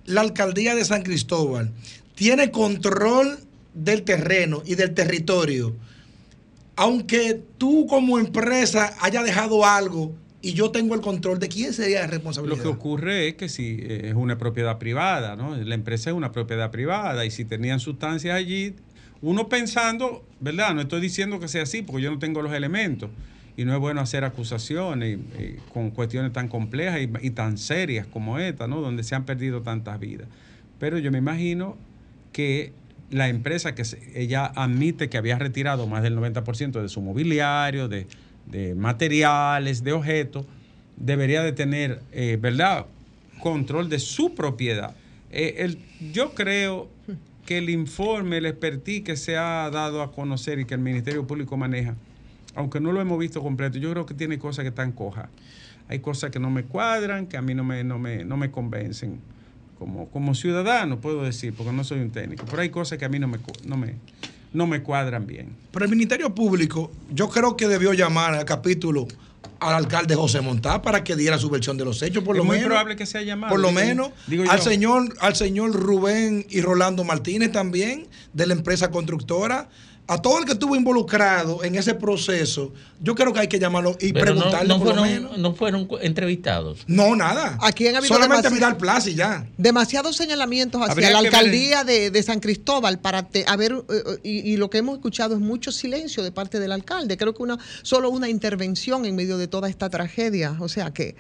la 0.07 0.21
alcaldía 0.23 0.75
de 0.75 0.85
San 0.85 1.03
Cristóbal 1.03 1.73
tiene 2.15 2.51
control 2.51 3.39
del 3.77 4.03
terreno 4.03 4.63
y 4.65 4.75
del 4.75 4.95
territorio, 4.95 5.77
aunque 6.77 7.41
tú 7.59 7.87
como 7.87 8.19
empresa 8.19 8.95
haya 9.01 9.23
dejado 9.23 9.65
algo 9.65 10.15
y 10.41 10.55
yo 10.55 10.71
tengo 10.71 10.95
el 10.95 11.01
control, 11.01 11.39
¿de 11.39 11.49
quién 11.49 11.73
sería 11.73 12.01
la 12.01 12.07
Lo 12.07 12.13
responsabilidad? 12.13 12.63
que 12.63 12.69
ocurre 12.69 13.29
es 13.29 13.35
que 13.35 13.49
si 13.49 13.79
eh, 13.81 14.09
es 14.09 14.15
una 14.15 14.39
propiedad 14.39 14.79
privada, 14.79 15.37
¿no? 15.37 15.57
La 15.57 15.75
empresa 15.75 16.11
es 16.11 16.17
una 16.17 16.33
propiedad 16.33 16.71
privada 16.71 17.25
y 17.27 17.31
si 17.31 17.45
tenían 17.45 17.81
sustancias 17.81 18.35
allí, 18.35 18.75
uno 19.21 19.49
pensando, 19.49 20.25
¿verdad? 20.41 20.75
No 20.75 20.81
estoy 20.83 21.01
diciendo 21.01 21.39
que 21.39 21.49
sea 21.49 21.63
así 21.63 21.83
porque 21.83 22.03
yo 22.03 22.11
no 22.11 22.19
tengo 22.19 22.43
los 22.43 22.53
elementos 22.53 23.11
y 23.59 23.65
no 23.65 23.75
es 23.75 23.81
bueno 23.81 24.01
hacer 24.01 24.25
acusaciones 24.25 25.19
eh, 25.39 25.59
con 25.73 25.91
cuestiones 25.91 26.33
tan 26.33 26.49
complejas 26.49 27.01
y, 27.01 27.27
y 27.27 27.31
tan 27.31 27.59
serias 27.59 28.07
como 28.07 28.39
esta, 28.39 28.69
¿no? 28.69 28.81
Donde 28.81 29.03
se 29.03 29.15
han 29.15 29.25
perdido 29.25 29.63
tantas 29.63 29.99
vidas. 29.99 30.29
Pero 30.79 30.99
yo 30.99 31.11
me 31.11 31.19
imagino 31.19 31.77
que 32.33 32.73
la 33.11 33.29
empresa 33.29 33.75
que 33.75 33.85
se- 33.85 34.21
ella 34.21 34.47
admite 34.55 35.09
que 35.09 35.17
había 35.19 35.39
retirado 35.39 35.87
más 35.87 36.03
del 36.03 36.17
90% 36.17 36.81
de 36.83 36.89
su 36.89 37.01
mobiliario, 37.01 37.89
de, 37.89 38.07
de 38.47 38.75
materiales, 38.75 39.85
de 39.85 39.93
objetos, 39.93 40.47
debería 40.97 41.43
de 41.43 41.53
tener, 41.53 42.01
eh, 42.13 42.39
¿verdad?, 42.41 42.87
control 43.41 43.89
de 43.89 43.99
su 43.99 44.35
propiedad. 44.35 44.95
Eh, 45.31 45.57
el- 45.59 45.79
yo 46.13 46.35
creo 46.35 46.89
que 47.45 47.59
el 47.59 47.71
informe, 47.71 48.39
el 48.39 48.47
expertise 48.47 49.03
que 49.05 49.17
se 49.17 49.37
ha 49.37 49.71
dado 49.71 50.03
a 50.03 50.11
conocer 50.13 50.59
y 50.59 50.65
que 50.65 50.75
el 50.75 50.81
Ministerio 50.81 51.27
Público 51.27 51.57
maneja, 51.57 51.95
aunque 52.57 52.81
no 52.81 52.91
lo 52.93 53.01
hemos 53.01 53.19
visto 53.19 53.41
completo, 53.43 53.79
yo 53.79 53.91
creo 53.93 54.07
que 54.07 54.15
tiene 54.15 54.39
cosas 54.39 54.63
que 54.65 54.71
están 54.71 54.91
cojas. 54.93 55.29
Hay 55.89 56.01
cosas 56.01 56.31
que 56.33 56.41
no 56.41 56.51
me 56.51 56.65
cuadran, 56.65 57.27
que 57.27 57.37
a 57.37 57.43
mí 57.43 57.55
no 57.55 57.63
me, 57.63 57.85
no 57.85 57.99
me, 58.01 58.25
no 58.25 58.37
me 58.37 58.51
convencen. 58.51 59.21
Como, 59.79 60.09
como 60.09 60.35
ciudadano, 60.35 61.01
puedo 61.01 61.23
decir, 61.23 61.53
porque 61.55 61.73
no 61.73 61.85
soy 61.85 62.01
un 62.01 62.11
técnico, 62.11 62.47
pero 62.49 62.63
hay 62.63 62.71
cosas 62.71 62.97
que 62.99 63.05
a 63.05 63.09
mí 63.11 63.19
no 63.19 63.29
me, 63.29 63.39
no 63.65 63.77
me, 63.77 63.97
no 64.55 64.67
me 64.67 64.83
cuadran 64.83 65.27
bien. 65.27 65.55
Pero 65.71 65.85
el 65.85 65.91
Ministerio 65.91 66.35
Público, 66.35 66.91
yo 67.13 67.29
creo 67.29 67.57
que 67.59 67.69
debió 67.69 67.93
llamar 67.93 68.35
al 68.35 68.45
capítulo 68.47 69.07
al 69.61 69.75
alcalde 69.75 70.15
José 70.15 70.41
Montá 70.43 70.83
para 70.83 71.03
que 71.05 71.15
diera 71.17 71.39
su 71.39 71.49
versión 71.49 71.77
de 71.79 71.85
los 71.85 72.03
hechos, 72.03 72.23
por 72.25 72.37
es 72.37 72.39
lo 72.39 72.45
muy 72.45 72.57
menos. 72.57 72.69
probable 72.69 72.97
que 72.97 73.07
sea 73.07 73.23
llamado. 73.23 73.51
Por 73.51 73.61
lo 73.61 73.69
digo- 73.69 73.81
menos 73.81 74.11
digo 74.27 74.45
al 74.51 74.61
señor, 74.61 75.15
al 75.21 75.35
señor 75.37 75.73
Rubén 75.73 76.45
y 76.51 76.61
Rolando 76.61 77.05
Martínez 77.05 77.53
también, 77.53 78.07
de 78.35 78.47
la 78.47 78.53
empresa 78.55 78.91
constructora, 78.91 79.69
a 80.09 80.23
todo 80.23 80.39
el 80.39 80.45
que 80.45 80.53
estuvo 80.53 80.77
involucrado 80.77 81.65
en 81.65 81.75
ese 81.75 81.95
proceso, 81.95 82.73
yo 83.03 83.15
creo 83.15 83.33
que 83.33 83.41
hay 83.41 83.49
que 83.49 83.59
llamarlo 83.59 83.97
y 84.01 84.13
Pero 84.13 84.27
no, 84.27 84.43
preguntarle 84.43 84.69
no 84.69 84.79
por 84.79 84.95
lo 84.95 85.03
menos. 85.03 85.21
fueron, 85.31 85.43
no 85.43 85.55
fueron 85.55 85.89
entrevistados. 86.01 86.79
No, 86.87 87.17
nada. 87.17 87.59
Aquí 87.61 87.89
han 87.89 87.97
habido 87.97 88.15
Solamente 88.15 88.49
Vidal 88.51 88.77
Plaza 88.77 89.11
y 89.11 89.15
ya. 89.15 89.47
demasiados 89.59 90.17
señalamientos 90.17 90.81
hacia 90.81 90.93
Habría 90.93 91.11
la 91.11 91.19
alcaldía 91.19 91.85
de, 91.85 92.11
de 92.11 92.23
San 92.23 92.39
Cristóbal 92.41 92.99
para 93.01 93.25
te- 93.25 93.45
a 93.49 93.57
ver, 93.57 93.73
eh, 93.73 93.83
eh, 94.07 94.19
y, 94.23 94.53
y 94.53 94.57
lo 94.57 94.71
que 94.71 94.79
hemos 94.79 94.97
escuchado 94.97 95.35
es 95.35 95.41
mucho 95.41 95.73
silencio 95.73 96.23
de 96.23 96.31
parte 96.33 96.61
del 96.61 96.73
alcalde. 96.73 97.17
Creo 97.17 97.35
que 97.35 97.43
una 97.43 97.59
solo 97.83 98.09
una 98.11 98.29
intervención 98.29 99.05
en 99.07 99.17
medio 99.17 99.37
de 99.39 99.49
toda 99.49 99.69
esta 99.69 99.91
tragedia. 99.91 100.57
O 100.61 100.69
sea 100.69 100.93
que 100.93 101.17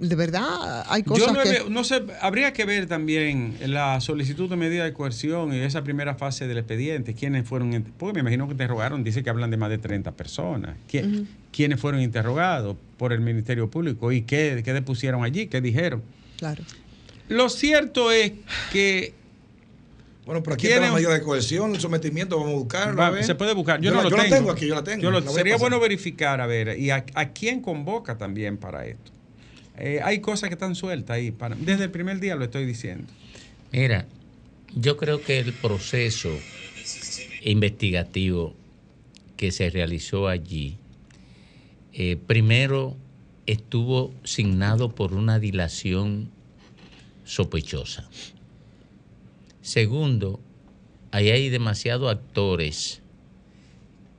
de 0.00 0.16
verdad 0.16 0.84
hay 0.88 1.02
cosas 1.02 1.26
Yo 1.28 1.32
no, 1.34 1.42
que 1.42 1.70
no 1.70 1.84
sé, 1.84 2.02
habría 2.20 2.52
que 2.52 2.64
ver 2.64 2.86
también 2.86 3.56
la 3.66 4.00
solicitud 4.00 4.48
de 4.48 4.56
medida 4.56 4.84
de 4.84 4.92
coerción 4.92 5.52
y 5.54 5.58
esa 5.60 5.84
primera 5.84 6.14
fase 6.14 6.46
del 6.48 6.58
expediente, 6.58 7.14
quiénes 7.14 7.46
fueron, 7.46 7.72
in- 7.74 7.84
porque 7.98 8.14
me 8.14 8.20
imagino 8.20 8.46
que 8.46 8.52
interrogaron, 8.52 9.04
dice 9.04 9.22
que 9.22 9.30
hablan 9.30 9.50
de 9.50 9.56
más 9.58 9.68
de 9.70 9.78
30 9.78 10.12
personas. 10.12 10.76
¿Quién-. 10.88 11.28
¿Quiénes 11.52 11.78
fueron 11.80 12.00
interrogados 12.00 12.76
por 12.96 13.12
el 13.12 13.20
Ministerio 13.20 13.70
Público 13.70 14.10
y 14.12 14.22
qué, 14.22 14.62
qué 14.64 14.72
depusieron 14.72 15.22
allí, 15.24 15.46
qué 15.48 15.60
dijeron? 15.60 16.02
Claro. 16.38 16.64
Lo 17.28 17.48
cierto 17.48 18.10
es 18.10 18.32
que 18.72 19.14
Bueno, 20.26 20.42
pero 20.42 20.54
aquí 20.54 20.62
Tiene 20.68 20.76
está 20.76 20.88
la 20.88 20.94
medida 20.94 21.12
de 21.14 21.22
cohesión, 21.22 21.74
el 21.74 21.80
sometimiento, 21.80 22.36
vamos 22.38 22.52
a 22.54 22.56
buscarlo. 22.56 22.96
Va, 22.96 23.06
a 23.08 23.10
ver. 23.10 23.24
se 23.24 23.34
puede 23.34 23.52
buscar. 23.54 23.80
Yo, 23.80 23.90
la- 23.90 24.02
no 24.04 24.10
lo 24.10 24.16
la 24.16 24.28
tengo. 24.28 24.50
aquí, 24.50 24.66
yo 24.66 24.74
la 24.74 24.84
tengo. 24.84 25.02
Yo 25.02 25.10
lo- 25.10 25.20
la 25.20 25.30
sería 25.30 25.56
bueno 25.56 25.78
verificar, 25.80 26.40
a 26.40 26.46
ver, 26.46 26.78
y 26.78 26.90
a, 26.90 27.04
a 27.14 27.28
quién 27.30 27.60
convoca 27.60 28.16
también 28.16 28.56
para 28.56 28.86
esto. 28.86 29.10
Eh, 29.80 30.00
hay 30.02 30.20
cosas 30.20 30.48
que 30.48 30.54
están 30.54 30.74
sueltas 30.74 31.16
ahí. 31.16 31.30
Para, 31.30 31.56
desde 31.56 31.84
el 31.84 31.90
primer 31.90 32.20
día 32.20 32.36
lo 32.36 32.44
estoy 32.44 32.66
diciendo. 32.66 33.06
Mira, 33.72 34.06
yo 34.74 34.96
creo 34.96 35.22
que 35.22 35.38
el 35.38 35.52
proceso 35.52 36.30
investigativo 37.42 38.54
que 39.36 39.52
se 39.52 39.70
realizó 39.70 40.28
allí, 40.28 40.76
eh, 41.92 42.16
primero 42.26 42.96
estuvo 43.46 44.12
signado 44.22 44.94
por 44.94 45.14
una 45.14 45.38
dilación 45.38 46.30
sospechosa. 47.24 48.08
Segundo, 49.62 50.40
ahí 51.10 51.30
hay 51.30 51.48
demasiados 51.48 52.10
actores 52.10 53.02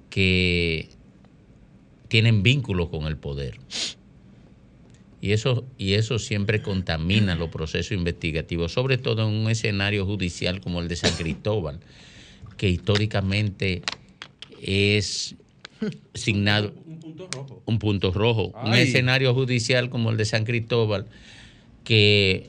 que 0.09 0.89
tienen 2.07 2.43
vínculos 2.43 2.89
con 2.89 3.05
el 3.05 3.18
poder. 3.18 3.59
Y 5.22 5.34
eso, 5.34 5.63
y 5.78 5.93
eso 5.93 6.17
siempre 6.17 6.61
contamina 6.63 7.36
los 7.36 7.49
procesos 7.49 7.91
investigativos, 7.91 8.74
sobre 8.74 8.97
todo 8.97 9.28
en 9.28 9.34
un 9.36 9.49
escenario 9.51 10.05
judicial 10.05 10.61
como 10.61 10.82
el 10.82 10.88
de 10.88 10.95
San 10.95 11.13
Cristóbal, 11.15 11.80
que 12.57 12.69
históricamente 12.69 13.84
es 14.61 15.36
signado 16.15 16.74
un 17.65 17.80
punto 17.80 18.11
rojo. 18.11 18.51
Un 18.63 18.74
Ay. 18.74 18.84
escenario 18.84 19.34
judicial 19.34 19.89
como 19.89 20.09
el 20.11 20.17
de 20.17 20.26
San 20.26 20.43
Cristóbal, 20.43 21.05
que 21.84 22.47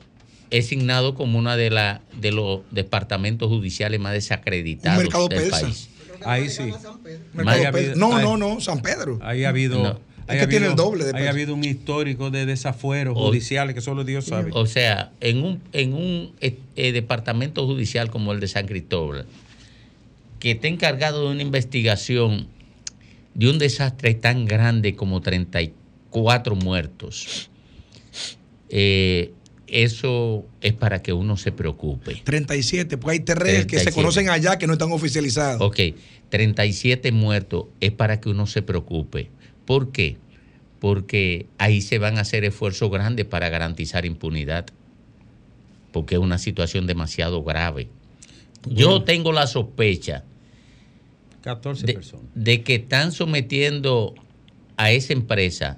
es 0.49 0.67
signado 0.67 1.15
como 1.15 1.39
uno 1.39 1.55
de, 1.57 1.69
la, 1.69 2.01
de 2.19 2.31
los 2.31 2.61
departamentos 2.71 3.49
judiciales 3.49 3.99
más 3.99 4.13
desacreditados 4.13 4.97
Un 4.99 5.03
mercado 5.03 5.27
del 5.27 5.39
persa. 5.43 5.61
país. 5.61 5.89
Ahí 6.25 6.49
sí. 6.49 6.63
Habido- 7.35 7.95
no, 7.95 8.19
no, 8.21 8.37
no, 8.37 8.61
San 8.61 8.81
Pedro. 8.81 9.19
Ahí 9.21 9.43
ha 9.43 9.49
habido. 9.49 9.81
No. 9.83 10.12
Es 10.27 10.35
ha 10.35 10.39
que 10.39 10.47
tiene 10.47 10.67
habido- 10.67 10.71
el 10.71 10.75
doble 10.75 11.05
de 11.05 11.13
peso. 11.13 11.25
ha 11.25 11.29
habido 11.29 11.53
un 11.53 11.63
histórico 11.63 12.31
de 12.31 12.45
desafueros 12.45 13.15
O- 13.17 13.27
judiciales 13.27 13.75
que 13.75 13.81
solo 13.81 14.03
Dios 14.03 14.25
sabe. 14.25 14.51
O 14.53 14.65
sea, 14.65 15.11
en 15.19 15.43
un, 15.43 15.61
en 15.73 15.93
un 15.93 16.31
eh, 16.39 16.57
eh, 16.75 16.91
departamento 16.93 17.65
judicial 17.65 18.09
como 18.09 18.31
el 18.31 18.39
de 18.39 18.47
San 18.47 18.65
Cristóbal, 18.67 19.25
que 20.39 20.51
está 20.51 20.67
encargado 20.67 21.25
de 21.27 21.33
una 21.33 21.41
investigación 21.41 22.47
de 23.33 23.49
un 23.49 23.57
desastre 23.59 24.13
tan 24.13 24.45
grande 24.45 24.95
como 24.95 25.21
34 25.21 26.55
muertos, 26.55 27.49
eh, 28.69 29.31
eso 29.67 30.45
es 30.61 30.73
para 30.73 31.01
que 31.01 31.13
uno 31.13 31.35
se 31.37 31.51
preocupe. 31.51 32.21
37, 32.23 32.97
pues 32.97 33.13
hay 33.19 33.25
tres 33.25 33.37
que 33.37 33.77
37. 33.77 33.91
se 33.91 33.95
conocen 33.95 34.29
allá 34.29 34.57
que 34.57 34.67
no 34.67 34.73
están 34.73 34.91
oficializados. 34.91 35.61
Ok, 35.61 35.79
37 36.29 37.11
muertos 37.11 37.65
es 37.79 37.91
para 37.91 38.19
que 38.19 38.29
uno 38.29 38.45
se 38.47 38.61
preocupe. 38.61 39.29
¿Por 39.65 39.91
qué? 39.91 40.17
Porque 40.79 41.45
ahí 41.57 41.81
se 41.81 41.97
van 41.99 42.17
a 42.17 42.21
hacer 42.21 42.43
esfuerzos 42.45 42.91
grandes 42.91 43.25
para 43.25 43.49
garantizar 43.49 44.05
impunidad. 44.05 44.65
Porque 45.91 46.15
es 46.15 46.21
una 46.21 46.37
situación 46.37 46.87
demasiado 46.87 47.43
grave. 47.43 47.87
Yo 48.67 49.03
tengo 49.03 49.31
la 49.31 49.47
sospecha 49.47 50.23
14 51.41 51.85
de, 51.85 51.93
personas. 51.93 52.25
de 52.33 52.63
que 52.63 52.75
están 52.75 53.11
sometiendo 53.11 54.15
a 54.77 54.91
esa 54.91 55.13
empresa 55.13 55.77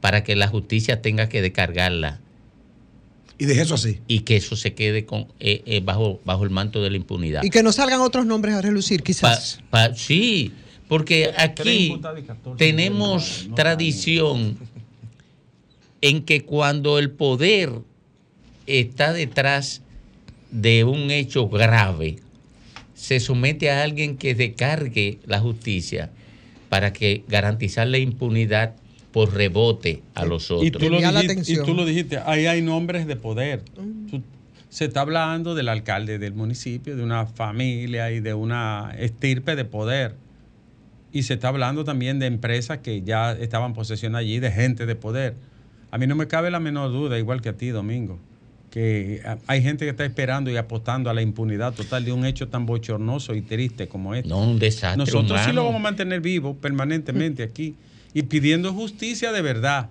para 0.00 0.24
que 0.24 0.34
la 0.36 0.48
justicia 0.48 1.02
tenga 1.02 1.28
que 1.28 1.42
descargarla 1.42 2.20
Y 3.38 3.44
deje 3.44 3.60
eso 3.62 3.74
así. 3.74 4.00
y 4.08 4.20
que 4.20 4.36
eso 4.36 4.56
se 4.56 4.72
quede 4.74 5.04
con, 5.04 5.26
eh, 5.40 5.62
eh, 5.66 5.80
bajo, 5.84 6.20
bajo 6.24 6.44
el 6.44 6.50
manto 6.50 6.82
de 6.82 6.90
la 6.90 6.96
impunidad. 6.96 7.42
Y 7.44 7.50
que 7.50 7.62
no 7.62 7.72
salgan 7.72 8.00
otros 8.00 8.24
nombres 8.26 8.54
a 8.54 8.62
relucir, 8.62 9.00
Pa- 9.00 9.04
quizás. 9.04 9.60
pa- 9.70 9.94
sí, 9.94 10.52
porque 10.88 11.32
aquí 11.36 11.86
imputados 11.86 12.20
y 12.20 12.22
14 12.22 12.56
tenemos 12.56 13.48
tradición 13.54 14.58
en 16.00 16.22
que 16.22 16.44
cuando 16.44 16.98
el 16.98 17.10
poder 17.10 17.72
está 18.66 19.12
detrás 19.12 19.82
de 20.50 20.84
un 20.84 21.10
hecho 21.10 21.48
grave, 21.48 22.16
se 22.94 23.20
somete 23.20 23.70
a 23.70 23.82
alguien 23.82 24.16
que 24.16 24.34
descargue 24.34 25.18
la 25.26 25.40
justicia 25.40 26.10
para 26.68 26.92
que 26.92 27.24
garantizar 27.28 27.86
la 27.86 27.98
impunidad 27.98 28.74
por 29.12 29.34
rebote 29.34 30.02
a 30.14 30.24
los 30.26 30.50
otros. 30.50 30.66
Y 30.66 30.70
tú, 30.70 30.90
lo 30.90 30.96
Tenía 30.96 31.12
la 31.12 31.22
dijiste, 31.22 31.52
y 31.52 31.56
tú 31.56 31.74
lo 31.74 31.84
dijiste, 31.84 32.18
ahí 32.24 32.46
hay 32.46 32.62
nombres 32.62 33.06
de 33.06 33.16
poder. 33.16 33.62
Se 34.68 34.84
está 34.84 35.00
hablando 35.00 35.54
del 35.54 35.68
alcalde 35.68 36.18
del 36.18 36.34
municipio, 36.34 36.96
de 36.96 37.02
una 37.02 37.26
familia 37.26 38.10
y 38.10 38.20
de 38.20 38.34
una 38.34 38.94
estirpe 38.98 39.56
de 39.56 39.64
poder. 39.64 40.14
Y 41.12 41.22
se 41.22 41.34
está 41.34 41.48
hablando 41.48 41.84
también 41.84 42.18
de 42.18 42.26
empresas 42.26 42.78
que 42.78 43.02
ya 43.02 43.32
estaban 43.32 43.74
posesionadas 43.74 44.24
allí, 44.24 44.40
de 44.40 44.50
gente 44.50 44.86
de 44.86 44.94
poder. 44.94 45.34
A 45.90 45.98
mí 45.98 46.06
no 46.06 46.14
me 46.14 46.26
cabe 46.26 46.50
la 46.50 46.60
menor 46.60 46.90
duda, 46.90 47.18
igual 47.18 47.40
que 47.40 47.48
a 47.48 47.54
ti, 47.54 47.68
Domingo, 47.68 48.18
que 48.70 49.22
ah, 49.24 49.38
hay 49.46 49.62
gente 49.62 49.86
que 49.86 49.90
está 49.90 50.04
esperando 50.04 50.50
y 50.50 50.56
apostando 50.56 51.08
a 51.08 51.14
la 51.14 51.22
impunidad 51.22 51.72
total 51.72 52.04
de 52.04 52.12
un 52.12 52.26
hecho 52.26 52.48
tan 52.48 52.66
bochornoso 52.66 53.34
y 53.34 53.40
triste 53.40 53.88
como 53.88 54.14
este. 54.14 54.28
No, 54.28 54.42
un 54.42 54.58
desastre 54.58 54.98
Nosotros 54.98 55.40
sí 55.44 55.52
lo 55.52 55.64
vamos 55.64 55.80
a 55.80 55.82
mantener 55.82 56.20
vivo 56.20 56.54
permanentemente 56.56 57.42
aquí 57.42 57.74
y 58.12 58.22
pidiendo 58.22 58.74
justicia 58.74 59.32
de 59.32 59.40
verdad 59.40 59.88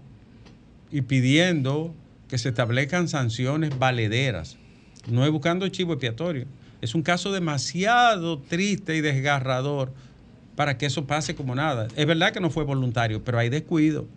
y 0.92 1.02
pidiendo 1.02 1.94
que 2.30 2.38
se 2.38 2.50
establezcan 2.50 3.08
sanciones 3.08 3.78
valederas. 3.78 4.58
No 5.10 5.26
es 5.26 5.32
buscando 5.32 5.68
chivo 5.70 5.94
expiatorio. 5.94 6.46
Es 6.82 6.94
un 6.94 7.02
caso 7.02 7.32
demasiado 7.32 8.40
triste 8.40 8.96
y 8.96 9.02
desgarrador 9.02 9.94
para 10.58 10.76
que 10.78 10.88
eso 10.88 11.06
pase 11.06 11.36
como 11.36 11.54
nada. 11.54 11.88
Es 11.96 12.06
verdad 12.08 12.34
que 12.34 12.40
no 12.42 12.50
fue 12.50 12.64
voluntario, 12.66 13.24
pero 13.24 13.38
hay 13.38 13.48
descuido. 13.48 14.08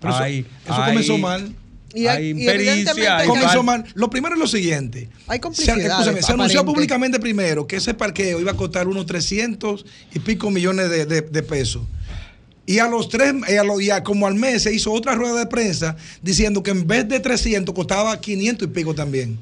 Pero 0.00 0.14
eso, 0.14 0.22
Hay- 0.22 0.46
eso 0.64 0.72
hay- 0.74 0.88
comenzó 0.92 1.18
mal. 1.18 1.54
Y 1.92 2.06
hay- 2.06 2.30
impericia, 2.30 3.18
hay 3.18 3.28
comenzó 3.28 3.62
mal. 3.62 3.84
Lo 3.94 4.08
primero 4.08 4.34
es 4.36 4.40
lo 4.40 4.46
siguiente. 4.46 5.10
Hay 5.26 5.36
Se, 5.36 5.40
complicidades, 5.42 5.84
escúchame, 5.84 6.22
se 6.22 6.32
anunció 6.32 6.64
públicamente 6.64 7.20
primero 7.20 7.66
que 7.66 7.76
ese 7.76 7.92
parqueo 7.92 8.40
iba 8.40 8.52
a 8.52 8.56
costar 8.56 8.88
unos 8.88 9.04
300 9.04 9.84
y 10.14 10.18
pico 10.20 10.50
millones 10.50 10.88
de, 10.88 11.04
de- 11.04 11.20
de 11.20 11.42
pesos. 11.42 11.82
Y 12.64 12.78
a 12.78 12.86
los 12.88 13.08
tres, 13.10 13.34
y 13.48 13.56
a 13.56 13.64
lo- 13.64 13.80
y 13.80 13.90
a 13.90 14.02
como 14.02 14.26
al 14.26 14.36
mes 14.36 14.62
se 14.62 14.72
hizo 14.74 14.92
otra 14.92 15.14
rueda 15.14 15.38
de 15.40 15.46
prensa 15.46 15.96
diciendo 16.22 16.62
que 16.62 16.70
en 16.70 16.86
vez 16.86 17.06
de 17.06 17.20
300 17.20 17.74
costaba 17.74 18.18
500 18.18 18.66
y 18.68 18.70
pico 18.70 18.94
también. 18.94 19.38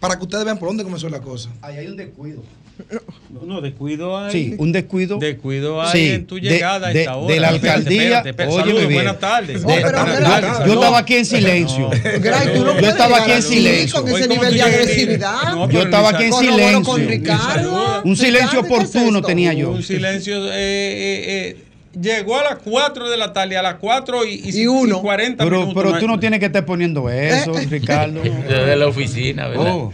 Para 0.00 0.18
que 0.18 0.24
ustedes 0.24 0.44
vean 0.44 0.58
por 0.58 0.68
dónde 0.68 0.84
comenzó 0.84 1.08
la 1.08 1.20
cosa. 1.22 1.48
Ahí 1.62 1.78
hay 1.78 1.86
un 1.86 1.96
descuido. 1.96 2.42
No, 3.30 3.40
no, 3.46 3.60
descuido 3.60 4.18
hay. 4.18 4.32
Sí, 4.32 4.54
un 4.58 4.72
descuido. 4.72 5.18
Descuido 5.18 5.80
hay 5.82 5.92
Sí, 5.92 6.08
en 6.12 6.26
tu 6.26 6.36
de- 6.36 6.40
llegada 6.42 6.88
a 6.88 6.92
de- 6.92 7.00
esta 7.00 7.16
hora. 7.16 7.34
de 7.34 7.40
la 7.40 7.50
Espérate, 7.50 7.78
alcaldía. 7.78 8.22
bien. 8.88 8.94
buenas 8.94 9.20
tardes. 9.20 9.62
Buenas 9.62 9.92
yo, 10.66 10.74
estaba 10.74 10.98
aquí 10.98 11.14
en 11.14 11.24
silencio. 11.26 11.90
Gray, 12.20 12.48
tú 12.54 12.64
no 12.64 12.72
yo 12.74 12.78
puedes 12.78 12.88
estaba 12.88 13.18
aquí 13.18 13.32
en 13.32 13.42
silencio. 13.42 14.00
Con 14.00 14.08
ese 14.10 14.14
Oye, 14.16 14.28
¿cómo 14.28 14.34
nivel 14.42 14.48
tú 14.48 14.64
de 14.64 14.70
llegas? 14.70 14.80
agresividad. 14.80 15.42
No, 15.54 15.70
Yo 15.70 15.82
estaba 15.82 16.08
aquí 16.10 16.24
en 16.24 16.32
silencio. 16.32 16.96
Ricardo. 16.96 18.02
Un 18.04 18.16
silencio 18.16 18.62
Ricardo, 18.62 18.62
¿qué 18.62 18.74
es 18.84 18.88
oportuno 18.90 19.22
tenía 19.22 19.52
yo. 19.52 19.70
Un 19.70 19.82
silencio. 19.82 20.46
eh, 20.46 20.50
eh, 20.54 21.24
eh, 21.26 21.56
llegó 22.00 22.38
a 22.38 22.44
las 22.44 22.58
4 22.64 23.08
de 23.10 23.16
la 23.16 23.32
tarde, 23.32 23.56
a 23.56 23.62
las 23.62 23.76
4 23.76 24.24
y, 24.26 24.34
y, 24.44 24.62
Y 24.62 24.66
uno. 24.66 25.00
40 25.00 25.42
Pero, 25.44 25.60
minutos. 25.60 25.74
pero 25.82 25.94
no 25.94 25.98
tú 26.00 26.06
no 26.08 26.18
tienes 26.20 26.40
que 26.40 26.46
estar 26.46 26.64
poniendo 26.64 27.08
eso, 27.10 27.52
Ricardo. 27.70 28.20
de 28.22 28.76
la 28.76 28.86
oficina, 28.86 29.48
¿verdad? 29.48 29.66
Oh. 29.74 29.92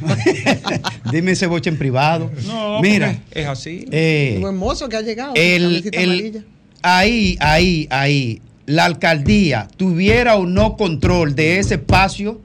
Dime 1.12 1.32
ese 1.32 1.46
boche 1.46 1.70
en 1.70 1.78
privado. 1.78 2.30
No, 2.46 2.80
Mira, 2.80 3.18
es 3.30 3.46
así. 3.46 3.86
eh, 3.90 4.32
Un 4.36 4.42
buen 4.42 4.56
mozo 4.56 4.88
que 4.88 4.96
ha 4.96 5.00
llegado. 5.02 5.32
el, 5.36 5.88
el- 5.92 6.04
amarilla. 6.10 6.42
ahí, 6.82 7.36
ahí, 7.40 7.86
ahí, 7.90 8.40
la 8.66 8.84
alcaldía 8.84 9.68
tuviera 9.76 10.36
o 10.36 10.46
no 10.46 10.76
control 10.76 11.34
de 11.34 11.58
ese 11.58 11.74
espacio, 11.74 12.40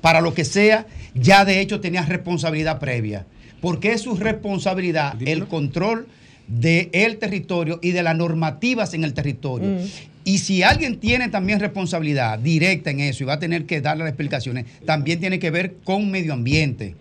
para 0.00 0.20
lo 0.20 0.34
que 0.34 0.44
sea, 0.44 0.86
ya 1.14 1.44
de 1.44 1.60
hecho 1.60 1.80
tenía 1.80 2.02
responsabilidad 2.02 2.78
previa. 2.78 3.26
Porque 3.60 3.92
es 3.92 4.02
su 4.02 4.14
responsabilidad 4.16 5.14
el 5.22 5.46
control 5.46 6.06
del 6.48 7.16
territorio 7.18 7.78
y 7.82 7.90
de 7.90 8.02
las 8.02 8.16
normativas 8.16 8.94
en 8.94 9.04
el 9.04 9.14
territorio. 9.14 9.68
Mm. 9.68 9.78
Y 10.24 10.38
si 10.38 10.62
alguien 10.62 10.98
tiene 10.98 11.28
también 11.28 11.60
responsabilidad 11.60 12.38
directa 12.38 12.90
en 12.90 13.00
eso 13.00 13.22
y 13.22 13.26
va 13.26 13.34
a 13.34 13.38
tener 13.38 13.64
que 13.64 13.80
darle 13.80 14.04
las 14.04 14.10
explicaciones, 14.10 14.64
también 14.84 15.20
tiene 15.20 15.38
que 15.38 15.50
ver 15.50 15.74
con 15.84 16.10
medio 16.10 16.32
ambiente, 16.32 16.94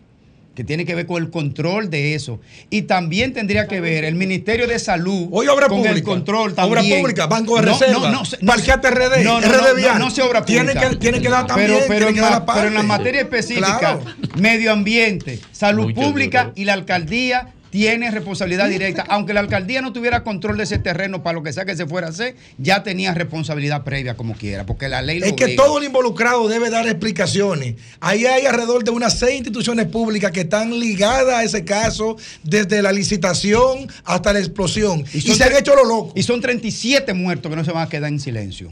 que 0.53 0.63
tiene 0.63 0.85
que 0.85 0.93
ver 0.95 1.05
con 1.07 1.21
el 1.23 1.31
control 1.31 1.89
de 1.89 2.13
eso. 2.15 2.39
Y 2.69 2.83
también 2.83 3.33
tendría 3.33 3.67
que 3.67 3.81
ver 3.81 4.05
el 4.05 4.13
Ministerio 4.15 4.67
de 4.67 4.77
Salud 4.79 5.27
Hoy 5.31 5.47
obra 5.47 5.67
con 5.67 5.77
pública. 5.79 5.95
el 5.97 6.03
control 6.03 6.51
Obra 6.51 6.63
también. 6.81 7.01
pública, 7.01 7.25
Banco 7.25 7.55
de 7.59 7.63
No, 7.65 7.71
Reserva. 7.79 8.11
no, 8.11 8.23
no, 8.41 8.47
Parqueate 8.47 8.89
RD, 8.91 9.23
no, 9.23 9.41
no, 9.41 9.47
RD 9.47 9.69
no, 9.69 9.75
Vial. 9.75 9.93
no, 9.99 10.05
no 10.05 10.11
se 10.11 10.21
obra 10.21 10.45
Tiene 10.45 10.71
pública. 10.73 10.89
que- 10.91 10.95
tiene 10.97 11.19
que 11.21 11.29
dar 11.29 11.47
también, 11.47 11.71
Pero, 11.71 11.85
pero, 11.87 11.97
tiene 12.05 12.09
en, 12.09 12.15
que 12.15 12.21
dar 12.21 12.31
la, 12.31 12.45
pero 12.45 12.67
en 12.67 12.73
la 12.75 12.83
materia 12.83 13.21
específica, 13.21 13.77
Claro. 13.79 14.01
medio 14.37 14.71
ambiente, 14.71 15.39
salud 15.51 15.85
Mucho 15.87 16.01
pública 16.01 16.43
duro. 16.43 16.53
y 16.55 16.65
la 16.65 16.73
alcaldía 16.73 17.49
tiene 17.75 18.09
responsabilidad 18.09 18.69
directa. 18.69 19.03
Aunque 19.09 19.33
la 19.33 19.41
alcaldía 19.41 19.81
no 19.81 19.91
tuviera 19.91 20.23
control 20.23 20.55
de 20.55 20.63
ese 20.63 20.77
terreno 20.77 21.23
para 21.23 21.33
lo 21.33 21.43
que 21.43 21.51
sea 21.51 21.65
que 21.65 21.75
se 21.75 21.85
fuera 21.85 22.07
a 22.07 22.11
hacer, 22.11 22.37
ya 22.57 22.83
tenía 22.83 23.13
responsabilidad 23.13 23.83
previa 23.83 24.15
como 24.15 24.33
quiera, 24.33 24.65
porque 24.65 24.87
la 24.87 25.01
ley 25.01 25.19
lo 25.19 25.25
Es 25.25 25.33
que 25.33 25.57
todo 25.57 25.79
el 25.79 25.83
involucrado 25.83 26.47
debe 26.47 26.69
dar 26.69 26.87
explicaciones. 26.87 27.75
Ahí 27.99 28.25
hay 28.27 28.45
alrededor 28.45 28.85
de 28.85 28.91
unas 28.91 29.19
seis 29.19 29.39
instituciones 29.39 29.87
públicas 29.87 30.31
que 30.31 30.41
están 30.41 30.79
ligadas 30.79 31.35
a 31.35 31.43
ese 31.43 31.65
caso 31.65 32.15
desde 32.43 32.81
la 32.81 32.93
licitación 32.93 33.91
hasta 34.05 34.31
la 34.31 34.39
explosión. 34.39 35.03
Y, 35.13 35.19
son 35.19 35.35
se 35.35 35.43
han 35.43 35.57
hecho 35.57 35.75
los 35.75 35.85
locos. 35.85 36.13
Y 36.15 36.23
son 36.23 36.39
37 36.39 37.13
muertos 37.13 37.49
que 37.49 37.57
no 37.57 37.65
se 37.65 37.73
van 37.73 37.83
a 37.87 37.89
quedar 37.89 38.07
en 38.07 38.21
silencio. 38.21 38.71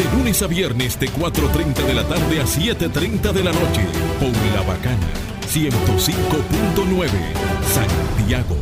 De 0.00 0.16
lunes 0.16 0.40
a 0.40 0.46
viernes 0.46 0.98
de 0.98 1.10
4.30 1.10 1.74
de 1.84 1.92
la 1.92 2.08
tarde 2.08 2.40
a 2.40 2.44
7.30 2.44 3.32
de 3.32 3.44
la 3.44 3.52
noche. 3.52 3.82
Por 4.18 4.32
La 4.54 4.62
Bacana. 4.62 5.06
105.9. 5.46 7.10
Santiago. 7.68 8.56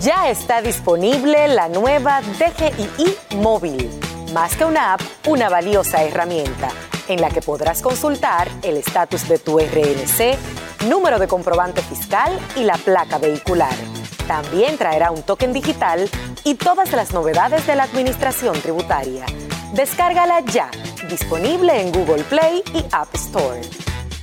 Ya 0.00 0.30
está 0.30 0.62
disponible 0.62 1.48
la 1.48 1.68
nueva 1.68 2.20
DGII 2.20 3.16
móvil. 3.38 3.90
Más 4.32 4.54
que 4.54 4.64
una 4.64 4.92
app, 4.92 5.00
una 5.26 5.48
valiosa 5.48 6.04
herramienta 6.04 6.68
en 7.08 7.20
la 7.20 7.30
que 7.30 7.42
podrás 7.42 7.82
consultar 7.82 8.46
el 8.62 8.76
estatus 8.76 9.26
de 9.26 9.40
tu 9.40 9.58
RNC, 9.58 10.86
número 10.88 11.18
de 11.18 11.26
comprobante 11.26 11.82
fiscal 11.82 12.38
y 12.54 12.62
la 12.62 12.76
placa 12.76 13.18
vehicular. 13.18 13.74
También 14.30 14.78
traerá 14.78 15.10
un 15.10 15.24
token 15.24 15.52
digital 15.52 16.08
y 16.44 16.54
todas 16.54 16.92
las 16.92 17.12
novedades 17.12 17.66
de 17.66 17.74
la 17.74 17.82
administración 17.82 18.54
tributaria. 18.62 19.26
Descárgala 19.74 20.38
ya, 20.42 20.70
disponible 21.08 21.80
en 21.80 21.90
Google 21.90 22.22
Play 22.22 22.62
y 22.72 22.84
App 22.92 23.12
Store. 23.16 23.60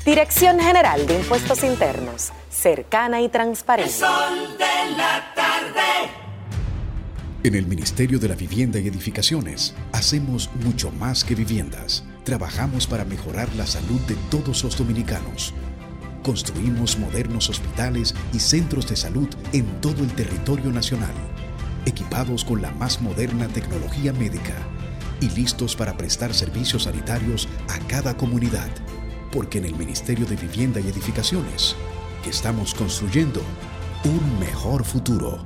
Dirección 0.06 0.62
General 0.62 1.06
de 1.06 1.14
Impuestos 1.14 1.62
Internos, 1.62 2.32
cercana 2.50 3.20
y 3.20 3.26
El 3.26 3.32
transparente. 3.32 3.92
sol 3.92 4.58
de 4.58 4.96
la 4.96 5.34
tarde. 5.36 6.10
En 7.44 7.56
el 7.56 7.66
Ministerio 7.66 8.18
de 8.18 8.30
la 8.30 8.36
Vivienda 8.36 8.80
y 8.80 8.88
Edificaciones 8.88 9.76
hacemos 9.92 10.50
mucho 10.64 10.90
más 10.90 11.26
que 11.26 11.36
viviendas. 11.36 12.06
Trabajamos 12.24 12.88
para 12.88 13.04
mejorar 13.04 13.50
la 13.58 13.68
salud 13.68 14.00
de 14.08 14.16
todos 14.32 14.64
los 14.64 14.78
dominicanos. 14.78 15.54
Construimos 16.28 17.00
modernos 17.00 17.50
hospitales 17.50 18.14
y 18.34 18.40
centros 18.40 18.90
de 18.90 18.98
salud 18.98 19.30
en 19.54 19.66
todo 19.80 20.04
el 20.04 20.12
territorio 20.12 20.74
nacional, 20.74 21.14
equipados 21.86 22.44
con 22.44 22.62
la 22.62 22.70
más 22.72 23.02
moderna 23.02 23.48
tecnología 23.48 24.12
médica 24.12 24.54
y 25.22 25.30
listos 25.30 25.78
para 25.78 25.96
prestar 25.96 26.34
servicios 26.34 26.84
sanitarios 26.84 27.48
a 27.70 27.80
cada 27.88 28.18
comunidad. 28.18 28.68
Porque 29.32 29.60
en 29.60 29.64
el 29.64 29.76
Ministerio 29.78 30.26
de 30.26 30.36
Vivienda 30.36 30.82
y 30.82 30.90
Edificaciones 30.90 31.78
que 32.26 32.32
estamos 32.32 32.74
construyendo 32.74 33.42
un 34.04 34.38
mejor 34.38 34.84
futuro. 34.84 35.46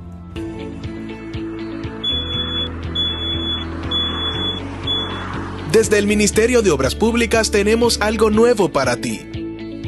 Desde 5.70 5.98
el 5.98 6.08
Ministerio 6.08 6.60
de 6.60 6.72
Obras 6.72 6.96
Públicas 6.96 7.52
tenemos 7.52 8.00
algo 8.00 8.30
nuevo 8.30 8.72
para 8.72 8.96
ti. 8.96 9.31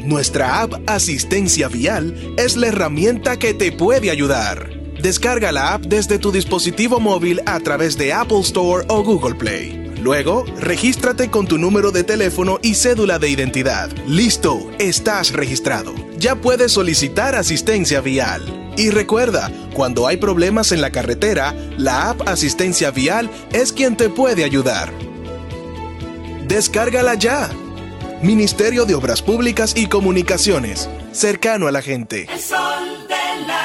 Nuestra 0.05 0.61
app 0.61 0.73
Asistencia 0.85 1.67
Vial 1.67 2.35
es 2.37 2.55
la 2.57 2.67
herramienta 2.67 3.39
que 3.39 3.55
te 3.55 3.71
puede 3.71 4.11
ayudar. 4.11 4.69
Descarga 5.01 5.51
la 5.51 5.73
app 5.73 5.81
desde 5.81 6.19
tu 6.19 6.31
dispositivo 6.31 6.99
móvil 6.99 7.41
a 7.47 7.59
través 7.59 7.97
de 7.97 8.13
Apple 8.13 8.41
Store 8.41 8.85
o 8.87 9.03
Google 9.03 9.33
Play. 9.33 9.91
Luego, 10.03 10.45
regístrate 10.59 11.31
con 11.31 11.47
tu 11.47 11.57
número 11.57 11.91
de 11.91 12.03
teléfono 12.03 12.59
y 12.61 12.75
cédula 12.75 13.17
de 13.17 13.29
identidad. 13.29 13.89
Listo, 14.05 14.69
estás 14.77 15.33
registrado. 15.33 15.95
Ya 16.19 16.35
puedes 16.35 16.73
solicitar 16.73 17.33
asistencia 17.33 17.99
vial. 17.99 18.73
Y 18.77 18.91
recuerda, 18.91 19.49
cuando 19.73 20.05
hay 20.05 20.17
problemas 20.17 20.71
en 20.71 20.81
la 20.81 20.91
carretera, 20.91 21.55
la 21.77 22.11
app 22.11 22.27
Asistencia 22.27 22.91
Vial 22.91 23.31
es 23.53 23.73
quien 23.73 23.97
te 23.97 24.09
puede 24.09 24.43
ayudar. 24.43 24.93
Descárgala 26.47 27.15
ya. 27.15 27.49
Ministerio 28.25 28.85
de 28.85 28.95
Obras 28.95 29.21
Públicas 29.21 29.73
y 29.77 29.85
Comunicaciones. 29.85 30.89
Cercano 31.11 31.67
a 31.67 31.71
la 31.71 31.83
gente. 31.83 32.27
El 32.33 32.39
sol 32.39 33.07
de 33.07 33.45
la. 33.45 33.64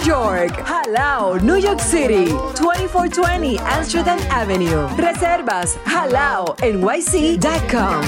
York. 0.05 0.63
Halao, 0.65 1.39
New 1.41 1.57
York 1.57 1.79
City. 1.79 2.25
2420 2.55 3.57
Amsterdam 3.59 4.19
Avenue. 4.29 4.87
Reservas 4.97 5.77
halao 5.85 6.55
nyc.com. 6.61 8.01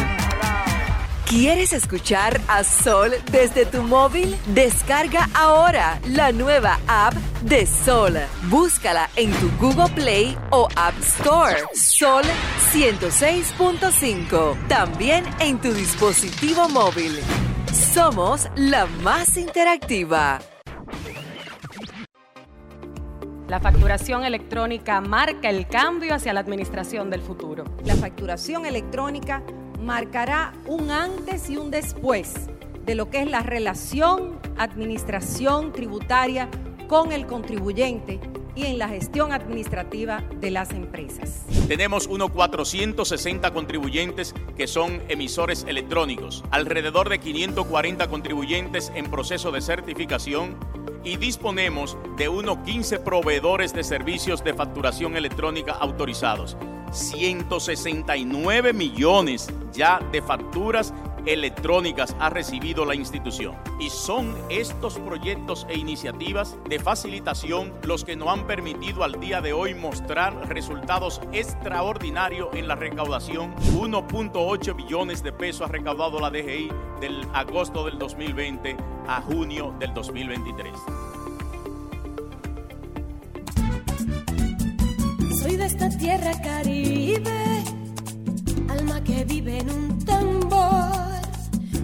¿Quieres 1.26 1.74
escuchar 1.74 2.40
a 2.48 2.64
Sol 2.64 3.12
desde 3.32 3.66
tu 3.66 3.82
móvil? 3.82 4.36
Descarga 4.54 5.28
ahora 5.34 6.00
la 6.10 6.32
nueva 6.32 6.80
app 6.88 7.16
de 7.42 7.66
Sol. 7.66 8.14
Búscala 8.50 9.10
en 9.16 9.32
tu 9.32 9.50
Google 9.60 9.92
Play 9.96 10.38
o 10.52 10.68
App 10.76 10.94
Store. 11.02 11.56
Sol 11.74 12.24
106.5. 12.72 14.68
También 14.68 15.26
en 15.40 15.60
tu 15.60 15.74
dispositivo 15.74 16.70
móvil. 16.70 17.20
Somos 17.72 18.48
la 18.56 18.86
más 19.02 19.36
interactiva. 19.38 20.40
La 23.48 23.60
facturación 23.60 24.24
electrónica 24.24 25.02
marca 25.02 25.50
el 25.50 25.68
cambio 25.68 26.16
hacia 26.16 26.34
la 26.34 26.40
administración 26.40 27.10
del 27.10 27.22
futuro. 27.22 27.66
La 27.84 27.96
facturación 27.96 28.66
electrónica 28.66 29.44
marcará 29.82 30.54
un 30.66 30.92
antes 30.92 31.50
y 31.50 31.58
un 31.58 31.70
después 31.70 32.34
de 32.86 32.96
lo 32.96 33.10
que 33.10 33.22
es 33.22 33.30
la 33.30 33.42
relación 33.42 34.40
administración 34.58 35.74
tributaria 35.74 36.48
con 36.88 37.12
el 37.12 37.28
contribuyente 37.28 38.20
y 38.56 38.66
en 38.66 38.78
la 38.78 38.88
gestión 38.88 39.32
administrativa 39.32 40.24
de 40.40 40.52
las 40.52 40.72
empresas. 40.72 41.46
Tenemos 41.68 42.08
unos 42.08 42.32
460 42.32 43.52
contribuyentes 43.52 44.34
que 44.56 44.68
son 44.68 45.02
emisores 45.10 45.66
electrónicos, 45.68 46.44
alrededor 46.52 47.10
de 47.10 47.20
540 47.20 48.08
contribuyentes 48.08 48.92
en 48.96 49.10
proceso 49.10 49.52
de 49.52 49.62
certificación 49.62 50.58
y 51.04 51.18
disponemos 51.18 51.98
de 52.18 52.30
unos 52.30 52.60
15 52.60 53.00
proveedores 53.00 53.74
de 53.74 53.84
servicios 53.84 54.44
de 54.44 54.54
facturación 54.54 55.16
electrónica 55.16 55.74
autorizados. 55.74 56.58
169 56.92 58.74
millones 58.74 59.50
ya 59.74 60.00
de 60.12 60.22
facturas 60.22 60.94
electrónicas 61.26 62.16
ha 62.20 62.30
recibido 62.30 62.86
la 62.86 62.96
institución. 62.96 63.56
Y 63.80 63.90
son 63.90 64.36
estos 64.50 65.00
proyectos 65.00 65.66
e 65.70 65.78
iniciativas 65.78 66.58
de 66.70 66.80
facilitación 66.80 67.74
los 67.84 68.04
que 68.04 68.16
nos 68.16 68.30
han 68.30 68.48
permitido 68.48 69.04
al 69.04 69.20
día 69.20 69.42
de 69.42 69.54
hoy 69.54 69.74
mostrar 69.74 70.50
resultados 70.50 71.22
extraordinarios 71.32 72.50
en 72.54 72.68
la 72.68 72.76
recaudación. 72.76 73.56
1.8 73.76 74.76
billones 74.76 75.24
de 75.24 75.32
pesos 75.32 75.68
ha 75.68 75.72
recaudado 75.72 76.20
la 76.20 76.30
DGI 76.30 76.70
del 77.00 77.28
agosto 77.34 77.86
del 77.86 77.98
2020 77.98 78.78
a 79.08 79.22
junio 79.22 79.74
del 79.80 79.94
2023. 79.94 80.74
Soy 85.42 85.58
de 85.58 85.66
esta 85.66 85.90
tierra 85.90 86.32
caribe, 86.42 87.64
alma 88.70 89.04
que 89.04 89.26
vive 89.26 89.60
en 89.60 89.70
un 89.70 90.06
tambor, 90.06 90.43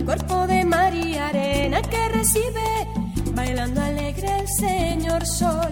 cuerpo 0.09 0.47
de 0.47 0.65
mar 0.65 0.91
y 0.95 1.15
arena 1.17 1.83
que 1.83 2.09
recibe, 2.09 2.87
bailando 3.35 3.79
alegre 3.79 4.39
el 4.39 4.47
señor 4.47 5.23
sol, 5.23 5.71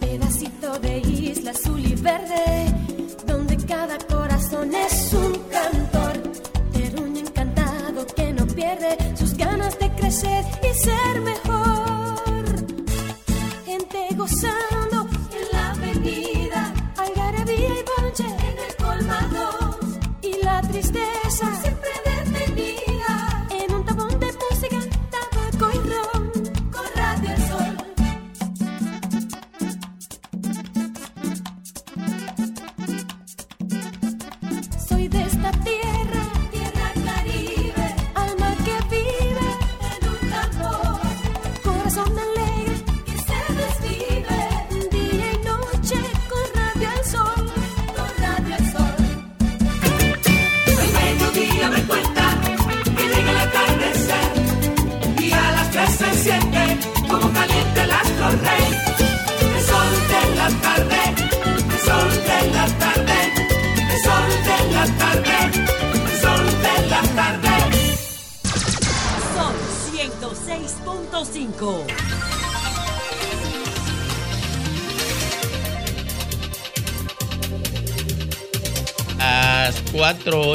pedacito 0.00 0.78
de 0.78 0.96
isla 1.00 1.50
azul 1.50 1.78
y 1.78 1.94
verde, 1.96 2.72
donde 3.26 3.58
cada 3.66 3.98
corazón 3.98 4.74
es 4.74 5.12
un 5.12 5.32
cantor, 5.50 6.14
terruño 6.72 7.20
encantado 7.20 8.06
que 8.16 8.32
no 8.32 8.46
pierde 8.46 8.96
sus 9.14 9.34
ganas 9.34 9.78
de 9.78 9.90
crecer 9.90 10.42
y 10.62 10.74
ser 10.78 11.20
mejor, 11.20 11.47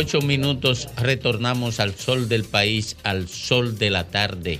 8 0.04 0.20
minutos 0.20 0.90
retornamos 0.98 1.80
al 1.80 1.96
sol 1.96 2.28
del 2.28 2.44
país, 2.44 2.98
al 3.04 3.30
sol 3.30 3.78
de 3.78 3.90
la 3.90 4.04
tarde, 4.10 4.60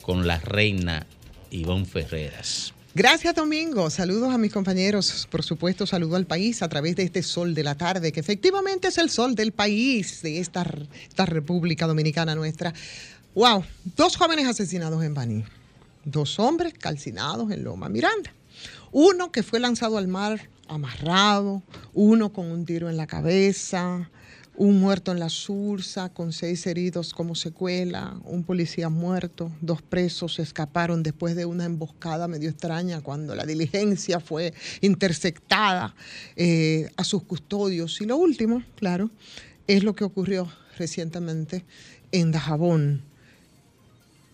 con 0.00 0.26
la 0.26 0.40
reina 0.40 1.06
Ivonne 1.52 1.84
Ferreras. 1.84 2.74
Gracias, 2.92 3.32
Domingo. 3.36 3.90
Saludos 3.90 4.34
a 4.34 4.38
mis 4.38 4.52
compañeros. 4.52 5.28
Por 5.30 5.44
supuesto, 5.44 5.86
saludo 5.86 6.16
al 6.16 6.26
país 6.26 6.62
a 6.62 6.68
través 6.68 6.96
de 6.96 7.04
este 7.04 7.22
sol 7.22 7.54
de 7.54 7.62
la 7.62 7.76
tarde, 7.76 8.10
que 8.10 8.18
efectivamente 8.18 8.88
es 8.88 8.98
el 8.98 9.08
sol 9.08 9.36
del 9.36 9.52
país, 9.52 10.20
de 10.20 10.40
esta, 10.40 10.66
esta 11.08 11.26
República 11.26 11.86
Dominicana 11.86 12.34
nuestra. 12.34 12.74
Wow, 13.36 13.64
dos 13.96 14.16
jóvenes 14.16 14.48
asesinados 14.48 15.04
en 15.04 15.14
Baní. 15.14 15.44
Dos 16.04 16.40
hombres 16.40 16.74
calcinados 16.74 17.52
en 17.52 17.62
Loma 17.62 17.88
Miranda. 17.88 18.34
Uno 18.90 19.30
que 19.30 19.44
fue 19.44 19.60
lanzado 19.60 19.96
al 19.96 20.08
mar 20.08 20.48
amarrado, 20.66 21.62
uno 21.94 22.32
con 22.32 22.46
un 22.46 22.66
tiro 22.66 22.90
en 22.90 22.96
la 22.96 23.06
cabeza, 23.06 24.10
un 24.56 24.80
muerto 24.80 25.12
en 25.12 25.18
la 25.18 25.28
Sursa 25.28 26.10
con 26.10 26.32
seis 26.32 26.66
heridos 26.66 27.14
como 27.14 27.34
secuela, 27.34 28.20
un 28.24 28.44
policía 28.44 28.88
muerto, 28.88 29.50
dos 29.60 29.80
presos 29.80 30.38
escaparon 30.38 31.02
después 31.02 31.34
de 31.36 31.46
una 31.46 31.64
emboscada 31.64 32.28
medio 32.28 32.50
extraña 32.50 33.00
cuando 33.00 33.34
la 33.34 33.46
diligencia 33.46 34.20
fue 34.20 34.52
interceptada 34.80 35.94
eh, 36.36 36.90
a 36.96 37.04
sus 37.04 37.22
custodios. 37.22 38.00
Y 38.00 38.04
lo 38.04 38.16
último, 38.16 38.62
claro, 38.76 39.10
es 39.66 39.84
lo 39.84 39.94
que 39.94 40.04
ocurrió 40.04 40.52
recientemente 40.76 41.64
en 42.10 42.30
Dajabón. 42.30 43.02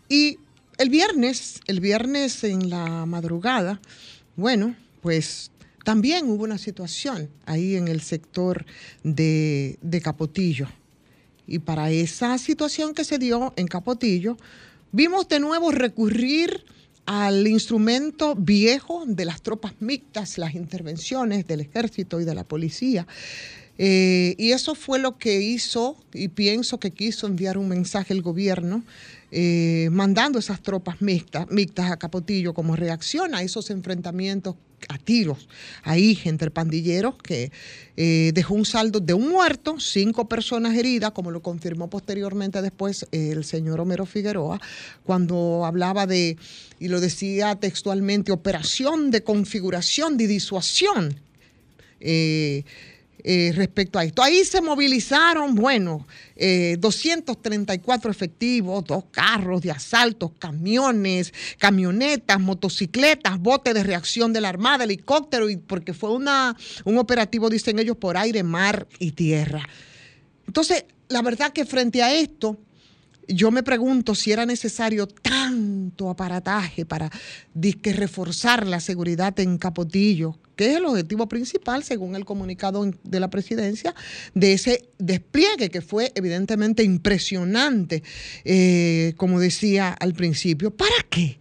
Y 0.08 0.38
el 0.78 0.90
viernes, 0.90 1.60
el 1.66 1.80
viernes 1.80 2.42
en 2.42 2.70
la 2.70 3.06
madrugada, 3.06 3.80
bueno, 4.36 4.74
pues 5.00 5.50
también 5.84 6.28
hubo 6.28 6.44
una 6.44 6.58
situación 6.58 7.28
ahí 7.46 7.76
en 7.76 7.88
el 7.88 8.00
sector 8.00 8.66
de, 9.02 9.78
Capotillo. 10.02 10.68
Y 11.46 11.60
para 11.60 11.90
esa 11.90 12.36
situación 12.38 12.94
que 12.94 13.04
se 13.04 13.18
dio 13.18 13.54
en 13.56 13.66
Capotillo, 13.66 14.36
vimos 14.92 15.28
de 15.28 15.40
nuevo 15.40 15.70
recurrir 15.70 16.64
al 17.06 17.46
instrumento 17.46 18.34
viejo 18.34 19.04
de 19.06 19.24
las 19.24 19.40
tropas 19.40 19.72
mixtas, 19.80 20.36
las 20.36 20.54
intervenciones 20.54 21.46
del 21.46 21.60
ejército 21.60 22.20
y 22.20 22.24
de 22.24 22.34
la 22.34 22.44
policía. 22.44 23.06
Eh, 23.78 24.34
y 24.36 24.50
eso 24.50 24.74
fue 24.74 24.98
lo 24.98 25.16
que 25.16 25.40
hizo, 25.40 25.96
y 26.12 26.28
pienso 26.28 26.78
que 26.78 26.90
quiso 26.90 27.26
enviar 27.26 27.56
un 27.56 27.68
mensaje 27.68 28.12
el 28.12 28.22
gobierno, 28.22 28.82
eh, 29.30 29.88
mandando 29.92 30.38
esas 30.38 30.62
tropas 30.62 31.02
mixtas, 31.02 31.50
mixtas 31.50 31.90
a 31.90 31.98
Capotillo 31.98 32.54
como 32.54 32.76
reacción 32.76 33.34
a 33.34 33.42
esos 33.42 33.70
enfrentamientos 33.70 34.54
a 34.88 34.96
tiros 34.96 35.48
ahí 35.82 36.18
entre 36.24 36.50
pandilleros 36.50 37.16
que 37.16 37.50
eh, 37.96 38.30
dejó 38.32 38.54
un 38.54 38.64
saldo 38.64 39.00
de 39.00 39.12
un 39.12 39.28
muerto, 39.28 39.80
cinco 39.80 40.28
personas 40.28 40.76
heridas, 40.76 41.10
como 41.10 41.30
lo 41.30 41.42
confirmó 41.42 41.90
posteriormente 41.90 42.62
después 42.62 43.06
eh, 43.10 43.30
el 43.32 43.44
señor 43.44 43.80
Homero 43.80 44.06
Figueroa, 44.06 44.60
cuando 45.04 45.64
hablaba 45.66 46.06
de, 46.06 46.36
y 46.78 46.88
lo 46.88 47.00
decía 47.00 47.56
textualmente, 47.56 48.32
operación 48.32 49.10
de 49.10 49.22
configuración, 49.24 50.16
de 50.16 50.26
disuasión. 50.26 51.20
Eh, 53.24 53.38
eh, 53.38 53.52
respecto 53.52 53.98
a 53.98 54.04
esto. 54.04 54.22
Ahí 54.22 54.44
se 54.44 54.60
movilizaron, 54.60 55.54
bueno, 55.54 56.06
eh, 56.34 56.76
234 56.80 58.10
efectivos, 58.10 58.84
dos 58.84 59.04
carros 59.10 59.60
de 59.62 59.70
asaltos, 59.70 60.32
camiones, 60.38 61.32
camionetas, 61.58 62.40
motocicletas, 62.40 63.38
botes 63.38 63.74
de 63.74 63.82
reacción 63.82 64.32
de 64.32 64.40
la 64.40 64.48
Armada, 64.48 64.84
helicóptero, 64.84 65.48
y 65.50 65.56
porque 65.56 65.94
fue 65.94 66.12
una, 66.12 66.56
un 66.84 66.98
operativo, 66.98 67.48
dicen 67.48 67.78
ellos, 67.78 67.96
por 67.96 68.16
aire, 68.16 68.42
mar 68.42 68.86
y 68.98 69.12
tierra. 69.12 69.68
Entonces, 70.46 70.84
la 71.08 71.22
verdad 71.22 71.52
que 71.52 71.64
frente 71.64 72.02
a 72.02 72.12
esto, 72.14 72.56
yo 73.28 73.50
me 73.50 73.62
pregunto 73.62 74.14
si 74.14 74.32
era 74.32 74.46
necesario 74.46 75.06
tanto 75.06 76.10
aparataje 76.10 76.86
para 76.86 77.10
disque 77.54 77.92
reforzar 77.92 78.66
la 78.66 78.80
seguridad 78.80 79.38
en 79.38 79.58
Capotillo, 79.58 80.38
que 80.58 80.72
es 80.72 80.76
el 80.76 80.86
objetivo 80.86 81.28
principal, 81.28 81.84
según 81.84 82.16
el 82.16 82.24
comunicado 82.24 82.90
de 83.04 83.20
la 83.20 83.30
presidencia, 83.30 83.94
de 84.34 84.54
ese 84.54 84.88
despliegue 84.98 85.70
que 85.70 85.80
fue 85.80 86.10
evidentemente 86.16 86.82
impresionante, 86.82 88.02
eh, 88.44 89.14
como 89.16 89.38
decía 89.38 89.90
al 89.90 90.14
principio. 90.14 90.72
¿Para 90.72 90.96
qué? 91.08 91.38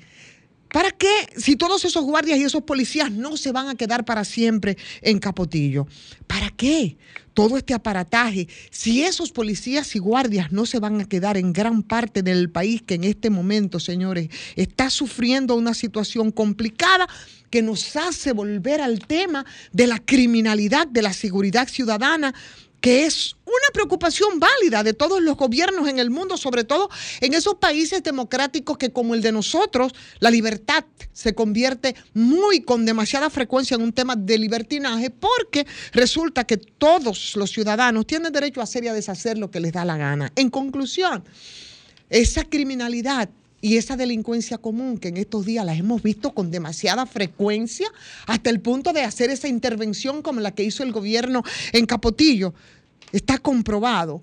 ¿Para 0.77 0.91
qué 0.91 1.27
si 1.35 1.55
todos 1.55 1.85
esos 1.85 2.05
guardias 2.05 2.37
y 2.37 2.43
esos 2.43 2.61
policías 2.61 3.09
no 3.09 3.35
se 3.35 3.51
van 3.51 3.67
a 3.67 3.73
quedar 3.73 4.05
para 4.05 4.23
siempre 4.23 4.77
en 5.01 5.17
Capotillo? 5.17 5.87
¿Para 6.27 6.51
qué? 6.51 6.97
Todo 7.33 7.57
este 7.57 7.73
aparataje, 7.73 8.47
si 8.69 9.01
esos 9.01 9.31
policías 9.31 9.95
y 9.95 9.99
guardias 9.99 10.51
no 10.51 10.67
se 10.67 10.77
van 10.77 11.01
a 11.01 11.09
quedar 11.09 11.35
en 11.35 11.51
gran 11.51 11.81
parte 11.81 12.21
del 12.21 12.51
país 12.51 12.83
que 12.83 12.93
en 12.93 13.05
este 13.05 13.31
momento, 13.31 13.79
señores, 13.79 14.29
está 14.55 14.91
sufriendo 14.91 15.55
una 15.55 15.73
situación 15.73 16.29
complicada 16.31 17.07
que 17.49 17.63
nos 17.63 17.95
hace 17.95 18.31
volver 18.31 18.79
al 18.79 18.99
tema 18.99 19.47
de 19.71 19.87
la 19.87 19.97
criminalidad, 19.97 20.85
de 20.85 21.01
la 21.01 21.13
seguridad 21.13 21.67
ciudadana, 21.67 22.35
que 22.81 23.05
es 23.05 23.35
una 23.45 23.73
preocupación 23.73 24.39
válida 24.39 24.83
de 24.83 24.93
todos 24.93 25.21
los 25.21 25.35
gobiernos 25.35 25.87
en 25.87 25.99
el 25.99 26.09
mundo, 26.09 26.37
sobre 26.37 26.63
todo 26.63 26.89
en 27.21 27.33
esos 27.33 27.55
países 27.55 28.03
democráticos 28.03 28.77
que 28.77 28.91
como 28.91 29.15
el 29.15 29.21
de 29.21 29.31
nosotros, 29.31 29.93
la 30.19 30.29
libertad 30.29 30.85
se 31.13 31.33
convierte 31.33 31.95
muy 32.13 32.61
con 32.61 32.85
demasiada 32.85 33.29
frecuencia 33.29 33.75
en 33.75 33.81
un 33.81 33.93
tema 33.93 34.15
de 34.15 34.37
libertinaje 34.37 35.09
porque 35.09 35.65
resulta 35.91 36.43
que 36.45 36.57
todos 36.57 37.35
los 37.35 37.51
ciudadanos 37.51 38.05
tienen 38.05 38.31
derecho 38.31 38.61
a 38.61 38.65
hacer 38.65 38.83
y 38.83 38.87
a 38.87 38.93
deshacer 38.93 39.37
lo 39.37 39.49
que 39.49 39.59
les 39.59 39.73
da 39.73 39.85
la 39.85 39.97
gana. 39.97 40.31
En 40.35 40.49
conclusión, 40.49 41.23
esa 42.09 42.45
criminalidad 42.45 43.29
y 43.61 43.77
esa 43.77 43.95
delincuencia 43.95 44.57
común 44.57 44.97
que 44.97 45.07
en 45.07 45.17
estos 45.17 45.45
días 45.45 45.65
las 45.65 45.77
hemos 45.77 46.03
visto 46.03 46.33
con 46.33 46.51
demasiada 46.51 47.05
frecuencia 47.05 47.87
hasta 48.25 48.49
el 48.49 48.59
punto 48.59 48.93
de 48.93 49.01
hacer 49.01 49.29
esa 49.29 49.47
intervención 49.47 50.21
como 50.21 50.39
la 50.39 50.51
que 50.51 50.63
hizo 50.63 50.83
el 50.83 50.91
gobierno 50.91 51.43
en 51.73 51.85
Capotillo, 51.85 52.53
está 53.11 53.37
comprobado 53.37 54.21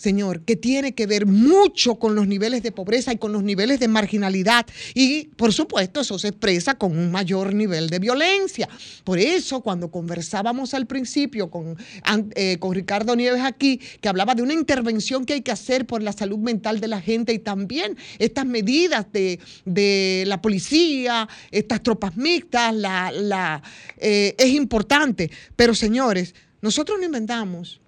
Señor, 0.00 0.40
que 0.46 0.56
tiene 0.56 0.94
que 0.94 1.06
ver 1.06 1.26
mucho 1.26 1.96
con 1.96 2.14
los 2.14 2.26
niveles 2.26 2.62
de 2.62 2.72
pobreza 2.72 3.12
y 3.12 3.18
con 3.18 3.32
los 3.32 3.42
niveles 3.42 3.80
de 3.80 3.86
marginalidad. 3.86 4.64
Y, 4.94 5.24
por 5.36 5.52
supuesto, 5.52 6.00
eso 6.00 6.18
se 6.18 6.28
expresa 6.28 6.76
con 6.76 6.96
un 6.96 7.10
mayor 7.10 7.52
nivel 7.52 7.90
de 7.90 7.98
violencia. 7.98 8.66
Por 9.04 9.18
eso, 9.18 9.60
cuando 9.60 9.90
conversábamos 9.90 10.72
al 10.72 10.86
principio 10.86 11.50
con, 11.50 11.76
eh, 12.34 12.56
con 12.58 12.74
Ricardo 12.74 13.14
Nieves 13.14 13.42
aquí, 13.42 13.78
que 14.00 14.08
hablaba 14.08 14.34
de 14.34 14.40
una 14.40 14.54
intervención 14.54 15.26
que 15.26 15.34
hay 15.34 15.42
que 15.42 15.52
hacer 15.52 15.86
por 15.86 16.02
la 16.02 16.12
salud 16.12 16.38
mental 16.38 16.80
de 16.80 16.88
la 16.88 17.02
gente 17.02 17.34
y 17.34 17.38
también 17.38 17.98
estas 18.18 18.46
medidas 18.46 19.04
de, 19.12 19.38
de 19.66 20.24
la 20.26 20.40
policía, 20.40 21.28
estas 21.50 21.82
tropas 21.82 22.16
mixtas, 22.16 22.74
la, 22.74 23.12
la, 23.12 23.62
eh, 23.98 24.34
es 24.38 24.48
importante. 24.48 25.30
Pero, 25.56 25.74
señores, 25.74 26.34
nosotros 26.62 26.98
no 26.98 27.04
inventamos 27.04 27.82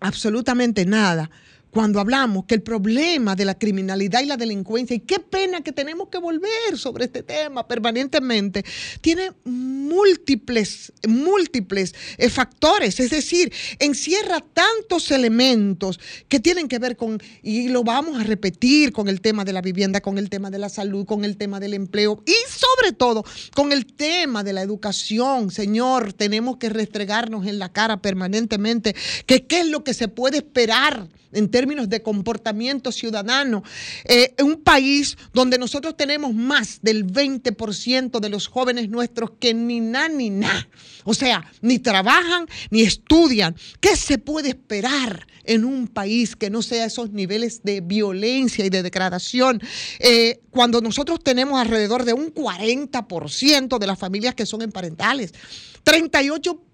absolutamente 0.00 0.84
nada 0.84 1.30
cuando 1.70 2.00
hablamos 2.00 2.44
que 2.46 2.54
el 2.54 2.62
problema 2.62 3.36
de 3.36 3.44
la 3.44 3.58
criminalidad 3.58 4.22
y 4.22 4.26
la 4.26 4.36
delincuencia, 4.36 4.96
y 4.96 5.00
qué 5.00 5.18
pena 5.18 5.60
que 5.60 5.72
tenemos 5.72 6.08
que 6.08 6.18
volver 6.18 6.76
sobre 6.76 7.04
este 7.04 7.22
tema 7.22 7.66
permanentemente, 7.66 8.64
tiene 9.00 9.32
múltiples, 9.44 10.92
múltiples 11.06 11.94
eh, 12.16 12.30
factores, 12.30 13.00
es 13.00 13.10
decir, 13.10 13.52
encierra 13.78 14.40
tantos 14.40 15.10
elementos 15.10 16.00
que 16.28 16.40
tienen 16.40 16.68
que 16.68 16.78
ver 16.78 16.96
con, 16.96 17.20
y 17.42 17.68
lo 17.68 17.84
vamos 17.84 18.18
a 18.18 18.24
repetir, 18.24 18.92
con 18.92 19.08
el 19.08 19.20
tema 19.20 19.44
de 19.44 19.52
la 19.52 19.60
vivienda, 19.60 20.00
con 20.00 20.18
el 20.18 20.30
tema 20.30 20.50
de 20.50 20.58
la 20.58 20.68
salud, 20.68 21.06
con 21.06 21.24
el 21.24 21.36
tema 21.36 21.60
del 21.60 21.74
empleo 21.74 22.22
y 22.26 22.34
sobre 22.48 22.92
todo 22.92 23.24
con 23.54 23.72
el 23.72 23.86
tema 23.86 24.44
de 24.44 24.52
la 24.52 24.62
educación. 24.62 25.50
Señor, 25.50 26.12
tenemos 26.12 26.56
que 26.56 26.68
restregarnos 26.68 27.46
en 27.46 27.58
la 27.58 27.72
cara 27.72 28.00
permanentemente 28.00 28.94
que 29.26 29.46
qué 29.46 29.60
es 29.60 29.66
lo 29.66 29.84
que 29.84 29.94
se 29.94 30.08
puede 30.08 30.38
esperar 30.38 31.08
en 31.32 31.50
términos 31.58 31.88
de 31.88 32.02
comportamiento 32.02 32.92
ciudadano. 32.92 33.64
Eh, 34.04 34.32
un 34.44 34.62
país 34.62 35.18
donde 35.32 35.58
nosotros 35.58 35.96
tenemos 35.96 36.32
más 36.32 36.78
del 36.82 37.04
20% 37.04 38.20
de 38.20 38.28
los 38.28 38.46
jóvenes 38.46 38.88
nuestros 38.88 39.32
que 39.40 39.54
ni 39.54 39.80
na 39.80 40.08
ni 40.08 40.30
na. 40.30 40.68
O 41.02 41.14
sea, 41.14 41.50
ni 41.60 41.80
trabajan 41.80 42.46
ni 42.70 42.82
estudian. 42.82 43.56
¿Qué 43.80 43.96
se 43.96 44.18
puede 44.18 44.50
esperar 44.50 45.26
en 45.42 45.64
un 45.64 45.88
país 45.88 46.36
que 46.36 46.48
no 46.48 46.62
sea 46.62 46.84
esos 46.84 47.10
niveles 47.10 47.64
de 47.64 47.80
violencia 47.80 48.64
y 48.64 48.70
de 48.70 48.84
degradación? 48.84 49.60
Eh, 49.98 50.38
cuando 50.52 50.80
nosotros 50.80 51.18
tenemos 51.24 51.60
alrededor 51.60 52.04
de 52.04 52.12
un 52.12 52.32
40% 52.32 53.78
de 53.80 53.86
las 53.88 53.98
familias 53.98 54.36
que 54.36 54.46
son 54.46 54.62
emparentales, 54.62 55.34
38 55.82 56.67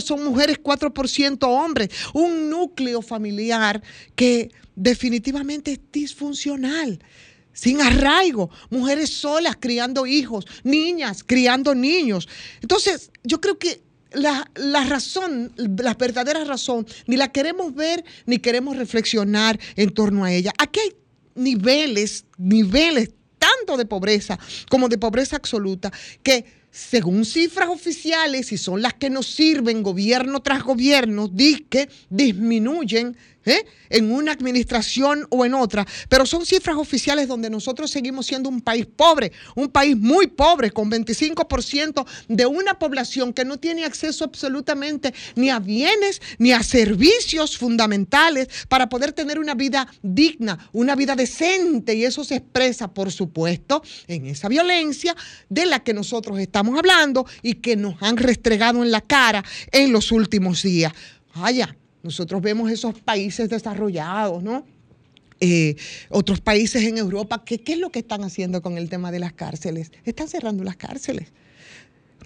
son 0.00 0.24
mujeres, 0.24 0.58
4% 0.62 1.38
hombres. 1.42 1.88
Un 2.14 2.48
núcleo 2.48 3.02
familiar 3.02 3.82
que 4.14 4.50
definitivamente 4.74 5.72
es 5.72 5.80
disfuncional 5.92 7.00
sin 7.52 7.80
arraigo, 7.80 8.50
mujeres 8.68 9.10
solas 9.10 9.56
criando 9.58 10.06
hijos, 10.06 10.46
niñas 10.62 11.24
criando 11.24 11.74
niños. 11.74 12.28
Entonces, 12.60 13.10
yo 13.24 13.40
creo 13.40 13.58
que 13.58 13.80
la, 14.12 14.50
la, 14.54 14.84
razón, 14.84 15.52
la 15.56 15.94
verdadera 15.94 16.44
razón, 16.44 16.86
ni 17.06 17.16
la 17.16 17.32
queremos 17.32 17.74
ver 17.74 18.04
ni 18.26 18.38
queremos 18.38 18.76
reflexionar 18.76 19.58
en 19.74 19.90
torno 19.94 20.24
a 20.24 20.32
ella. 20.32 20.52
Aquí 20.58 20.80
hay 20.80 20.92
niveles, 21.34 22.26
niveles 22.36 23.10
tanto 23.38 23.78
de 23.78 23.86
pobreza 23.86 24.38
como 24.68 24.88
de 24.90 24.98
pobreza 24.98 25.36
absoluta 25.36 25.90
que 26.22 26.44
según 26.76 27.24
cifras 27.24 27.70
oficiales, 27.70 28.52
y 28.52 28.58
son 28.58 28.82
las 28.82 28.92
que 28.92 29.08
nos 29.08 29.26
sirven 29.26 29.82
gobierno 29.82 30.40
tras 30.40 30.62
gobierno, 30.62 31.26
que 31.70 31.88
disminuyen 32.10 33.16
¿eh? 33.46 33.64
en 33.88 34.12
una 34.12 34.32
administración 34.32 35.26
o 35.30 35.44
en 35.44 35.54
otra, 35.54 35.86
pero 36.08 36.26
son 36.26 36.44
cifras 36.44 36.76
oficiales 36.76 37.28
donde 37.28 37.48
nosotros 37.48 37.90
seguimos 37.90 38.26
siendo 38.26 38.48
un 38.48 38.60
país 38.60 38.86
pobre, 38.86 39.32
un 39.54 39.68
país 39.68 39.96
muy 39.96 40.26
pobre, 40.26 40.70
con 40.70 40.90
25% 40.90 42.06
de 42.28 42.46
una 42.46 42.78
población 42.78 43.32
que 43.32 43.44
no 43.44 43.58
tiene 43.58 43.84
acceso 43.84 44.24
absolutamente 44.24 45.14
ni 45.36 45.50
a 45.50 45.58
bienes 45.58 46.20
ni 46.38 46.52
a 46.52 46.62
servicios 46.62 47.56
fundamentales 47.56 48.48
para 48.68 48.88
poder 48.88 49.12
tener 49.12 49.38
una 49.38 49.54
vida 49.54 49.88
digna, 50.02 50.68
una 50.72 50.96
vida 50.96 51.14
decente, 51.14 51.94
y 51.94 52.04
eso 52.04 52.24
se 52.24 52.36
expresa, 52.36 52.92
por 52.92 53.12
supuesto, 53.12 53.82
en 54.08 54.26
esa 54.26 54.48
violencia 54.48 55.14
de 55.48 55.66
la 55.66 55.82
que 55.82 55.94
nosotros 55.94 56.38
estamos 56.38 56.78
hablando 56.78 57.26
y 57.42 57.54
que 57.54 57.76
nos 57.76 58.02
han 58.02 58.16
restregado 58.16 58.82
en 58.82 58.90
la 58.90 59.00
cara 59.00 59.44
en 59.70 59.92
los 59.92 60.12
últimos 60.12 60.62
días. 60.62 60.92
Vaya, 61.34 61.76
nosotros 62.02 62.40
vemos 62.42 62.70
esos 62.70 62.98
países 63.00 63.48
desarrollados, 63.48 64.42
¿no? 64.42 64.64
Eh, 65.40 65.76
otros 66.08 66.40
países 66.40 66.82
en 66.84 66.96
Europa, 66.96 67.42
¿qué, 67.44 67.60
¿qué 67.60 67.74
es 67.74 67.78
lo 67.78 67.90
que 67.90 67.98
están 67.98 68.24
haciendo 68.24 68.62
con 68.62 68.78
el 68.78 68.88
tema 68.88 69.12
de 69.12 69.18
las 69.18 69.32
cárceles? 69.32 69.92
Están 70.04 70.28
cerrando 70.28 70.64
las 70.64 70.76
cárceles. 70.76 71.28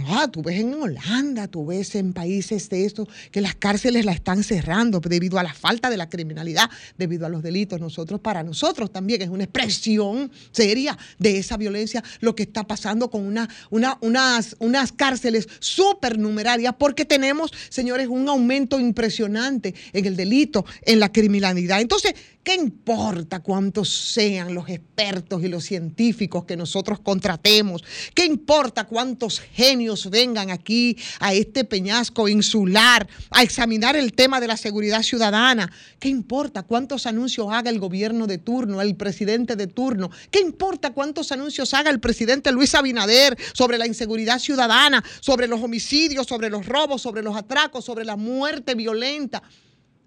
Ah, 0.08 0.28
tú 0.30 0.42
ves 0.42 0.60
en 0.60 0.74
Holanda, 0.74 1.48
tú 1.48 1.66
ves 1.66 1.94
en 1.94 2.12
países 2.12 2.68
de 2.68 2.84
estos 2.84 3.08
que 3.30 3.40
las 3.40 3.54
cárceles 3.54 4.04
las 4.04 4.16
están 4.16 4.42
cerrando 4.42 5.00
debido 5.00 5.38
a 5.38 5.42
la 5.42 5.54
falta 5.54 5.90
de 5.90 5.96
la 5.96 6.08
criminalidad, 6.08 6.70
debido 6.96 7.26
a 7.26 7.28
los 7.28 7.42
delitos. 7.42 7.80
Nosotros, 7.80 8.20
para 8.20 8.42
nosotros 8.42 8.92
también 8.92 9.22
es 9.22 9.28
una 9.28 9.44
expresión 9.44 10.30
seria 10.52 10.96
de 11.18 11.38
esa 11.38 11.56
violencia 11.56 12.02
lo 12.20 12.34
que 12.34 12.44
está 12.44 12.66
pasando 12.66 13.10
con 13.10 13.26
una, 13.26 13.48
unas, 13.70 14.56
unas 14.58 14.92
cárceles 14.92 15.48
supernumerarias 15.58 16.74
porque 16.78 17.04
tenemos, 17.04 17.52
señores, 17.68 18.08
un 18.08 18.28
aumento 18.28 18.78
impresionante 18.78 19.74
en 19.92 20.06
el 20.06 20.16
delito, 20.16 20.64
en 20.82 21.00
la 21.00 21.12
criminalidad. 21.12 21.80
Entonces, 21.80 22.14
¿Qué 22.42 22.54
importa 22.54 23.40
cuántos 23.40 23.90
sean 23.90 24.54
los 24.54 24.70
expertos 24.70 25.44
y 25.44 25.48
los 25.48 25.62
científicos 25.62 26.46
que 26.46 26.56
nosotros 26.56 27.00
contratemos? 27.00 27.84
¿Qué 28.14 28.24
importa 28.24 28.84
cuántos 28.84 29.40
genios 29.40 29.89
vengan 30.10 30.50
aquí 30.50 30.96
a 31.18 31.32
este 31.34 31.64
peñasco 31.64 32.28
insular 32.28 33.08
a 33.30 33.42
examinar 33.42 33.96
el 33.96 34.12
tema 34.12 34.40
de 34.40 34.46
la 34.46 34.56
seguridad 34.56 35.02
ciudadana? 35.02 35.70
¿Qué 35.98 36.08
importa 36.08 36.62
cuántos 36.62 37.06
anuncios 37.06 37.48
haga 37.50 37.70
el 37.70 37.78
gobierno 37.78 38.26
de 38.26 38.38
turno, 38.38 38.80
el 38.80 38.96
presidente 38.96 39.56
de 39.56 39.66
turno? 39.66 40.10
¿Qué 40.30 40.40
importa 40.40 40.92
cuántos 40.92 41.32
anuncios 41.32 41.74
haga 41.74 41.90
el 41.90 42.00
presidente 42.00 42.52
Luis 42.52 42.74
Abinader 42.74 43.36
sobre 43.52 43.78
la 43.78 43.86
inseguridad 43.86 44.38
ciudadana, 44.38 45.02
sobre 45.20 45.46
los 45.46 45.60
homicidios, 45.60 46.26
sobre 46.26 46.50
los 46.50 46.66
robos, 46.66 47.02
sobre 47.02 47.22
los 47.22 47.36
atracos, 47.36 47.84
sobre 47.84 48.04
la 48.04 48.16
muerte 48.16 48.74
violenta? 48.74 49.42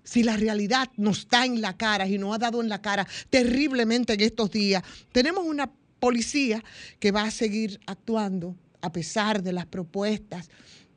si 0.04 0.24
la 0.24 0.38
realidad 0.38 0.90
nos 0.98 1.20
está 1.20 1.46
en 1.46 1.62
la 1.62 1.78
cara 1.78 2.08
y 2.08 2.18
nos 2.18 2.36
ha 2.36 2.38
dado 2.38 2.62
en 2.62 2.70
la 2.70 2.82
cara 2.82 3.08
terriblemente 3.30 4.14
en 4.14 4.22
estos 4.22 4.52
días, 4.52 4.84
tenemos 5.12 5.46
una 5.46 5.72
policía 6.00 6.64
que 7.00 7.12
va 7.12 7.24
a 7.24 7.32
seguir 7.32 7.80
actuando 7.86 8.56
a 8.84 8.92
pesar 8.92 9.42
de 9.42 9.54
las 9.54 9.66
propuestas 9.66 10.50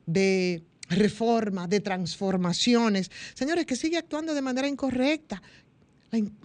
de 0.05 0.63
reforma, 0.89 1.67
de 1.67 1.79
transformaciones. 1.79 3.09
Señores, 3.33 3.65
que 3.65 3.75
sigue 3.75 3.97
actuando 3.97 4.33
de 4.33 4.41
manera 4.41 4.67
incorrecta. 4.67 5.41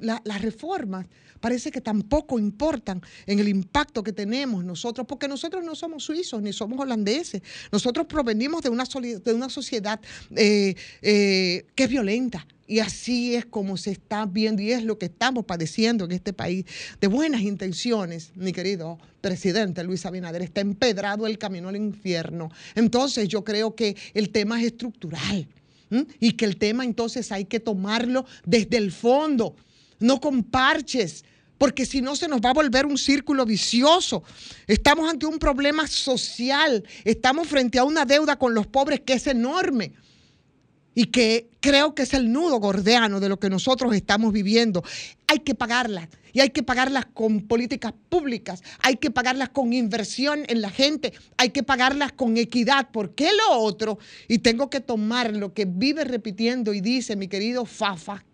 las 0.00 0.42
reformas 0.42 1.06
parece 1.40 1.72
que 1.72 1.80
tampoco 1.80 2.38
importan 2.38 3.02
en 3.26 3.40
el 3.40 3.48
impacto 3.48 4.02
que 4.04 4.12
tenemos 4.12 4.64
nosotros, 4.64 5.06
porque 5.06 5.26
nosotros 5.26 5.64
no 5.64 5.74
somos 5.74 6.04
suizos 6.04 6.40
ni 6.40 6.52
somos 6.52 6.78
holandeses. 6.78 7.42
Nosotros 7.72 8.06
provenimos 8.06 8.62
de 8.62 8.70
una, 8.70 8.84
de 8.84 9.34
una 9.34 9.48
sociedad 9.48 10.00
eh, 10.36 10.76
eh, 11.02 11.66
que 11.74 11.84
es 11.84 11.90
violenta, 11.90 12.46
y 12.72 12.80
así 12.80 13.34
es 13.34 13.44
como 13.44 13.76
se 13.76 13.90
está 13.90 14.24
viendo 14.24 14.62
y 14.62 14.72
es 14.72 14.82
lo 14.82 14.98
que 14.98 15.04
estamos 15.04 15.44
padeciendo 15.44 16.06
en 16.06 16.12
este 16.12 16.32
país. 16.32 16.64
De 17.02 17.06
buenas 17.06 17.42
intenciones, 17.42 18.32
mi 18.34 18.50
querido 18.52 18.98
presidente 19.20 19.84
Luis 19.84 20.06
Abinader, 20.06 20.40
está 20.40 20.62
empedrado 20.62 21.26
el 21.26 21.36
camino 21.36 21.68
al 21.68 21.76
infierno. 21.76 22.50
Entonces 22.74 23.28
yo 23.28 23.44
creo 23.44 23.74
que 23.74 23.94
el 24.14 24.30
tema 24.30 24.58
es 24.58 24.68
estructural 24.68 25.46
y 26.18 26.32
que 26.32 26.46
el 26.46 26.56
tema 26.56 26.86
entonces 26.86 27.30
hay 27.30 27.44
que 27.44 27.60
tomarlo 27.60 28.24
desde 28.46 28.78
el 28.78 28.90
fondo, 28.90 29.54
no 30.00 30.18
con 30.18 30.42
parches, 30.42 31.26
porque 31.58 31.84
si 31.84 32.00
no 32.00 32.16
se 32.16 32.26
nos 32.26 32.40
va 32.40 32.50
a 32.50 32.54
volver 32.54 32.86
un 32.86 32.96
círculo 32.96 33.44
vicioso. 33.44 34.24
Estamos 34.66 35.10
ante 35.10 35.26
un 35.26 35.38
problema 35.38 35.86
social, 35.86 36.82
estamos 37.04 37.48
frente 37.48 37.78
a 37.78 37.84
una 37.84 38.06
deuda 38.06 38.38
con 38.38 38.54
los 38.54 38.66
pobres 38.66 39.00
que 39.00 39.12
es 39.12 39.26
enorme. 39.26 39.92
Y 40.94 41.06
que 41.06 41.48
creo 41.60 41.94
que 41.94 42.02
es 42.02 42.14
el 42.14 42.32
nudo 42.32 42.58
gordiano 42.58 43.20
de 43.20 43.28
lo 43.28 43.38
que 43.38 43.48
nosotros 43.48 43.94
estamos 43.94 44.32
viviendo. 44.32 44.82
Hay 45.26 45.38
que 45.40 45.54
pagarlas 45.54 46.08
y 46.32 46.40
hay 46.40 46.50
que 46.50 46.62
pagarlas 46.62 47.06
con 47.06 47.42
políticas 47.42 47.94
públicas, 48.08 48.62
hay 48.80 48.96
que 48.96 49.10
pagarlas 49.10 49.50
con 49.50 49.72
inversión 49.72 50.44
en 50.48 50.60
la 50.60 50.70
gente, 50.70 51.12
hay 51.36 51.50
que 51.50 51.62
pagarlas 51.62 52.12
con 52.12 52.36
equidad, 52.36 52.88
porque 52.92 53.30
lo 53.32 53.58
otro, 53.58 53.98
y 54.28 54.38
tengo 54.38 54.70
que 54.70 54.80
tomar 54.80 55.34
lo 55.34 55.54
que 55.54 55.64
vive 55.64 56.04
repitiendo 56.04 56.74
y 56.74 56.80
dice 56.80 57.16
mi 57.16 57.28
querido 57.28 57.64
Fafa, 57.64 58.24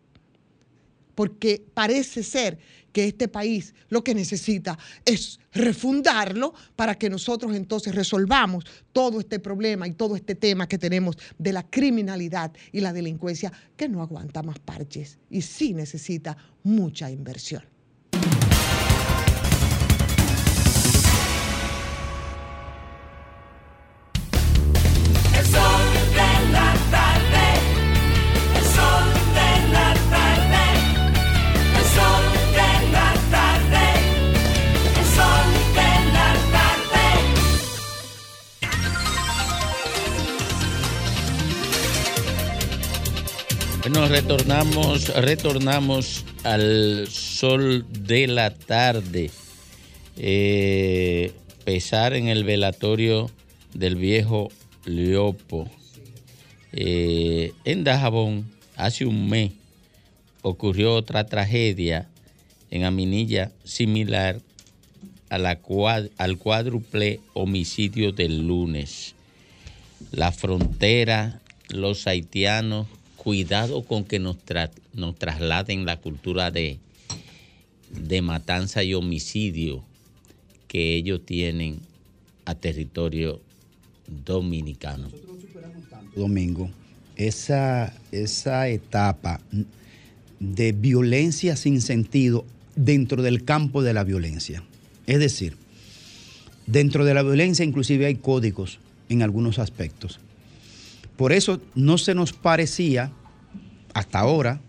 porque 1.15 1.63
parece 1.75 2.23
ser 2.23 2.59
que 2.99 3.05
este 3.05 3.29
país 3.29 3.77
lo 3.91 4.03
que 4.03 4.13
necesita 4.13 4.77
es 5.05 5.39
refundarlo 5.53 6.53
para 6.75 6.97
que 6.97 7.09
nosotros 7.09 7.55
entonces 7.55 7.95
resolvamos 7.95 8.65
todo 8.93 9.21
este 9.21 9.39
problema 9.39 9.87
y 9.87 9.93
todo 9.93 10.17
este 10.17 10.35
tema 10.35 10.67
que 10.67 10.79
tenemos 10.79 11.17
de 11.39 11.53
la 11.53 11.63
criminalidad 11.63 12.51
y 12.73 12.81
la 12.81 12.93
delincuencia 12.93 13.53
que 13.77 13.89
no 13.89 14.03
aguanta 14.03 14.43
más 14.43 14.59
parches 14.59 15.21
y 15.31 15.43
sí 15.43 15.75
necesita 15.75 16.37
mucha 16.65 17.09
inversión. 17.09 17.78
Bueno, 43.99 44.15
retornamos, 44.15 45.09
retornamos 45.17 46.25
al 46.45 47.09
sol 47.11 47.85
de 47.91 48.29
la 48.29 48.55
tarde. 48.55 49.33
Eh, 50.17 51.33
pesar 51.65 52.13
en 52.13 52.29
el 52.29 52.45
velatorio 52.45 53.29
del 53.75 53.97
viejo 53.97 54.53
Leopo. 54.85 55.69
Eh, 56.71 57.51
en 57.65 57.83
Dajabón, 57.83 58.49
hace 58.77 59.05
un 59.05 59.29
mes, 59.29 59.51
ocurrió 60.43 60.95
otra 60.95 61.27
tragedia 61.27 62.09
en 62.71 62.85
Aminilla 62.85 63.51
similar 63.65 64.41
a 65.29 65.39
la 65.39 65.59
al 66.19 66.39
cuádruple 66.39 67.19
homicidio 67.35 68.13
del 68.13 68.47
lunes. 68.47 69.17
La 70.13 70.31
frontera, 70.31 71.41
los 71.69 72.07
haitianos, 72.07 72.87
cuidado 73.29 73.83
con 73.83 74.05
que 74.05 74.19
nos, 74.19 74.39
tra- 74.39 74.71
nos 74.95 75.15
trasladen 75.15 75.85
la 75.85 75.99
cultura 75.99 76.51
de, 76.51 76.79
de 77.93 78.23
matanza 78.23 78.83
y 78.83 78.95
homicidio 78.95 79.85
que 80.67 80.95
ellos 80.95 81.21
tienen 81.27 81.81
a 82.47 82.55
territorio 82.55 83.39
dominicano. 84.25 85.11
Domingo, 86.17 86.71
esa, 87.17 87.93
esa 88.13 88.67
etapa 88.71 89.43
de 90.41 90.73
violencia 90.73 91.55
sin 91.55 91.83
sentido 91.83 92.47
dentro 92.77 93.23
del 93.23 93.45
campo 93.45 93.83
de 93.83 93.93
la 93.93 94.05
violencia. 94.05 94.63
Es 95.07 95.19
decir, 95.19 95.55
dentro 96.67 97.05
de 97.05 97.13
la 97.13 97.23
violencia 97.23 97.63
inclusive 97.63 98.07
hay 98.07 98.15
códigos 98.15 98.79
en 99.11 99.23
algunos 99.23 99.59
aspectos. 99.59 100.19
Por 101.19 101.35
eso 101.35 101.61
no 101.75 101.99
se 101.99 102.15
nos 102.15 102.33
parecía 102.33 103.13
hasta 103.95 104.19
ahora 104.21 104.61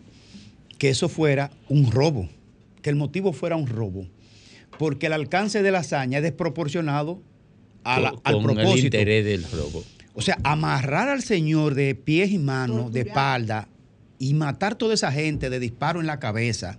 que 0.77 0.89
eso 0.89 1.09
fuera 1.09 1.51
un 1.67 1.91
robo, 1.91 2.29
que 2.81 2.89
el 2.89 2.95
motivo 2.95 3.33
fuera 3.33 3.55
un 3.55 3.67
robo, 3.67 4.05
porque 4.77 5.07
el 5.07 5.13
alcance 5.13 5.61
de 5.61 5.71
la 5.71 5.79
hazaña 5.79 6.17
es 6.19 6.23
desproporcionado 6.23 7.21
a 7.83 7.99
la- 7.99 8.09
Con- 8.11 8.21
al 8.23 8.33
con 8.33 8.49
el 8.49 8.55
propósito. 8.55 8.85
interés 8.87 9.25
del 9.25 9.43
robo. 9.51 9.83
O 10.13 10.21
sea, 10.21 10.37
amarrar 10.43 11.09
al 11.09 11.21
señor 11.21 11.75
de 11.75 11.95
pies 11.95 12.31
y 12.31 12.37
manos, 12.39 12.91
de 12.91 13.01
espalda, 13.01 13.67
y 14.17 14.33
matar 14.33 14.75
toda 14.75 14.93
esa 14.93 15.11
gente 15.11 15.49
de 15.49 15.59
disparo 15.59 16.01
en 16.01 16.07
la 16.07 16.19
cabeza, 16.19 16.77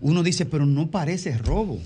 uno 0.00 0.22
dice, 0.22 0.46
pero 0.46 0.64
no 0.66 0.90
parece 0.90 1.36
robo. 1.38 1.80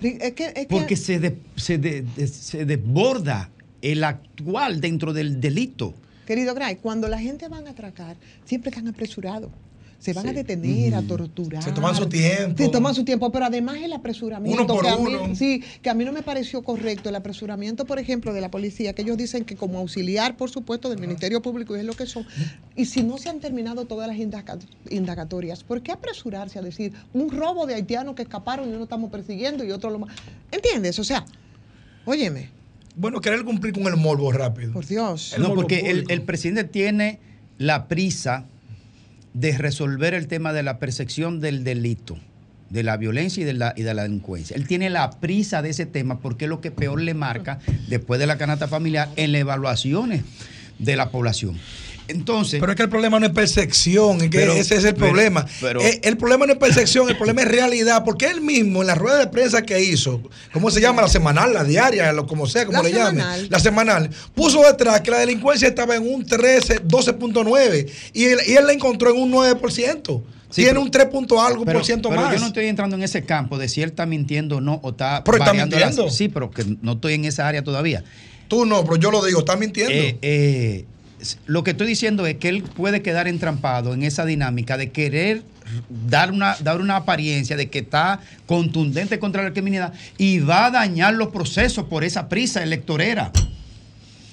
Es 0.00 0.32
que, 0.32 0.46
es 0.46 0.52
que- 0.52 0.66
Porque 0.68 0.96
se, 0.96 1.20
de- 1.20 1.36
se, 1.56 1.78
de- 1.78 2.02
de- 2.02 2.26
se 2.26 2.64
desborda 2.64 3.50
el 3.82 4.02
actual 4.04 4.80
dentro 4.80 5.12
del 5.12 5.40
delito. 5.40 5.94
Querido 6.26 6.54
Gray, 6.54 6.76
cuando 6.76 7.08
la 7.08 7.18
gente 7.18 7.48
van 7.48 7.66
a 7.66 7.70
atracar, 7.70 8.16
siempre 8.44 8.70
están 8.70 8.88
apresurados. 8.88 9.50
Se 9.98 10.12
van 10.12 10.28
a 10.28 10.32
detener, 10.32 10.96
a 10.96 11.02
torturar. 11.02 11.62
Se 11.62 11.70
toman 11.70 11.94
su 11.94 12.08
tiempo. 12.08 12.60
Se 12.60 12.68
toman 12.70 12.92
su 12.92 13.04
tiempo, 13.04 13.30
pero 13.30 13.44
además 13.44 13.76
el 13.84 13.92
apresuramiento. 13.92 14.64
Uno 14.64 14.74
por 14.74 14.82
que 14.82 14.88
a 14.90 14.96
mí- 14.96 15.14
uno. 15.14 15.36
sí, 15.36 15.62
que 15.80 15.90
a 15.90 15.94
mí 15.94 16.04
no 16.04 16.10
me 16.12 16.22
pareció 16.22 16.62
correcto. 16.64 17.08
El 17.08 17.14
apresuramiento, 17.14 17.84
por 17.84 18.00
ejemplo, 18.00 18.32
de 18.34 18.40
la 18.40 18.50
policía, 18.50 18.94
que 18.94 19.02
ellos 19.02 19.16
dicen 19.16 19.44
que 19.44 19.54
como 19.54 19.78
auxiliar, 19.78 20.36
por 20.36 20.50
supuesto, 20.50 20.88
del 20.90 20.98
Ministerio 20.98 21.40
Público, 21.40 21.76
y 21.76 21.78
es 21.78 21.84
lo 21.84 21.92
que 21.94 22.06
son. 22.06 22.26
Y 22.74 22.86
si 22.86 23.04
no 23.04 23.16
se 23.18 23.28
han 23.28 23.38
terminado 23.38 23.84
todas 23.84 24.08
las 24.08 24.16
indaga- 24.16 24.58
indagatorias, 24.90 25.62
¿por 25.62 25.82
qué 25.82 25.92
apresurarse 25.92 26.58
a 26.58 26.62
decir 26.62 26.92
un 27.14 27.30
robo 27.30 27.66
de 27.66 27.74
haitianos 27.76 28.16
que 28.16 28.22
escaparon 28.22 28.68
y 28.70 28.72
uno 28.72 28.82
estamos 28.82 29.08
persiguiendo 29.08 29.62
y 29.62 29.70
otro 29.70 29.88
lo 29.90 30.00
más? 30.00 30.16
¿Entiendes? 30.50 30.98
O 30.98 31.04
sea, 31.04 31.24
óyeme. 32.06 32.48
Bueno, 32.94 33.20
querer 33.20 33.44
cumplir 33.44 33.72
con 33.72 33.84
el 33.84 33.96
morbo 33.96 34.32
rápido. 34.32 34.72
Por 34.72 34.86
Dios. 34.86 35.34
No, 35.38 35.54
porque 35.54 35.90
el, 35.90 36.04
el 36.08 36.22
presidente 36.22 36.64
tiene 36.64 37.18
la 37.58 37.88
prisa 37.88 38.46
de 39.34 39.56
resolver 39.56 40.14
el 40.14 40.26
tema 40.26 40.52
de 40.52 40.62
la 40.62 40.78
percepción 40.78 41.40
del 41.40 41.64
delito, 41.64 42.18
de 42.70 42.82
la 42.82 42.96
violencia 42.96 43.42
y 43.42 43.44
de 43.44 43.54
la, 43.54 43.72
y 43.76 43.82
de 43.82 43.94
la 43.94 44.02
delincuencia. 44.02 44.56
Él 44.56 44.66
tiene 44.66 44.90
la 44.90 45.10
prisa 45.10 45.62
de 45.62 45.70
ese 45.70 45.86
tema 45.86 46.18
porque 46.18 46.44
es 46.44 46.48
lo 46.48 46.60
que 46.60 46.70
peor 46.70 47.00
le 47.00 47.14
marca 47.14 47.58
después 47.88 48.20
de 48.20 48.26
la 48.26 48.36
canasta 48.36 48.68
familiar 48.68 49.08
en 49.16 49.32
las 49.32 49.40
evaluaciones 49.40 50.22
de 50.78 50.96
la 50.96 51.10
población. 51.10 51.58
Entonces. 52.12 52.60
Pero 52.60 52.72
es 52.72 52.76
que 52.76 52.82
el 52.84 52.88
problema 52.88 53.18
no 53.18 53.26
es 53.26 53.32
percepción, 53.32 54.16
es 54.22 54.30
que 54.30 54.38
Pero- 54.38 54.52
ese 54.52 54.76
es 54.76 54.84
el 54.84 54.94
pero- 54.94 55.06
problema. 55.08 55.46
pero- 55.60 55.80
Eh, 55.80 56.00
el 56.04 56.16
problema 56.16 56.46
no 56.46 56.52
es 56.52 56.58
percepción, 56.58 57.08
el 57.08 57.16
problema 57.16 57.42
es 57.42 57.48
realidad, 57.48 58.04
porque 58.04 58.26
él 58.26 58.40
mismo 58.40 58.80
en 58.82 58.86
la 58.86 58.94
rueda 58.94 59.18
de 59.18 59.26
prensa 59.26 59.62
que 59.62 59.82
hizo, 59.82 60.22
¿cómo 60.52 60.70
se 60.70 60.80
llama? 60.80 61.02
La 61.02 61.08
semanal, 61.08 61.52
la 61.54 61.64
diaria, 61.64 62.12
lo 62.12 62.26
como 62.26 62.46
sea, 62.46 62.64
como 62.66 62.78
La 62.78 62.84
le 62.88 62.92
llame. 62.94 63.10
semanal. 63.20 63.46
La 63.50 63.58
semanal. 63.58 64.10
Puso 64.34 64.62
detrás 64.62 65.00
que 65.00 65.10
la 65.10 65.18
delincuencia 65.18 65.68
estaba 65.68 65.96
en 65.96 66.02
un 66.12 66.24
13, 66.24 66.80
12.9 66.84 67.86
y 68.12 68.24
él, 68.24 68.38
y 68.46 68.52
él 68.52 68.66
la 68.66 68.72
encontró 68.72 69.10
en 69.14 69.20
un 69.20 69.30
9%. 69.30 70.22
Sí, 70.50 70.56
Tiene 70.56 70.72
pero- 70.72 70.82
un 70.82 70.90
3 70.90 71.06
punto 71.06 71.40
algo 71.40 71.64
pero, 71.64 71.78
por 71.78 71.86
ciento 71.86 72.10
pero 72.10 72.20
más. 72.20 72.34
yo 72.34 72.38
no 72.40 72.46
estoy 72.48 72.66
entrando 72.66 72.94
en 72.94 73.02
ese 73.02 73.24
campo 73.24 73.56
de 73.56 73.68
si 73.70 73.80
él 73.80 73.88
está 73.88 74.04
mintiendo 74.04 74.56
o 74.58 74.60
no, 74.60 74.80
o 74.82 74.90
está 74.90 75.24
Pero 75.24 75.38
está 75.38 75.54
las- 75.54 75.66
mintiendo. 75.66 76.10
sí, 76.10 76.28
pero 76.28 76.50
que 76.50 76.64
no 76.82 76.92
estoy 76.92 77.14
en 77.14 77.24
esa 77.24 77.48
área 77.48 77.64
todavía. 77.64 78.04
Tú 78.48 78.66
no, 78.66 78.84
pero 78.84 78.96
yo 78.96 79.10
lo 79.10 79.24
digo, 79.24 79.38
está 79.38 79.56
mintiendo. 79.56 79.94
Eh, 79.94 80.18
eh, 80.20 80.84
lo 81.46 81.62
que 81.64 81.72
estoy 81.72 81.86
diciendo 81.86 82.26
es 82.26 82.36
que 82.36 82.48
él 82.48 82.62
puede 82.62 83.02
quedar 83.02 83.28
entrampado 83.28 83.94
en 83.94 84.02
esa 84.02 84.24
dinámica 84.24 84.76
de 84.76 84.90
querer 84.90 85.42
dar 86.08 86.32
una, 86.32 86.56
dar 86.60 86.80
una 86.80 86.96
apariencia 86.96 87.56
de 87.56 87.70
que 87.70 87.78
está 87.80 88.20
contundente 88.46 89.18
contra 89.18 89.42
la 89.42 89.52
criminalidad 89.52 89.92
y 90.18 90.40
va 90.40 90.66
a 90.66 90.70
dañar 90.70 91.14
los 91.14 91.28
procesos 91.28 91.84
por 91.86 92.04
esa 92.04 92.28
prisa 92.28 92.62
electorera. 92.62 93.30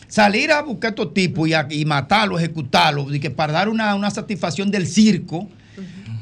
Salir 0.07 0.51
a 0.51 0.61
buscar 0.63 0.89
a 0.89 0.91
estos 0.91 1.13
tipos 1.13 1.47
y, 1.47 1.53
a- 1.53 1.67
y 1.69 1.85
y 1.85 3.19
que 3.19 3.29
para 3.29 3.53
dar 3.53 3.69
una, 3.69 3.93
una 3.93 4.09
satisfacción 4.09 4.71
del 4.71 4.87
circo, 4.87 5.47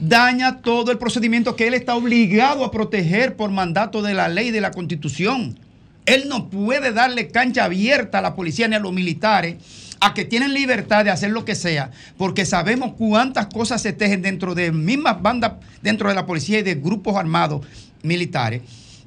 daña 0.02 0.58
todo 0.58 0.92
el 0.92 0.98
procedimiento 0.98 1.56
que 1.56 1.68
él 1.68 1.74
está 1.74 1.96
obligado 1.96 2.66
a 2.66 2.72
proteger 2.72 3.36
por 3.38 3.50
mandato 3.50 4.02
de 4.02 4.14
la 4.14 4.28
ley 4.28 4.52
de 4.52 4.60
la 4.62 4.72
constitución. 4.72 5.58
Él 6.06 6.26
no 6.28 6.50
puede 6.50 6.92
darle 6.92 7.30
cancha 7.30 7.64
abierta 7.64 8.20
a 8.20 8.22
la 8.22 8.36
policía 8.36 8.68
ni 8.68 8.76
a 8.76 8.80
los 8.80 8.94
militares 8.94 9.56
a 10.00 10.14
que 10.14 10.26
tienen 10.26 10.54
libertad 10.54 11.04
de 11.04 11.12
hacer 11.12 11.32
lo 11.32 11.46
que 11.46 11.56
sea, 11.56 11.92
porque 12.18 12.46
sabemos 12.46 12.94
cuántas 12.98 13.48
cosas 13.48 13.82
se 13.82 13.94
tejen 13.94 14.22
dentro 14.22 14.56
de 14.56 14.72
mismas 14.72 15.22
bandas, 15.22 15.54
dentro 15.82 16.10
de 16.10 16.16
la 16.16 16.26
policía 16.26 16.60
y 16.60 16.64
de 16.64 16.76
grupos 16.76 17.16
armados 17.16 17.66
militares, 18.04 18.62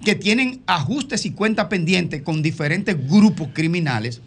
que 0.05 0.15
tienen 0.15 0.63
ajustes 0.67 1.27
y 1.27 1.33
cuentas 1.33 1.67
pendientes 1.67 2.23
con 2.23 2.43
diferentes 2.43 2.97
grupos 3.09 3.49
criminales. 3.53 4.21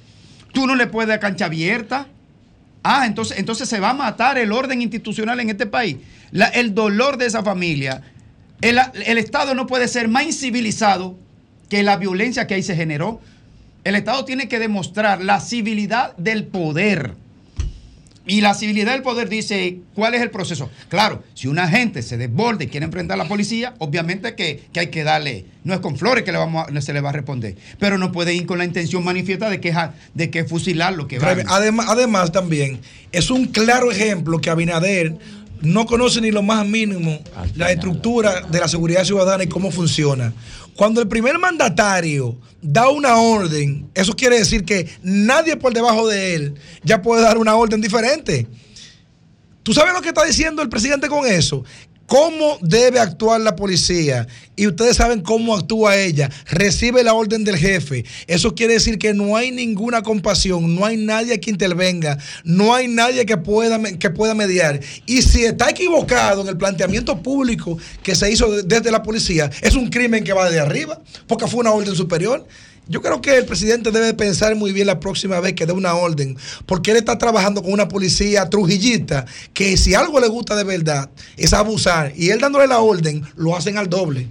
Tú 0.52 0.68
no 0.68 0.76
le 0.76 0.88
puedes 0.88 1.10
dar 1.10 1.19
cancha 1.19 1.45
abierta. 1.45 2.07
Ah, 2.84 3.06
entonces, 3.06 3.40
entonces 3.40 3.68
se 3.68 3.80
va 3.80 3.91
a 3.91 3.94
matar 3.94 4.38
el 4.38 4.52
orden 4.52 4.81
institucional 4.81 5.40
en 5.40 5.49
este 5.49 5.65
país. 5.65 5.98
El 6.53 6.76
dolor 6.76 7.18
de 7.18 7.26
esa 7.26 7.44
familia. 7.44 8.02
El, 8.61 8.80
el 9.06 9.18
Estado 9.18 9.56
no 9.56 9.68
puede 9.68 9.88
ser 9.88 10.07
más 10.07 10.26
incivilizado 10.26 11.18
que 11.69 11.81
la 11.81 11.98
violencia 11.98 12.45
que 12.45 12.53
ahí 12.53 12.64
se 12.64 12.76
generó. 12.76 13.19
El 13.84 13.95
Estado 13.95 14.23
tiene 14.26 14.47
que 14.47 14.60
demostrar 14.60 15.23
la 15.23 15.39
civilidad 15.41 16.15
del 16.18 16.45
poder. 16.45 17.14
Y 18.26 18.39
la 18.39 18.53
civilidad 18.53 18.93
del 18.93 19.01
poder 19.01 19.27
dice, 19.27 19.80
¿cuál 19.95 20.14
es 20.14 20.22
el 20.22 20.30
proceso? 20.31 20.69
Claro, 20.88 21.22
si 21.34 21.49
un 21.49 21.60
agente 21.60 22.01
se 22.01 22.15
desborda 22.15 22.64
y 22.64 22.68
quiere 22.68 22.85
enfrentar 22.85 23.19
a 23.19 23.23
la 23.23 23.27
policía, 23.27 23.73
obviamente 23.80 24.34
que, 24.34 24.64
que 24.72 24.80
hay 24.80 24.88
que 24.88 25.03
darle, 25.03 25.43
no 25.65 25.73
es 25.73 25.81
con 25.81 25.97
flores 25.97 26.23
que 26.23 26.31
le 26.31 26.38
vamos 26.38 26.65
a- 26.73 26.81
se 26.81 26.93
le 26.93 27.01
va 27.01 27.10
a 27.10 27.11
responder, 27.11 27.57
pero 27.80 27.97
no 27.97 28.14
puede 28.14 28.34
ir 28.34 28.45
con 28.45 28.57
la 28.60 28.64
intención 28.64 29.03
manifiesta 29.03 29.49
de 29.49 29.60
que, 29.60 29.76
de 30.14 30.30
que 30.30 30.45
fusilar 30.45 30.93
lo 30.93 31.05
que 31.10 31.19
va. 31.19 31.31
Además, 31.49 31.88
además, 31.89 32.31
también 32.31 32.80
es 33.11 33.30
un 33.30 33.47
claro 33.47 33.91
ejemplo 33.91 34.39
que 34.39 34.49
Abinader 34.49 35.18
no 35.60 35.85
conoce 35.85 36.22
ni 36.22 36.31
lo 36.31 36.43
más 36.43 36.65
mínimo 36.65 37.19
la 37.55 37.72
estructura 37.73 38.39
de 38.49 38.60
la 38.60 38.69
seguridad 38.69 39.03
ciudadana 39.03 39.43
y 39.43 39.47
cómo 39.47 39.69
funciona. 39.69 40.31
Cuando 40.76 41.02
el 41.02 41.08
primer 41.08 41.38
mandatario 41.38 42.38
da 42.62 42.90
una 42.90 43.18
orden, 43.18 43.90
eso 43.94 44.16
quiere 44.16 44.40
decir 44.40 44.66
que 44.66 44.90
nadie 45.02 45.56
por 45.58 45.74
debajo 45.74 46.08
de 46.08 46.36
él 46.36 46.56
ya 46.84 47.02
puede 47.02 47.22
dar 47.22 47.38
una 47.38 47.56
orden 47.56 47.82
diferente. 47.82 48.48
¿Tú 49.62 49.74
sabes 49.74 49.94
lo 49.94 50.02
que 50.02 50.10
está 50.10 50.26
diciendo 50.26 50.62
el 50.62 50.70
presidente 50.70 51.08
con 51.08 51.26
eso? 51.26 51.64
¿Cómo 52.05 52.57
debe 52.61 52.99
actuar 52.99 53.41
la 53.41 53.55
policía? 53.55 54.27
Y 54.55 54.67
ustedes 54.67 54.97
saben 54.97 55.21
cómo 55.21 55.55
actúa 55.55 55.95
ella. 55.97 56.30
Recibe 56.45 57.01
la 57.03 57.13
orden 57.13 57.43
del 57.43 57.55
jefe. 57.57 58.05
Eso 58.27 58.53
quiere 58.53 58.73
decir 58.73 58.99
que 58.99 59.13
no 59.13 59.35
hay 59.35 59.51
ninguna 59.51 60.03
compasión, 60.03 60.75
no 60.75 60.85
hay 60.85 60.97
nadie 60.97 61.39
que 61.39 61.49
intervenga, 61.49 62.17
no 62.43 62.75
hay 62.75 62.88
nadie 62.88 63.25
que 63.25 63.38
pueda, 63.38 63.81
que 63.97 64.09
pueda 64.09 64.35
mediar. 64.35 64.80
Y 65.05 65.21
si 65.23 65.45
está 65.45 65.69
equivocado 65.69 66.41
en 66.41 66.49
el 66.49 66.57
planteamiento 66.57 67.21
público 67.23 67.77
que 68.03 68.13
se 68.15 68.31
hizo 68.31 68.51
de- 68.51 68.63
desde 68.63 68.91
la 68.91 69.01
policía, 69.01 69.49
es 69.61 69.73
un 69.75 69.89
crimen 69.89 70.23
que 70.23 70.34
va 70.34 70.49
de 70.51 70.59
arriba, 70.59 71.01
porque 71.25 71.47
fue 71.47 71.61
una 71.61 71.71
orden 71.71 71.95
superior. 71.95 72.45
Yo 72.88 73.01
creo 73.01 73.22
que 73.22 73.38
el 73.38 73.45
presidente 73.45 73.91
debe 73.91 74.14
pensar 74.14 74.55
muy 74.55 74.73
bien 74.73 74.88
la 74.88 74.99
próxima 74.99 75.39
vez 75.39 75.53
que 75.53 75.65
dé 75.65 75.72
una 75.72 75.93
orden, 75.93 76.38
porque 76.65 76.91
él 76.91 76.97
está 76.97 77.18
trabajando 77.18 77.64
con 77.64 77.72
una 77.72 77.88
policía 77.88 78.49
trujillista 78.49 79.26
que 79.53 79.77
si 79.77 79.93
algo 79.93 80.19
le 80.19 80.27
gusta 80.27 80.55
de 80.55 80.65
verdad 80.65 81.10
es 81.38 81.53
abusar 81.53 82.11
y 82.15 82.30
él 82.30 82.39
dándole 82.41 82.68
la 82.68 82.80
orden 82.80 83.23
lo 83.35 83.55
hacen 83.55 83.77
al 83.77 83.89
doble. 83.89 84.27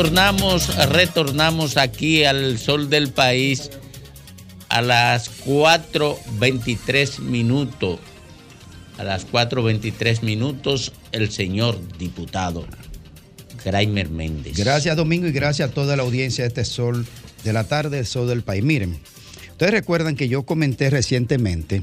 Retornamos, 0.00 0.74
retornamos 0.88 1.76
aquí 1.76 2.24
al 2.24 2.58
sol 2.58 2.88
del 2.88 3.10
país 3.10 3.70
a 4.70 4.80
las 4.80 5.44
4.23 5.44 7.18
minutos. 7.18 8.00
A 8.96 9.04
las 9.04 9.30
4.23 9.30 10.22
minutos, 10.22 10.94
el 11.12 11.30
señor 11.30 11.78
diputado 11.98 12.64
Graimer 13.62 14.08
Méndez. 14.08 14.56
Gracias 14.56 14.96
Domingo 14.96 15.26
y 15.26 15.32
gracias 15.32 15.68
a 15.68 15.74
toda 15.74 15.96
la 15.96 16.02
audiencia 16.02 16.44
de 16.44 16.48
este 16.48 16.64
Sol 16.64 17.06
de 17.44 17.52
la 17.52 17.64
tarde, 17.64 17.98
el 17.98 18.06
Sol 18.06 18.26
del 18.26 18.40
País. 18.40 18.64
Miren, 18.64 18.98
ustedes 19.50 19.72
recuerdan 19.72 20.16
que 20.16 20.28
yo 20.28 20.44
comenté 20.44 20.88
recientemente 20.88 21.82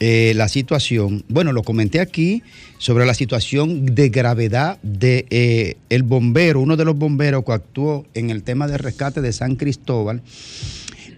eh, 0.00 0.32
la 0.36 0.48
situación, 0.48 1.24
bueno, 1.28 1.52
lo 1.52 1.62
comenté 1.62 2.00
aquí 2.00 2.42
sobre 2.78 3.06
la 3.06 3.14
situación 3.14 3.86
de 3.86 4.08
gravedad 4.08 4.78
de 4.82 5.26
eh, 5.30 5.76
el 5.88 6.02
bombero, 6.02 6.60
uno 6.60 6.76
de 6.76 6.84
los 6.84 6.96
bomberos 6.96 7.44
que 7.44 7.52
actuó 7.52 8.06
en 8.14 8.30
el 8.30 8.42
tema 8.42 8.68
de 8.68 8.78
rescate 8.78 9.20
de 9.20 9.32
San 9.32 9.56
Cristóbal 9.56 10.22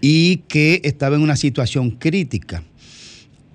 y 0.01 0.37
que 0.47 0.81
estaba 0.83 1.15
en 1.15 1.21
una 1.21 1.35
situación 1.35 1.91
crítica 1.91 2.63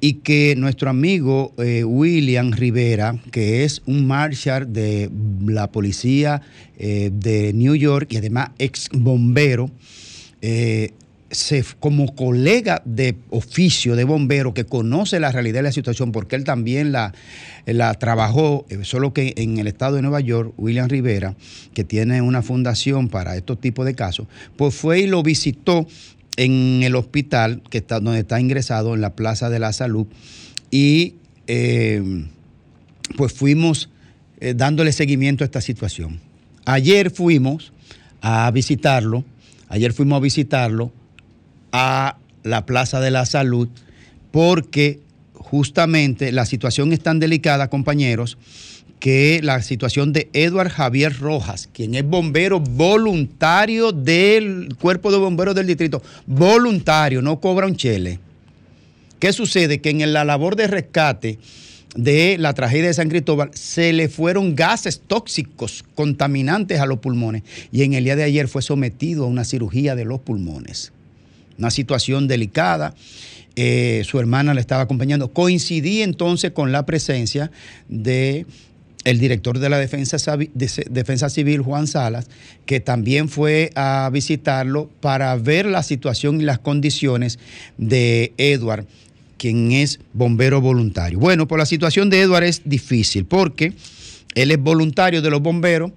y 0.01 0.15
que 0.15 0.55
nuestro 0.57 0.90
amigo 0.90 1.53
eh, 1.59 1.82
William 1.82 2.53
Rivera, 2.53 3.19
que 3.32 3.65
es 3.65 3.82
un 3.86 4.07
marshal 4.07 4.73
de 4.73 5.11
la 5.44 5.73
policía 5.73 6.43
de 6.78 7.53
New 7.55 7.74
York 7.74 8.12
y 8.12 8.19
además 8.19 8.51
ex 8.59 8.90
bombero, 8.93 9.70
eh, 10.43 10.93
como 11.81 12.15
colega 12.15 12.82
de 12.85 13.16
oficio 13.31 13.97
de 13.97 14.05
bombero 14.05 14.55
que 14.55 14.65
conoce 14.65 15.19
la 15.19 15.32
realidad 15.32 15.59
de 15.59 15.65
la 15.65 15.73
situación, 15.73 16.12
porque 16.12 16.36
él 16.36 16.44
también 16.44 16.93
la, 16.93 17.12
la 17.66 17.93
trabajó, 17.94 18.65
eh, 18.69 18.78
solo 18.82 19.12
que 19.12 19.35
en 19.36 19.59
el 19.59 19.66
estado 19.66 19.97
de 19.97 20.03
Nueva 20.03 20.20
York, 20.20 20.55
William 20.57 20.89
Rivera, 20.89 21.35
que 21.74 21.85
tiene 21.85 22.23
una 22.23 22.43
fundación 22.43 23.09
para 23.09 23.36
estos 23.36 23.61
tipos 23.61 23.85
de 23.86 23.94
casos, 23.94 24.28
pues 24.57 24.74
fue 24.74 25.01
y 25.01 25.07
lo 25.07 25.23
visitó 25.23 25.86
en 26.36 26.82
el 26.82 26.94
hospital 26.94 27.62
que 27.70 27.78
está, 27.78 27.98
donde 27.98 28.20
está 28.20 28.40
ingresado 28.40 28.94
en 28.94 29.01
la 29.01 29.16
Plaza 29.16 29.51
de 29.51 29.59
la 29.59 29.73
Salud 29.73 30.07
y 30.70 31.15
eh, 31.47 32.27
pues 33.16 33.32
fuimos 33.32 33.89
eh, 34.40 34.55
dándole 34.55 34.93
seguimiento 34.93 35.43
a 35.43 35.47
esta 35.47 35.61
situación. 35.61 36.20
Ayer 36.66 37.11
fuimos 37.11 37.73
a 38.20 38.51
visitarlo, 38.51 39.24
ayer 39.69 39.93
fuimos 39.93 40.19
a 40.19 40.20
visitarlo 40.20 40.93
a 41.78 42.16
la 42.43 42.65
Plaza 42.65 43.01
de 43.01 43.11
la 43.11 43.27
Salud 43.27 43.69
porque 44.31 45.01
justamente 45.35 46.32
la 46.32 46.47
situación 46.47 46.94
es 46.94 47.01
tan 47.01 47.20
delicada, 47.20 47.69
compañeros, 47.69 48.39
que 48.98 49.40
la 49.43 49.61
situación 49.61 50.15
de 50.15 50.31
Edward 50.32 50.70
Javier 50.70 51.19
Rojas, 51.19 51.69
quien 51.70 51.94
es 51.94 52.05
bombero 52.05 52.61
voluntario 52.61 53.93
del 53.93 54.74
Cuerpo 54.81 55.12
de 55.12 55.19
Bomberos 55.19 55.55
del 55.55 55.66
Distrito, 55.66 56.03
voluntario, 56.27 57.20
no 57.20 57.40
cobra 57.40 57.66
un 57.66 57.77
chele. 57.77 58.20
¿Qué 59.19 59.35
sucede? 59.35 59.82
Que 59.82 59.90
en 59.90 60.12
la 60.15 60.24
labor 60.24 60.57
de 60.57 60.69
rescate 60.69 61.39
de 61.94 62.39
la 62.39 62.55
tragedia 62.55 62.86
de 62.86 62.94
San 62.94 63.11
Cristóbal 63.11 63.51
se 63.53 63.93
le 63.93 64.09
fueron 64.09 64.57
gases 64.57 65.03
tóxicos 65.07 65.85
contaminantes 65.94 66.81
a 66.81 66.86
los 66.86 67.01
pulmones 67.01 67.43
y 67.70 67.82
en 67.82 67.93
el 67.93 68.05
día 68.05 68.16
de 68.16 68.24
ayer 68.24 68.48
fue 68.48 68.62
sometido 68.62 69.24
a 69.24 69.28
una 69.28 69.44
cirugía 69.44 69.94
de 69.94 70.07
los 70.07 70.20
pulmones. 70.20 70.93
Una 71.59 71.70
situación 71.70 72.28
delicada. 72.28 72.95
Eh, 73.55 74.03
su 74.05 74.19
hermana 74.19 74.55
le 74.55 74.61
estaba 74.61 74.83
acompañando. 74.83 75.33
Coincidí 75.33 76.03
entonces 76.03 76.53
con 76.53 76.73
la 76.73 76.85
presencia 76.85 77.51
de 77.89 78.47
director 79.15 79.59
de 79.59 79.69
la 79.69 79.78
Defensa, 79.78 80.16
Defensa 80.55 81.31
Civil, 81.31 81.62
Juan 81.62 81.87
Salas, 81.87 82.27
que 82.66 82.81
también 82.81 83.28
fue 83.28 83.70
a 83.77 84.11
visitarlo 84.12 84.91
para 85.01 85.35
ver 85.37 85.66
la 85.66 85.85
situación 85.85 86.41
y 86.41 86.45
las 86.45 86.59
condiciones 86.59 87.39
de 87.78 88.33
Edward, 88.37 88.87
quien 89.39 89.70
es 89.70 90.01
bombero 90.12 90.61
voluntario. 90.61 91.20
Bueno, 91.20 91.47
pues 91.47 91.59
la 91.59 91.66
situación 91.66 92.11
de 92.11 92.20
Edward 92.20 92.45
es 92.45 92.62
difícil 92.65 93.24
porque 93.24 93.74
él 94.35 94.51
es 94.51 94.59
voluntario 94.59 95.23
de 95.23 95.31
los 95.31 95.41
bomberos, 95.41 95.93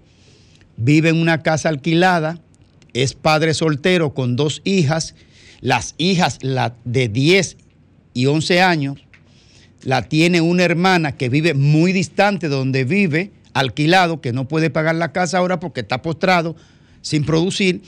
vive 0.77 1.10
en 1.10 1.18
una 1.18 1.41
casa 1.41 1.69
alquilada, 1.69 2.40
es 2.94 3.14
padre 3.14 3.56
soltero 3.56 4.14
con 4.14 4.36
dos 4.36 4.61
hijas, 4.64 5.15
las 5.61 5.95
hijas 5.98 6.40
la 6.41 6.76
de 6.86 7.07
10 7.07 7.57
y 8.14 8.26
11 8.26 8.61
años, 8.61 8.98
la 9.84 10.03
tiene 10.03 10.41
una 10.41 10.64
hermana 10.64 11.15
que 11.15 11.30
vive 11.30 11.53
muy 11.53 11.94
distante 11.94 12.49
de 12.49 12.56
donde 12.56 12.84
vive, 12.84 13.31
alquilado, 13.53 14.22
que 14.22 14.34
no 14.34 14.48
puede 14.48 14.69
pagar 14.69 14.95
la 14.95 15.11
casa 15.11 15.38
ahora 15.38 15.60
porque 15.60 15.81
está 15.81 16.02
postrado, 16.02 16.56
sin 17.02 17.23
producir, 17.23 17.81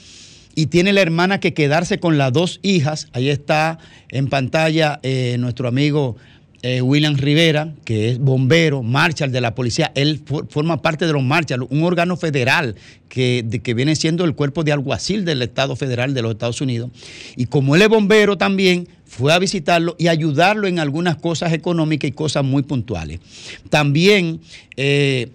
y 0.54 0.66
tiene 0.66 0.92
la 0.92 1.00
hermana 1.00 1.40
que 1.40 1.54
quedarse 1.54 1.98
con 1.98 2.18
las 2.18 2.32
dos 2.32 2.60
hijas. 2.62 3.08
Ahí 3.12 3.30
está 3.30 3.78
en 4.10 4.28
pantalla 4.28 5.00
eh, 5.02 5.36
nuestro 5.38 5.68
amigo 5.68 6.16
eh, 6.62 6.80
William 6.80 7.16
Rivera, 7.16 7.74
que 7.84 8.10
es 8.10 8.18
bombero, 8.18 8.82
marshal 8.82 9.32
de 9.32 9.40
la 9.40 9.54
policía. 9.54 9.90
Él 9.94 10.20
for- 10.24 10.46
forma 10.48 10.80
parte 10.80 11.06
de 11.06 11.12
los 11.12 11.22
marshals, 11.22 11.66
un 11.70 11.82
órgano 11.82 12.16
federal 12.16 12.76
que, 13.08 13.44
que 13.62 13.74
viene 13.74 13.96
siendo 13.96 14.24
el 14.24 14.34
cuerpo 14.34 14.62
de 14.64 14.72
alguacil 14.72 15.24
del 15.24 15.42
Estado 15.42 15.74
Federal 15.76 16.14
de 16.14 16.22
los 16.22 16.32
Estados 16.32 16.60
Unidos. 16.60 16.90
Y 17.36 17.46
como 17.46 17.74
él 17.74 17.82
es 17.82 17.88
bombero 17.88 18.38
también, 18.38 18.86
fue 19.04 19.32
a 19.32 19.38
visitarlo 19.38 19.94
y 19.98 20.08
ayudarlo 20.08 20.66
en 20.68 20.78
algunas 20.78 21.16
cosas 21.16 21.52
económicas 21.52 22.08
y 22.08 22.12
cosas 22.12 22.44
muy 22.44 22.62
puntuales. 22.62 23.20
También 23.68 24.40
eh, 24.76 25.28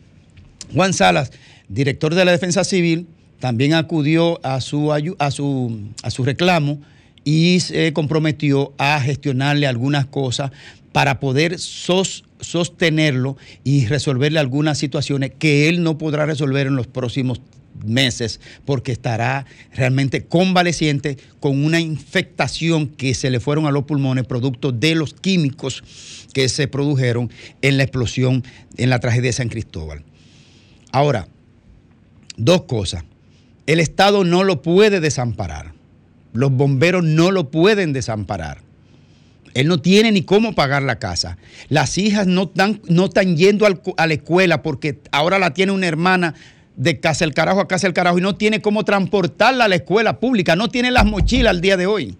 Juan 0.73 0.93
Salas, 0.93 1.31
director 1.67 2.15
de 2.15 2.25
la 2.25 2.31
Defensa 2.31 2.63
Civil, 2.63 3.05
también 3.39 3.73
acudió 3.73 4.39
a 4.43 4.61
su, 4.61 4.91
a 4.91 5.31
su, 5.31 5.79
a 6.01 6.09
su 6.09 6.23
reclamo 6.23 6.79
y 7.23 7.59
se 7.59 7.93
comprometió 7.93 8.73
a 8.79 8.99
gestionarle 9.01 9.67
algunas 9.67 10.05
cosas 10.07 10.51
para 10.97 11.19
poder 11.19 11.59
sos- 11.59 12.23
sostenerlo 12.39 13.37
y 13.63 13.85
resolverle 13.85 14.39
algunas 14.39 14.79
situaciones 14.79 15.31
que 15.37 15.69
él 15.69 15.83
no 15.83 15.99
podrá 15.99 16.25
resolver 16.25 16.65
en 16.65 16.75
los 16.75 16.87
próximos 16.87 17.39
meses 17.85 18.39
porque 18.65 18.93
estará 18.93 19.45
realmente 19.75 20.25
convaleciente 20.25 21.19
con 21.39 21.63
una 21.63 21.79
infectación 21.79 22.87
que 22.87 23.13
se 23.13 23.29
le 23.29 23.39
fueron 23.39 23.67
a 23.67 23.71
los 23.71 23.83
pulmones 23.83 24.25
producto 24.25 24.71
de 24.71 24.95
los 24.95 25.13
químicos 25.13 25.83
que 26.33 26.49
se 26.49 26.67
produjeron 26.67 27.29
en 27.61 27.77
la 27.77 27.83
explosión 27.83 28.43
en 28.77 28.89
la 28.89 28.99
tragedia 28.99 29.29
de 29.29 29.33
San 29.33 29.49
Cristóbal. 29.49 30.03
Ahora, 30.91 31.27
dos 32.37 32.63
cosas. 32.63 33.03
El 33.67 33.79
Estado 33.81 34.23
no 34.23 34.43
lo 34.43 34.63
puede 34.63 34.99
desamparar. 34.99 35.73
Los 36.33 36.49
bomberos 36.51 37.03
no 37.03 37.29
lo 37.29 37.51
pueden 37.51 37.93
desamparar. 37.93 38.65
Él 39.57 39.67
no 39.67 39.79
tiene 39.79 40.11
ni 40.11 40.21
cómo 40.21 40.53
pagar 40.53 40.83
la 40.83 40.99
casa. 40.99 41.39
Las 41.67 41.97
hijas 41.97 42.27
no 42.27 42.43
están, 42.43 42.79
no 42.89 43.05
están 43.05 43.35
yendo 43.35 43.65
a 43.65 44.07
la 44.07 44.13
escuela 44.13 44.61
porque 44.61 44.99
ahora 45.11 45.39
la 45.39 45.55
tiene 45.55 45.71
una 45.71 45.87
hermana 45.87 46.35
de 46.75 46.99
casa 46.99 47.25
el 47.25 47.33
carajo 47.33 47.59
a 47.59 47.67
casa 47.67 47.87
el 47.87 47.93
carajo 47.93 48.19
y 48.19 48.21
no 48.21 48.35
tiene 48.35 48.61
cómo 48.61 48.85
transportarla 48.85 49.65
a 49.65 49.67
la 49.67 49.77
escuela 49.77 50.19
pública. 50.19 50.55
No 50.55 50.69
tiene 50.69 50.91
las 50.91 51.05
mochilas 51.05 51.49
al 51.49 51.61
día 51.61 51.75
de 51.75 51.87
hoy. 51.87 52.15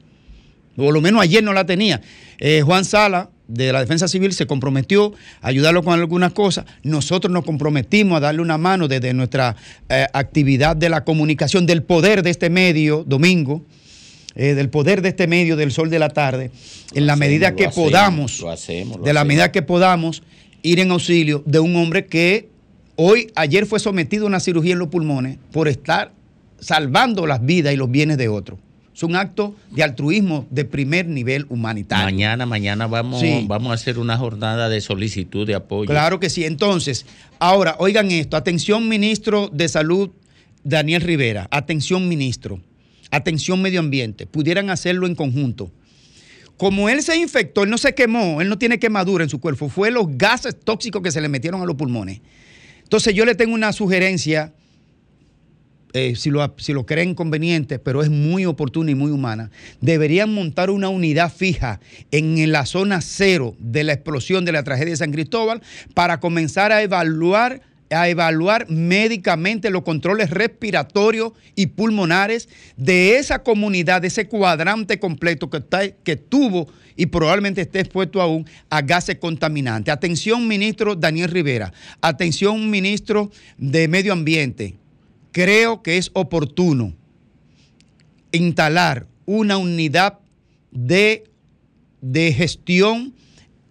O 0.77 0.91
lo 0.91 0.99
menos 0.99 1.21
ayer 1.21 1.43
no 1.43 1.53
la 1.53 1.67
tenía. 1.67 2.01
Eh, 2.39 2.63
Juan 2.65 2.85
Sala, 2.85 3.29
de 3.47 3.71
la 3.71 3.81
Defensa 3.81 4.07
Civil, 4.07 4.33
se 4.33 4.47
comprometió 4.47 5.13
a 5.39 5.49
ayudarlo 5.49 5.83
con 5.83 5.93
algunas 5.93 6.33
cosas. 6.33 6.65
Nosotros 6.81 7.31
nos 7.31 7.45
comprometimos 7.45 8.17
a 8.17 8.21
darle 8.21 8.41
una 8.41 8.57
mano 8.57 8.87
desde 8.87 9.13
nuestra 9.13 9.55
eh, 9.89 10.07
actividad 10.11 10.75
de 10.75 10.89
la 10.89 11.03
comunicación, 11.03 11.67
del 11.67 11.83
poder 11.83 12.23
de 12.23 12.31
este 12.31 12.49
medio, 12.49 13.03
domingo, 13.05 13.63
eh, 14.37 14.53
del 14.53 14.69
poder 14.69 15.01
de 15.01 15.09
este 15.09 15.27
medio 15.27 15.55
del 15.55 15.71
sol 15.71 15.89
de 15.89 15.99
la 15.99 16.09
tarde, 16.09 16.51
en 16.93 17.07
la 17.07 17.15
medida 17.15 17.55
que 17.55 17.65
hacemos, 17.65 17.89
podamos, 17.89 18.39
lo 18.39 18.49
hacemos, 18.51 18.97
lo 18.99 19.03
de 19.03 19.13
la 19.13 19.25
medida 19.25 19.51
que 19.51 19.63
podamos, 19.63 20.23
ir 20.61 20.79
en 20.79 20.91
auxilio 20.91 21.43
de 21.45 21.59
un 21.59 21.75
hombre 21.75 22.05
que 22.05 22.49
hoy, 22.95 23.31
ayer 23.35 23.65
fue 23.65 23.79
sometido 23.79 24.25
a 24.25 24.27
una 24.27 24.39
cirugía 24.39 24.73
en 24.73 24.79
los 24.79 24.89
pulmones 24.89 25.37
por 25.51 25.67
estar 25.67 26.11
salvando 26.59 27.27
las 27.27 27.45
vidas 27.45 27.73
y 27.73 27.77
los 27.77 27.89
bienes 27.89 28.17
de 28.17 28.27
otros. 28.29 28.59
Es 28.95 29.03
un 29.03 29.15
acto 29.15 29.55
de 29.69 29.83
altruismo 29.83 30.47
de 30.49 30.65
primer 30.65 31.07
nivel 31.07 31.45
humanitario. 31.49 32.03
Mañana, 32.05 32.47
mañana 32.47 32.87
vamos, 32.87 33.21
Sí. 33.21 33.45
vamos 33.47 33.69
a 33.69 33.73
hacer 33.75 33.99
una 33.99 34.17
jornada 34.17 34.69
de 34.69 34.81
solicitud 34.81 35.45
de 35.45 35.53
apoyo. 35.53 35.87
Claro 35.87 36.19
que 36.19 36.31
sí. 36.31 36.45
Entonces, 36.45 37.05
ahora, 37.37 37.75
oigan 37.77 38.09
esto. 38.09 38.37
Atención, 38.37 38.87
ministro 38.89 39.51
de 39.53 39.69
Salud, 39.69 40.09
Daniel 40.63 41.01
Rivera. 41.01 41.47
Atención, 41.51 42.07
ministro. 42.07 42.59
Atención, 43.11 43.61
medio 43.61 43.79
ambiente. 43.79 44.27
Pudieran 44.27 44.69
hacerlo 44.69 45.07
en 45.07 45.15
conjunto. 45.15 45.71
Como 46.57 46.89
él 46.89 47.03
se 47.03 47.15
infectó, 47.15 47.63
él 47.63 47.69
no 47.69 47.77
se 47.77 47.93
quemó, 47.93 48.41
él 48.41 48.49
no 48.49 48.57
tiene 48.57 48.79
quemadura 48.79 49.23
en 49.23 49.29
su 49.29 49.39
cuerpo, 49.39 49.69
fue 49.69 49.91
los 49.91 50.07
gases 50.17 50.59
tóxicos 50.59 51.03
que 51.03 51.11
se 51.11 51.21
le 51.21 51.29
metieron 51.29 51.61
a 51.61 51.65
los 51.65 51.75
pulmones. 51.75 52.19
Entonces 52.81 53.13
yo 53.13 53.25
le 53.25 53.35
tengo 53.35 53.53
una 53.53 53.71
sugerencia, 53.73 54.53
eh, 55.93 56.15
si, 56.15 56.31
lo, 56.31 56.55
si 56.57 56.73
lo 56.73 56.87
creen 56.87 57.13
conveniente, 57.13 57.77
pero 57.77 58.01
es 58.01 58.09
muy 58.09 58.47
oportuna 58.47 58.89
y 58.89 58.95
muy 58.95 59.11
humana. 59.11 59.51
Deberían 59.81 60.33
montar 60.33 60.71
una 60.71 60.89
unidad 60.89 61.31
fija 61.31 61.79
en 62.09 62.51
la 62.51 62.65
zona 62.65 63.01
cero 63.01 63.55
de 63.59 63.83
la 63.83 63.93
explosión 63.93 64.43
de 64.43 64.53
la 64.53 64.63
tragedia 64.63 64.91
de 64.91 64.97
San 64.97 65.11
Cristóbal 65.11 65.61
para 65.93 66.19
comenzar 66.19 66.71
a 66.71 66.81
evaluar 66.81 67.61
a 67.89 68.09
evaluar 68.09 68.69
médicamente 68.69 69.69
los 69.69 69.83
controles 69.83 70.29
respiratorios 70.29 71.31
y 71.55 71.67
pulmonares 71.67 72.49
de 72.75 73.17
esa 73.17 73.43
comunidad, 73.43 74.01
de 74.01 74.09
ese 74.09 74.27
cuadrante 74.27 74.99
completo 74.99 75.49
que, 75.49 75.57
está- 75.57 75.89
que 75.89 76.15
tuvo 76.15 76.67
y 76.95 77.05
probablemente 77.05 77.61
esté 77.61 77.79
expuesto 77.79 78.21
aún 78.21 78.45
a 78.69 78.81
gases 78.81 79.17
contaminantes. 79.17 79.93
Atención, 79.93 80.47
ministro 80.47 80.95
Daniel 80.95 81.29
Rivera. 81.31 81.71
Atención, 82.01 82.69
ministro 82.69 83.31
de 83.57 83.87
Medio 83.87 84.13
Ambiente. 84.13 84.75
Creo 85.31 85.83
que 85.83 85.97
es 85.97 86.09
oportuno 86.13 86.93
instalar 88.31 89.07
una 89.25 89.57
unidad 89.57 90.19
de, 90.71 91.25
de 92.01 92.33
gestión 92.33 93.13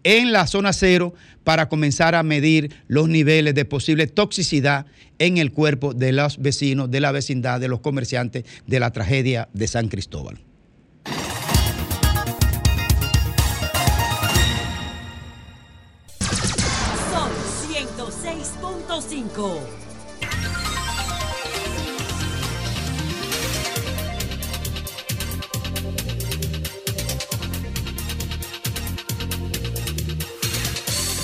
en 0.06 0.30
la 0.30 0.46
zona 0.46 0.72
cero 0.72 1.14
para 1.42 1.68
comenzar 1.68 2.14
a 2.14 2.22
medir 2.22 2.72
los 2.86 3.08
niveles 3.08 3.56
de 3.56 3.64
posible 3.64 4.06
toxicidad 4.06 4.86
en 5.18 5.36
el 5.36 5.50
cuerpo 5.50 5.94
de 5.94 6.12
los 6.12 6.38
vecinos, 6.38 6.88
de 6.92 7.00
la 7.00 7.10
vecindad, 7.10 7.60
de 7.60 7.66
los 7.66 7.80
comerciantes 7.80 8.44
de 8.68 8.78
la 8.78 8.92
tragedia 8.92 9.48
de 9.52 9.66
San 9.66 9.88
Cristóbal. 9.88 10.38
Sol 17.10 17.32
106.5. 17.68 19.85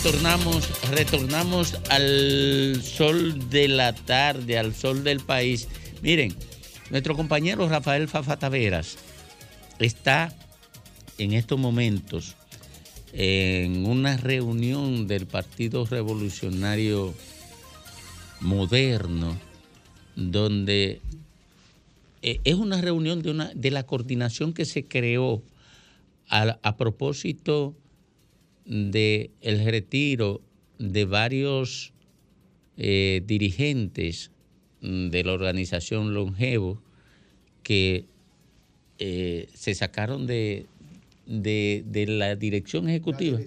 Retornamos, 0.04 0.90
retornamos 0.90 1.78
al 1.88 2.82
sol 2.82 3.48
de 3.50 3.68
la 3.68 3.94
tarde, 3.94 4.58
al 4.58 4.74
sol 4.74 5.04
del 5.04 5.20
país. 5.20 5.68
Miren, 6.02 6.34
nuestro 6.90 7.14
compañero 7.14 7.68
Rafael 7.68 8.08
Fafa 8.08 8.36
Taveras 8.36 8.98
está 9.78 10.36
en 11.18 11.34
estos 11.34 11.56
momentos 11.56 12.34
en 13.12 13.86
una 13.86 14.16
reunión 14.16 15.06
del 15.06 15.26
Partido 15.26 15.86
Revolucionario 15.86 17.14
Moderno, 18.40 19.38
donde 20.16 21.00
eh, 22.22 22.40
es 22.42 22.54
una 22.56 22.80
reunión 22.80 23.22
de, 23.22 23.30
una, 23.30 23.52
de 23.54 23.70
la 23.70 23.84
coordinación 23.84 24.52
que 24.52 24.64
se 24.64 24.84
creó 24.84 25.44
a, 26.28 26.58
a 26.60 26.76
propósito 26.76 27.76
de 28.66 29.30
el 29.40 29.64
retiro 29.64 30.40
de 30.78 31.04
varios 31.04 31.92
eh, 32.76 33.22
dirigentes 33.26 34.30
mm, 34.80 35.08
de 35.08 35.24
la 35.24 35.32
organización 35.32 36.14
Longevo 36.14 36.80
que 37.62 38.04
eh, 38.98 39.48
se 39.54 39.74
sacaron 39.74 40.26
de, 40.26 40.66
de, 41.26 41.84
de 41.86 42.06
la 42.06 42.36
dirección 42.36 42.88
ejecutiva, 42.88 43.38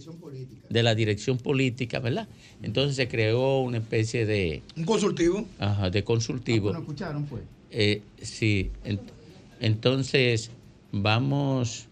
de 0.69 0.83
la 0.83 0.95
dirección 0.95 1.37
política, 1.37 1.99
¿verdad? 1.99 2.27
Entonces 2.61 2.95
se 2.95 3.07
creó 3.07 3.61
una 3.61 3.77
especie 3.77 4.25
de, 4.25 4.63
Un 4.75 4.83
consultivo. 4.85 5.45
ajá, 5.59 5.89
de 5.89 6.03
consultivo. 6.03 6.71
escucharon, 6.75 7.25
fue. 7.27 7.41
Eh, 7.71 8.01
sí, 8.21 8.69
en- 8.83 8.99
entonces 9.59 10.51
vamos, 10.91 11.87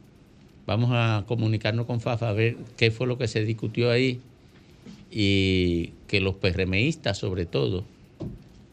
vamos 0.65 0.91
a 0.93 1.25
comunicarnos 1.27 1.85
con 1.85 2.01
Fafa 2.01 2.29
a 2.29 2.33
ver 2.33 2.57
qué 2.77 2.91
fue 2.91 3.07
lo 3.07 3.17
que 3.17 3.27
se 3.27 3.43
discutió 3.43 3.91
ahí 3.91 4.21
y 5.11 5.91
que 6.07 6.21
los 6.21 6.35
PRMistas 6.35 7.17
sobre 7.17 7.45
todo, 7.45 7.83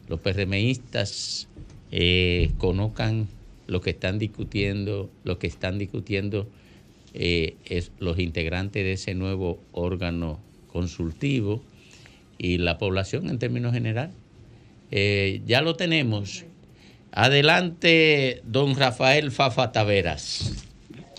los 0.07 0.19
PRMistas 0.19 1.47
eh, 1.91 2.51
conozcan 2.57 3.27
lo 3.67 3.81
que 3.81 3.91
están 3.91 4.19
discutiendo, 4.19 5.09
lo 5.23 5.39
que 5.39 5.47
están 5.47 5.77
discutiendo 5.77 6.47
eh, 7.13 7.55
es 7.65 7.91
los 7.99 8.19
integrantes 8.19 8.83
de 8.83 8.93
ese 8.93 9.15
nuevo 9.15 9.59
órgano 9.71 10.39
consultivo 10.71 11.61
y 12.37 12.57
la 12.57 12.77
población 12.77 13.29
en 13.29 13.39
términos 13.39 13.73
general. 13.73 14.11
Eh, 14.91 15.41
ya 15.45 15.61
lo 15.61 15.75
tenemos. 15.75 16.45
Adelante, 17.11 18.41
don 18.45 18.75
Rafael 18.75 19.31
Fafa 19.31 19.71
Taveras. 19.71 20.70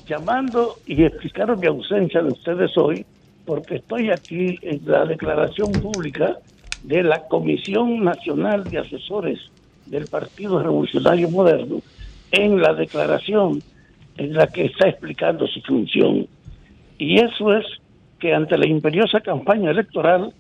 Llamando 0.07 0.77
y 0.87 1.05
explicaron 1.05 1.61
mi 1.61 1.67
ausencia 1.67 2.23
de 2.23 2.29
ustedes 2.29 2.77
hoy 2.77 3.05
porque 3.45 3.77
estoy 3.77 4.11
aquí 4.11 4.59
en 4.63 4.81
la 4.85 5.05
declaración 5.05 5.73
pública 5.73 6.37
de 6.83 7.03
la 7.03 7.27
Comisión 7.29 8.05
Nacional 8.05 8.65
de 8.65 8.79
Asesores 8.79 9.39
del 9.87 10.07
Partido 10.07 10.63
Revolucionario 10.63 11.29
Moderno 11.29 11.81
en 12.31 12.61
la 12.61 12.75
declaración 12.75 13.63
en 14.17 14.35
la 14.35 14.47
que 14.47 14.67
está 14.67 14.89
explicando 14.89 15.47
su 15.47 15.61
función. 15.63 16.27
Y 16.99 17.21
eso 17.21 17.55
es 17.55 17.67
que 18.19 18.35
ante 18.35 18.57
la 18.57 18.67
imperiosa 18.67 19.21
campaña 19.21 19.71
electoral 19.71 20.33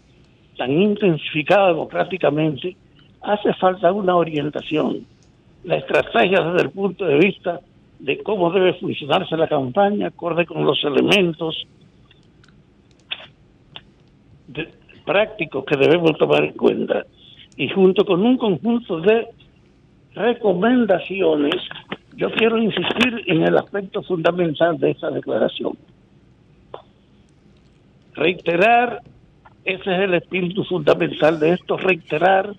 tan 0.56 0.70
intensificada 0.70 1.68
democráticamente, 1.68 2.76
hace 3.22 3.52
falta 3.54 3.92
una 3.92 4.16
orientación, 4.16 5.06
la 5.64 5.76
estrategia 5.76 6.40
desde 6.40 6.66
el 6.66 6.70
punto 6.70 7.04
de 7.04 7.18
vista 7.18 7.60
de 8.02 8.20
cómo 8.24 8.50
debe 8.50 8.74
funcionarse 8.74 9.36
la 9.36 9.46
campaña, 9.46 10.08
acorde 10.08 10.44
con 10.44 10.64
los 10.64 10.82
elementos 10.82 11.56
prácticos 15.06 15.64
que 15.64 15.76
debemos 15.76 16.18
tomar 16.18 16.44
en 16.44 16.52
cuenta, 16.52 17.06
y 17.56 17.68
junto 17.68 18.04
con 18.04 18.26
un 18.26 18.36
conjunto 18.38 19.00
de 19.00 19.28
recomendaciones, 20.14 21.54
yo 22.16 22.30
quiero 22.32 22.58
insistir 22.58 23.22
en 23.26 23.42
el 23.42 23.56
aspecto 23.56 24.02
fundamental 24.02 24.78
de 24.78 24.90
esta 24.90 25.10
declaración. 25.10 25.78
Reiterar, 28.14 29.00
ese 29.64 29.94
es 29.94 30.00
el 30.00 30.14
espíritu 30.14 30.64
fundamental 30.64 31.38
de 31.38 31.52
esto, 31.52 31.76
reiterar 31.76 32.52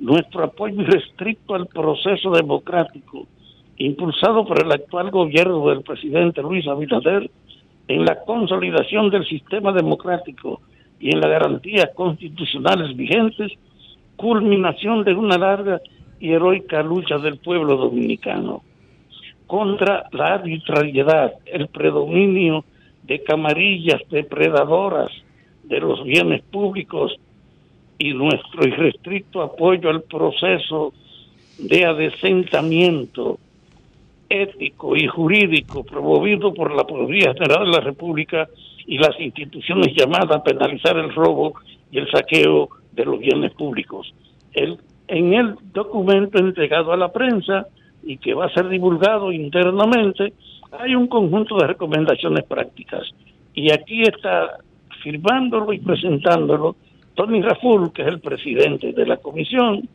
nuestro 0.00 0.44
apoyo 0.44 0.82
irrestricto 0.82 1.54
al 1.54 1.68
proceso 1.68 2.32
democrático 2.32 3.28
impulsado 3.78 4.44
por 4.44 4.62
el 4.62 4.72
actual 4.72 5.10
gobierno 5.10 5.68
del 5.68 5.82
presidente 5.82 6.42
Luis 6.42 6.66
Abinader 6.66 7.30
en 7.86 8.04
la 8.04 8.20
consolidación 8.24 9.08
del 9.10 9.24
sistema 9.26 9.72
democrático 9.72 10.60
y 11.00 11.10
en 11.10 11.20
las 11.20 11.30
garantías 11.30 11.90
constitucionales 11.94 12.96
vigentes, 12.96 13.52
culminación 14.16 15.04
de 15.04 15.14
una 15.14 15.38
larga 15.38 15.80
y 16.18 16.32
heroica 16.32 16.82
lucha 16.82 17.18
del 17.18 17.38
pueblo 17.38 17.76
dominicano 17.76 18.62
contra 19.46 20.08
la 20.12 20.34
arbitrariedad, 20.34 21.32
el 21.46 21.68
predominio 21.68 22.64
de 23.04 23.22
camarillas 23.22 24.02
depredadoras 24.10 25.10
de 25.64 25.80
los 25.80 26.04
bienes 26.04 26.42
públicos 26.42 27.14
y 27.98 28.12
nuestro 28.12 28.66
irrestricto 28.66 29.40
apoyo 29.40 29.88
al 29.88 30.02
proceso 30.02 30.92
de 31.58 31.84
adesentamiento 31.86 33.38
ético 34.28 34.96
y 34.96 35.06
jurídico 35.06 35.84
promovido 35.84 36.52
por 36.52 36.70
la 36.74 36.84
Procuraduría 36.84 37.32
General 37.34 37.64
de 37.64 37.72
la 37.72 37.80
República 37.80 38.48
y 38.86 38.98
las 38.98 39.18
instituciones 39.20 39.94
llamadas 39.94 40.36
a 40.36 40.42
penalizar 40.42 40.96
el 40.96 41.14
robo 41.14 41.54
y 41.90 41.98
el 41.98 42.10
saqueo 42.10 42.68
de 42.92 43.04
los 43.04 43.18
bienes 43.18 43.52
públicos. 43.52 44.12
En 44.52 45.34
el 45.34 45.54
documento 45.72 46.38
entregado 46.38 46.92
a 46.92 46.96
la 46.96 47.12
prensa 47.12 47.66
y 48.02 48.18
que 48.18 48.34
va 48.34 48.46
a 48.46 48.54
ser 48.54 48.68
divulgado 48.68 49.32
internamente, 49.32 50.32
hay 50.72 50.94
un 50.94 51.06
conjunto 51.06 51.56
de 51.56 51.66
recomendaciones 51.66 52.44
prácticas. 52.44 53.02
Y 53.54 53.72
aquí 53.72 54.02
está 54.02 54.58
firmándolo 55.02 55.72
y 55.72 55.78
presentándolo 55.78 56.76
Tony 57.14 57.42
Raful, 57.42 57.92
que 57.92 58.02
es 58.02 58.08
el 58.08 58.20
presidente 58.20 58.92
de 58.92 59.06
la 59.06 59.16
comisión, 59.16 59.88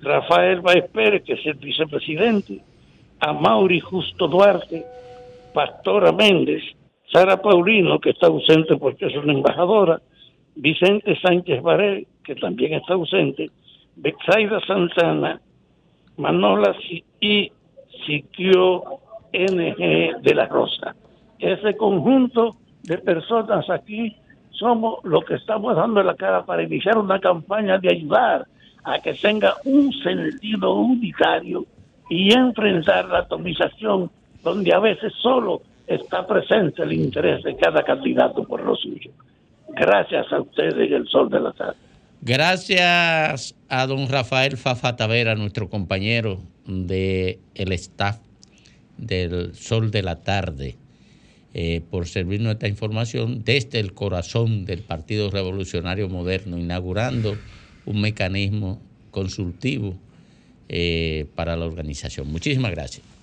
Rafael 0.00 0.60
Baez 0.60 0.88
Pérez, 0.90 1.22
que 1.24 1.34
es 1.34 1.46
el 1.46 1.54
vicepresidente, 1.54 2.60
a 3.26 3.32
Mauri 3.32 3.80
Justo 3.80 4.28
Duarte, 4.28 4.86
Pastora 5.52 6.12
Méndez, 6.12 6.62
Sara 7.10 7.36
Paulino, 7.42 7.98
que 7.98 8.10
está 8.10 8.28
ausente 8.28 8.76
porque 8.76 9.06
es 9.06 9.16
una 9.16 9.32
embajadora, 9.32 10.00
Vicente 10.54 11.18
Sánchez 11.20 11.60
Baré, 11.60 12.06
que 12.22 12.36
también 12.36 12.74
está 12.74 12.94
ausente, 12.94 13.50
Bexaida 13.96 14.60
Santana, 14.64 15.40
Manola 16.18 16.76
y 17.20 17.50
Siquio 18.06 18.84
NG 19.32 20.20
de 20.22 20.34
la 20.34 20.46
Rosa. 20.46 20.94
Ese 21.40 21.76
conjunto 21.76 22.54
de 22.84 22.98
personas 22.98 23.68
aquí 23.68 24.14
somos 24.50 25.04
los 25.04 25.24
que 25.24 25.34
estamos 25.34 25.74
dando 25.74 26.00
la 26.00 26.14
cara 26.14 26.44
para 26.44 26.62
iniciar 26.62 26.96
una 26.96 27.18
campaña 27.18 27.76
de 27.78 27.88
ayudar 27.90 28.46
a 28.84 29.00
que 29.00 29.14
tenga 29.14 29.54
un 29.64 29.92
sentido 29.92 30.74
unitario 30.76 31.66
y 32.08 32.32
enfrentar 32.32 33.06
la 33.06 33.20
atomización 33.20 34.10
donde 34.42 34.72
a 34.72 34.78
veces 34.78 35.12
solo 35.20 35.62
está 35.86 36.26
presente 36.26 36.82
el 36.82 36.92
interés 36.92 37.42
de 37.42 37.56
cada 37.56 37.82
candidato 37.82 38.44
por 38.44 38.62
lo 38.62 38.76
suyo. 38.76 39.10
Gracias 39.68 40.32
a 40.32 40.40
ustedes 40.40 40.90
y 40.90 40.94
el 40.94 41.06
sol 41.08 41.28
de 41.28 41.40
la 41.40 41.52
tarde. 41.52 41.76
Gracias 42.22 43.54
a 43.68 43.86
don 43.86 44.08
Rafael 44.08 44.56
Fafa 44.56 44.96
Tavera, 44.96 45.34
nuestro 45.34 45.68
compañero 45.68 46.38
del 46.66 47.38
el 47.54 47.72
staff 47.72 48.18
del 48.96 49.54
Sol 49.54 49.90
de 49.90 50.02
la 50.02 50.16
Tarde, 50.16 50.76
eh, 51.54 51.82
por 51.90 52.06
servirnos 52.06 52.54
esta 52.54 52.68
información 52.68 53.44
desde 53.44 53.78
el 53.78 53.92
corazón 53.92 54.64
del 54.64 54.80
Partido 54.80 55.30
Revolucionario 55.30 56.08
Moderno, 56.08 56.58
inaugurando 56.58 57.36
un 57.84 58.00
mecanismo 58.00 58.80
consultivo 59.10 59.96
eh, 60.68 61.26
para 61.34 61.56
la 61.56 61.66
organización. 61.66 62.30
Muchísimas 62.30 62.70
gracias. 62.70 63.15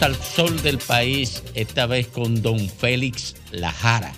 Al 0.00 0.16
sol 0.16 0.60
del 0.62 0.78
país, 0.78 1.42
esta 1.54 1.86
vez 1.86 2.08
con 2.08 2.42
don 2.42 2.68
Félix 2.68 3.36
Lajara. 3.52 4.12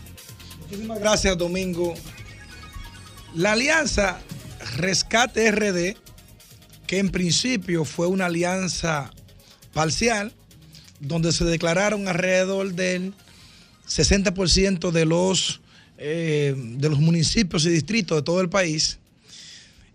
Muchísimas 0.63 0.99
gracias, 0.99 1.39
Domingo. 1.39 1.95
La 3.35 3.53
alianza 3.53 4.19
Rescate 4.77 5.53
RD, 5.53 5.97
que 6.87 6.99
en 6.99 7.11
principio 7.11 7.85
fue 7.85 8.09
una 8.09 8.27
alianza 8.27 9.13
parcial, 9.73 10.33
donde 10.99 11.31
se 11.31 11.45
declararon 11.45 12.09
alrededor 12.09 12.73
del 12.73 13.15
60% 13.87 14.91
de 14.91 15.05
los, 15.05 15.61
eh, 15.99 16.55
de 16.57 16.89
los 16.89 16.99
municipios 16.99 17.65
y 17.67 17.71
distritos 17.71 18.19
de 18.19 18.23
todo 18.23 18.41
el 18.41 18.49
país, 18.49 18.99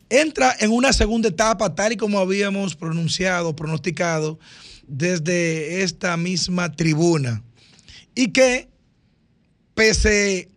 entra 0.09 0.55
en 0.59 0.71
una 0.71 0.93
segunda 0.93 1.29
etapa, 1.29 1.73
tal 1.75 1.93
y 1.93 1.97
como 1.97 2.19
habíamos 2.19 2.75
pronunciado, 2.75 3.55
pronosticado 3.55 4.39
desde 4.91 5.83
esta 5.83 6.17
misma 6.17 6.71
tribuna. 6.73 7.41
Y 8.13 8.27
que, 8.33 8.67
pese 9.73 10.49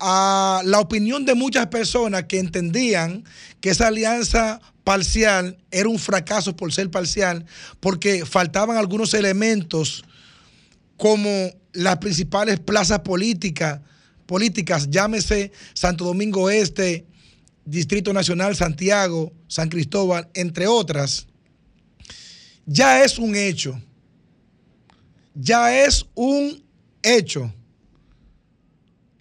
a 0.00 0.62
la 0.64 0.80
opinión 0.80 1.24
de 1.26 1.34
muchas 1.34 1.66
personas 1.66 2.24
que 2.24 2.38
entendían 2.38 3.24
que 3.60 3.70
esa 3.70 3.88
alianza 3.88 4.60
parcial 4.82 5.58
era 5.70 5.88
un 5.88 5.98
fracaso 5.98 6.56
por 6.56 6.72
ser 6.72 6.90
parcial, 6.90 7.44
porque 7.80 8.24
faltaban 8.24 8.78
algunos 8.78 9.12
elementos 9.14 10.04
como 10.96 11.28
las 11.72 11.98
principales 11.98 12.58
plazas 12.58 13.00
políticas, 13.00 13.80
políticas, 14.24 14.88
llámese 14.90 15.52
Santo 15.74 16.04
Domingo 16.04 16.48
Este, 16.48 17.04
Distrito 17.66 18.12
Nacional, 18.12 18.56
Santiago, 18.56 19.32
San 19.48 19.68
Cristóbal, 19.68 20.28
entre 20.34 20.66
otras, 20.66 21.26
ya 22.66 23.02
es 23.04 23.18
un 23.18 23.34
hecho. 23.34 23.80
Ya 25.34 25.84
es 25.84 26.04
un 26.14 26.62
hecho. 27.02 27.52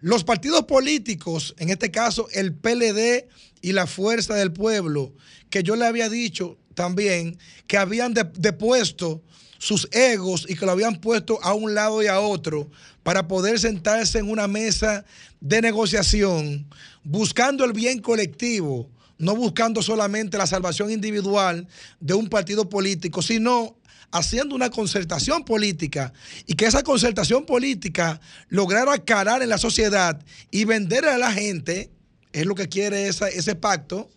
Los 0.02 0.24
partidos 0.24 0.66
políticos, 0.66 1.56
en 1.58 1.70
este 1.70 1.90
caso 1.92 2.28
el 2.32 2.54
PLD 2.54 3.28
y 3.62 3.72
la 3.72 3.88
Fuerza 3.88 4.36
del 4.36 4.52
Pueblo, 4.54 5.14
que 5.50 5.64
yo 5.64 5.76
le 5.76 5.86
había 5.86 6.10
dicho 6.10 6.58
también 6.74 7.38
que 7.68 7.78
habían 7.78 8.14
de- 8.14 8.30
depuesto 8.38 9.24
sus 9.58 9.88
egos 9.92 10.46
y 10.48 10.56
que 10.56 10.66
lo 10.66 10.74
habían 10.74 11.00
puesto 11.02 11.40
a 11.42 11.54
un 11.54 11.74
lado 11.74 12.04
y 12.04 12.08
a 12.08 12.20
otro 12.20 12.70
para 13.04 13.28
poder 13.28 13.60
sentarse 13.60 14.20
en 14.20 14.30
una 14.30 14.48
mesa 14.48 15.06
de 15.40 15.62
negociación, 15.62 16.68
buscando 17.04 17.66
el 17.66 17.74
bien 17.74 18.00
colectivo, 18.00 18.90
no 19.18 19.36
buscando 19.36 19.82
solamente 19.82 20.38
la 20.38 20.48
salvación 20.48 20.92
individual 20.92 21.68
de 22.00 22.14
un 22.14 22.30
partido 22.30 22.70
político, 22.70 23.22
sino 23.22 23.78
haciendo 24.12 24.56
una 24.56 24.70
concertación 24.70 25.44
política 25.44 26.14
y 26.46 26.56
que 26.56 26.66
esa 26.66 26.84
concertación 26.84 27.46
política 27.46 28.20
lograra 28.50 28.98
calar 29.04 29.42
en 29.42 29.50
la 29.50 29.58
sociedad 29.58 30.24
y 30.52 30.66
vender 30.66 31.06
a 31.06 31.18
la 31.18 31.32
gente, 31.32 31.92
es 32.32 32.46
lo 32.46 32.56
que 32.56 32.70
quiere 32.70 33.08
ese 33.08 33.56
pacto, 33.56 34.10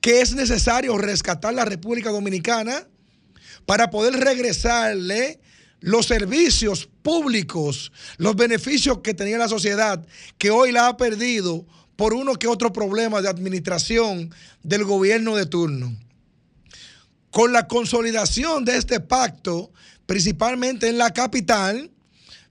que 0.00 0.20
es 0.20 0.34
necesario 0.34 0.96
rescatar 0.98 1.54
la 1.54 1.64
República 1.64 2.10
Dominicana 2.10 2.86
para 3.66 3.90
poder 3.90 4.14
regresarle 4.14 5.40
los 5.80 6.06
servicios 6.06 6.88
públicos, 7.02 7.92
los 8.16 8.34
beneficios 8.34 8.98
que 8.98 9.14
tenía 9.14 9.38
la 9.38 9.48
sociedad, 9.48 10.04
que 10.36 10.50
hoy 10.50 10.72
la 10.72 10.88
ha 10.88 10.96
perdido 10.96 11.66
por 11.98 12.14
uno 12.14 12.36
que 12.36 12.46
otro 12.46 12.72
problema 12.72 13.20
de 13.20 13.28
administración 13.28 14.32
del 14.62 14.84
gobierno 14.84 15.34
de 15.34 15.46
turno. 15.46 15.96
Con 17.32 17.52
la 17.52 17.66
consolidación 17.66 18.64
de 18.64 18.76
este 18.76 19.00
pacto, 19.00 19.72
principalmente 20.06 20.88
en 20.88 20.96
la 20.96 21.12
capital, 21.12 21.90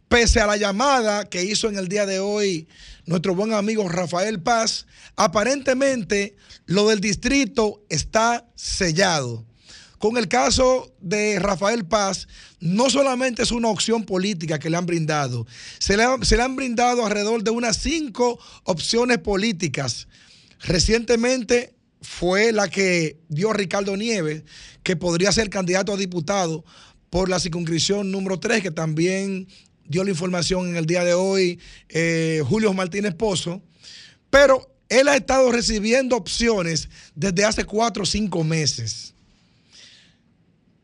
pese 0.09 0.41
a 0.41 0.47
la 0.47 0.57
llamada 0.57 1.29
que 1.29 1.45
hizo 1.45 1.69
en 1.69 1.77
el 1.77 1.87
día 1.87 2.05
de 2.05 2.19
hoy 2.19 2.67
nuestro 3.05 3.35
buen 3.35 3.53
amigo 3.53 3.87
Rafael 3.87 4.41
Paz, 4.41 4.85
aparentemente 5.15 6.35
lo 6.65 6.89
del 6.89 6.99
distrito 6.99 7.85
está 7.87 8.45
sellado. 8.53 9.45
Con 9.97 10.17
el 10.17 10.27
caso 10.27 10.93
de 10.99 11.39
Rafael 11.39 11.85
Paz, 11.85 12.27
no 12.59 12.89
solamente 12.89 13.43
es 13.43 13.51
una 13.51 13.69
opción 13.69 14.03
política 14.03 14.59
que 14.59 14.69
le 14.69 14.77
han 14.77 14.85
brindado, 14.85 15.45
se 15.79 15.95
le, 15.95 16.03
han 16.03 16.55
brindado 16.55 17.05
alrededor 17.05 17.43
de 17.43 17.51
unas 17.51 17.77
cinco 17.77 18.39
opciones 18.63 19.19
políticas. 19.19 20.07
Recientemente 20.61 21.75
fue 22.01 22.51
la 22.51 22.67
que 22.67 23.19
dio 23.29 23.53
Ricardo 23.53 23.95
Nieves, 23.95 24.43
que 24.83 24.95
podría 24.95 25.31
ser 25.31 25.49
candidato 25.49 25.93
a 25.93 25.97
diputado 25.97 26.65
por 27.09 27.29
la 27.29 27.39
circunscripción 27.39 28.11
número 28.11 28.39
3, 28.39 28.63
que 28.63 28.71
también 28.71 29.47
dio 29.85 30.03
la 30.03 30.09
información 30.09 30.69
en 30.69 30.75
el 30.77 30.85
día 30.85 31.03
de 31.03 31.13
hoy 31.13 31.59
eh, 31.89 32.41
Julio 32.45 32.73
Martínez 32.73 33.13
Pozo, 33.13 33.61
pero 34.29 34.75
él 34.89 35.07
ha 35.07 35.15
estado 35.15 35.51
recibiendo 35.51 36.15
opciones 36.15 36.89
desde 37.15 37.45
hace 37.45 37.65
cuatro 37.65 38.03
o 38.03 38.05
cinco 38.05 38.43
meses. 38.43 39.13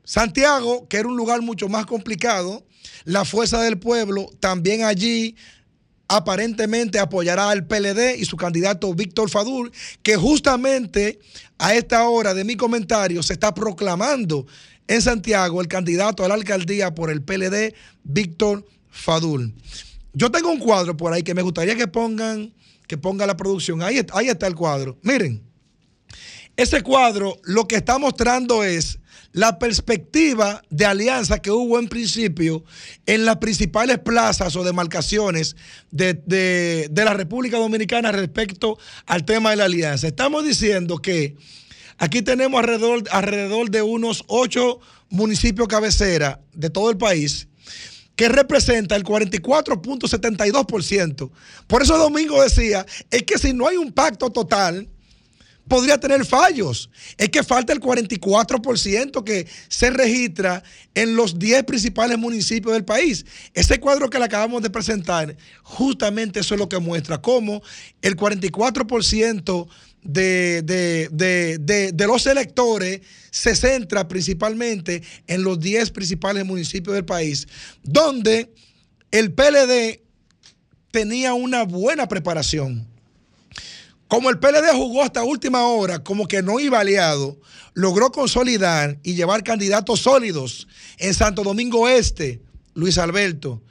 Santiago, 0.03 0.87
que 0.87 0.97
era 0.97 1.07
un 1.07 1.17
lugar 1.17 1.41
mucho 1.41 1.69
más 1.69 1.85
complicado, 1.85 2.65
la 3.05 3.25
Fuerza 3.25 3.61
del 3.61 3.79
Pueblo 3.79 4.29
también 4.39 4.83
allí 4.83 5.35
aparentemente 6.07 6.99
apoyará 6.99 7.49
al 7.49 7.65
PLD 7.65 8.17
y 8.17 8.25
su 8.25 8.37
candidato 8.37 8.93
Víctor 8.93 9.29
Fadul, 9.29 9.71
que 10.01 10.15
justamente 10.15 11.19
a 11.57 11.73
esta 11.73 12.07
hora 12.07 12.33
de 12.33 12.43
mi 12.43 12.55
comentario 12.55 13.23
se 13.23 13.33
está 13.33 13.53
proclamando 13.53 14.45
en 14.87 15.01
Santiago 15.01 15.61
el 15.61 15.67
candidato 15.67 16.23
a 16.23 16.27
la 16.27 16.33
alcaldía 16.33 16.93
por 16.93 17.09
el 17.09 17.23
PLD, 17.23 17.73
Víctor 18.03 18.65
Fadul. 18.89 19.53
Yo 20.13 20.29
tengo 20.29 20.51
un 20.51 20.59
cuadro 20.59 20.95
por 20.95 21.13
ahí 21.13 21.23
que 21.23 21.33
me 21.33 21.41
gustaría 21.41 21.75
que 21.75 21.87
pongan, 21.87 22.53
que 22.87 22.97
ponga 22.97 23.25
la 23.25 23.37
producción. 23.37 23.81
Ahí, 23.81 24.05
ahí 24.13 24.27
está 24.27 24.45
el 24.45 24.55
cuadro. 24.55 24.99
Miren, 25.01 25.41
ese 26.55 26.81
cuadro 26.83 27.39
lo 27.43 27.67
que 27.67 27.77
está 27.77 27.97
mostrando 27.97 28.63
es 28.63 28.99
la 29.31 29.59
perspectiva 29.59 30.61
de 30.69 30.85
alianza 30.85 31.41
que 31.41 31.51
hubo 31.51 31.79
en 31.79 31.87
principio 31.87 32.63
en 33.05 33.25
las 33.25 33.37
principales 33.37 33.99
plazas 33.99 34.55
o 34.55 34.63
demarcaciones 34.63 35.55
de, 35.91 36.13
de, 36.13 37.03
la 37.03 37.13
República 37.13 37.57
Dominicana 37.57 38.11
respecto 38.11 38.77
al 39.05 39.25
tema 39.25 39.49
de 39.49 39.57
la 39.57 39.65
alianza. 39.65 40.07
Estamos 40.07 40.45
diciendo 40.45 40.99
que 40.99 41.35
aquí 41.97 42.21
tenemos 42.21 42.59
alrededor, 42.59 43.03
alrededor 43.11 43.71
de 43.71 43.81
unos 43.81 44.23
ocho 44.27 44.79
municipios 45.09 45.67
cabecera 45.67 46.39
de 46.53 46.69
todo 46.69 46.91
el 46.91 46.97
país 46.97 47.47
que 48.15 48.29
representa 48.29 48.95
el 48.95 49.03
44.72%. 49.03 51.31
Por 51.67 51.81
eso 51.81 51.97
Domingo 51.97 52.41
decía, 52.41 52.85
es 53.09 53.23
que 53.23 53.39
si 53.39 53.53
no 53.53 53.67
hay 53.67 53.75
un 53.77 53.91
pacto 53.91 54.29
total, 54.29 54.87
podría 55.67 55.99
tener 55.99 56.25
fallos. 56.25 56.89
Es 57.17 57.29
que 57.29 57.43
falta 57.43 57.73
el 57.73 57.79
44% 57.79 59.23
que 59.23 59.47
se 59.67 59.89
registra 59.89 60.63
en 60.93 61.15
los 61.15 61.39
10 61.39 61.63
principales 61.63 62.17
municipios 62.17 62.73
del 62.73 62.85
país. 62.85 63.25
Ese 63.53 63.79
cuadro 63.79 64.09
que 64.09 64.19
le 64.19 64.25
acabamos 64.25 64.61
de 64.61 64.69
presentar, 64.69 65.35
justamente 65.63 66.39
eso 66.39 66.55
es 66.55 66.59
lo 66.59 66.69
que 66.69 66.79
muestra 66.79 67.21
cómo 67.21 67.61
el 68.01 68.15
44% 68.15 69.67
de, 70.03 70.61
de, 70.63 71.09
de, 71.11 71.91
de, 71.93 72.07
los 72.07 72.25
electores 72.25 73.01
se 73.31 73.55
centra 73.55 74.07
principalmente 74.07 75.01
en 75.27 75.43
los 75.43 75.59
10 75.59 75.91
principales 75.91 76.45
municipios 76.45 76.93
del 76.93 77.05
país, 77.05 77.47
donde 77.83 78.53
el 79.11 79.33
PLD 79.33 80.01
tenía 80.91 81.33
una 81.33 81.63
buena 81.63 82.07
preparación. 82.07 82.92
Como 84.07 84.29
el 84.29 84.39
PLD 84.39 84.73
jugó 84.73 85.03
hasta 85.03 85.23
última 85.23 85.65
hora, 85.65 86.03
como 86.03 86.27
que 86.27 86.41
no 86.43 86.59
iba 86.59 86.79
aliado, 86.79 87.39
logró 87.73 88.11
consolidar 88.11 88.99
y 89.03 89.15
llevar 89.15 89.43
candidatos 89.43 90.01
sólidos 90.01 90.67
en 90.97 91.13
Santo 91.13 91.43
Domingo 91.43 91.87
Este, 91.89 92.41
Luis 92.73 92.97
Alberto. 92.97 93.63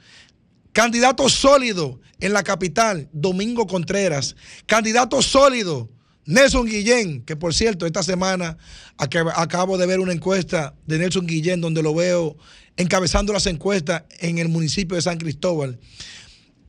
Candidato 0.73 1.29
sólido 1.29 1.99
en 2.19 2.33
la 2.33 2.43
capital, 2.43 3.09
Domingo 3.13 3.67
Contreras. 3.67 4.35
Candidato 4.65 5.21
sólido, 5.21 5.89
Nelson 6.25 6.65
Guillén, 6.65 7.21
que 7.23 7.35
por 7.35 7.53
cierto, 7.53 7.85
esta 7.85 8.01
semana 8.01 8.57
acabo 8.97 9.77
de 9.77 9.85
ver 9.85 9.99
una 9.99 10.13
encuesta 10.13 10.73
de 10.85 10.97
Nelson 10.97 11.27
Guillén 11.27 11.61
donde 11.61 11.83
lo 11.83 11.93
veo 11.93 12.37
encabezando 12.77 13.33
las 13.33 13.45
encuestas 13.45 14.03
en 14.19 14.37
el 14.37 14.49
municipio 14.49 14.95
de 14.95 15.01
San 15.01 15.17
Cristóbal. 15.17 15.79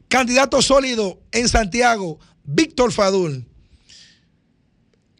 Candidato 0.08 0.60
sólido 0.60 1.20
en 1.32 1.48
Santiago, 1.48 2.18
Víctor 2.44 2.92
Fadul. 2.92 3.46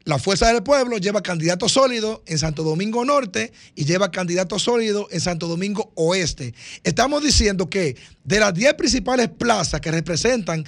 La 0.04 0.18
Fuerza 0.18 0.52
del 0.52 0.62
Pueblo 0.62 0.98
lleva 0.98 1.22
candidato 1.22 1.66
sólido 1.66 2.22
en 2.26 2.38
Santo 2.38 2.62
Domingo 2.62 3.06
Norte 3.06 3.52
y 3.74 3.86
lleva 3.86 4.10
candidato 4.10 4.58
sólido 4.58 5.08
en 5.10 5.20
Santo 5.20 5.48
Domingo 5.48 5.92
Oeste. 5.94 6.52
Estamos 6.82 7.22
diciendo 7.22 7.70
que 7.70 7.96
de 8.22 8.38
las 8.38 8.52
10 8.52 8.74
principales 8.74 9.30
plazas 9.30 9.80
que 9.80 9.90
representan 9.90 10.64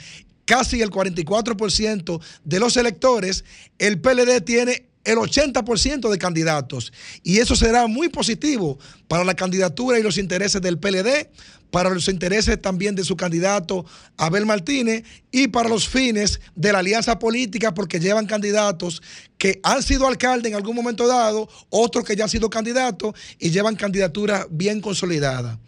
casi 0.47 0.81
el 0.81 0.91
44% 0.91 2.21
de 2.45 2.61
los 2.61 2.79
electores, 2.79 3.45
el 3.79 4.01
PLD 4.01 4.41
tiene 4.43 4.87
el 5.07 5.17
80% 5.17 6.11
de 6.11 6.19
candidatos. 6.19 6.93
Y 7.23 7.39
eso 7.39 7.57
será 7.57 7.87
muy 7.87 8.09
positivo 8.09 8.79
para 9.09 9.25
la 9.25 9.35
candidatura 9.35 9.99
y 9.99 10.03
los 10.03 10.19
intereses 10.19 10.61
del 10.61 10.79
PLD, 10.79 11.31
para 11.71 11.91
los 11.91 12.09
intereses 12.09 12.61
también 12.61 12.95
de 12.95 13.05
su 13.05 13.17
candidato 13.17 13.87
Abel 14.17 14.47
Martínez 14.47 15.05
y 15.31 15.49
para 15.49 15.69
los 15.69 15.89
fines 15.89 16.41
de 16.55 16.73
la 16.73 16.81
alianza 16.81 17.19
política, 17.19 17.73
porque 17.73 18.01
llevan 18.01 18.27
candidatos 18.27 19.03
que 19.39 19.61
han 19.63 19.83
sido 19.83 20.07
alcalde 20.07 20.49
en 20.49 20.55
algún 20.55 20.77
momento 20.77 21.07
dado, 21.07 21.49
otros 21.71 22.05
que 22.05 22.17
ya 22.17 22.25
han 22.25 22.31
sido 22.31 22.51
candidatos 22.51 23.15
y 23.39 23.51
llevan 23.51 23.77
candidaturas 23.77 24.47
bien 24.51 24.81
consolidadas. 24.81 25.59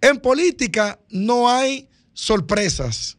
En 0.00 0.18
política 0.18 0.98
no 1.10 1.48
hay 1.48 1.88
sorpresas. 2.12 3.16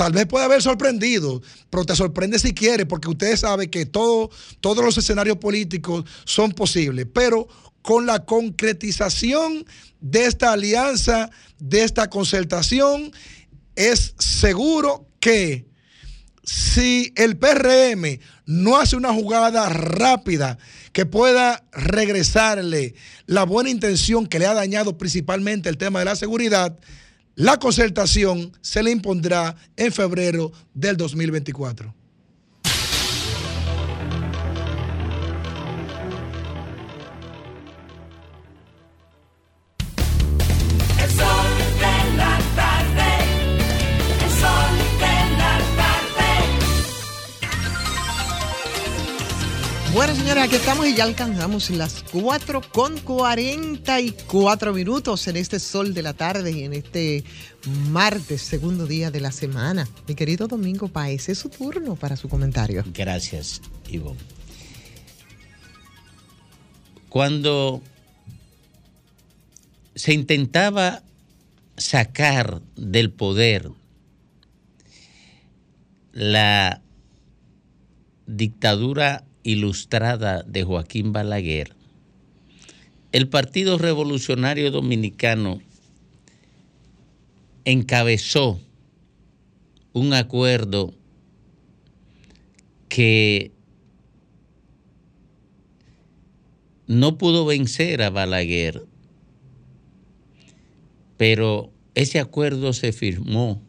Tal 0.00 0.12
vez 0.12 0.24
puede 0.24 0.46
haber 0.46 0.62
sorprendido, 0.62 1.42
pero 1.68 1.84
te 1.84 1.94
sorprende 1.94 2.38
si 2.38 2.54
quiere, 2.54 2.86
porque 2.86 3.10
ustedes 3.10 3.40
saben 3.40 3.68
que 3.68 3.84
todo, 3.84 4.30
todos 4.62 4.82
los 4.82 4.96
escenarios 4.96 5.36
políticos 5.36 6.06
son 6.24 6.52
posibles. 6.52 7.06
Pero 7.12 7.46
con 7.82 8.06
la 8.06 8.24
concretización 8.24 9.66
de 10.00 10.24
esta 10.24 10.54
alianza, 10.54 11.28
de 11.58 11.84
esta 11.84 12.08
concertación, 12.08 13.12
es 13.76 14.14
seguro 14.18 15.06
que 15.20 15.66
si 16.44 17.12
el 17.14 17.36
PRM 17.36 18.20
no 18.46 18.78
hace 18.78 18.96
una 18.96 19.12
jugada 19.12 19.68
rápida 19.68 20.56
que 20.94 21.04
pueda 21.04 21.62
regresarle 21.72 22.94
la 23.26 23.44
buena 23.44 23.68
intención 23.68 24.26
que 24.26 24.38
le 24.38 24.46
ha 24.46 24.54
dañado 24.54 24.96
principalmente 24.96 25.68
el 25.68 25.76
tema 25.76 25.98
de 25.98 26.06
la 26.06 26.16
seguridad, 26.16 26.78
la 27.40 27.58
concertación 27.58 28.52
se 28.60 28.82
le 28.82 28.90
impondrá 28.90 29.56
en 29.74 29.92
febrero 29.92 30.52
del 30.74 30.98
2024. 30.98 31.94
Bueno, 50.00 50.14
señores, 50.14 50.44
aquí 50.44 50.56
estamos 50.56 50.86
y 50.88 50.94
ya 50.94 51.04
alcanzamos 51.04 51.68
las 51.68 52.02
4 52.10 52.62
con 52.72 52.98
44 53.00 54.72
minutos 54.72 55.28
en 55.28 55.36
este 55.36 55.60
sol 55.60 55.92
de 55.92 56.00
la 56.00 56.14
tarde 56.14 56.52
y 56.52 56.64
en 56.64 56.72
este 56.72 57.22
martes, 57.90 58.40
segundo 58.40 58.86
día 58.86 59.10
de 59.10 59.20
la 59.20 59.30
semana. 59.30 59.86
Mi 60.08 60.14
querido 60.14 60.48
Domingo 60.48 60.88
Paez, 60.88 61.28
es 61.28 61.40
su 61.40 61.50
turno 61.50 61.96
para 61.96 62.16
su 62.16 62.30
comentario. 62.30 62.82
Gracias, 62.94 63.60
Ivo. 63.90 64.16
Cuando 67.10 67.82
se 69.94 70.14
intentaba 70.14 71.02
sacar 71.76 72.62
del 72.74 73.10
poder 73.10 73.70
la 76.14 76.80
dictadura 78.26 79.24
ilustrada 79.42 80.42
de 80.42 80.64
Joaquín 80.64 81.12
Balaguer, 81.12 81.74
el 83.12 83.28
Partido 83.28 83.78
Revolucionario 83.78 84.70
Dominicano 84.70 85.60
encabezó 87.64 88.60
un 89.92 90.14
acuerdo 90.14 90.94
que 92.88 93.52
no 96.86 97.18
pudo 97.18 97.46
vencer 97.46 98.02
a 98.02 98.10
Balaguer, 98.10 98.84
pero 101.16 101.72
ese 101.94 102.18
acuerdo 102.18 102.72
se 102.72 102.92
firmó 102.92 103.62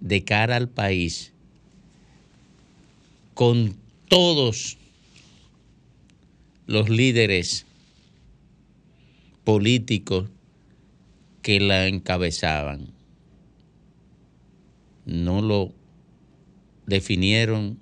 de 0.00 0.24
cara 0.24 0.56
al 0.56 0.68
país 0.68 1.32
con 3.34 3.81
todos 4.12 4.76
los 6.66 6.90
líderes 6.90 7.64
políticos 9.42 10.28
que 11.40 11.60
la 11.60 11.86
encabezaban. 11.86 12.92
No 15.06 15.40
lo 15.40 15.72
definieron 16.84 17.78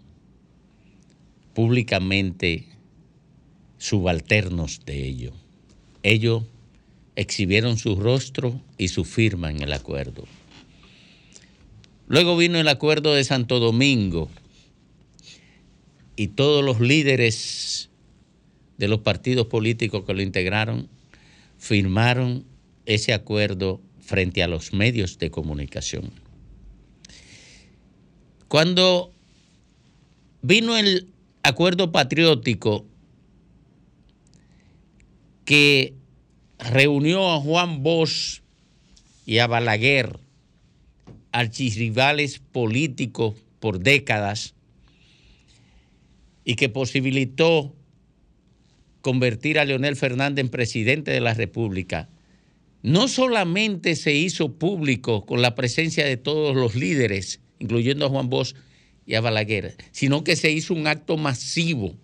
públicamente 1.52 2.68
subalternos 3.78 4.84
de 4.86 5.08
ello. 5.08 5.32
Ellos 6.04 6.44
exhibieron 7.16 7.76
su 7.76 7.96
rostro 7.96 8.60
y 8.78 8.86
su 8.86 9.04
firma 9.04 9.50
en 9.50 9.64
el 9.64 9.72
acuerdo. 9.72 10.28
Luego 12.06 12.36
vino 12.36 12.60
el 12.60 12.68
acuerdo 12.68 13.14
de 13.14 13.24
Santo 13.24 13.58
Domingo 13.58 14.30
y 16.20 16.28
todos 16.28 16.62
los 16.62 16.80
líderes 16.80 17.88
de 18.76 18.88
los 18.88 19.00
partidos 19.00 19.46
políticos 19.46 20.04
que 20.04 20.12
lo 20.12 20.20
integraron 20.20 20.90
firmaron 21.56 22.44
ese 22.84 23.14
acuerdo 23.14 23.80
frente 24.00 24.42
a 24.42 24.46
los 24.46 24.74
medios 24.74 25.16
de 25.16 25.30
comunicación. 25.30 26.12
Cuando 28.48 29.14
vino 30.42 30.76
el 30.76 31.08
acuerdo 31.42 31.90
patriótico 31.90 32.84
que 35.46 35.94
reunió 36.58 37.32
a 37.32 37.40
Juan 37.40 37.82
Bosch 37.82 38.42
y 39.24 39.38
a 39.38 39.46
Balaguer, 39.46 40.20
archirrivales 41.32 42.40
políticos 42.40 43.36
por 43.58 43.80
décadas, 43.80 44.54
y 46.44 46.54
que 46.54 46.68
posibilitó 46.68 47.74
convertir 49.00 49.58
a 49.58 49.64
Leonel 49.64 49.96
Fernández 49.96 50.44
en 50.44 50.50
presidente 50.50 51.10
de 51.10 51.20
la 51.20 51.34
República, 51.34 52.08
no 52.82 53.08
solamente 53.08 53.94
se 53.96 54.14
hizo 54.14 54.58
público 54.58 55.26
con 55.26 55.42
la 55.42 55.54
presencia 55.54 56.04
de 56.04 56.16
todos 56.16 56.56
los 56.56 56.74
líderes, 56.74 57.40
incluyendo 57.58 58.06
a 58.06 58.08
Juan 58.08 58.30
Bosch 58.30 58.54
y 59.06 59.14
a 59.14 59.20
Balaguer, 59.20 59.76
sino 59.92 60.24
que 60.24 60.36
se 60.36 60.50
hizo 60.50 60.74
un 60.74 60.86
acto 60.86 61.16
masivo. 61.16 61.94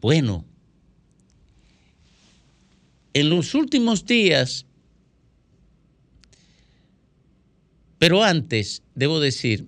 Bueno, 0.00 0.44
en 3.14 3.30
los 3.30 3.54
últimos 3.54 4.04
días, 4.04 4.64
pero 7.98 8.22
antes, 8.22 8.82
debo 8.94 9.18
decir 9.18 9.66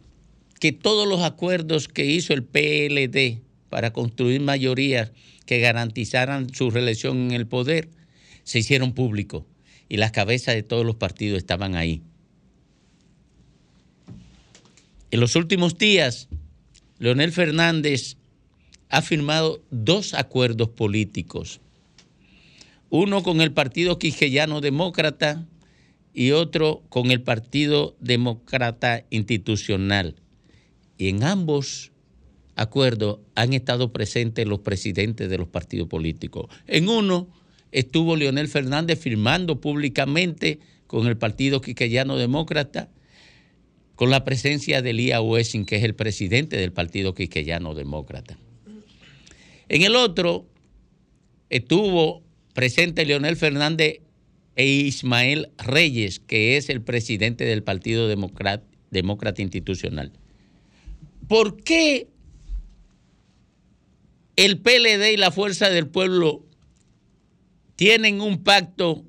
que 0.61 0.71
todos 0.71 1.09
los 1.09 1.23
acuerdos 1.23 1.89
que 1.89 2.07
hizo 2.07 2.33
el 2.33 2.45
PLD 2.45 3.43
para 3.69 3.93
construir 3.93 4.41
mayorías 4.41 5.11
que 5.47 5.59
garantizaran 5.59 6.55
su 6.55 6.71
reelección 6.71 7.19
en 7.19 7.31
el 7.33 7.49
poder 7.49 7.89
se 8.45 8.61
hicieron 8.61 8.93
públicos 8.93 9.45
y 9.89 9.97
las 9.97 10.13
cabezas 10.13 10.55
de 10.55 10.63
todos 10.63 10.87
los 10.87 10.95
partidos 10.95 11.39
estaban 11.39 11.75
ahí. 11.75 12.03
En 15.11 15.19
los 15.19 15.35
últimos 15.35 15.77
días, 15.77 16.29
Leonel 17.01 17.33
Fernández 17.33 18.17
ha 18.89 19.03
firmado 19.03 19.65
dos 19.71 20.15
acuerdos 20.15 20.69
políticos 20.69 21.61
uno 22.91 23.23
con 23.23 23.41
el 23.41 23.53
Partido 23.53 23.99
Quijellano 23.99 24.61
Demócrata 24.61 25.47
y 26.13 26.33
otro 26.33 26.83
con 26.89 27.13
el 27.13 27.23
Partido 27.23 27.97
Demócrata 28.01 29.05
Institucional. 29.11 30.17
Y 31.01 31.09
en 31.09 31.25
ambos 31.25 31.93
acuerdos 32.57 33.21
han 33.35 33.55
estado 33.55 33.91
presentes 33.91 34.47
los 34.47 34.61
presidentes 34.61 35.31
de 35.31 35.39
los 35.39 35.49
partidos 35.49 35.89
políticos. 35.89 36.55
En 36.67 36.91
uno 36.91 37.27
estuvo 37.73 38.17
Leonel 38.17 38.49
Fernández 38.49 38.99
firmando 38.99 39.63
públicamente 39.63 40.59
con 40.87 41.07
el 41.07 41.17
Partido 41.17 41.63
Quijellano 41.63 42.19
Demócrata, 42.19 42.91
con 43.95 44.11
la 44.11 44.27
presencia 44.27 44.83
de 44.83 44.93
Lía 44.93 45.23
Wessing, 45.23 45.65
que 45.65 45.77
es 45.77 45.85
el 45.85 45.95
presidente 45.95 46.59
del 46.59 46.73
Partido 46.73 47.15
Quijellano 47.15 47.75
Demócrata. 47.75 48.37
En 49.71 49.81
el 49.81 49.97
otro 49.97 50.45
estuvo 51.49 52.23
presente 52.53 53.07
Leonel 53.07 53.37
Fernández 53.37 54.01
e 54.55 54.67
Ismael 54.67 55.49
Reyes, 55.57 56.21
que 56.21 56.59
es 56.59 56.69
el 56.69 56.83
presidente 56.83 57.47
del 57.47 57.63
Partido 57.63 58.07
Demócrata 58.07 59.41
Institucional. 59.41 60.13
¿Por 61.31 61.63
qué 61.63 62.09
el 64.35 64.59
PLD 64.59 65.13
y 65.13 65.17
la 65.17 65.31
Fuerza 65.31 65.71
del 65.71 65.87
Pueblo 65.87 66.45
tienen 67.77 68.21
un 68.21 68.43
pacto 68.43 69.05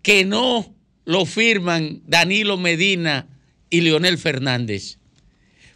que 0.00 0.24
no 0.24 0.74
lo 1.04 1.26
firman 1.26 2.00
Danilo 2.06 2.56
Medina 2.56 3.28
y 3.68 3.82
Leonel 3.82 4.16
Fernández? 4.16 4.96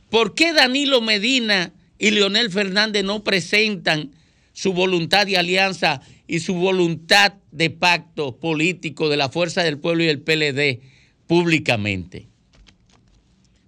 ¿Por 0.09 0.35
qué 0.35 0.55
Danilo 0.55 1.03
Medina 1.03 1.74
y 1.99 2.12
Leonel 2.12 2.51
Fernández 2.51 3.05
no 3.05 3.23
presentan 3.23 4.12
su 4.55 4.73
voluntad 4.73 5.27
de 5.27 5.37
alianza 5.37 6.01
y 6.27 6.41
su 6.41 6.55
voluntad 6.55 7.35
de 7.51 7.69
pacto 7.69 8.39
político 8.39 9.11
de 9.11 9.19
la 9.19 9.29
Fuerza 9.29 9.62
del 9.62 9.77
Pueblo 9.77 10.03
y 10.03 10.09
el 10.09 10.23
PLD 10.23 10.81
públicamente. 11.27 12.27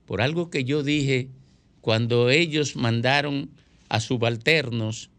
Por 0.06 0.22
algo 0.22 0.48
que 0.48 0.64
yo 0.64 0.82
dije 0.82 1.28
cuando 1.84 2.30
ellos 2.30 2.76
mandaron 2.76 3.50
a 3.90 4.00
subalternos 4.00 5.10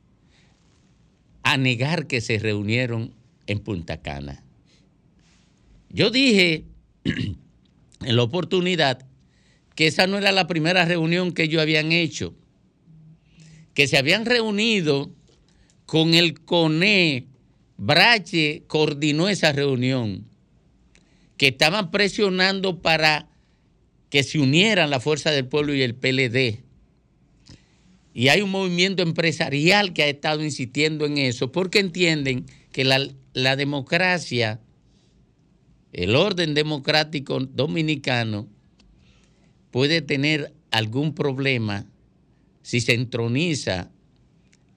a 1.44 1.58
negar 1.58 2.08
que 2.08 2.22
se 2.22 2.40
reunieron 2.40 3.14
en 3.46 3.60
Punta 3.60 4.02
Cana. 4.02 4.44
Yo 5.92 6.10
dije 6.10 6.66
en 7.04 8.16
la 8.16 8.24
oportunidad 8.24 9.06
que 9.76 9.86
esa 9.86 10.08
no 10.08 10.18
era 10.18 10.32
la 10.32 10.48
primera 10.48 10.86
reunión 10.86 11.34
que 11.34 11.44
ellos 11.44 11.62
habían 11.62 11.92
hecho, 11.92 12.34
que 13.76 13.88
se 13.88 14.00
habían 14.00 14.26
reunido 14.26 15.12
con 15.86 16.16
el 16.16 16.42
CONE 16.42 17.28
Brache 17.78 18.64
coordinó 18.66 19.30
esa 19.30 19.52
reunión, 19.52 20.26
que 21.38 21.50
estaban 21.50 21.92
presionando 21.92 22.82
para 22.82 23.30
que 24.10 24.23
se 24.23 24.40
unieran 24.40 24.90
la 24.90 24.99
Fuerza 24.99 25.32
del 25.32 25.48
Pueblo 25.48 25.73
y 25.73 25.82
el 25.82 25.95
PLD. 25.95 26.64
Y 28.14 28.30
hay 28.30 28.41
un 28.41 28.49
movimiento 28.49 29.03
empresarial 29.03 29.94
que 29.94 30.03
ha 30.03 30.07
estado 30.07 30.44
insistiendo 30.44 31.06
en 31.06 31.18
eso, 31.18 31.52
porque 31.52 31.80
entienden 31.80 32.45
que 32.72 32.86
la, 32.86 33.07
la 33.34 33.56
democracia, 33.56 34.61
el 35.91 36.15
orden 36.15 36.53
democrático 36.53 37.40
dominicano, 37.40 38.48
puede 39.72 40.02
tener 40.02 40.53
algún 40.72 41.14
problema 41.14 41.86
si 42.61 42.82
se 42.82 42.94
entroniza 42.94 43.91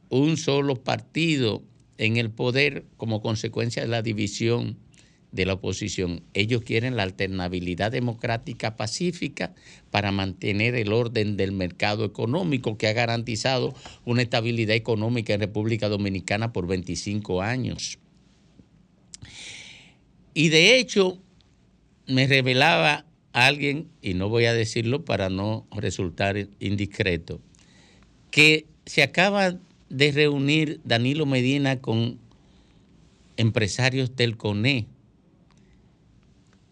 un 0.09 0.37
solo 0.37 0.83
partido 0.83 1.63
en 1.97 2.17
el 2.17 2.31
poder 2.31 2.87
como 2.97 3.21
consecuencia 3.21 3.83
de 3.83 3.89
la 3.89 4.03
división 4.03 4.79
de 5.33 5.47
la 5.47 5.55
oposición. 5.55 6.23
Ellos 6.35 6.63
quieren 6.63 6.97
la 6.97 7.03
alternabilidad 7.03 7.93
democrática 7.93 8.77
pacífica 8.77 9.55
para 9.91 10.13
mantener 10.13 10.75
el 10.75 10.93
orden 10.93 11.37
del 11.37 11.53
mercado 11.53 12.05
económico 12.05 12.79
que 12.79 12.89
ha 12.89 12.93
garantizado 12.93 13.75
una 14.05 14.23
estabilidad 14.23 14.75
económica 14.75 15.35
en 15.35 15.41
República 15.41 15.89
Dominicana 15.89 16.53
por 16.53 16.67
25 16.67 17.43
años. 17.43 17.99
Y 20.35 20.49
de 20.51 20.79
hecho, 20.79 21.19
me 22.07 22.27
revelaba 22.27 23.05
alguien, 23.33 23.89
y 24.03 24.15
no 24.15 24.29
voy 24.29 24.47
a 24.47 24.55
decirlo 24.55 25.05
para 25.05 25.31
no 25.31 25.67
resultar 25.73 26.49
indiscreto, 26.59 27.41
que 28.31 28.67
se 28.87 29.03
acaba 29.03 29.59
de 29.91 30.13
reunir 30.13 30.81
Danilo 30.85 31.27
Medina 31.27 31.81
con 31.81 32.19
empresarios 33.37 34.17
del 34.17 34.37
CONE. 34.37 34.87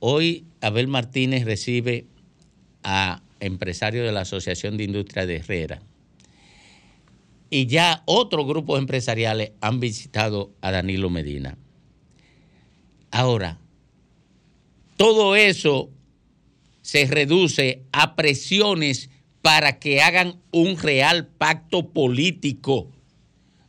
Hoy 0.08 0.46
Abel 0.60 0.86
Martínez 0.86 1.44
recibe 1.44 2.06
a 2.84 3.24
empresarios 3.40 4.06
de 4.06 4.12
la 4.12 4.20
Asociación 4.20 4.76
de 4.76 4.84
Industria 4.84 5.26
de 5.26 5.38
Herrera. 5.38 5.82
Y 7.50 7.66
ya 7.66 8.04
otros 8.06 8.46
grupos 8.46 8.78
empresariales 8.78 9.50
han 9.60 9.80
visitado 9.80 10.54
a 10.60 10.70
Danilo 10.70 11.10
Medina. 11.10 11.58
Ahora, 13.10 13.58
todo 14.96 15.34
eso 15.34 15.90
se 16.82 17.06
reduce 17.06 17.82
a 17.90 18.14
presiones 18.14 19.10
para 19.42 19.80
que 19.80 20.02
hagan 20.02 20.40
un 20.52 20.78
real 20.78 21.26
pacto 21.26 21.90
político 21.90 22.92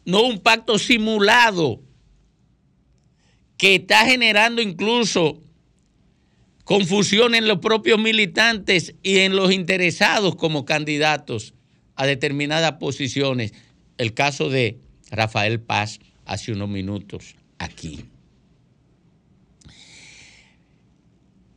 no 0.06 0.22
un 0.22 0.38
pacto 0.38 0.78
simulado 0.78 1.82
que 3.58 3.74
está 3.74 4.06
generando 4.06 4.62
incluso 4.62 5.42
confusión 6.68 7.34
en 7.34 7.48
los 7.48 7.60
propios 7.60 7.98
militantes 7.98 8.94
y 9.02 9.20
en 9.20 9.38
los 9.38 9.54
interesados 9.54 10.36
como 10.36 10.66
candidatos 10.66 11.54
a 11.96 12.06
determinadas 12.06 12.74
posiciones. 12.74 13.54
El 13.98 14.14
caso 14.14 14.50
de 14.50 14.78
Rafael 15.10 15.62
Paz 15.62 16.02
hace 16.26 16.52
unos 16.52 16.68
minutos 16.68 17.36
aquí. 17.58 18.04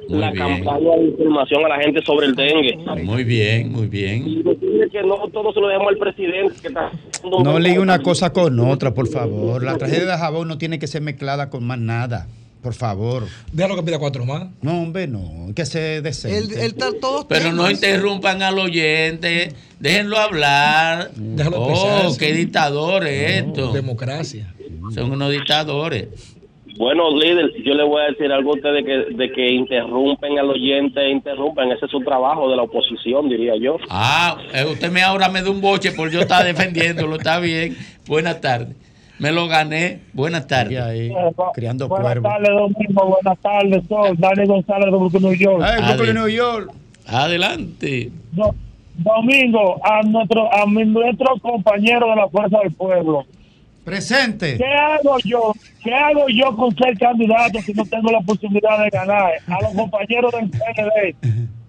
la 0.10 0.32
bien. 0.32 0.64
campaña 0.64 0.98
de 0.98 1.06
información 1.06 1.66
a 1.66 1.70
la 1.70 1.80
gente 1.80 2.02
sobre 2.04 2.28
el 2.28 2.36
dengue. 2.36 2.78
Muy 3.04 3.24
bien, 3.24 3.72
muy 3.72 3.88
bien. 3.88 4.28
Y 4.28 4.44
decirle 4.44 4.90
que 4.90 5.02
no 5.04 5.16
todo 5.30 5.54
se 5.54 5.62
lo 5.62 5.70
dejamos 5.70 5.94
al 5.94 5.98
presidente, 5.98 6.56
que 6.62 6.68
está 6.68 6.88
haciendo 6.88 7.40
No 7.42 7.58
ligue 7.58 7.80
una 7.80 8.00
cosa 8.00 8.34
con 8.34 8.60
otra, 8.60 8.94
por 8.94 9.08
favor. 9.08 9.64
La 9.64 9.78
tragedia 9.78 10.06
de 10.06 10.18
Jabón 10.18 10.50
no 10.50 10.58
tiene 10.58 10.78
que 10.78 10.88
ser 10.88 11.02
mezclada 11.02 11.50
con 11.50 11.64
más 11.64 11.80
nada. 11.80 12.28
Por 12.62 12.74
favor. 12.74 13.26
Déjalo 13.54 13.78
que 13.78 13.84
pida 13.84 14.00
cuatro 14.00 14.26
más. 14.26 14.48
No, 14.62 14.82
hombre, 14.82 15.08
no. 15.08 15.54
Que 15.56 15.66
ser 15.66 16.02
decente. 16.02 16.74
Pero 17.30 17.54
no 17.54 17.72
interrumpan 17.72 18.42
al 18.42 18.60
oyente, 18.60 19.54
déjenlo 19.80 20.18
hablar. 20.18 21.12
Déjalo 21.16 21.62
oh, 21.62 22.18
qué 22.18 22.34
dictadores 22.34 23.44
estos. 23.44 23.74
Democracia. 23.74 24.54
Son 24.94 25.12
unos 25.12 25.32
dictadores. 25.32 26.08
Bueno, 26.78 27.12
líder, 27.12 27.52
yo 27.64 27.74
le 27.74 27.84
voy 27.84 28.02
a 28.02 28.06
decir 28.06 28.32
algo 28.32 28.52
a 28.52 28.56
ustedes 28.56 28.86
que, 28.86 29.14
de 29.14 29.32
que 29.34 29.50
interrumpen 29.52 30.40
al 30.40 30.50
oyente, 30.50 31.10
interrumpen, 31.10 31.74
ese 31.74 31.86
es 31.86 31.92
su 31.92 32.00
trabajo 32.00 32.50
de 32.50 32.56
la 32.56 32.64
oposición, 32.64 33.28
diría 33.28 33.54
yo. 33.58 33.78
Ah, 33.90 34.38
eh, 34.54 34.64
usted 34.64 34.90
me 34.90 35.02
ahora 35.02 35.28
me 35.28 35.42
da 35.42 35.50
un 35.50 35.60
boche 35.60 35.92
por 35.92 36.10
yo 36.10 36.22
estar 36.22 36.46
defendiéndolo, 36.46 37.18
está 37.18 37.42
bien. 37.42 37.76
Buenas 38.08 38.40
tardes. 38.40 38.78
Me 39.20 39.32
lo 39.32 39.48
gané. 39.48 40.00
Buenas 40.14 40.48
tardes. 40.48 41.12
Criando 41.54 41.88
Buenas 41.88 42.22
tardes, 42.24 42.50
Domingo. 42.50 43.06
Buenas 43.22 43.40
tardes, 43.40 43.84
Sol. 43.88 44.16
Dani 44.18 44.46
González 44.48 44.86
de 44.86 44.92
Brooklyn, 44.92 45.22
New 45.24 45.34
York. 45.34 45.62
Ade- 45.64 46.34
York. 46.36 46.72
Adelante. 47.06 48.12
Do- 48.32 48.56
Domingo, 48.96 49.80
a 49.86 50.02
nuestro, 50.04 50.54
a 50.54 50.66
mi- 50.66 50.86
nuestro 50.86 51.28
compañero 51.42 52.10
de 52.10 52.16
la 52.18 52.28
Fuerza 52.28 52.60
del 52.60 52.74
Pueblo. 52.74 53.26
Presente. 53.86 54.58
¿Qué 54.58 54.66
hago 54.66 55.18
yo? 55.24 55.54
¿Qué 55.84 55.94
hago 55.94 56.26
yo 56.28 56.56
con 56.56 56.76
ser 56.76 56.98
candidato 56.98 57.60
si 57.62 57.74
no 57.74 57.86
tengo 57.86 58.12
la 58.12 58.20
posibilidad 58.22 58.78
de 58.84 58.90
ganar? 58.90 59.32
A 59.48 59.62
los 59.64 59.74
compañeros 59.74 60.32
del 60.34 60.50
PND. 60.50 61.16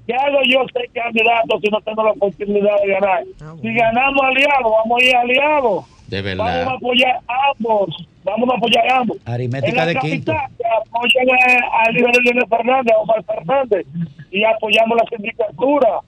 ¿Qué 0.07 0.15
hago 0.15 0.39
yo 0.45 0.67
ser 0.73 0.91
candidato 0.93 1.61
si 1.63 1.69
no 1.71 1.81
tengo 1.83 2.03
la 2.05 2.13
posibilidad 2.15 2.81
de 2.83 2.89
ganar? 2.89 3.25
Si 3.63 3.73
ganamos 3.75 4.23
aliados, 4.23 4.73
vamos 4.83 5.01
a 5.01 5.05
ir 5.05 5.17
aliados. 5.17 5.85
De 6.11 6.23
Vamos 6.35 6.49
a 6.49 6.55
verdad. 6.57 6.75
apoyar 6.75 7.21
ambos. 7.57 8.07
Vamos 8.25 8.49
a 8.51 8.57
apoyar 8.57 8.91
ambos. 8.93 9.17
Aritmética 9.25 9.71
en 9.71 9.77
la 9.77 9.87
de 9.87 9.95
capital, 9.95 10.37
que 10.59 10.65
apoyen 10.67 11.31
a- 11.31 11.85
al 11.87 11.95
líder 11.95 12.11
Leonel 12.25 12.47
Fernández, 12.49 12.93
a 12.95 12.99
Omar 12.99 13.25
Fernández, 13.25 13.87
y 14.31 14.45
apoyamos 14.45 14.99
la 14.99 15.17
sindicatura. 15.17 16.01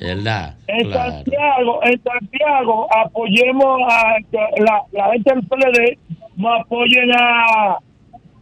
¿Verdad? 0.00 0.54
En 0.68 0.84
Claro. 0.88 1.10
Santiago, 1.12 1.80
en 1.84 2.02
Santiago, 2.02 2.86
apoyemos 2.96 3.80
a 3.92 4.16
la, 4.58 4.82
la 4.92 5.12
gente 5.12 5.34
del 5.34 5.46
PLD, 5.46 5.98
nos 6.36 6.60
apoyen 6.60 7.10
a, 7.12 7.76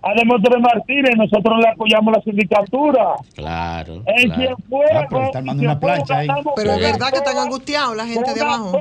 a 0.02 0.14
Demetrio 0.14 0.60
Martínez, 0.60 1.16
nosotros 1.16 1.58
le 1.60 1.68
apoyamos 1.68 2.14
la 2.16 2.22
sindicatura. 2.22 3.14
Claro. 3.34 4.02
En 4.06 4.26
claro. 4.30 4.42
Cienfuegos, 4.42 4.90
Ah, 4.94 5.06
pero 5.08 5.24
está 5.24 5.38
armando 5.38 5.62
en 5.62 5.68
una 5.68 5.80
plancha 5.80 6.18
ahí. 6.18 6.28
Pero 6.56 6.72
es 6.72 6.80
verdad 6.80 7.10
que 7.10 7.16
están 7.16 7.38
angustiados 7.38 7.96
la 7.96 8.06
gente 8.06 8.34
de 8.34 8.40
abajo. 8.40 8.78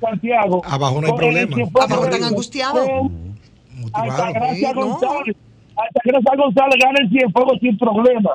Santiago. 0.00 0.62
Abajo 0.64 1.00
no 1.00 1.06
hay 1.06 1.12
problema. 1.12 1.56
Abajo 1.80 2.04
están 2.04 2.24
angustiados. 2.24 2.88
Altagracia. 3.92 4.72
González. 4.72 5.36
Altagracia 5.76 6.36
González 6.36 6.76
gana 6.82 6.98
el 7.00 7.10
Cienfuegos 7.10 7.58
sin 7.60 7.78
problema. 7.78 8.30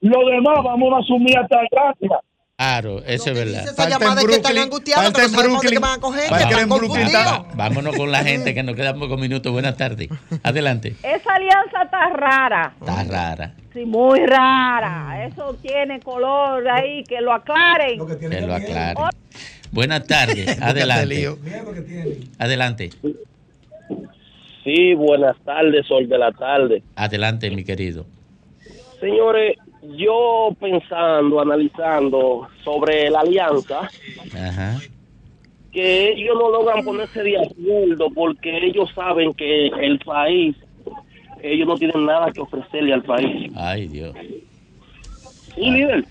Lo 0.00 0.26
demás 0.26 0.58
vamos 0.62 0.92
a 0.92 0.98
asumir 0.98 1.36
hasta 1.38 1.56
gracia. 1.70 2.20
Claro, 2.56 3.02
eso 3.04 3.30
es 3.30 3.36
verdad. 3.36 3.64
Esa 3.68 3.88
llamada 3.88 4.20
es 4.20 4.26
que 4.28 4.34
están 4.36 4.58
angustiados, 4.58 5.12
que 5.12 5.22
no 5.22 5.28
sabemos 5.28 5.62
dónde 5.64 5.78
van 5.80 5.98
a 5.98 6.00
coger, 6.00 6.22
que 6.22 6.28
Falta 6.28 6.44
están 6.44 6.60
en 6.62 6.68
Brooklyn, 6.68 6.88
confundidos. 6.90 7.22
está- 7.24 7.44
Vámonos 7.56 7.96
con 7.96 8.12
la 8.12 8.18
gente 8.22 8.54
que 8.54 8.62
nos 8.62 8.76
quedan 8.76 8.98
pocos 9.00 9.18
minutos. 9.20 9.50
Buenas 9.52 9.76
tardes. 9.76 10.08
Adelante. 10.44 10.94
Esa 11.02 11.34
alianza 11.34 11.82
está 11.82 12.08
rara. 12.10 12.74
Está 12.78 13.02
rara. 13.04 13.54
Sí, 13.72 13.84
muy 13.84 14.20
rara. 14.24 15.26
Eso 15.26 15.56
tiene 15.60 15.98
color 15.98 16.68
ahí, 16.68 17.02
que 17.02 17.20
lo 17.20 17.32
aclaren. 17.32 17.98
Que 18.20 18.40
lo 18.42 18.54
aclare. 18.54 18.94
Buenas 19.72 20.06
tardes. 20.06 20.56
Adelante. 20.62 21.36
Adelante. 22.38 22.90
Sí, 24.62 24.94
buenas 24.94 25.36
tardes, 25.44 25.84
Sol 25.88 26.08
de 26.08 26.18
la 26.18 26.30
tarde. 26.30 26.84
Adelante, 26.94 27.50
mi 27.50 27.64
querido. 27.64 28.06
Señores, 29.00 29.58
yo 29.96 30.50
pensando, 30.60 31.40
analizando 31.40 32.48
sobre 32.64 33.10
la 33.10 33.20
alianza, 33.20 33.90
Ajá. 34.34 34.80
que 35.72 36.12
ellos 36.12 36.36
no 36.36 36.50
logran 36.50 36.84
ponerse 36.84 37.22
de 37.22 37.36
acuerdo 37.38 38.08
porque 38.14 38.66
ellos 38.66 38.88
saben 38.94 39.34
que 39.34 39.66
el 39.66 39.98
país, 40.00 40.56
ellos 41.42 41.66
no 41.68 41.76
tienen 41.76 42.06
nada 42.06 42.32
que 42.32 42.40
ofrecerle 42.40 42.94
al 42.94 43.02
país. 43.02 43.52
Ay, 43.54 43.88
Dios. 43.88 44.14
Y 45.56 45.70
líder, 45.70 46.04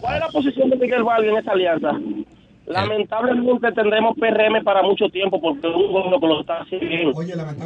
¿cuál 0.00 0.14
es 0.16 0.20
la 0.20 0.28
posición 0.28 0.70
de 0.70 0.76
Miguel 0.76 1.02
Vargas 1.02 1.30
en 1.30 1.36
esa 1.38 1.52
alianza? 1.52 1.92
Lamentablemente 2.66 3.70
tendremos 3.72 4.16
PRM 4.16 4.62
para 4.64 4.82
mucho 4.82 5.08
tiempo 5.08 5.40
porque 5.40 5.68
es 5.68 5.74
un 5.74 5.92
gobierno 5.92 6.20
que 6.20 6.26
lo 6.26 6.40
está 6.40 6.60
haciendo 6.62 7.12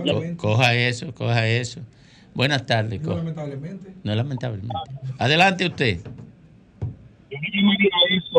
bien. 0.03 0.37
Co- 0.37 0.49
coja 0.51 0.75
eso, 0.75 1.13
coja 1.15 1.47
eso. 1.49 1.81
Buenas 2.35 2.65
tardes. 2.67 3.01
co- 3.01 3.17
lamentablemente. 3.17 3.91
No 4.05 4.15
lamentablemente. 4.15 4.75
Adelante 5.19 5.67
usted. 5.67 5.99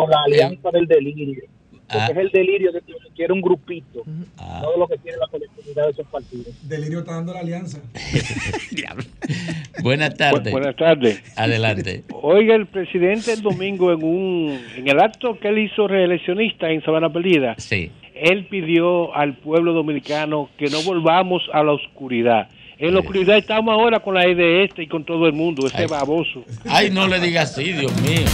la 0.09 0.17
alianza 0.25 0.69
del 0.71 0.87
delirio. 0.87 1.43
porque 1.91 2.03
Ah. 2.05 2.07
es 2.11 2.17
el 2.19 2.29
delirio 2.31 2.71
de 2.71 2.79
que 2.79 2.93
quiere 3.13 3.33
un 3.33 3.41
grupito, 3.41 4.03
Ah. 4.37 4.61
todo 4.63 4.77
lo 4.77 4.87
que 4.87 4.97
quiere 4.99 5.17
la 5.17 5.27
colectividad 5.27 5.83
de 5.87 5.91
esos 5.91 6.07
partidos. 6.07 6.47
Delirio 6.69 6.99
está 6.99 7.15
dando 7.15 7.33
la 7.33 7.39
alianza. 7.41 7.81
Buenas 9.83 10.15
tardes. 10.15 10.47
Bu- 10.47 10.51
buenas 10.51 10.75
tardes. 10.77 11.21
Adelante. 11.37 12.03
Oiga, 12.21 12.55
el 12.55 12.67
presidente 12.67 13.33
el 13.33 13.41
domingo 13.41 13.91
en 13.91 14.03
un 14.03 14.59
en 14.77 14.87
el 14.87 14.99
acto 15.01 15.37
que 15.39 15.49
él 15.49 15.57
hizo 15.59 15.85
reeleccionista 15.87 16.69
en 16.69 16.81
Sabana 16.83 17.11
Perdida, 17.11 17.55
sí. 17.57 17.91
él 18.15 18.45
pidió 18.49 19.13
al 19.13 19.35
pueblo 19.37 19.73
dominicano 19.73 20.49
que 20.57 20.67
no 20.67 20.81
volvamos 20.83 21.43
a 21.53 21.61
la 21.63 21.73
oscuridad. 21.73 22.47
En 22.81 22.95
la 22.95 23.01
oscuridad 23.01 23.37
estamos 23.37 23.71
ahora 23.71 23.99
con 23.99 24.15
la 24.15 24.25
E 24.25 24.33
de 24.33 24.63
este 24.63 24.81
y 24.81 24.87
con 24.87 25.03
todo 25.03 25.27
el 25.27 25.33
mundo, 25.33 25.67
ese 25.67 25.83
Ay. 25.83 25.85
baboso. 25.85 26.43
Ay, 26.67 26.89
no 26.89 27.07
le 27.07 27.19
digas 27.19 27.51
así, 27.51 27.73
Dios 27.73 27.95
mío. 28.01 28.25